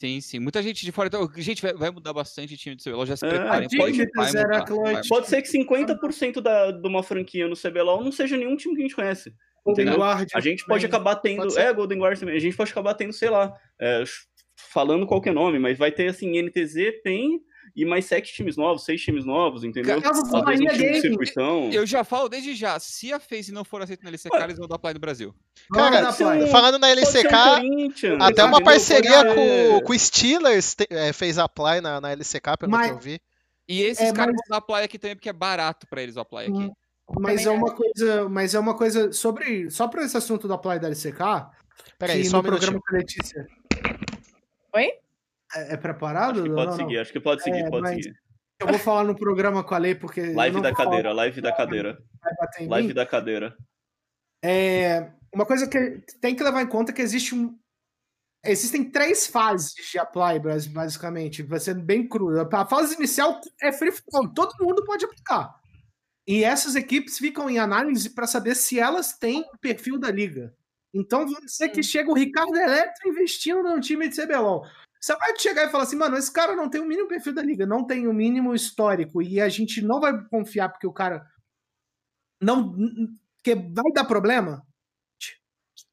Sim, 0.00 0.20
sim. 0.20 0.38
Muita 0.38 0.62
gente 0.62 0.84
de 0.84 0.92
fora. 0.92 1.08
Então, 1.08 1.28
gente, 1.36 1.60
vai, 1.60 1.72
vai 1.74 1.90
mudar 1.90 2.12
bastante 2.12 2.54
o 2.54 2.56
time 2.56 2.76
do 2.76 2.82
CBLOL. 2.82 3.04
Já 3.04 3.16
se 3.16 3.26
É, 3.26 3.30
preparem. 3.30 3.66
a 3.66 3.76
Pode, 3.76 4.06
vai 4.14 4.26
mudar, 4.28 4.64
vai. 4.64 5.02
Pode 5.08 5.26
ser 5.28 5.42
que 5.42 5.48
50% 5.48 6.40
da, 6.40 6.70
de 6.70 6.86
uma 6.86 7.02
franquia 7.02 7.48
no 7.48 7.56
CBLOL 7.56 8.04
não 8.04 8.12
seja 8.12 8.36
nenhum 8.36 8.56
time 8.56 8.74
que 8.76 8.82
a 8.82 8.84
gente 8.84 8.94
conhece. 8.94 9.34
Golden? 9.64 9.96
Guard. 9.96 10.28
A 10.34 10.40
gente 10.40 10.64
pode 10.64 10.86
também. 10.86 10.96
acabar 10.96 11.16
tendo. 11.16 11.42
Pode 11.42 11.58
é, 11.58 11.72
Golden 11.72 11.98
Guard 11.98 12.18
também. 12.18 12.36
A 12.36 12.40
gente 12.40 12.56
pode 12.56 12.70
acabar 12.70 12.94
tendo, 12.94 13.12
sei 13.12 13.28
lá, 13.28 13.52
é, 13.80 14.04
falando 14.56 15.06
qualquer 15.06 15.34
nome, 15.34 15.58
mas 15.58 15.76
vai 15.76 15.90
ter 15.90 16.08
assim, 16.08 16.40
NTZ, 16.40 17.02
PEN 17.02 17.40
e 17.80 17.84
mais 17.84 18.04
sete 18.06 18.32
times 18.34 18.56
novos, 18.56 18.84
seis 18.84 19.00
times 19.00 19.24
novos, 19.24 19.62
entendeu? 19.64 20.00
Caso 20.02 20.22
um 20.26 20.42
Bahia 20.42 21.00
circuitão. 21.00 21.70
Eu 21.72 21.86
já 21.86 22.02
falo 22.04 22.28
desde 22.28 22.54
já. 22.54 22.78
Se 22.80 23.12
a 23.12 23.20
FaZe 23.20 23.52
não 23.52 23.64
for 23.64 23.80
aceita 23.82 24.02
na 24.04 24.10
LCK, 24.10 24.34
Ué. 24.34 24.44
eles 24.44 24.58
vão 24.58 24.66
dar 24.66 24.78
play 24.78 24.94
no 24.94 25.00
Brasil. 25.00 25.34
Cara, 25.72 26.12
play. 26.12 26.42
um- 26.44 26.46
falando 26.48 26.78
na 26.78 26.88
um 26.88 26.90
LCK, 26.90 27.34
até 28.20 28.44
uma 28.44 28.62
parceria 28.62 29.24
com, 29.34 29.80
com 29.82 29.92
o 29.92 29.98
Steelers 29.98 30.74
te- 30.74 30.86
é, 30.90 31.12
fez 31.12 31.38
a 31.38 31.48
play 31.48 31.80
na, 31.80 32.00
na 32.00 32.10
LCK, 32.12 32.56
pelo 32.58 32.72
Mas- 32.72 32.88
que 32.88 32.92
eu 32.94 32.98
vi. 32.98 33.20
E 33.68 33.82
esses 33.82 34.08
É, 34.08 34.12
caras 34.12 34.34
mas- 34.34 34.48
vão 34.48 34.58
dar 34.58 34.60
play 34.62 34.84
aqui 34.84 34.98
também, 34.98 35.14
porque 35.14 35.28
é 35.28 35.32
barato 35.32 35.86
pra 35.88 36.02
eles 36.02 36.16
o 36.16 36.24
play 36.24 36.46
aqui. 36.48 36.56
Hum. 36.56 36.72
Mas 37.20 37.46
é 37.46 37.50
uma 37.50 37.74
coisa, 37.74 38.28
mas 38.28 38.54
é 38.54 38.58
uma 38.58 38.74
coisa 38.74 39.12
sobre 39.12 39.70
só 39.70 39.88
para 39.88 40.02
esse 40.04 40.16
assunto 40.16 40.46
da 40.46 40.58
Play 40.58 40.78
da 40.78 40.88
LCK, 40.88 41.46
Peraí, 41.98 42.22
só 42.24 42.38
um 42.40 42.42
no 42.42 42.48
programa 42.48 42.72
minutinho. 42.72 42.82
com 42.82 42.94
a 42.94 42.98
Letícia. 42.98 43.46
Oi? 44.74 44.92
É, 45.54 45.74
é 45.74 45.76
preparado? 45.76 46.32
Acho 46.40 46.42
que 46.42 46.48
Não, 46.48 46.56
pode 46.56 46.70
não. 46.70 46.76
seguir, 46.76 46.98
acho 46.98 47.12
que 47.12 47.20
pode 47.20 47.42
seguir, 47.42 47.58
É, 47.64 47.70
pode 47.70 47.88
seguir. 47.88 48.14
Eu 48.60 48.66
vou 48.66 48.78
falar 48.78 49.04
no 49.04 49.14
programa 49.14 49.62
com 49.62 49.74
a 49.74 49.78
Lei, 49.78 49.94
porque. 49.94 50.20
eu 50.20 50.34
Live 50.34 50.54
não 50.56 50.62
da 50.62 50.68
vou 50.70 50.76
falar, 50.76 50.90
cadeira, 50.90 51.12
live 51.12 51.40
da 51.40 51.52
cadeira. 51.56 51.98
Live 52.60 52.92
da 52.92 53.06
cadeira. 53.06 53.56
É, 54.44 55.12
uma 55.32 55.46
coisa 55.46 55.68
que 55.68 56.00
tem 56.20 56.34
que 56.34 56.42
levar 56.42 56.62
em 56.62 56.66
conta 56.68 56.90
é 56.90 56.94
que 56.94 57.02
existe 57.02 57.34
um. 57.34 57.56
Existem 58.44 58.88
três 58.90 59.26
fases 59.26 59.72
de 59.74 59.98
apply, 59.98 60.38
bas- 60.40 60.66
basicamente. 60.66 61.42
Vai 61.42 61.58
ser 61.60 61.74
bem 61.74 62.08
cru. 62.08 62.28
A 62.40 62.66
fase 62.66 62.94
inicial 62.94 63.40
é 63.60 63.72
free 63.72 63.92
flow, 63.92 64.32
todo 64.32 64.54
mundo 64.64 64.84
pode 64.84 65.04
aplicar. 65.04 65.54
E 66.26 66.44
essas 66.44 66.76
equipes 66.76 67.18
ficam 67.18 67.48
em 67.48 67.58
análise 67.58 68.10
para 68.10 68.26
saber 68.26 68.54
se 68.54 68.78
elas 68.78 69.12
têm 69.16 69.40
o 69.54 69.58
perfil 69.58 69.98
da 69.98 70.10
liga. 70.10 70.54
Então, 70.94 71.20
vamos 71.26 71.40
dizer 71.52 71.68
que 71.70 71.82
chega 71.82 72.10
o 72.10 72.14
Ricardo 72.14 72.54
Eletro 72.56 73.08
investindo 73.08 73.62
num 73.62 73.80
time 73.80 74.08
de 74.08 74.16
CBLOL. 74.16 74.64
Você 75.00 75.14
vai 75.16 75.38
chegar 75.38 75.64
e 75.66 75.70
falar 75.70 75.84
assim, 75.84 75.96
mano, 75.96 76.16
esse 76.16 76.32
cara 76.32 76.54
não 76.56 76.68
tem 76.68 76.80
o 76.80 76.84
mínimo 76.86 77.08
perfil 77.08 77.32
da 77.34 77.42
liga, 77.42 77.64
não 77.66 77.86
tem 77.86 78.06
o 78.06 78.12
mínimo 78.12 78.54
histórico, 78.54 79.22
e 79.22 79.40
a 79.40 79.48
gente 79.48 79.80
não 79.82 80.00
vai 80.00 80.24
confiar 80.28 80.68
porque 80.70 80.86
o 80.86 80.92
cara 80.92 81.26
não. 82.40 82.74
que 83.42 83.54
vai 83.54 83.92
dar 83.92 84.04
problema? 84.04 84.66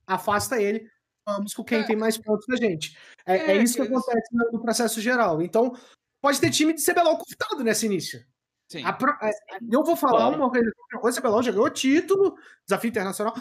Afasta 0.08 0.62
ele, 0.62 0.88
vamos 1.28 1.54
com 1.54 1.64
quem 1.64 1.80
É. 1.80 1.84
tem 1.84 1.96
mais 1.96 2.18
pontos 2.18 2.46
da 2.48 2.56
gente. 2.58 2.98
É, 3.26 3.38
é 3.38 3.52
É, 3.58 3.64
isso 3.64 3.76
que 3.76 3.82
acontece 3.82 4.28
no 4.32 4.52
no 4.52 4.62
processo 4.62 5.02
geral. 5.02 5.42
Então, 5.42 5.76
pode 6.22 6.40
ter 6.40 6.52
time 6.52 6.74
de 6.74 6.82
CBLOL 6.84 7.18
convidado 7.18 7.64
nesse 7.64 7.86
início. 7.86 8.24
Sim. 8.72 8.84
A 8.84 8.94
pro- 8.94 9.18
é, 9.22 9.32
eu 9.72 9.84
vou 9.84 9.96
falar 9.96 10.28
Claro. 10.30 10.36
uma 10.38 10.50
coisa. 10.52 10.72
O 11.20 11.22
CBLOL 11.22 11.44
já 11.44 11.52
ganhou 11.52 11.70
título, 11.70 12.36
desafio 12.68 12.90
internacional. 12.90 13.34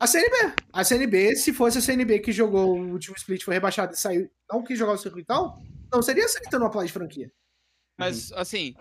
A 0.00 0.06
CNB. 0.06 0.54
A 0.72 0.82
CNB, 0.82 1.36
se 1.36 1.52
fosse 1.52 1.76
a 1.76 1.80
CNB 1.82 2.20
que 2.20 2.32
jogou 2.32 2.74
o 2.74 2.92
último 2.92 3.14
split, 3.16 3.44
foi 3.44 3.52
rebaixado 3.52 3.92
e 3.92 3.96
saiu, 3.96 4.30
não 4.50 4.64
quis 4.64 4.78
jogar 4.78 4.94
o 4.94 4.98
circuitão, 4.98 5.62
não 5.92 6.00
seria 6.00 6.24
aceitando 6.24 6.64
uma 6.64 6.70
play 6.70 6.86
de 6.86 6.92
franquia. 6.92 7.30
Mas, 7.98 8.32
assim, 8.32 8.74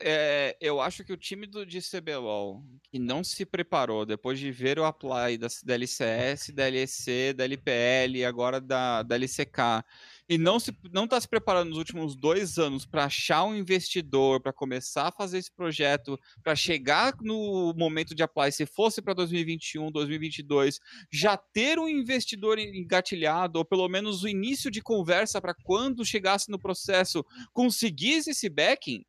é, 0.00 0.56
eu 0.60 0.80
acho 0.80 1.04
que 1.04 1.12
o 1.12 1.16
time 1.16 1.46
do 1.46 1.64
de 1.64 1.80
CBLOL, 1.80 2.64
que 2.90 2.98
não 2.98 3.22
se 3.22 3.46
preparou 3.46 4.04
depois 4.04 4.40
de 4.40 4.50
ver 4.50 4.76
o 4.80 4.84
apply 4.84 5.38
da, 5.38 5.46
da 5.62 5.74
LCS, 5.74 6.50
da 6.52 6.66
LEC, 6.66 7.32
da 7.36 7.44
LPL 7.44 8.16
e 8.16 8.24
agora 8.24 8.60
da, 8.60 9.04
da 9.04 9.14
LCK, 9.14 9.84
e 10.28 10.36
não 10.36 10.58
se 10.58 10.76
não 10.92 11.06
tá 11.06 11.20
se 11.20 11.28
preparando 11.28 11.70
nos 11.70 11.78
últimos 11.78 12.16
dois 12.16 12.58
anos 12.58 12.84
para 12.84 13.04
achar 13.04 13.44
um 13.44 13.54
investidor, 13.54 14.40
para 14.40 14.52
começar 14.52 15.08
a 15.08 15.12
fazer 15.12 15.38
esse 15.38 15.52
projeto, 15.52 16.18
para 16.42 16.56
chegar 16.56 17.14
no 17.20 17.72
momento 17.76 18.14
de 18.14 18.22
apply, 18.22 18.50
se 18.50 18.66
fosse 18.66 19.00
para 19.00 19.14
2021, 19.14 19.90
2022, 19.90 20.80
já 21.12 21.36
ter 21.36 21.78
um 21.78 21.88
investidor 21.88 22.58
engatilhado, 22.58 23.58
ou 23.58 23.64
pelo 23.64 23.88
menos 23.88 24.22
o 24.22 24.28
início 24.28 24.70
de 24.70 24.82
conversa 24.82 25.40
para 25.40 25.54
quando 25.62 26.04
chegasse 26.04 26.50
no 26.50 26.58
processo 26.58 27.24
conseguisse 27.52 28.30
esse 28.30 28.48
backing, 28.48 29.04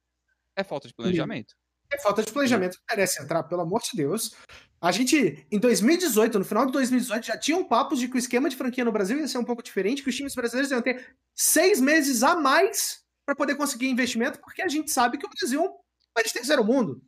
é 0.56 0.64
falta 0.64 0.88
de 0.88 0.94
planejamento. 0.94 1.56
É 1.90 1.98
falta 2.00 2.22
de 2.22 2.32
planejamento, 2.32 2.78
merece 2.90 3.24
entrar, 3.24 3.44
pelo 3.44 3.62
amor 3.62 3.82
de 3.82 3.92
Deus. 3.96 4.36
A 4.80 4.92
gente, 4.92 5.46
em 5.52 5.60
2018, 5.60 6.38
no 6.38 6.46
final 6.46 6.66
de 6.66 6.72
2018, 6.72 7.26
já 7.26 7.38
tinham 7.38 7.64
papos 7.64 8.00
de 8.00 8.08
que 8.08 8.16
o 8.16 8.20
esquema 8.20 8.48
de 8.48 8.56
franquia 8.56 8.86
no 8.86 8.92
Brasil 8.92 9.18
ia 9.18 9.28
ser 9.28 9.40
um 9.40 9.44
pouco 9.44 9.64
diferente, 9.64 10.04
que 10.04 10.10
os 10.10 10.16
times 10.16 10.36
brasileiros 10.36 10.72
iam 10.72 10.82
ter 10.82 11.16
seis 11.36 11.82
meses 11.82 12.22
a 12.22 12.36
mais 12.36 13.04
para 13.26 13.36
poder 13.36 13.56
conseguir 13.56 13.88
investimento, 13.90 14.40
porque 14.40 14.62
a 14.62 14.68
gente 14.68 14.92
sabe 14.92 15.18
que 15.18 15.26
o 15.26 15.30
Brasil 15.30 15.62
é 15.64 15.68
um 15.68 15.74
país 16.14 16.28
de 16.28 16.34
terceiro 16.34 16.64
mundo. 16.64 17.02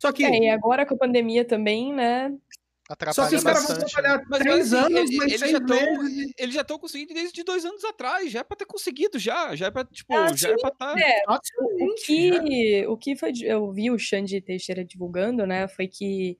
Só 0.00 0.10
que, 0.10 0.24
É, 0.24 0.44
e 0.44 0.48
agora 0.48 0.86
com 0.86 0.94
a 0.94 0.98
pandemia 0.98 1.44
também, 1.44 1.92
né? 1.92 2.30
só 2.88 2.94
Atrapalha 2.94 3.28
que 3.30 3.36
os 3.36 3.44
caras 3.44 3.62
vão 3.62 3.68
bastante. 3.76 3.94
né? 3.94 4.02
trabalhar 4.02 4.24
Mas, 4.28 4.38
três 4.40 4.56
mas, 4.56 4.72
assim, 4.72 4.94
anos, 4.96 5.10
ele- 5.10 5.16
mas 5.18 5.32
eles, 5.32 5.50
já 5.52 5.60
tão, 5.60 6.02
meses. 6.02 6.32
eles 6.38 6.54
já 6.54 6.60
estão 6.62 6.78
conseguindo 6.78 7.14
desde 7.14 7.44
dois 7.44 7.64
anos 7.64 7.84
atrás, 7.84 8.30
já 8.32 8.40
é 8.40 8.42
pra 8.42 8.56
ter 8.56 8.64
conseguido, 8.66 9.18
já. 9.18 9.54
Já 9.54 9.66
é 9.66 9.70
pra, 9.70 9.84
tipo, 9.84 10.12
Ah, 10.14 10.34
já 10.34 10.48
é 10.50 10.56
pra 10.56 10.68
estar. 10.70 10.98
é. 10.98 11.22
O 11.28 11.32
já. 11.34 12.02
que, 12.04 12.86
o 12.88 12.96
que 12.96 13.16
foi, 13.16 13.32
eu 13.44 13.70
vi 13.70 13.90
o 13.90 13.98
Xande 13.98 14.40
Teixeira 14.40 14.84
divulgando, 14.84 15.46
né, 15.46 15.68
foi 15.68 15.86
que 15.86 16.38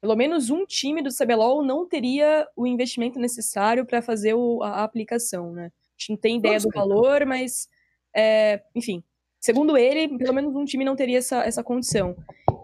pelo 0.00 0.14
menos 0.16 0.50
um 0.50 0.64
time 0.66 1.02
do 1.02 1.10
CBLOL 1.10 1.64
não 1.64 1.86
teria 1.88 2.46
o 2.56 2.66
investimento 2.66 3.18
necessário 3.18 3.84
para 3.84 4.02
fazer 4.02 4.34
o- 4.34 4.62
a, 4.62 4.80
a 4.80 4.84
aplicação, 4.84 5.52
né? 5.52 5.66
A 5.66 5.98
gente 5.98 6.10
não 6.10 6.16
tem 6.16 6.36
ideia 6.38 6.58
do 6.60 6.68
valor, 6.74 7.24
mas, 7.26 7.68
é, 8.14 8.62
enfim, 8.74 9.02
segundo 9.40 9.76
ele, 9.76 10.18
pelo 10.18 10.34
menos 10.34 10.54
um 10.54 10.64
time 10.64 10.84
não 10.84 10.94
teria 10.96 11.18
essa, 11.18 11.42
essa 11.44 11.62
condição. 11.64 12.14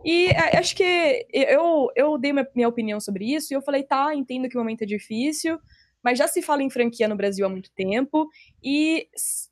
E 0.05 0.27
é, 0.27 0.59
acho 0.59 0.77
que 0.77 1.27
eu, 1.33 1.89
eu 1.97 2.19
dei 2.19 2.33
minha, 2.33 2.49
minha 2.55 2.69
opinião 2.69 3.01
sobre 3.01 3.33
isso 3.33 3.53
e 3.53 3.57
eu 3.57 3.63
falei, 3.63 3.83
tá, 3.85 4.15
entendo 4.15 4.49
que 4.49 4.57
o 4.57 4.61
momento 4.61 4.83
é 4.83 4.87
difícil, 4.87 5.59
mas 6.03 6.19
já 6.19 6.27
se 6.27 6.43
fala 6.43 6.63
em 6.63 6.69
franquia 6.69 7.07
no 7.07 7.17
Brasil 7.17 7.47
há 7.47 7.49
muito 7.49 7.71
tempo, 7.71 8.29
e 8.63 9.07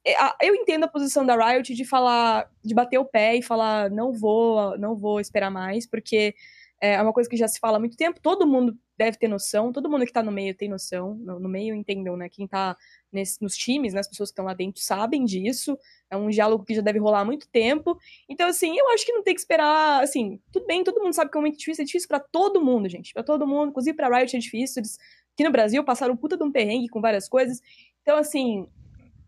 é, 0.05 0.14
eu 0.47 0.55
entendo 0.57 0.85
a 0.85 0.89
posição 0.89 1.24
da 1.24 1.37
Riot 1.37 1.72
de 1.72 1.85
falar, 1.85 2.51
de 2.64 2.74
bater 2.74 2.99
o 2.99 3.05
pé 3.05 3.37
e 3.37 3.43
falar, 3.43 3.89
não 3.89 4.12
vou, 4.12 4.76
não 4.76 4.97
vou 4.97 5.20
esperar 5.20 5.51
mais, 5.51 5.87
porque 5.87 6.35
é 6.81 7.01
uma 7.03 7.12
coisa 7.12 7.28
que 7.28 7.37
já 7.37 7.47
se 7.47 7.59
fala 7.61 7.76
há 7.76 7.81
muito 7.81 7.97
tempo, 7.97 8.20
todo 8.20 8.47
mundo 8.47 8.76
deve 8.97 9.16
ter 9.18 9.28
noção, 9.28 9.72
todo 9.72 9.89
mundo 9.89 10.05
que 10.07 10.12
tá 10.12 10.22
no 10.22 10.33
meio 10.33 10.55
tem 10.55 10.68
noção, 10.68 11.14
no, 11.14 11.39
no 11.39 11.49
meio 11.49 11.74
entendam, 11.74 12.16
né, 12.16 12.28
quem 12.28 12.47
tá 12.47 12.76
nesse- 13.12 13.41
nos 13.43 13.55
times, 13.57 13.95
né, 13.95 14.01
as 14.01 14.09
pessoas 14.09 14.31
que 14.31 14.33
estão 14.33 14.45
lá 14.45 14.55
dentro 14.55 14.81
sabem 14.83 15.24
disso, 15.24 15.78
é 16.11 16.16
um 16.16 16.28
diálogo 16.28 16.64
que 16.64 16.74
já 16.74 16.83
deve 16.83 16.99
rolar 16.99 17.20
há 17.20 17.24
muito 17.24 17.49
tempo, 17.49 17.99
então, 18.28 18.49
assim, 18.49 18.76
eu 18.76 18.89
acho 18.91 19.05
que 19.07 19.12
não 19.12 19.22
tem 19.22 19.35
que 19.35 19.41
esperar, 19.41 20.03
assim, 20.03 20.41
tudo 20.53 20.66
bem, 20.66 20.83
todo 20.85 21.01
mundo 21.03 21.14
sabe 21.14 21.31
que 21.31 21.37
é 21.37 21.41
momento 21.41 21.59
difícil, 21.59 21.83
é 21.83 21.87
difícil 21.87 22.09
pra 22.09 22.20
todo 22.20 22.62
mundo, 22.64 22.89
gente, 22.89 23.12
pra 23.12 23.22
todo 23.22 23.47
mundo, 23.47 23.70
inclusive 23.70 23.97
pra 23.97 24.09
Riot 24.14 24.37
é 24.37 24.41
difícil, 24.41 24.81
eles 24.81 24.99
aqui 25.35 25.45
no 25.45 25.53
Brasil 25.53 25.83
passaram 25.85 26.16
puta 26.16 26.37
de 26.37 26.43
um 26.45 26.53
perrengue 26.53 26.89
com 26.89 27.01
várias 27.01 27.28
coisas, 27.28 27.61
então, 28.03 28.16
assim, 28.16 28.66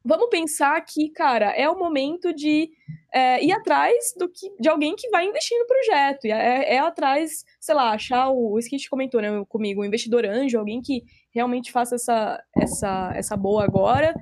vamos 0.05 0.29
pensar 0.29 0.81
que, 0.83 1.09
cara, 1.11 1.51
é 1.51 1.69
o 1.69 1.79
momento 1.79 2.33
de 2.33 2.71
é, 3.13 3.45
ir 3.45 3.53
atrás 3.53 4.15
do 4.19 4.29
que, 4.29 4.51
de 4.59 4.69
alguém 4.69 4.97
que 4.97 5.09
vai 5.11 5.27
investir 5.27 5.59
no 5.59 5.67
projeto. 5.67 6.25
É, 6.25 6.75
é 6.75 6.79
atrás, 6.79 7.45
sei 7.61 7.75
lá, 7.75 7.93
achar 7.93 8.31
o, 8.31 8.53
o 8.53 8.59
Skit 8.59 8.89
comentou 8.89 9.21
né, 9.21 9.45
comigo, 9.49 9.83
um 9.83 9.85
investidor 9.85 10.25
anjo, 10.25 10.59
alguém 10.59 10.81
que 10.81 11.05
realmente 11.31 11.71
faça 11.71 11.95
essa, 11.95 12.43
essa, 12.57 13.13
essa 13.15 13.37
boa 13.37 13.65
agora. 13.65 14.15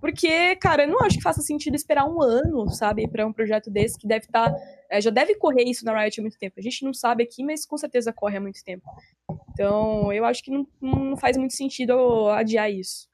Porque, 0.00 0.56
cara, 0.56 0.82
eu 0.82 0.88
não 0.88 0.98
acho 0.98 1.16
que 1.16 1.22
faça 1.22 1.40
sentido 1.40 1.76
esperar 1.76 2.04
um 2.04 2.20
ano, 2.20 2.68
sabe, 2.70 3.06
para 3.06 3.24
um 3.24 3.32
projeto 3.32 3.70
desse 3.70 3.96
que 3.96 4.08
deve 4.08 4.24
estar. 4.24 4.52
já 5.00 5.10
deve 5.10 5.36
correr 5.36 5.62
isso 5.62 5.84
na 5.84 5.96
Riot 5.96 6.18
há 6.18 6.22
muito 6.22 6.36
tempo. 6.36 6.56
A 6.58 6.60
gente 6.60 6.84
não 6.84 6.92
sabe 6.92 7.22
aqui, 7.22 7.44
mas 7.44 7.64
com 7.64 7.78
certeza 7.78 8.12
corre 8.12 8.36
há 8.36 8.40
muito 8.40 8.64
tempo. 8.64 8.82
Então, 9.52 10.12
eu 10.12 10.24
acho 10.24 10.42
que 10.42 10.50
não, 10.50 10.66
não 10.80 11.16
faz 11.16 11.36
muito 11.36 11.54
sentido 11.54 12.28
adiar 12.30 12.68
isso. 12.68 13.11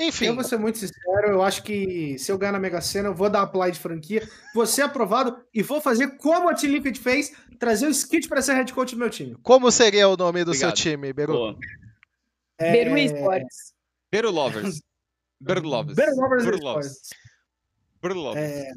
Enfim, 0.00 0.26
Eu 0.26 0.34
vou 0.34 0.42
ser 0.42 0.56
muito 0.58 0.78
sincero, 0.78 1.28
eu 1.28 1.42
acho 1.42 1.62
que 1.62 2.18
se 2.18 2.30
eu 2.32 2.36
ganhar 2.36 2.52
na 2.52 2.58
Mega 2.58 2.80
Sena, 2.80 3.08
eu 3.10 3.14
vou 3.14 3.30
dar 3.30 3.42
apply 3.42 3.70
de 3.70 3.78
franquia, 3.78 4.28
vou 4.54 4.66
ser 4.66 4.82
aprovado 4.82 5.36
e 5.54 5.62
vou 5.62 5.80
fazer 5.80 6.16
como 6.16 6.48
a 6.48 6.54
Team 6.54 6.72
Liquid 6.72 6.96
fez, 6.98 7.32
trazer 7.58 7.86
o 7.86 7.90
Skit 7.94 8.28
para 8.28 8.42
ser 8.42 8.54
head 8.54 8.72
coach 8.72 8.94
do 8.94 8.98
meu 8.98 9.08
time. 9.10 9.36
como 9.42 9.70
seria 9.70 10.08
o 10.08 10.16
nome 10.16 10.44
do 10.44 10.52
seu 10.52 10.68
Obrigado. 10.68 10.82
time, 10.96 11.12
Beru? 11.12 11.32
Boa. 11.32 11.58
É... 12.58 12.72
Beru 12.72 12.98
Esports. 12.98 13.72
Beru 14.10 14.30
Lovers. 14.30 14.80
Beru 15.40 15.62
Lovers. 15.68 15.96
Better 15.96 16.14
Lovers 16.14 16.44
Beru 16.44 16.56
Esports. 16.56 16.86
Lovers. 16.86 17.10
Beru 18.02 18.14
Lovers. 18.14 18.52
É, 18.52 18.72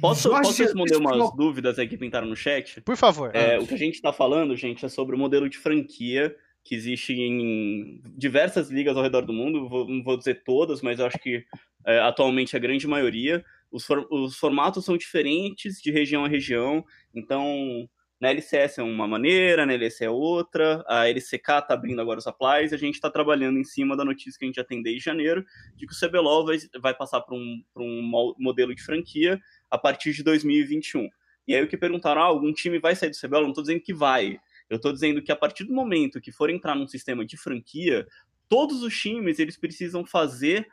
Posso, 0.00 0.28
posso 0.30 0.62
responder 0.62 0.96
umas 0.96 1.32
dúvidas 1.36 1.78
aí 1.78 1.86
que 1.88 1.96
pintaram 1.96 2.26
no 2.26 2.34
chat? 2.36 2.80
Por 2.80 2.96
favor. 2.96 3.30
É, 3.34 3.58
o 3.58 3.66
que 3.66 3.74
a 3.74 3.78
gente 3.78 3.94
está 3.94 4.12
falando, 4.12 4.56
gente, 4.56 4.84
é 4.84 4.88
sobre 4.88 5.14
o 5.14 5.18
modelo 5.18 5.48
de 5.48 5.56
franquia 5.56 6.34
que 6.64 6.74
existe 6.74 7.12
em 7.12 8.00
diversas 8.16 8.70
ligas 8.70 8.96
ao 8.96 9.02
redor 9.02 9.22
do 9.22 9.32
mundo. 9.32 9.68
Vou- 9.68 9.88
não 9.88 10.02
vou 10.02 10.16
dizer 10.16 10.42
todas, 10.44 10.80
mas 10.82 10.98
acho 10.98 11.18
que 11.18 11.44
é, 11.86 12.00
atualmente 12.00 12.56
a 12.56 12.58
grande 12.58 12.86
maioria. 12.86 13.44
Os, 13.70 13.84
for- 13.84 14.06
os 14.10 14.36
formatos 14.38 14.84
são 14.84 14.96
diferentes 14.96 15.80
de 15.82 15.90
região 15.90 16.24
a 16.24 16.28
região. 16.28 16.82
Então, 17.14 17.86
na 18.20 18.30
LCS 18.30 18.78
é 18.78 18.82
uma 18.82 19.06
maneira, 19.06 19.66
na 19.66 19.74
LEC 19.74 20.00
é 20.02 20.08
outra. 20.08 20.82
A 20.88 21.06
LCK 21.08 21.36
está 21.58 21.74
abrindo 21.74 22.00
agora 22.00 22.18
os 22.18 22.26
applies. 22.26 22.72
A 22.72 22.76
gente 22.78 22.94
está 22.94 23.10
trabalhando 23.10 23.58
em 23.58 23.64
cima 23.64 23.94
da 23.96 24.04
notícia 24.04 24.38
que 24.38 24.44
a 24.44 24.48
gente 24.48 24.56
já 24.56 24.64
tem 24.64 24.80
desde 24.82 25.04
janeiro, 25.04 25.44
de 25.76 25.86
que 25.86 25.92
o 25.92 25.96
CBLOL 26.08 26.46
vai, 26.46 26.56
vai 26.80 26.94
passar 26.94 27.20
para 27.20 27.34
um, 27.34 27.62
um 27.76 28.00
mo- 28.02 28.34
modelo 28.38 28.74
de 28.74 28.82
franquia 28.82 29.38
a 29.70 29.76
partir 29.76 30.12
de 30.14 30.22
2021. 30.22 31.08
E 31.46 31.54
aí 31.54 31.62
o 31.62 31.68
que 31.68 31.76
perguntaram, 31.76 32.22
ah, 32.22 32.24
algum 32.24 32.50
time 32.54 32.78
vai 32.78 32.96
sair 32.96 33.10
do 33.10 33.16
CBLOL? 33.16 33.42
Não 33.42 33.50
estou 33.50 33.62
dizendo 33.64 33.80
que 33.82 33.92
vai. 33.92 34.38
Eu 34.68 34.76
estou 34.76 34.92
dizendo 34.92 35.22
que 35.22 35.32
a 35.32 35.36
partir 35.36 35.64
do 35.64 35.72
momento 35.72 36.20
que 36.20 36.32
for 36.32 36.50
entrar 36.50 36.74
num 36.74 36.86
sistema 36.86 37.24
de 37.24 37.36
franquia, 37.36 38.06
todos 38.48 38.82
os 38.82 38.96
times 38.96 39.38
eles 39.38 39.56
precisam 39.56 40.04
fazer, 40.04 40.66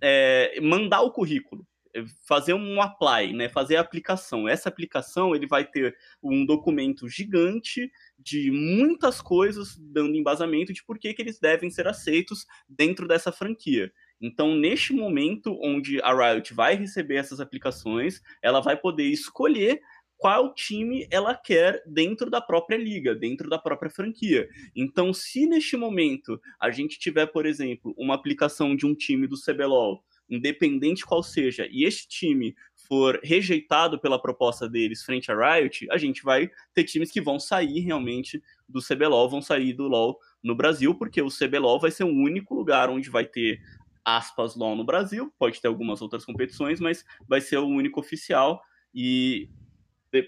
é, 0.00 0.60
mandar 0.60 1.02
o 1.02 1.10
currículo, 1.10 1.66
é, 1.94 2.04
fazer 2.26 2.54
um 2.54 2.80
apply, 2.80 3.32
né, 3.32 3.48
fazer 3.48 3.76
a 3.76 3.80
aplicação. 3.80 4.48
Essa 4.48 4.68
aplicação 4.68 5.34
ele 5.34 5.46
vai 5.46 5.64
ter 5.64 5.96
um 6.22 6.44
documento 6.44 7.08
gigante 7.08 7.90
de 8.18 8.50
muitas 8.50 9.20
coisas 9.20 9.76
dando 9.78 10.16
embasamento 10.16 10.72
de 10.72 10.84
por 10.84 10.98
que, 10.98 11.14
que 11.14 11.22
eles 11.22 11.38
devem 11.38 11.70
ser 11.70 11.86
aceitos 11.86 12.46
dentro 12.68 13.06
dessa 13.06 13.30
franquia. 13.30 13.92
Então, 14.20 14.54
neste 14.54 14.92
momento 14.92 15.58
onde 15.62 16.00
a 16.00 16.14
Riot 16.14 16.54
vai 16.54 16.76
receber 16.76 17.16
essas 17.16 17.40
aplicações, 17.40 18.22
ela 18.40 18.60
vai 18.60 18.76
poder 18.76 19.04
escolher 19.04 19.80
qual 20.24 20.54
time 20.54 21.06
ela 21.10 21.34
quer 21.34 21.82
dentro 21.86 22.30
da 22.30 22.40
própria 22.40 22.78
liga, 22.78 23.14
dentro 23.14 23.46
da 23.46 23.58
própria 23.58 23.90
franquia. 23.90 24.48
Então, 24.74 25.12
se 25.12 25.46
neste 25.46 25.76
momento 25.76 26.40
a 26.58 26.70
gente 26.70 26.98
tiver, 26.98 27.26
por 27.26 27.44
exemplo, 27.44 27.94
uma 27.94 28.14
aplicação 28.14 28.74
de 28.74 28.86
um 28.86 28.94
time 28.94 29.26
do 29.26 29.36
CBLOL, 29.38 30.02
independente 30.30 31.04
qual 31.04 31.22
seja, 31.22 31.68
e 31.70 31.84
este 31.84 32.08
time 32.08 32.56
for 32.88 33.20
rejeitado 33.22 34.00
pela 34.00 34.18
proposta 34.18 34.66
deles 34.66 35.02
frente 35.02 35.30
a 35.30 35.58
Riot, 35.58 35.86
a 35.90 35.98
gente 35.98 36.22
vai 36.22 36.50
ter 36.72 36.84
times 36.84 37.10
que 37.10 37.20
vão 37.20 37.38
sair 37.38 37.80
realmente 37.80 38.42
do 38.66 38.80
CBLOL, 38.80 39.28
vão 39.28 39.42
sair 39.42 39.74
do 39.74 39.88
LoL 39.88 40.18
no 40.42 40.54
Brasil, 40.54 40.94
porque 40.94 41.20
o 41.20 41.28
CBLOL 41.28 41.78
vai 41.78 41.90
ser 41.90 42.04
o 42.04 42.08
único 42.08 42.54
lugar 42.54 42.88
onde 42.88 43.10
vai 43.10 43.26
ter 43.26 43.60
aspas 44.02 44.56
LoL 44.56 44.74
no 44.74 44.84
Brasil, 44.84 45.30
pode 45.38 45.60
ter 45.60 45.68
algumas 45.68 46.00
outras 46.00 46.24
competições, 46.24 46.80
mas 46.80 47.04
vai 47.28 47.42
ser 47.42 47.58
o 47.58 47.66
único 47.66 48.00
oficial 48.00 48.62
e 48.94 49.50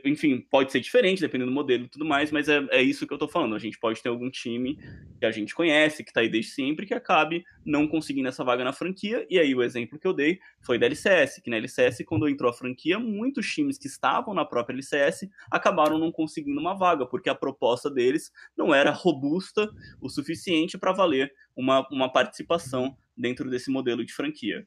enfim, 0.04 0.40
pode 0.50 0.72
ser 0.72 0.80
diferente, 0.80 1.20
dependendo 1.20 1.50
do 1.50 1.54
modelo 1.54 1.84
e 1.84 1.88
tudo 1.88 2.04
mais, 2.04 2.30
mas 2.30 2.48
é, 2.48 2.66
é 2.70 2.82
isso 2.82 3.06
que 3.06 3.12
eu 3.12 3.18
tô 3.18 3.28
falando. 3.28 3.54
A 3.54 3.58
gente 3.58 3.78
pode 3.78 4.02
ter 4.02 4.08
algum 4.08 4.30
time 4.30 4.78
que 5.18 5.26
a 5.26 5.30
gente 5.30 5.54
conhece, 5.54 6.04
que 6.04 6.12
tá 6.12 6.20
aí 6.20 6.28
desde 6.28 6.52
sempre, 6.52 6.86
que 6.86 6.94
acabe 6.94 7.44
não 7.64 7.86
conseguindo 7.86 8.28
essa 8.28 8.44
vaga 8.44 8.64
na 8.64 8.72
franquia. 8.72 9.26
E 9.30 9.38
aí 9.38 9.54
o 9.54 9.62
exemplo 9.62 9.98
que 9.98 10.06
eu 10.06 10.12
dei 10.12 10.38
foi 10.64 10.78
da 10.78 10.86
LCS, 10.86 11.40
que 11.42 11.50
na 11.50 11.56
LCS, 11.56 12.04
quando 12.06 12.28
entrou 12.28 12.50
a 12.50 12.54
franquia, 12.54 12.98
muitos 12.98 13.46
times 13.46 13.78
que 13.78 13.86
estavam 13.86 14.34
na 14.34 14.44
própria 14.44 14.74
LCS 14.74 15.28
acabaram 15.50 15.98
não 15.98 16.10
conseguindo 16.10 16.60
uma 16.60 16.74
vaga, 16.74 17.06
porque 17.06 17.28
a 17.28 17.34
proposta 17.34 17.90
deles 17.90 18.30
não 18.56 18.74
era 18.74 18.90
robusta 18.90 19.70
o 20.00 20.08
suficiente 20.08 20.78
para 20.78 20.92
valer 20.92 21.32
uma, 21.56 21.86
uma 21.90 22.12
participação 22.12 22.96
dentro 23.16 23.48
desse 23.48 23.70
modelo 23.70 24.04
de 24.04 24.12
franquia. 24.12 24.66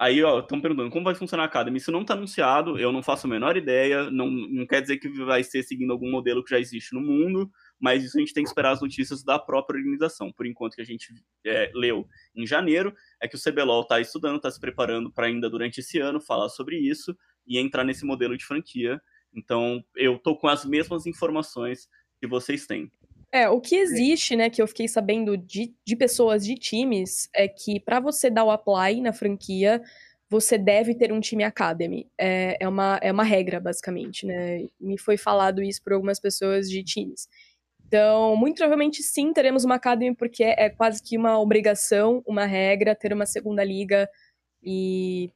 Aí, 0.00 0.24
ó, 0.24 0.40
estão 0.40 0.58
perguntando 0.62 0.88
como 0.88 1.04
vai 1.04 1.14
funcionar 1.14 1.42
a 1.42 1.46
Academy. 1.46 1.76
Isso 1.76 1.92
não 1.92 2.00
está 2.00 2.14
anunciado, 2.14 2.78
eu 2.78 2.90
não 2.90 3.02
faço 3.02 3.26
a 3.26 3.30
menor 3.30 3.54
ideia. 3.58 4.10
Não, 4.10 4.30
não 4.30 4.66
quer 4.66 4.80
dizer 4.80 4.96
que 4.96 5.10
vai 5.10 5.44
ser 5.44 5.62
seguindo 5.62 5.92
algum 5.92 6.10
modelo 6.10 6.42
que 6.42 6.48
já 6.48 6.58
existe 6.58 6.94
no 6.94 7.02
mundo, 7.02 7.50
mas 7.78 8.02
isso 8.02 8.16
a 8.16 8.20
gente 8.20 8.32
tem 8.32 8.42
que 8.42 8.48
esperar 8.48 8.70
as 8.70 8.80
notícias 8.80 9.22
da 9.22 9.38
própria 9.38 9.76
organização. 9.76 10.32
Por 10.32 10.46
enquanto, 10.46 10.76
que 10.76 10.80
a 10.80 10.86
gente 10.86 11.12
é, 11.44 11.70
leu 11.74 12.08
em 12.34 12.46
janeiro, 12.46 12.94
é 13.20 13.28
que 13.28 13.36
o 13.36 13.38
CBLOL 13.38 13.82
está 13.82 14.00
estudando, 14.00 14.36
está 14.36 14.50
se 14.50 14.58
preparando 14.58 15.12
para 15.12 15.26
ainda 15.26 15.50
durante 15.50 15.80
esse 15.80 15.98
ano 15.98 16.18
falar 16.18 16.48
sobre 16.48 16.78
isso 16.78 17.14
e 17.46 17.58
entrar 17.58 17.84
nesse 17.84 18.06
modelo 18.06 18.38
de 18.38 18.46
franquia. 18.46 18.98
Então, 19.34 19.84
eu 19.94 20.18
tô 20.18 20.34
com 20.34 20.48
as 20.48 20.64
mesmas 20.64 21.04
informações 21.04 21.90
que 22.18 22.26
vocês 22.26 22.66
têm. 22.66 22.90
É, 23.32 23.48
o 23.48 23.60
que 23.60 23.76
existe, 23.76 24.34
né, 24.34 24.50
que 24.50 24.60
eu 24.60 24.66
fiquei 24.66 24.88
sabendo 24.88 25.36
de, 25.36 25.72
de 25.84 25.94
pessoas 25.94 26.44
de 26.44 26.56
times, 26.56 27.28
é 27.32 27.46
que 27.46 27.78
para 27.78 28.00
você 28.00 28.28
dar 28.28 28.44
o 28.44 28.50
apply 28.50 29.00
na 29.00 29.12
franquia, 29.12 29.80
você 30.28 30.58
deve 30.58 30.94
ter 30.94 31.12
um 31.12 31.20
time 31.20 31.44
academy. 31.44 32.08
É, 32.18 32.56
é, 32.60 32.68
uma, 32.68 32.98
é 33.02 33.12
uma 33.12 33.24
regra, 33.24 33.60
basicamente, 33.60 34.26
né? 34.26 34.66
Me 34.80 34.98
foi 34.98 35.16
falado 35.16 35.62
isso 35.62 35.82
por 35.82 35.92
algumas 35.92 36.20
pessoas 36.20 36.68
de 36.68 36.82
times. 36.82 37.28
Então, 37.86 38.36
muito 38.36 38.56
provavelmente 38.58 39.02
sim, 39.02 39.32
teremos 39.32 39.64
uma 39.64 39.74
academy, 39.76 40.14
porque 40.14 40.44
é, 40.44 40.54
é 40.66 40.70
quase 40.70 41.02
que 41.02 41.16
uma 41.18 41.38
obrigação, 41.38 42.22
uma 42.26 42.46
regra, 42.46 42.94
ter 42.94 43.12
uma 43.12 43.26
segunda 43.26 43.64
liga, 43.64 44.08
e 44.62 45.30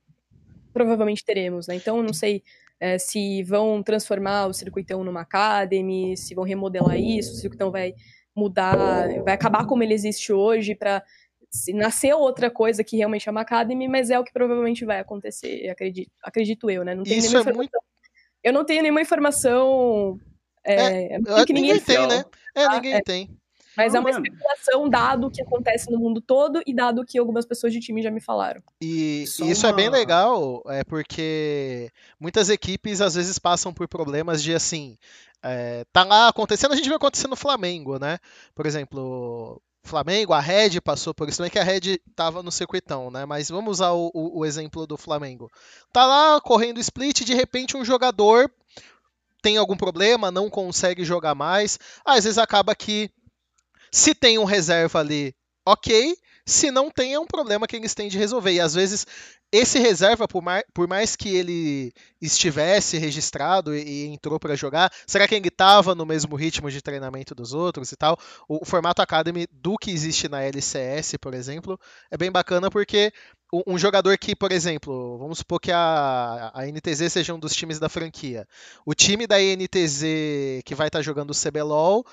provavelmente 0.72 1.24
teremos, 1.24 1.66
né? 1.66 1.74
Então, 1.76 2.02
não 2.02 2.12
sei 2.12 2.42
é, 2.80 2.98
se 2.98 3.42
vão 3.42 3.82
transformar 3.82 4.46
o 4.46 4.52
circuitão 4.52 5.04
numa 5.04 5.22
academy, 5.22 6.16
se 6.16 6.34
vão 6.34 6.44
remodelar 6.44 6.98
isso, 6.98 7.30
se 7.30 7.38
o 7.38 7.40
circuitão 7.40 7.70
vai 7.70 7.94
mudar, 8.34 8.76
vai 9.22 9.34
acabar 9.34 9.66
como 9.66 9.82
ele 9.82 9.94
existe 9.94 10.32
hoje 10.32 10.74
para 10.74 11.02
nascer 11.72 12.12
outra 12.14 12.50
coisa 12.50 12.82
que 12.82 12.96
realmente 12.96 13.28
é 13.28 13.32
uma 13.32 13.42
academy, 13.42 13.86
mas 13.86 14.10
é 14.10 14.18
o 14.18 14.24
que 14.24 14.32
provavelmente 14.32 14.84
vai 14.84 14.98
acontecer, 14.98 15.68
acredito, 15.68 16.10
acredito 16.22 16.70
eu, 16.70 16.84
né? 16.84 16.94
Não 16.94 17.04
tenho 17.04 17.18
isso 17.18 17.36
é 17.36 17.52
muito... 17.52 17.78
Eu 18.42 18.52
não 18.52 18.64
tenho 18.64 18.82
nenhuma 18.82 19.00
informação 19.00 20.18
é, 20.64 21.14
é, 21.14 21.44
que 21.46 21.52
ninguém 21.52 21.80
tem, 21.80 22.06
né? 22.06 22.24
É, 22.54 22.64
tá? 22.64 22.74
ninguém 22.74 22.94
é. 22.94 23.00
tem. 23.02 23.30
Mas 23.76 23.92
não, 23.92 24.00
é 24.00 24.04
uma 24.04 24.12
mano. 24.12 24.24
especulação, 24.24 24.88
dado 24.88 25.26
o 25.26 25.30
que 25.30 25.42
acontece 25.42 25.90
no 25.90 25.98
mundo 25.98 26.20
todo 26.20 26.62
e 26.66 26.74
dado 26.74 27.00
o 27.00 27.04
que 27.04 27.18
algumas 27.18 27.44
pessoas 27.44 27.72
de 27.72 27.80
time 27.80 28.02
já 28.02 28.10
me 28.10 28.20
falaram. 28.20 28.62
E 28.80 29.26
Só 29.26 29.44
isso 29.44 29.66
uma... 29.66 29.72
é 29.72 29.76
bem 29.76 29.88
legal, 29.88 30.62
é 30.66 30.84
porque 30.84 31.90
muitas 32.18 32.50
equipes 32.50 33.00
às 33.00 33.14
vezes 33.14 33.38
passam 33.38 33.72
por 33.72 33.88
problemas 33.88 34.42
de 34.42 34.54
assim. 34.54 34.96
É, 35.42 35.84
tá 35.92 36.04
lá 36.04 36.28
acontecendo, 36.28 36.72
a 36.72 36.76
gente 36.76 36.88
vai 36.88 36.96
acontecer 36.96 37.28
no 37.28 37.36
Flamengo, 37.36 37.98
né? 37.98 38.18
Por 38.54 38.64
exemplo, 38.64 39.60
Flamengo, 39.82 40.32
a 40.32 40.40
Red 40.40 40.80
passou 40.80 41.12
por 41.12 41.28
isso, 41.28 41.36
também 41.36 41.50
que 41.50 41.58
a 41.58 41.62
Red 41.62 41.98
tava 42.16 42.42
no 42.42 42.50
circuitão, 42.50 43.10
né? 43.10 43.26
Mas 43.26 43.50
vamos 43.50 43.72
usar 43.72 43.90
o, 43.90 44.10
o, 44.14 44.40
o 44.40 44.46
exemplo 44.46 44.86
do 44.86 44.96
Flamengo. 44.96 45.50
Tá 45.92 46.06
lá 46.06 46.40
correndo 46.40 46.80
split, 46.80 47.22
de 47.22 47.34
repente 47.34 47.76
um 47.76 47.84
jogador 47.84 48.50
tem 49.42 49.58
algum 49.58 49.76
problema, 49.76 50.30
não 50.30 50.48
consegue 50.48 51.04
jogar 51.04 51.34
mais. 51.34 51.78
Às 52.02 52.24
vezes 52.24 52.38
acaba 52.38 52.74
que 52.74 53.10
se 53.94 54.12
tem 54.12 54.40
um 54.40 54.44
reserva 54.44 54.98
ali, 54.98 55.32
ok. 55.64 56.16
Se 56.44 56.72
não 56.72 56.90
tem, 56.90 57.14
é 57.14 57.18
um 57.18 57.26
problema 57.26 57.64
que 57.64 57.76
eles 57.76 57.94
têm 57.94 58.08
de 58.08 58.18
resolver. 58.18 58.52
E 58.52 58.60
às 58.60 58.74
vezes, 58.74 59.06
esse 59.52 59.78
reserva, 59.78 60.26
por 60.26 60.42
mais, 60.42 60.64
por 60.74 60.88
mais 60.88 61.14
que 61.14 61.28
ele 61.28 61.92
estivesse 62.20 62.98
registrado 62.98 63.72
e, 63.72 63.82
e 63.82 64.06
entrou 64.06 64.40
para 64.40 64.56
jogar, 64.56 64.92
será 65.06 65.28
que 65.28 65.34
ele 65.36 65.46
estava 65.46 65.94
no 65.94 66.04
mesmo 66.04 66.34
ritmo 66.34 66.72
de 66.72 66.82
treinamento 66.82 67.36
dos 67.36 67.54
outros 67.54 67.92
e 67.92 67.96
tal? 67.96 68.18
O, 68.48 68.62
o, 68.62 68.64
formato 68.66 69.00
Academy 69.00 69.46
do 69.52 69.76
que 69.78 69.92
existe 69.92 70.28
na 70.28 70.42
LCS, 70.42 71.14
por 71.20 71.32
exemplo, 71.32 71.78
é 72.10 72.18
bem 72.18 72.32
bacana 72.32 72.68
porque 72.68 73.12
um 73.64 73.78
jogador 73.78 74.18
que, 74.18 74.34
por 74.34 74.50
exemplo, 74.50 75.16
vamos 75.18 75.38
supor 75.38 75.60
que 75.60 75.70
a, 75.70 76.50
a 76.52 76.66
NTZ 76.66 77.12
seja 77.12 77.32
um 77.32 77.38
dos 77.38 77.54
times 77.54 77.78
da 77.78 77.88
franquia. 77.88 78.44
O 78.84 78.92
time 78.92 79.28
da 79.28 79.36
NTZ 79.38 80.02
que 80.64 80.74
vai 80.74 80.88
estar 80.88 80.98
tá 80.98 81.02
jogando 81.02 81.30
o 81.30 81.34
CBLOL 81.34 82.04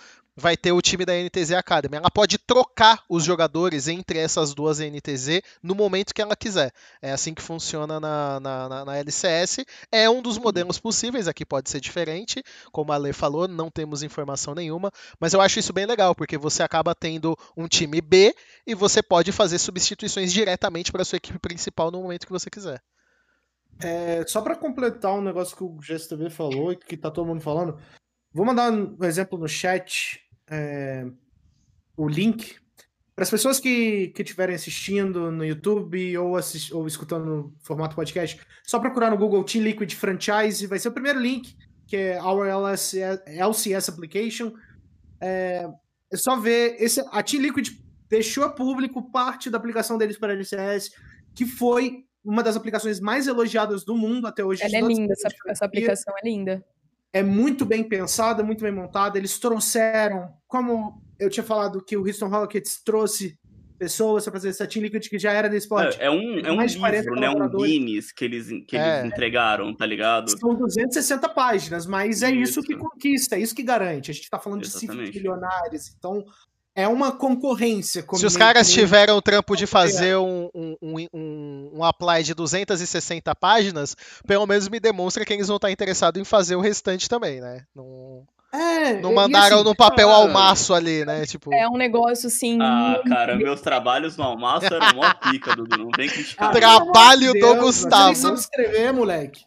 vai 0.41 0.57
ter 0.57 0.71
o 0.71 0.81
time 0.81 1.05
da 1.05 1.13
NTZ 1.13 1.51
Academy. 1.51 1.97
Ela 1.97 2.09
pode 2.09 2.37
trocar 2.39 3.03
os 3.07 3.23
jogadores 3.23 3.87
entre 3.87 4.17
essas 4.17 4.53
duas 4.53 4.79
NTZ 4.79 5.41
no 5.61 5.75
momento 5.75 6.13
que 6.13 6.21
ela 6.21 6.35
quiser. 6.35 6.73
É 7.01 7.11
assim 7.11 7.33
que 7.33 7.41
funciona 7.41 7.99
na, 7.99 8.39
na, 8.39 8.85
na, 8.85 8.97
LCS. 8.97 9.63
É 9.91 10.09
um 10.09 10.21
dos 10.21 10.39
modelos 10.39 10.79
possíveis, 10.79 11.27
aqui 11.27 11.45
pode 11.45 11.69
ser 11.69 11.79
diferente. 11.79 12.43
Como 12.71 12.91
a 12.91 12.97
Lê 12.97 13.13
falou, 13.13 13.47
não 13.47 13.69
temos 13.69 14.01
informação 14.01 14.55
nenhuma. 14.55 14.91
Mas 15.19 15.33
eu 15.33 15.39
acho 15.39 15.59
isso 15.59 15.71
bem 15.71 15.85
legal, 15.85 16.15
porque 16.15 16.37
você 16.37 16.63
acaba 16.63 16.95
tendo 16.95 17.37
um 17.55 17.67
time 17.67 18.01
B 18.01 18.35
e 18.65 18.73
você 18.73 19.03
pode 19.03 19.31
fazer 19.31 19.59
substituições 19.59 20.33
diretamente 20.33 20.91
para 20.91 21.05
sua 21.05 21.17
equipe 21.17 21.37
principal 21.37 21.91
no 21.91 22.01
momento 22.01 22.25
que 22.25 22.33
você 22.33 22.49
quiser. 22.49 22.81
É, 23.79 24.23
só 24.27 24.41
para 24.41 24.55
completar 24.55 25.13
um 25.13 25.21
negócio 25.21 25.55
que 25.55 25.63
o 25.63 25.77
GSTV 25.77 26.29
falou 26.29 26.71
e 26.71 26.75
que 26.75 26.97
tá 26.97 27.09
todo 27.09 27.25
mundo 27.25 27.41
falando, 27.41 27.79
Vou 28.33 28.45
mandar 28.45 28.71
um 28.71 29.03
exemplo 29.03 29.37
no 29.37 29.47
chat, 29.47 30.21
é, 30.51 31.07
o 31.95 32.07
link, 32.07 32.55
para 33.15 33.23
as 33.23 33.29
pessoas 33.29 33.59
que 33.59 34.13
estiverem 34.17 34.55
assistindo 34.55 35.31
no 35.31 35.45
YouTube 35.45 36.17
ou, 36.17 36.35
assist, 36.35 36.73
ou 36.73 36.85
escutando 36.85 37.25
no 37.25 37.55
formato 37.61 37.95
podcast, 37.95 38.39
só 38.63 38.79
procurar 38.79 39.09
no 39.09 39.17
Google 39.17 39.43
Team 39.43 39.63
Liquid 39.63 39.93
Franchise, 39.93 40.67
vai 40.67 40.77
ser 40.77 40.89
o 40.89 40.93
primeiro 40.93 41.19
link, 41.19 41.55
que 41.87 41.95
é 41.95 42.21
Our 42.21 42.47
LCS, 42.47 43.21
LCS 43.25 43.89
Application. 43.89 44.53
É, 45.21 45.67
é 46.11 46.17
só 46.17 46.37
ver, 46.37 46.75
esse, 46.79 46.99
a 47.11 47.23
Team 47.23 47.43
Liquid 47.43 47.69
deixou 48.09 48.43
a 48.43 48.49
público 48.49 49.09
parte 49.09 49.49
da 49.49 49.57
aplicação 49.57 49.97
deles 49.97 50.17
para 50.17 50.33
LCS, 50.33 50.91
que 51.33 51.45
foi 51.45 52.05
uma 52.23 52.43
das 52.43 52.57
aplicações 52.57 52.99
mais 52.99 53.27
elogiadas 53.27 53.83
do 53.83 53.95
mundo 53.95 54.27
até 54.27 54.43
hoje. 54.43 54.63
Ela 54.63 54.77
é 54.77 54.81
linda, 54.81 55.13
essa, 55.13 55.29
essa 55.47 55.65
aplicação 55.65 56.13
é 56.17 56.27
linda 56.27 56.65
é 57.13 57.23
muito 57.23 57.65
bem 57.65 57.83
pensada, 57.83 58.43
muito 58.43 58.63
bem 58.63 58.71
montada. 58.71 59.17
Eles 59.17 59.37
trouxeram, 59.39 60.29
como 60.47 61.01
eu 61.19 61.29
tinha 61.29 61.43
falado 61.43 61.83
que 61.83 61.97
o 61.97 62.05
Houston 62.05 62.27
Rockets 62.27 62.81
trouxe 62.83 63.37
pessoas 63.77 64.23
para 64.23 64.33
fazer 64.33 64.49
essa 64.49 64.67
Team 64.67 64.83
Liquid 64.83 65.09
que 65.09 65.17
já 65.17 65.33
era 65.33 65.49
da 65.49 65.57
esporte. 65.57 65.99
É, 65.99 66.05
é 66.05 66.11
um, 66.11 66.37
é 66.39 66.51
um 66.51 66.61
livro, 66.61 67.15
né? 67.19 67.29
Um 67.31 67.49
Guinness 67.49 68.11
que 68.11 68.23
eles, 68.23 68.47
que 68.67 68.77
é. 68.77 68.99
eles 68.99 69.11
entregaram, 69.11 69.75
tá 69.75 69.87
ligado? 69.87 70.29
São 70.29 70.53
260 70.53 71.27
páginas, 71.29 71.87
mas 71.87 72.21
é 72.21 72.31
isso, 72.31 72.59
isso 72.59 72.61
que 72.61 72.77
conquista, 72.77 73.35
é 73.35 73.39
isso 73.39 73.55
que 73.55 73.63
garante. 73.63 74.11
A 74.11 74.13
gente 74.13 74.29
tá 74.29 74.37
falando 74.37 74.63
Exatamente. 74.63 74.97
de 74.99 75.07
cifras 75.07 75.15
milionárias, 75.15 75.95
então 75.97 76.23
é 76.75 76.87
uma 76.87 77.11
concorrência. 77.11 78.05
Se 78.13 78.25
os 78.25 78.37
caras 78.37 78.71
tiveram 78.71 79.17
o 79.17 79.21
trampo 79.21 79.55
de 79.55 79.67
fazer 79.67 80.15
um, 80.17 80.49
um, 80.53 80.75
um, 80.81 81.71
um, 81.75 81.83
apply 81.83 82.23
de 82.23 82.33
260 82.33 83.33
páginas, 83.35 83.95
pelo 84.25 84.47
menos 84.47 84.69
me 84.69 84.79
demonstra 84.79 85.25
que 85.25 85.33
eles 85.33 85.47
vão 85.47 85.57
estar 85.57 85.71
interessados 85.71 86.21
em 86.21 86.25
fazer 86.25 86.55
o 86.55 86.61
restante 86.61 87.09
também, 87.09 87.41
né? 87.41 87.63
Não, 87.75 88.25
é, 88.53 88.99
não 89.01 89.13
mandaram 89.13 89.57
assim, 89.57 89.65
no 89.65 89.75
papel 89.75 90.07
cara, 90.07 90.19
almaço 90.19 90.73
ali, 90.73 91.05
né? 91.05 91.25
Tipo... 91.25 91.53
É 91.53 91.67
um 91.67 91.77
negócio 91.77 92.27
assim. 92.27 92.57
Ah, 92.61 93.01
cara, 93.07 93.35
meus 93.35 93.61
trabalhos 93.61 94.15
no 94.15 94.23
almaço 94.23 94.65
eram 94.65 94.95
mó 94.95 95.13
pica, 95.13 95.55
Dudu. 95.55 95.77
Não 95.77 95.89
vem 95.95 96.09
criticar. 96.09 96.51
Trabalho 96.51 97.33
Deus, 97.33 97.55
do 97.55 97.61
Gustavo. 97.61 98.15
Você 98.15 98.27
nem 98.27 98.35
escrever, 98.35 98.93
moleque. 98.93 99.45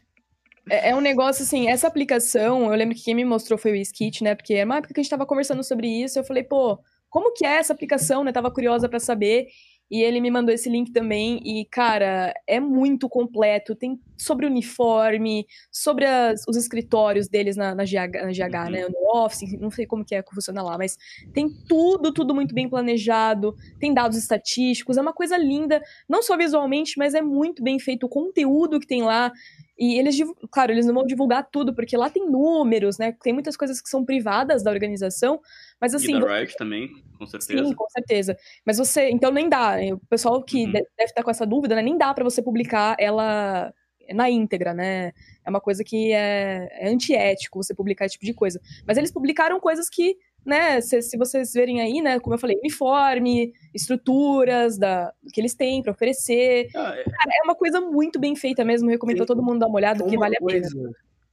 É, 0.68 0.90
é, 0.90 0.94
um 0.94 1.00
negócio 1.00 1.42
assim, 1.42 1.68
essa 1.68 1.86
aplicação, 1.86 2.70
eu 2.70 2.78
lembro 2.78 2.94
que 2.94 3.02
quem 3.02 3.14
me 3.14 3.24
mostrou 3.24 3.58
foi 3.58 3.72
o 3.72 3.76
Skit, 3.76 4.24
né? 4.24 4.34
Porque 4.34 4.54
era 4.54 4.64
uma 4.64 4.78
época 4.78 4.94
que 4.94 5.00
a 5.00 5.02
gente 5.02 5.10
tava 5.10 5.26
conversando 5.26 5.62
sobre 5.62 5.86
isso, 5.86 6.18
eu 6.18 6.24
falei, 6.24 6.42
pô, 6.42 6.78
como 7.14 7.32
que 7.32 7.46
é 7.46 7.58
essa 7.58 7.72
aplicação, 7.72 8.24
né? 8.24 8.32
Tava 8.32 8.50
curiosa 8.50 8.88
para 8.88 8.98
saber. 8.98 9.46
E 9.88 10.02
ele 10.02 10.20
me 10.20 10.32
mandou 10.32 10.52
esse 10.52 10.68
link 10.68 10.90
também. 10.90 11.40
E, 11.44 11.64
cara, 11.66 12.34
é 12.44 12.58
muito 12.58 13.08
completo. 13.08 13.76
Tem 13.76 14.00
sobre 14.18 14.46
uniforme, 14.46 15.46
sobre 15.70 16.06
as, 16.06 16.42
os 16.48 16.56
escritórios 16.56 17.28
deles 17.28 17.56
na, 17.56 17.72
na 17.72 17.84
GH, 17.84 18.24
na 18.24 18.32
GH 18.32 18.64
Uhum. 18.64 18.70
né? 18.72 18.88
No 18.88 19.16
Office, 19.16 19.56
não 19.60 19.70
sei 19.70 19.86
como 19.86 20.04
que 20.04 20.16
é 20.16 20.24
que 20.24 20.34
funciona 20.34 20.60
lá, 20.60 20.76
mas 20.76 20.96
tem 21.32 21.48
tudo, 21.68 22.12
tudo 22.12 22.34
muito 22.34 22.52
bem 22.52 22.68
planejado, 22.68 23.54
tem 23.78 23.94
dados 23.94 24.18
estatísticos, 24.18 24.96
é 24.96 25.00
uma 25.00 25.12
coisa 25.12 25.36
linda, 25.36 25.80
não 26.08 26.20
só 26.20 26.36
visualmente, 26.36 26.98
mas 26.98 27.14
é 27.14 27.22
muito 27.22 27.62
bem 27.62 27.78
feito 27.78 28.06
o 28.06 28.08
conteúdo 28.08 28.80
que 28.80 28.88
tem 28.88 29.04
lá. 29.04 29.30
E 29.78 29.98
eles, 29.98 30.16
claro, 30.50 30.70
eles 30.72 30.86
não 30.86 30.94
vão 30.94 31.04
divulgar 31.04 31.48
tudo, 31.50 31.74
porque 31.74 31.96
lá 31.96 32.08
tem 32.08 32.28
números, 32.30 32.96
né? 32.96 33.12
Tem 33.22 33.32
muitas 33.32 33.56
coisas 33.56 33.80
que 33.80 33.88
são 33.88 34.04
privadas 34.04 34.62
da 34.62 34.70
organização, 34.70 35.40
mas 35.84 35.94
assim. 35.94 36.16
e 36.16 36.20
da 36.20 36.26
você- 36.26 36.38
Riot 36.40 36.56
também, 36.56 36.88
com 37.18 37.26
certeza. 37.26 37.64
Sim, 37.64 37.74
com 37.74 37.88
certeza. 37.90 38.36
Mas 38.64 38.78
você, 38.78 39.10
então 39.10 39.30
nem 39.30 39.48
dá. 39.48 39.76
O 39.92 39.98
pessoal 40.08 40.42
que 40.42 40.64
Uhum. 40.64 40.72
de- 40.72 40.72
deve 40.96 41.10
estar 41.10 41.22
com 41.22 41.30
essa 41.30 41.44
dúvida, 41.46 41.74
né? 41.74 41.82
Nem 41.82 41.98
dá 41.98 42.12
pra 42.14 42.24
você 42.24 42.42
publicar 42.42 42.96
ela 42.98 43.72
na 44.12 44.28
íntegra, 44.30 44.74
né? 44.74 45.12
É 45.44 45.50
uma 45.50 45.60
coisa 45.60 45.82
que 45.84 46.12
é, 46.12 46.68
é 46.72 46.88
antiético 46.88 47.62
você 47.62 47.74
publicar 47.74 48.04
esse 48.06 48.14
tipo 48.14 48.24
de 48.26 48.34
coisa. 48.34 48.60
Mas 48.86 48.96
eles 48.98 49.10
publicaram 49.10 49.58
coisas 49.60 49.88
que, 49.88 50.16
né? 50.44 50.80
Se, 50.80 51.00
se 51.02 51.16
vocês 51.16 51.52
verem 51.54 51.80
aí, 51.80 52.00
né? 52.02 52.18
Como 52.20 52.34
eu 52.34 52.38
falei, 52.38 52.56
uniforme, 52.58 53.52
estruturas 53.72 54.76
da, 54.78 55.12
que 55.32 55.40
eles 55.40 55.54
têm 55.54 55.82
pra 55.82 55.92
oferecer. 55.92 56.68
Ah, 56.74 56.94
é- 56.96 57.04
Cara, 57.04 57.30
é 57.40 57.44
uma 57.44 57.54
coisa 57.54 57.80
muito 57.80 58.18
bem 58.18 58.34
feita 58.36 58.64
mesmo. 58.64 58.90
Recomendo 58.90 59.18
Sim. 59.20 59.26
todo 59.26 59.42
mundo 59.42 59.60
dar 59.60 59.66
uma 59.68 59.76
olhada, 59.76 60.00
porque 60.02 60.16
Uma 60.16 60.26
vale 60.26 60.36
a 60.36 60.40
pena. 60.40 60.60
coisa, 60.70 60.92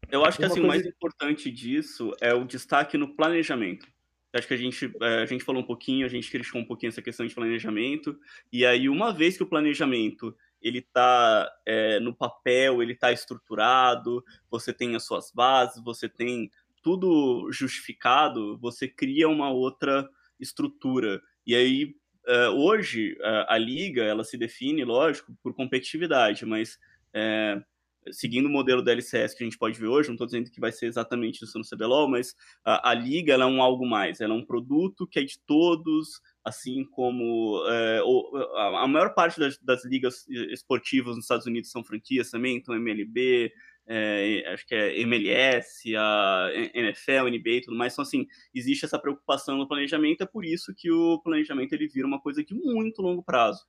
Eu 0.09 0.25
acho 0.25 0.37
que 0.37 0.43
assim, 0.45 0.59
o 0.59 0.67
mais 0.67 0.81
coisa- 0.81 0.89
importante 0.95 1.49
disso 1.49 2.11
é 2.21 2.33
o 2.33 2.43
destaque 2.43 2.97
no 2.97 3.15
planejamento. 3.15 3.87
Acho 4.33 4.47
que 4.47 4.53
a 4.53 4.57
gente, 4.57 4.91
é, 5.01 5.21
a 5.21 5.25
gente 5.25 5.43
falou 5.43 5.61
um 5.61 5.65
pouquinho, 5.65 6.05
a 6.05 6.09
gente 6.09 6.31
criticou 6.31 6.61
um 6.61 6.65
pouquinho 6.65 6.89
essa 6.89 7.01
questão 7.01 7.25
de 7.25 7.35
planejamento. 7.35 8.17
E 8.51 8.65
aí, 8.65 8.87
uma 8.87 9.13
vez 9.13 9.35
que 9.35 9.43
o 9.43 9.47
planejamento 9.47 10.35
ele 10.61 10.81
tá 10.81 11.51
é, 11.65 11.99
no 11.99 12.15
papel, 12.15 12.81
ele 12.81 12.95
tá 12.95 13.11
estruturado, 13.11 14.23
você 14.49 14.71
tem 14.71 14.95
as 14.95 15.05
suas 15.05 15.31
bases, 15.31 15.83
você 15.83 16.07
tem 16.07 16.49
tudo 16.83 17.51
justificado, 17.51 18.57
você 18.59 18.87
cria 18.87 19.27
uma 19.27 19.49
outra 19.49 20.07
estrutura. 20.39 21.21
E 21.45 21.55
aí, 21.55 21.95
é, 22.27 22.49
hoje, 22.49 23.17
a 23.47 23.57
liga, 23.57 24.03
ela 24.03 24.23
se 24.23 24.37
define, 24.37 24.85
lógico, 24.85 25.35
por 25.43 25.53
competitividade, 25.53 26.45
mas 26.45 26.77
é, 27.13 27.61
seguindo 28.09 28.47
o 28.47 28.49
modelo 28.49 28.81
da 28.81 28.91
LCS 28.91 29.35
que 29.35 29.43
a 29.43 29.45
gente 29.45 29.57
pode 29.57 29.79
ver 29.79 29.87
hoje, 29.87 30.09
não 30.09 30.15
estou 30.15 30.25
dizendo 30.25 30.49
que 30.49 30.59
vai 30.59 30.71
ser 30.71 30.87
exatamente 30.87 31.43
isso 31.43 31.57
no 31.57 31.65
CBLOL, 31.65 32.09
mas 32.09 32.35
a, 32.63 32.89
a 32.91 32.93
liga 32.93 33.33
é 33.33 33.45
um 33.45 33.61
algo 33.61 33.85
mais, 33.85 34.19
ela 34.21 34.33
é 34.33 34.37
um 34.37 34.45
produto 34.45 35.05
que 35.07 35.19
é 35.19 35.23
de 35.23 35.39
todos, 35.45 36.21
assim 36.43 36.83
como 36.85 37.63
é, 37.67 38.01
o- 38.03 38.35
a, 38.55 38.83
a 38.83 38.87
maior 38.87 39.13
parte 39.13 39.39
das, 39.39 39.57
das 39.59 39.85
ligas 39.85 40.27
esportivas 40.27 41.15
nos 41.15 41.25
Estados 41.25 41.45
Unidos 41.45 41.69
são 41.69 41.83
franquias 41.83 42.31
também, 42.31 42.57
então 42.57 42.73
MLB, 42.75 43.51
é, 43.87 44.43
acho 44.53 44.65
que 44.65 44.73
é 44.73 44.99
MLS, 45.01 45.95
a 45.95 46.49
NFL, 46.73 47.27
NBA 47.29 47.49
e 47.49 47.61
tudo 47.61 47.77
mais, 47.77 47.93
então 47.93 48.03
assim, 48.03 48.25
existe 48.53 48.85
essa 48.85 48.97
preocupação 48.99 49.57
no 49.57 49.67
planejamento, 49.67 50.21
é 50.23 50.25
por 50.25 50.45
isso 50.45 50.73
que 50.75 50.91
o 50.91 51.19
planejamento 51.19 51.73
ele 51.73 51.87
vira 51.87 52.07
uma 52.07 52.19
coisa 52.21 52.43
de 52.43 52.53
muito 52.55 53.01
longo 53.01 53.23
prazo. 53.23 53.65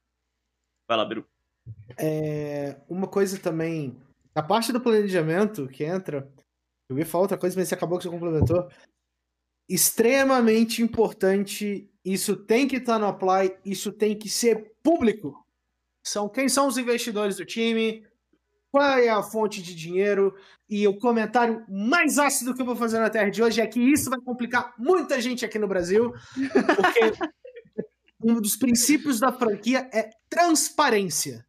Vai 0.88 0.96
lá, 0.96 1.04
Beru. 1.04 1.26
É, 1.98 2.76
uma 2.88 3.06
coisa 3.06 3.38
também, 3.38 3.96
a 4.34 4.42
parte 4.42 4.72
do 4.72 4.80
planejamento 4.80 5.68
que 5.68 5.84
entra, 5.84 6.30
eu 6.88 6.98
ia 6.98 7.06
falar 7.06 7.22
outra 7.22 7.38
coisa, 7.38 7.58
mas 7.58 7.68
você 7.68 7.74
acabou 7.74 7.98
que 7.98 8.04
você 8.04 8.10
complementou. 8.10 8.68
Extremamente 9.68 10.82
importante, 10.82 11.90
isso 12.04 12.36
tem 12.36 12.66
que 12.66 12.76
estar 12.76 12.98
no 12.98 13.06
Apply, 13.06 13.56
isso 13.64 13.92
tem 13.92 14.18
que 14.18 14.28
ser 14.28 14.74
público. 14.82 15.46
São 16.04 16.28
quem 16.28 16.48
são 16.48 16.66
os 16.66 16.76
investidores 16.76 17.36
do 17.36 17.44
time, 17.44 18.04
qual 18.70 18.98
é 18.98 19.08
a 19.08 19.22
fonte 19.22 19.62
de 19.62 19.74
dinheiro, 19.74 20.34
e 20.68 20.88
o 20.88 20.98
comentário 20.98 21.64
mais 21.68 22.18
ácido 22.18 22.54
que 22.54 22.62
eu 22.62 22.66
vou 22.66 22.74
fazer 22.74 22.98
na 22.98 23.10
Terra 23.10 23.30
de 23.30 23.42
hoje 23.42 23.60
é 23.60 23.66
que 23.66 23.80
isso 23.80 24.08
vai 24.08 24.18
complicar 24.20 24.74
muita 24.78 25.20
gente 25.20 25.44
aqui 25.44 25.58
no 25.58 25.68
Brasil, 25.68 26.12
porque 26.76 27.00
um 28.24 28.40
dos 28.40 28.56
princípios 28.56 29.20
da 29.20 29.30
franquia 29.30 29.88
é 29.92 30.08
transparência. 30.28 31.46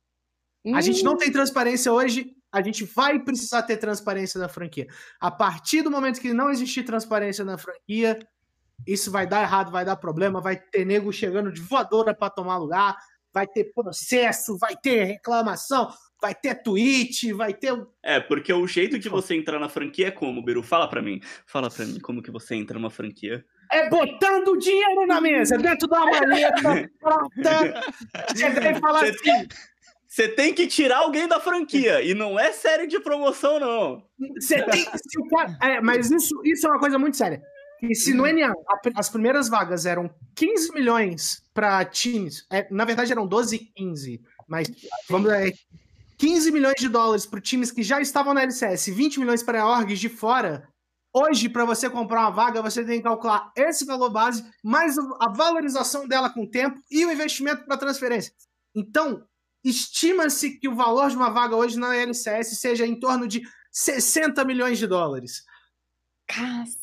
A 0.73 0.81
gente 0.81 1.03
não 1.03 1.17
tem 1.17 1.31
transparência 1.31 1.91
hoje, 1.91 2.35
a 2.53 2.61
gente 2.61 2.85
vai 2.85 3.19
precisar 3.19 3.63
ter 3.63 3.77
transparência 3.77 4.39
na 4.39 4.47
franquia. 4.47 4.85
A 5.19 5.31
partir 5.31 5.81
do 5.81 5.89
momento 5.89 6.21
que 6.21 6.31
não 6.31 6.51
existir 6.51 6.83
transparência 6.83 7.43
na 7.43 7.57
franquia, 7.57 8.19
isso 8.85 9.09
vai 9.09 9.25
dar 9.25 9.41
errado, 9.41 9.71
vai 9.71 9.83
dar 9.83 9.95
problema, 9.95 10.39
vai 10.39 10.55
ter 10.55 10.85
nego 10.85 11.11
chegando 11.11 11.51
de 11.51 11.59
voadora 11.59 12.13
para 12.13 12.29
tomar 12.29 12.57
lugar, 12.57 12.95
vai 13.33 13.47
ter 13.47 13.73
processo, 13.73 14.55
vai 14.59 14.75
ter 14.75 15.03
reclamação, 15.03 15.89
vai 16.21 16.35
ter 16.35 16.61
tweet, 16.61 17.33
vai 17.33 17.55
ter. 17.55 17.73
É, 18.03 18.19
porque 18.19 18.53
o 18.53 18.67
jeito 18.67 18.99
de 18.99 19.09
você 19.09 19.35
entrar 19.35 19.59
na 19.59 19.67
franquia 19.67 20.09
é 20.09 20.11
como, 20.11 20.43
Beru? 20.43 20.61
Fala 20.61 20.87
pra 20.87 21.01
mim. 21.01 21.19
Fala 21.47 21.71
pra 21.71 21.85
mim 21.85 21.99
como 21.99 22.21
que 22.21 22.29
você 22.29 22.53
entra 22.53 22.77
numa 22.77 22.91
franquia. 22.91 23.43
É 23.71 23.89
botando 23.89 24.55
dinheiro 24.59 25.07
na 25.07 25.19
mesa, 25.19 25.57
dentro 25.57 25.87
da 25.87 26.01
maleta, 26.01 26.91
prata. 27.01 27.81
Chegar 28.37 28.77
e 28.77 28.79
falar 28.79 28.99
Você 28.99 29.09
assim. 29.09 29.47
Você 30.13 30.27
tem 30.27 30.53
que 30.53 30.67
tirar 30.67 30.99
alguém 30.99 31.27
da 31.27 31.39
franquia. 31.39 31.99
E 32.03 32.13
não 32.13 32.39
é 32.39 32.53
série 32.53 32.85
de 32.85 32.99
promoção, 32.99 33.59
não. 33.59 34.03
Você 34.39 34.61
tem. 34.61 34.85
cara- 35.31 35.57
é, 35.59 35.81
mas 35.81 36.11
isso, 36.11 36.39
isso 36.45 36.67
é 36.67 36.69
uma 36.69 36.79
coisa 36.79 36.99
muito 36.99 37.17
séria. 37.17 37.41
E 37.81 37.95
se 37.95 38.13
no 38.13 38.27
NA 38.27 38.53
as 38.95 39.09
primeiras 39.09 39.49
vagas 39.49 39.87
eram 39.87 40.13
15 40.35 40.71
milhões 40.71 41.41
para 41.51 41.83
times, 41.83 42.45
é, 42.51 42.67
na 42.69 42.85
verdade 42.85 43.11
eram 43.11 43.25
12 43.25 43.55
e 43.55 43.59
15, 43.59 44.21
mas 44.47 44.67
vamos 45.09 45.31
é, 45.31 45.51
15 46.19 46.51
milhões 46.51 46.75
de 46.79 46.89
dólares 46.89 47.25
para 47.25 47.41
times 47.41 47.71
que 47.71 47.81
já 47.81 47.99
estavam 47.99 48.35
na 48.35 48.43
LCS, 48.43 48.91
20 48.91 49.19
milhões 49.19 49.41
para 49.41 49.65
orgs 49.65 49.99
de 49.99 50.09
fora. 50.09 50.69
Hoje, 51.11 51.49
para 51.49 51.65
você 51.65 51.89
comprar 51.89 52.21
uma 52.21 52.29
vaga, 52.29 52.61
você 52.61 52.85
tem 52.85 52.97
que 52.97 53.03
calcular 53.03 53.51
esse 53.57 53.83
valor 53.83 54.11
base, 54.11 54.45
mais 54.63 54.95
a 55.19 55.29
valorização 55.29 56.07
dela 56.07 56.29
com 56.29 56.43
o 56.43 56.49
tempo 56.49 56.79
e 56.89 57.03
o 57.03 57.11
investimento 57.11 57.65
para 57.65 57.77
transferência. 57.77 58.31
Então, 58.75 59.23
estima-se 59.63 60.57
que 60.59 60.67
o 60.67 60.75
valor 60.75 61.09
de 61.09 61.15
uma 61.15 61.29
vaga 61.29 61.55
hoje 61.55 61.79
na 61.79 61.95
LCS 61.95 62.57
seja 62.59 62.85
em 62.85 62.99
torno 62.99 63.27
de 63.27 63.41
60 63.71 64.43
milhões 64.45 64.77
de 64.77 64.87
dólares. 64.87 65.43
Cas- 66.27 66.77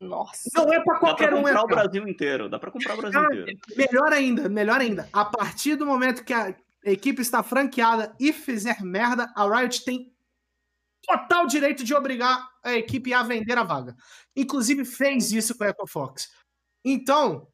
Nossa. 0.00 0.48
Não 0.54 0.72
é 0.72 0.80
para 0.82 0.94
Dá 0.94 1.00
qualquer 1.00 1.28
pra 1.28 1.36
um 1.36 1.42
comprar 1.42 1.60
o 1.60 1.64
entrar. 1.64 1.82
Brasil 1.82 2.08
inteiro. 2.08 2.48
Dá 2.48 2.58
pra 2.58 2.70
comprar 2.70 2.94
o 2.94 2.98
Brasil 2.98 3.20
Ah, 3.20 3.24
inteiro. 3.34 3.58
Melhor 3.76 4.12
ainda, 4.12 4.48
melhor 4.48 4.80
ainda. 4.80 5.08
A 5.12 5.24
partir 5.24 5.74
do 5.76 5.84
momento 5.86 6.24
que 6.24 6.32
a 6.32 6.54
equipe 6.84 7.20
está 7.20 7.42
franqueada 7.42 8.14
e 8.20 8.32
fizer 8.32 8.80
merda, 8.82 9.32
a 9.34 9.44
Riot 9.58 9.84
tem 9.84 10.12
total 11.02 11.46
direito 11.46 11.82
de 11.84 11.94
obrigar 11.94 12.48
a 12.62 12.74
equipe 12.74 13.12
a 13.12 13.22
vender 13.22 13.58
a 13.58 13.62
vaga. 13.64 13.96
Inclusive 14.36 14.84
fez 14.84 15.32
isso 15.32 15.56
com 15.56 15.64
a 15.64 15.68
EcoFox. 15.68 16.30
Então, 16.84 17.48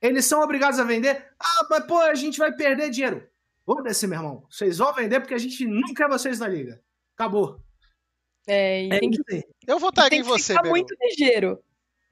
eles 0.00 0.24
são 0.24 0.40
obrigados 0.40 0.78
a 0.78 0.84
vender. 0.84 1.28
Ah, 1.38 1.66
mas 1.68 1.84
pô, 1.84 1.98
a 1.98 2.14
gente 2.14 2.38
vai 2.38 2.50
perder 2.52 2.88
dinheiro. 2.90 3.28
Foda-se, 3.76 4.06
meu 4.08 4.18
irmão. 4.18 4.44
Vocês 4.50 4.78
vão 4.78 4.92
vender 4.92 5.20
porque 5.20 5.34
a 5.34 5.38
gente 5.38 5.64
não 5.64 5.94
quer 5.94 6.08
vocês 6.08 6.40
na 6.40 6.48
liga. 6.48 6.82
Acabou. 7.16 7.60
É, 8.48 8.84
e 8.84 8.90
É 8.92 8.98
tem 8.98 9.10
que, 9.10 9.16
isso 9.16 9.24
aí. 9.30 9.44
Eu 9.66 9.78
votaria 9.78 10.10
tem 10.10 10.20
em 10.20 10.22
que 10.22 10.28
você, 10.28 10.52
ficar 10.54 10.62
Beru. 10.62 10.74
muito 10.74 10.94
ligeiro. 11.00 11.62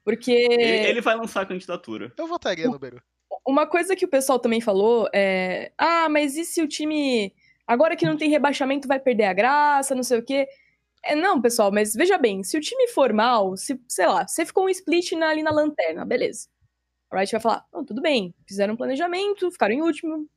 Porque 0.05 0.31
Ele, 0.31 0.87
ele 0.87 1.01
vai 1.01 1.15
lançar 1.17 1.41
a 1.41 1.45
candidatura. 1.45 2.13
Eu 2.17 2.27
votaria 2.27 2.65
no 2.65 2.79
Beru. 2.79 3.01
uma 3.45 3.67
coisa 3.67 3.93
que 3.95 4.05
o 4.05 4.09
pessoal 4.09 4.39
também 4.39 4.61
falou 4.61 5.09
é: 5.13 5.73
ah, 5.77 6.07
mas 6.07 6.37
e 6.37 6.45
se 6.45 6.61
o 6.61 6.67
time, 6.67 7.33
agora 7.67 7.95
que 7.97 8.05
não 8.05 8.15
tem 8.15 8.29
rebaixamento, 8.29 8.87
vai 8.87 8.99
perder 8.99 9.25
a 9.25 9.33
graça, 9.33 9.93
não 9.93 10.03
sei 10.03 10.19
o 10.19 10.23
quê? 10.23 10.47
É, 11.03 11.13
não, 11.13 11.41
pessoal, 11.41 11.71
mas 11.73 11.93
veja 11.93 12.17
bem, 12.17 12.41
se 12.43 12.57
o 12.57 12.61
time 12.61 12.87
for 12.87 13.11
mal, 13.11 13.55
se, 13.57 13.79
sei 13.87 14.07
lá, 14.07 14.25
você 14.27 14.45
ficou 14.45 14.65
um 14.65 14.69
split 14.69 15.11
na- 15.13 15.29
ali 15.29 15.43
na 15.43 15.51
lanterna, 15.51 16.05
beleza. 16.05 16.47
A 17.11 17.17
Riot 17.19 17.31
vai 17.33 17.41
falar: 17.41 17.65
não, 17.73 17.83
tudo 17.83 18.01
bem, 18.01 18.33
fizeram 18.47 18.73
um 18.75 18.77
planejamento, 18.77 19.51
ficaram 19.51 19.75
em 19.75 19.81
último, 19.81 20.27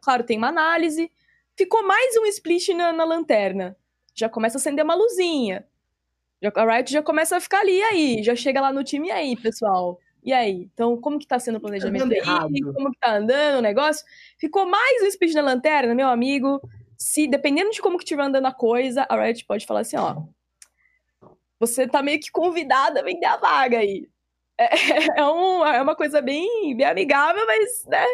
claro, 0.00 0.24
tem 0.24 0.38
uma 0.38 0.48
análise, 0.48 1.10
ficou 1.56 1.82
mais 1.86 2.16
um 2.16 2.26
split 2.26 2.68
na, 2.70 2.92
na 2.92 3.04
lanterna. 3.04 3.76
Já 4.14 4.28
começa 4.28 4.56
a 4.56 4.60
acender 4.60 4.84
uma 4.84 4.94
luzinha. 4.94 5.66
Já- 6.42 6.52
a 6.54 6.64
Riot 6.76 6.92
já 6.92 7.02
começa 7.02 7.36
a 7.36 7.40
ficar 7.40 7.60
ali, 7.60 7.78
e 7.78 7.82
aí? 7.82 8.22
Já 8.22 8.36
chega 8.36 8.60
lá 8.60 8.72
no 8.72 8.84
time, 8.84 9.08
e 9.08 9.10
aí, 9.10 9.36
pessoal? 9.36 9.98
E 10.22 10.32
aí? 10.32 10.68
Então, 10.72 10.96
como 11.00 11.18
que 11.18 11.26
tá 11.26 11.38
sendo 11.38 11.56
o 11.56 11.60
planejamento 11.60 12.04
aí? 12.12 12.20
Como 12.72 12.90
que 12.92 12.98
tá 12.98 13.16
andando 13.16 13.58
o 13.58 13.62
negócio? 13.62 14.04
Ficou 14.38 14.64
mais 14.66 15.02
um 15.02 15.10
speed 15.10 15.34
na 15.34 15.42
lanterna, 15.42 15.94
meu 15.94 16.08
amigo. 16.08 16.60
Se, 16.96 17.26
dependendo 17.26 17.70
de 17.70 17.82
como 17.82 17.98
que 17.98 18.04
estiver 18.04 18.22
andando 18.22 18.46
a 18.46 18.52
coisa, 18.52 19.04
a 19.08 19.16
Riot 19.22 19.44
pode 19.44 19.66
falar 19.66 19.80
assim, 19.80 19.96
ó. 19.96 20.22
Você 21.60 21.86
tá 21.86 22.02
meio 22.02 22.20
que 22.20 22.30
convidada 22.30 23.00
a 23.00 23.02
vender 23.02 23.26
a 23.26 23.36
vaga 23.36 23.78
aí. 23.78 24.08
É, 24.58 24.68
é, 25.20 25.24
um- 25.26 25.64
é 25.66 25.80
uma 25.82 25.94
coisa 25.96 26.20
bem, 26.22 26.76
bem 26.76 26.86
amigável, 26.86 27.44
mas, 27.46 27.84
né? 27.86 28.04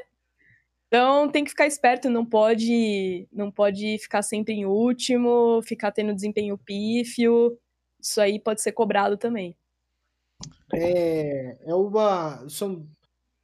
Então 0.91 1.29
tem 1.29 1.45
que 1.45 1.51
ficar 1.51 1.69
esperto, 1.69 2.11
não 2.11 2.27
pode, 2.27 3.29
não 3.33 3.49
pode 3.49 3.97
ficar 3.99 4.23
sempre 4.23 4.55
em 4.55 4.67
último, 4.67 5.63
ficar 5.63 5.93
tendo 5.93 6.13
desempenho 6.13 6.59
pífio. 6.59 7.57
Isso 8.01 8.21
aí 8.21 8.41
pode 8.41 8.61
ser 8.61 8.73
cobrado 8.73 9.17
também. 9.17 9.57
É, 10.75 11.57
é 11.65 11.75
uma. 11.77 12.45
São, 12.49 12.89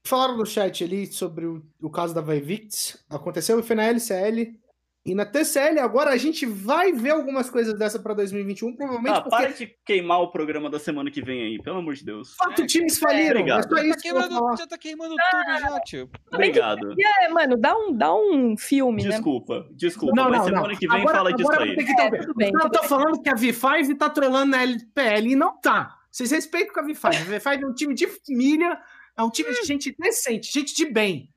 falaram 0.02 0.36
no 0.36 0.44
chat 0.44 0.82
ali 0.82 1.06
sobre 1.06 1.46
o, 1.46 1.64
o 1.80 1.88
caso 1.88 2.12
da 2.12 2.20
Vivix. 2.20 3.04
Aconteceu, 3.08 3.62
foi 3.62 3.76
na 3.76 3.84
LCL. 3.84 4.58
E 5.06 5.14
na 5.14 5.24
TCL 5.24 5.78
agora 5.78 6.10
a 6.10 6.16
gente 6.16 6.44
vai 6.44 6.90
ver 6.92 7.10
algumas 7.10 7.48
coisas 7.48 7.78
dessa 7.78 7.96
pra 8.00 8.12
2021, 8.12 8.74
provavelmente 8.74 9.12
Ah, 9.16 9.20
porque 9.22 9.36
para 9.36 9.52
de 9.52 9.66
queimar 9.84 10.20
o 10.20 10.32
programa 10.32 10.68
da 10.68 10.80
semana 10.80 11.12
que 11.12 11.22
vem 11.22 11.42
aí, 11.42 11.62
pelo 11.62 11.78
amor 11.78 11.94
de 11.94 12.04
Deus. 12.04 12.34
quatro 12.34 12.64
É, 12.64 12.66
times 12.66 12.98
faliram. 12.98 13.30
obrigado. 13.40 13.60
É 13.60 13.62
só 13.62 13.68
Já 13.68 13.76
tá 13.82 13.86
isso 13.88 13.98
que 13.98 14.08
eu 14.08 14.14
vou 14.14 14.22
queimando, 14.28 14.56
já 14.58 14.66
tá 14.66 14.78
queimando 14.78 15.14
tudo 15.14 15.60
já, 15.60 15.80
tio. 15.82 16.10
Obrigado. 16.32 16.94
É, 17.22 17.28
mano, 17.28 17.56
dá 17.56 17.76
um, 17.78 17.92
dá 17.96 18.12
um 18.12 18.56
filme, 18.58 19.04
né? 19.04 19.10
Desculpa, 19.10 19.68
desculpa, 19.72 20.14
Não, 20.16 20.28
mas 20.28 20.38
não, 20.40 20.44
semana 20.46 20.68
não. 20.68 20.76
que 20.76 20.88
vem 20.88 21.00
Agora- 21.00 21.16
fala 21.16 21.32
disso 21.32 21.48
agora 21.52 21.62
aí. 21.64 21.76
vou 21.76 21.84
ter 21.84 21.94
que 21.94 22.00
É, 22.00 22.10
tudo 22.18 22.34
bem. 22.34 22.50
Não, 22.52 22.62
eu 22.62 22.70
tô 22.70 22.82
falando 22.82 23.22
que 23.22 23.28
a 23.28 23.34
V5 23.34 23.96
tá 23.96 24.10
trolando 24.10 24.50
na 24.50 24.62
LPL 24.64 25.28
e 25.30 25.36
não 25.36 25.56
tá. 25.60 25.94
Vocês 26.10 26.32
respeitam 26.32 26.74
com 26.74 26.80
a 26.80 26.84
V5. 26.84 27.06
A 27.06 27.10
V5 27.12 27.62
é 27.62 27.66
um 27.66 27.74
time 27.74 27.94
de 27.94 28.08
família, 28.08 28.76
é 29.16 29.22
um 29.22 29.30
time 29.30 29.50
de 29.52 29.64
gente 29.64 29.94
decente, 29.96 30.52
gente 30.52 30.74
de 30.74 30.86
bem. 30.90 31.30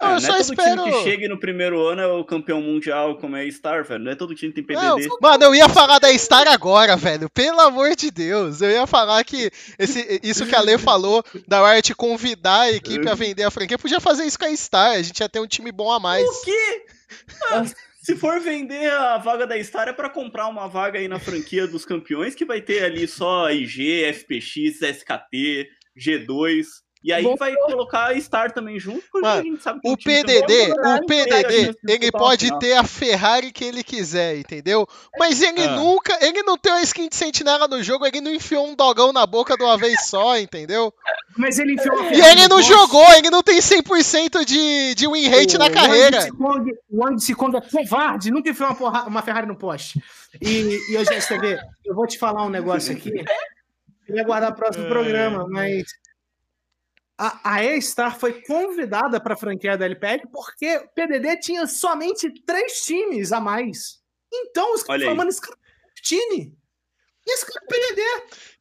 Eu 0.00 0.06
Ah, 0.06 0.12
não 0.12 0.20
só 0.20 0.26
é 0.34 0.38
todo 0.38 0.40
espero. 0.52 0.82
time 0.84 0.92
que 0.96 1.02
chegue 1.04 1.28
no 1.28 1.38
primeiro 1.38 1.86
ano 1.86 2.00
é 2.00 2.06
o 2.06 2.24
campeão 2.24 2.62
mundial 2.62 3.18
como 3.18 3.36
é 3.36 3.48
Star, 3.50 3.84
velho. 3.84 4.02
Não 4.02 4.12
é 4.12 4.14
todo 4.14 4.34
time 4.34 4.52
que 4.52 4.62
tem 4.62 4.74
Não, 4.76 4.96
PDD. 4.96 5.14
mano, 5.20 5.44
eu 5.44 5.54
ia 5.54 5.68
falar 5.68 5.98
da 5.98 6.12
Star 6.16 6.48
agora, 6.48 6.96
velho. 6.96 7.28
Pelo 7.28 7.60
amor 7.60 7.94
de 7.94 8.10
Deus. 8.10 8.62
Eu 8.62 8.70
ia 8.70 8.86
falar 8.86 9.22
que 9.24 9.50
esse, 9.78 10.18
isso 10.22 10.46
que 10.46 10.54
a 10.56 10.60
Lê 10.62 10.78
falou 10.78 11.22
da 11.46 11.70
Riot 11.72 11.94
convidar 11.94 12.60
a 12.62 12.72
equipe 12.72 13.06
a 13.08 13.14
vender 13.14 13.42
a 13.42 13.50
franquia, 13.50 13.76
podia 13.78 14.00
fazer 14.00 14.24
isso 14.24 14.38
com 14.38 14.46
a 14.46 14.56
Star. 14.56 14.92
A 14.92 15.02
gente 15.02 15.20
ia 15.20 15.28
ter 15.28 15.40
um 15.40 15.46
time 15.46 15.70
bom 15.70 15.92
a 15.92 16.00
mais. 16.00 16.24
O 16.26 16.42
quê? 16.44 16.84
Se 18.02 18.16
for 18.16 18.40
vender 18.40 18.90
a 18.90 19.18
vaga 19.18 19.46
da 19.46 19.62
Star 19.62 19.86
é 19.88 19.92
pra 19.92 20.08
comprar 20.08 20.48
uma 20.48 20.66
vaga 20.66 20.98
aí 20.98 21.06
na 21.08 21.18
franquia 21.20 21.66
dos 21.66 21.84
campeões 21.84 22.34
que 22.34 22.46
vai 22.46 22.60
ter 22.62 22.82
ali 22.84 23.06
só 23.06 23.50
IG, 23.50 24.04
FPX, 24.14 24.80
SKT, 24.80 25.68
G2. 25.98 26.64
E 27.02 27.14
aí 27.14 27.22
Bom, 27.24 27.34
vai 27.34 27.54
colocar 27.56 28.08
a 28.10 28.20
Star 28.20 28.52
também 28.52 28.78
junto, 28.78 29.02
porque 29.10 29.26
Mano, 29.26 29.40
a 29.40 29.42
gente 29.42 29.62
sabe 29.62 29.80
que 29.80 29.88
O 29.90 29.96
PDD, 29.96 30.72
o 30.72 31.06
PDD, 31.06 31.74
ele 31.88 32.12
pode 32.12 32.44
final. 32.44 32.58
ter 32.58 32.74
a 32.74 32.84
Ferrari 32.84 33.50
que 33.50 33.64
ele 33.64 33.82
quiser, 33.82 34.36
entendeu? 34.36 34.86
Mas 35.18 35.40
ele 35.40 35.62
Ah. 35.64 35.76
nunca, 35.76 36.18
ele 36.22 36.42
não 36.42 36.58
tem 36.58 36.70
uma 36.72 36.82
skin 36.82 37.08
de 37.08 37.16
sentinela 37.16 37.66
no 37.66 37.82
jogo, 37.82 38.06
ele 38.06 38.20
não 38.20 38.30
enfiou 38.30 38.66
um 38.66 38.74
dogão 38.74 39.14
na 39.14 39.24
boca 39.26 39.56
de 39.56 39.64
uma 39.64 39.78
vez 39.78 40.06
só, 40.08 40.36
entendeu? 40.38 40.92
Mas 41.38 41.58
ele 41.58 41.72
enfiou 41.72 41.96
uma 41.98 42.12
E 42.12 42.20
ele 42.20 42.46
não 42.48 42.60
jogou, 42.60 43.10
ele 43.14 43.30
não 43.30 43.42
tem 43.42 43.58
100% 43.60 44.44
de, 44.44 44.94
de 44.94 45.08
win 45.08 45.26
rate 45.28 45.56
na 45.56 45.70
carreira. 45.70 46.28
O 46.38 46.98
Wang 47.02 47.18
Sikong 47.18 47.56
é 47.56 47.60
covarde, 47.62 48.30
nunca 48.30 48.50
enfiou 48.50 48.68
uma, 48.68 48.76
porra- 48.76 49.04
uma 49.06 49.22
Ferrari 49.22 49.46
no 49.46 49.56
poste. 49.56 50.02
E, 50.40 50.78
e 50.92 50.98
hoje, 50.98 51.14
STV, 51.18 51.58
eu 51.84 51.94
vou 51.94 52.06
te 52.06 52.18
falar 52.18 52.44
um 52.44 52.50
negócio 52.50 52.92
aqui. 52.94 53.10
Eu 54.06 54.16
ia 54.16 54.24
guardar 54.24 54.50
o 54.52 54.54
próximo 54.54 54.84
É. 54.84 54.88
programa, 54.88 55.46
mas. 55.48 55.84
A, 57.22 57.56
a 57.56 57.62
E-Star 57.62 58.18
foi 58.18 58.40
convidada 58.44 59.20
para 59.20 59.34
a 59.34 59.36
franquia 59.36 59.76
da 59.76 59.84
LPL 59.84 60.26
porque 60.32 60.78
o 60.78 60.88
PDD 60.94 61.36
tinha 61.36 61.66
somente 61.66 62.30
três 62.46 62.80
times 62.80 63.30
a 63.30 63.38
mais. 63.38 64.00
Então, 64.32 64.72
os 64.72 64.82
caras 64.82 65.14
mano, 65.14 65.28
esse 65.28 65.38
cara 65.38 65.54
é 65.54 66.00
time. 66.00 66.56
E 67.26 67.34
esse 67.34 67.44
cara 67.44 67.60
é 67.62 67.68
PDD. 67.68 68.02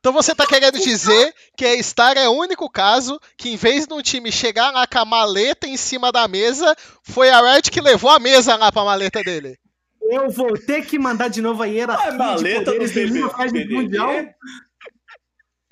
Então 0.01 0.11
você 0.11 0.35
tá 0.35 0.45
querendo 0.45 0.77
dizer 0.77 1.33
que 1.55 1.65
a 1.65 1.81
Star 1.81 2.17
é 2.17 2.27
o 2.27 2.33
único 2.33 2.69
caso 2.69 3.17
que, 3.37 3.49
em 3.49 3.55
vez 3.55 3.87
de 3.87 3.93
um 3.93 4.01
time 4.01 4.29
chegar 4.29 4.71
lá 4.71 4.85
com 4.85 4.99
a 4.99 5.05
maleta 5.05 5.65
em 5.65 5.77
cima 5.77 6.11
da 6.11 6.27
mesa, 6.27 6.75
foi 7.01 7.29
a 7.29 7.39
Riot 7.39 7.71
que 7.71 7.79
levou 7.79 8.11
a 8.11 8.19
mesa 8.19 8.57
lá 8.57 8.73
pra 8.73 8.83
maleta 8.83 9.23
dele. 9.23 9.57
Eu 10.01 10.29
vou 10.29 10.57
ter 10.57 10.85
que 10.85 10.99
mandar 10.99 11.29
de 11.29 11.41
novo 11.41 11.63
a 11.63 11.65
hierarquia 11.65 12.09
Ah, 12.09 12.17
maleta 12.17 12.71
de 12.73 12.79
do 12.79 12.91
poderes 12.91 13.13
do 13.13 13.29
PDD. 13.29 13.73
Mundial. 13.73 14.11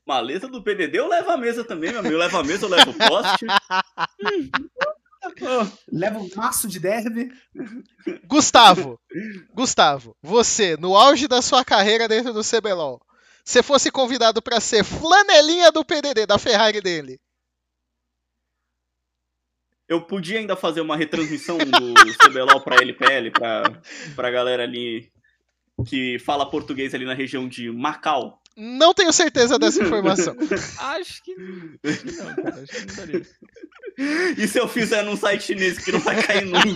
Maleta 0.08 0.48
do 0.48 0.64
PDD 0.64 0.98
eu 0.98 1.08
levo 1.08 1.30
a 1.30 1.38
mesa 1.38 1.64
também, 1.66 1.92
meu 1.92 2.00
amigo. 2.00 2.16
Eu 2.16 2.20
levo 2.20 2.38
a 2.38 2.44
mesa, 2.44 2.66
eu 2.66 2.70
levo 2.70 2.92
o 2.92 2.94
poste. 2.94 3.46
Leva 5.92 6.20
um 6.20 6.30
maço 6.36 6.70
de 6.70 6.80
derby. 6.80 7.30
Gustavo, 8.26 8.98
Gustavo, 9.54 10.16
você, 10.22 10.78
no 10.78 10.96
auge 10.96 11.28
da 11.28 11.42
sua 11.42 11.66
carreira 11.66 12.08
dentro 12.08 12.32
do 12.32 12.42
CBLOL, 12.42 13.02
se 13.44 13.62
fosse 13.62 13.92
convidado 13.92 14.42
pra 14.42 14.62
ser 14.62 14.86
flanelinha 14.86 15.70
do 15.72 15.84
PDD, 15.84 16.26
da 16.26 16.38
Ferrari 16.38 16.80
dele, 16.80 17.20
Eu 19.90 20.02
podia 20.02 20.40
ainda 20.40 20.56
fazer 20.56 20.82
uma 20.82 20.96
retransmissão 20.96 21.58
do 21.58 21.94
CBLOL 22.24 22.62
pra 22.62 22.82
LPL, 22.82 23.32
pra, 23.32 23.64
pra 24.16 24.32
galera 24.32 24.64
ali 24.64 25.12
que 25.86 26.18
fala 26.20 26.50
português 26.50 26.94
ali 26.94 27.06
na 27.06 27.14
região 27.14 27.48
de 27.48 27.72
Macau. 27.72 28.42
Não 28.58 28.92
tenho 28.94 29.14
certeza 29.14 29.60
dessa 29.60 29.84
informação. 29.84 30.36
Acho 30.80 31.22
que 31.24 31.36
acho 31.84 32.02
que 32.02 32.12
não, 32.14 32.36
cara. 32.36 32.64
Acho 32.64 32.74
que 32.74 32.86
não 32.88 32.96
daria. 32.96 33.28
E 34.38 34.48
se 34.48 34.60
eu 34.60 34.68
fizer 34.68 35.04
num 35.04 35.16
site 35.16 35.44
chinês 35.44 35.78
que 35.78 35.92
não 35.92 36.00
vai 36.00 36.22
cair 36.24 36.46
nunca? 36.46 36.68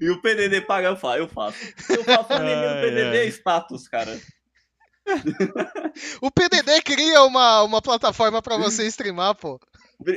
e 0.00 0.10
o 0.10 0.20
PDD 0.22 0.62
paga, 0.62 0.88
eu 0.88 0.96
faço. 0.96 1.18
Eu 1.18 1.28
faço, 1.28 1.58
eu 1.90 2.04
faço 2.04 2.28
PDD 2.28 3.18
ai. 3.18 3.28
status, 3.28 3.86
cara. 3.86 4.18
O 6.20 6.30
PDD 6.30 6.80
cria 6.82 7.22
uma, 7.24 7.62
uma 7.62 7.82
plataforma 7.82 8.40
pra 8.40 8.56
você 8.56 8.86
streamar, 8.88 9.34
pô. 9.34 9.60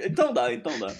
Então 0.04 0.34
dá, 0.34 0.54
então 0.54 0.78
dá. 0.80 0.94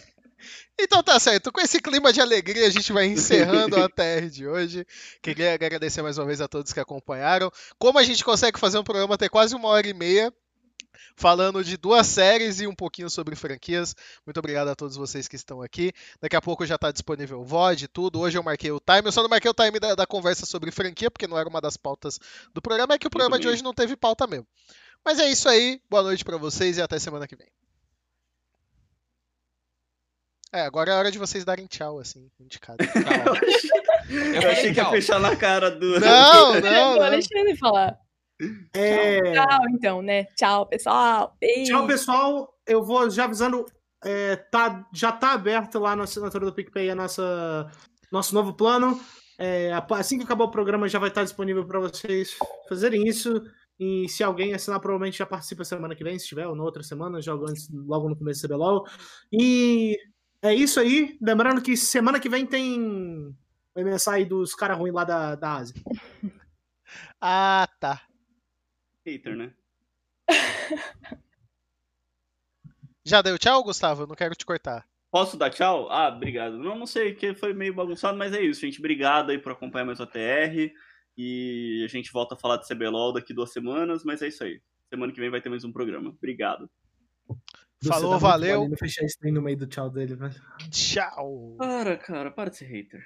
Então 0.80 1.02
tá 1.02 1.20
certo, 1.20 1.52
com 1.52 1.60
esse 1.60 1.82
clima 1.82 2.14
de 2.14 2.22
alegria 2.22 2.68
a 2.68 2.70
gente 2.70 2.94
vai 2.94 3.06
encerrando 3.08 3.82
a 3.82 3.90
TR 3.90 4.30
de 4.30 4.48
hoje. 4.48 4.86
Queria 5.22 5.54
agradecer 5.54 6.04
mais 6.04 6.18
uma 6.18 6.26
vez 6.26 6.40
a 6.40 6.48
todos 6.48 6.72
que 6.72 6.80
acompanharam. 6.80 7.52
Como 7.80 7.98
a 7.98 8.04
gente 8.04 8.24
consegue 8.24 8.60
fazer 8.60 8.78
um 8.78 8.84
programa 8.84 9.16
até 9.16 9.28
quase 9.28 9.56
uma 9.56 9.70
hora 9.70 9.88
e 9.88 9.94
meia, 9.94 10.32
falando 11.16 11.64
de 11.64 11.78
duas 11.78 12.06
séries 12.06 12.62
e 12.62 12.68
um 12.68 12.76
pouquinho 12.76 13.10
sobre 13.10 13.36
franquias. 13.36 13.96
Muito 14.24 14.38
obrigado 14.38 14.68
a 14.68 14.76
todos 14.76 14.96
vocês 14.96 15.28
que 15.28 15.36
estão 15.36 15.64
aqui. 15.64 15.92
Daqui 16.22 16.36
a 16.36 16.42
pouco 16.42 16.64
já 16.64 16.76
está 16.76 16.92
disponível 16.92 17.42
o 17.42 17.44
VOD 17.44 17.86
e 17.86 17.88
tudo. 17.88 18.20
Hoje 18.20 18.38
eu 18.38 18.44
marquei 18.44 18.72
o 18.72 18.80
time. 18.80 19.08
Eu 19.08 19.12
só 19.12 19.24
não 19.24 19.30
marquei 19.30 19.50
o 19.50 19.56
time 19.56 19.80
da, 19.80 19.96
da 19.96 20.06
conversa 20.06 20.46
sobre 20.46 20.70
franquia, 20.70 21.10
porque 21.10 21.26
não 21.26 21.40
era 21.40 21.50
uma 21.50 21.60
das 21.60 21.76
pautas 21.76 22.20
do 22.54 22.62
programa. 22.62 22.94
É 22.94 23.00
que 23.00 23.08
o 23.08 23.10
programa 23.10 23.40
de 23.40 23.48
hoje 23.48 23.64
não 23.64 23.74
teve 23.74 23.96
pauta 23.96 24.28
mesmo. 24.28 24.46
Mas 25.04 25.20
é 25.20 25.28
isso 25.28 25.50
aí. 25.50 25.82
Boa 25.90 26.04
noite 26.04 26.24
para 26.24 26.38
vocês 26.38 26.78
e 26.78 26.82
até 26.82 27.00
semana 27.00 27.28
que 27.28 27.36
vem. 27.36 27.48
É, 30.58 30.62
agora 30.62 30.92
é 30.92 30.96
hora 30.96 31.12
de 31.12 31.20
vocês 31.20 31.46
darem 31.46 31.68
tchau, 31.68 32.00
assim, 32.00 32.32
de 32.40 32.60
cada. 32.60 32.84
Tchau. 32.84 33.36
Eu 34.10 34.50
achei 34.50 34.74
que 34.74 34.80
ia 34.80 34.90
fechar 34.90 35.20
na 35.20 35.36
cara 35.36 35.70
do. 35.70 36.00
Não, 36.00 36.54
não, 36.60 36.98
Não, 36.98 37.14
ele 37.14 37.56
falar. 37.56 37.96
É... 38.74 39.34
Tchau, 39.34 39.70
então, 39.70 40.02
né? 40.02 40.24
Tchau, 40.36 40.66
pessoal. 40.66 41.38
Beijo. 41.40 41.72
Tchau, 41.72 41.86
pessoal. 41.86 42.54
Eu 42.66 42.84
vou 42.84 43.08
já 43.08 43.26
avisando. 43.26 43.66
é, 44.04 44.36
tá, 44.36 44.84
já 44.92 45.12
tá 45.12 45.34
aberto 45.34 45.78
lá 45.78 45.96
na 45.96 46.06
assinatura 46.06 46.48
do 46.48 46.54
PicPay 46.54 46.90
a 46.90 46.96
nossa, 46.96 47.72
nosso 48.12 48.34
novo 48.34 48.52
plano. 48.56 49.00
É, 49.38 49.72
assim 49.92 50.18
que 50.18 50.24
acabar 50.24 50.46
o 50.46 50.52
programa, 50.52 50.90
já 50.90 50.98
vai 50.98 51.10
estar 51.10 51.24
disponível 51.24 51.68
para 51.68 51.80
vocês 51.80 52.36
fazerem 52.68 53.08
isso. 53.08 53.44
E 53.80 54.10
se 54.10 54.24
alguém 54.24 54.56
assinar, 54.56 54.80
provavelmente 54.80 55.20
já 55.20 55.26
participa 55.28 55.64
semana 55.64 55.96
que 55.96 56.04
vem, 56.04 56.18
se 56.18 56.26
tiver, 56.26 56.48
ou 56.48 56.56
na 56.56 56.64
outra 56.64 56.82
semana, 56.82 57.22
jogo 57.22 57.48
antes, 57.48 57.70
logo 57.72 58.10
no 58.10 58.18
começo 58.18 58.42
do 58.42 58.48
CBLOL. 58.48 58.88
E 59.32 59.96
é 60.42 60.54
isso 60.54 60.80
aí. 60.80 61.18
Lembrando 61.22 61.62
que 61.62 61.76
semana 61.76 62.20
que 62.20 62.30
vem 62.30 62.46
tem 62.46 63.36
o 63.76 63.82
MSI 63.82 64.26
dos 64.26 64.56
caras 64.56 64.78
ruins 64.78 64.94
lá 64.94 65.04
da, 65.04 65.36
da 65.36 65.54
Ásia. 65.56 65.76
Ah, 67.20 67.68
tá. 67.80 68.08
Hater, 69.06 69.36
né? 69.36 69.54
Já 73.04 73.22
deu 73.22 73.38
tchau, 73.38 73.64
Gustavo? 73.64 74.06
Não 74.06 74.16
quero 74.16 74.36
te 74.36 74.46
cortar. 74.46 74.88
Posso 75.10 75.36
dar 75.36 75.50
tchau? 75.50 75.90
Ah, 75.90 76.10
obrigado. 76.10 76.58
Não, 76.58 76.78
não 76.78 76.86
sei, 76.86 77.16
que 77.16 77.34
foi 77.34 77.54
meio 77.54 77.74
bagunçado, 77.74 78.18
mas 78.18 78.34
é 78.34 78.42
isso, 78.42 78.62
gente. 78.62 78.80
Obrigado 78.80 79.32
aí 79.32 79.40
por 79.40 79.52
acompanhar 79.52 79.86
mais 79.86 80.00
o 80.00 80.04
ATR. 80.04 80.72
E 81.18 81.84
a 81.84 81.88
gente 81.88 82.12
volta 82.12 82.36
a 82.36 82.38
falar 82.38 82.58
de 82.58 82.68
CBLOL 82.68 83.14
daqui 83.14 83.34
duas 83.34 83.52
semanas, 83.52 84.04
mas 84.04 84.22
é 84.22 84.28
isso 84.28 84.44
aí. 84.44 84.62
Semana 84.90 85.12
que 85.12 85.20
vem 85.20 85.30
vai 85.30 85.42
ter 85.42 85.50
mais 85.50 85.64
um 85.64 85.72
programa. 85.72 86.10
Obrigado. 86.10 86.70
Falou, 87.86 88.12
tá 88.14 88.18
valeu. 88.18 88.70
fechar 88.78 89.06
isso 89.06 89.18
aí 89.24 89.32
no 89.32 89.42
meio 89.42 89.58
do 89.58 89.68
tchau 89.68 89.90
dele, 89.90 90.16
velho. 90.16 90.36
Tchau. 90.72 91.56
Para, 91.58 91.98
cara, 91.98 92.32
para 92.32 92.50
de 92.50 92.58
ser 92.58 92.66
hater. 92.66 93.04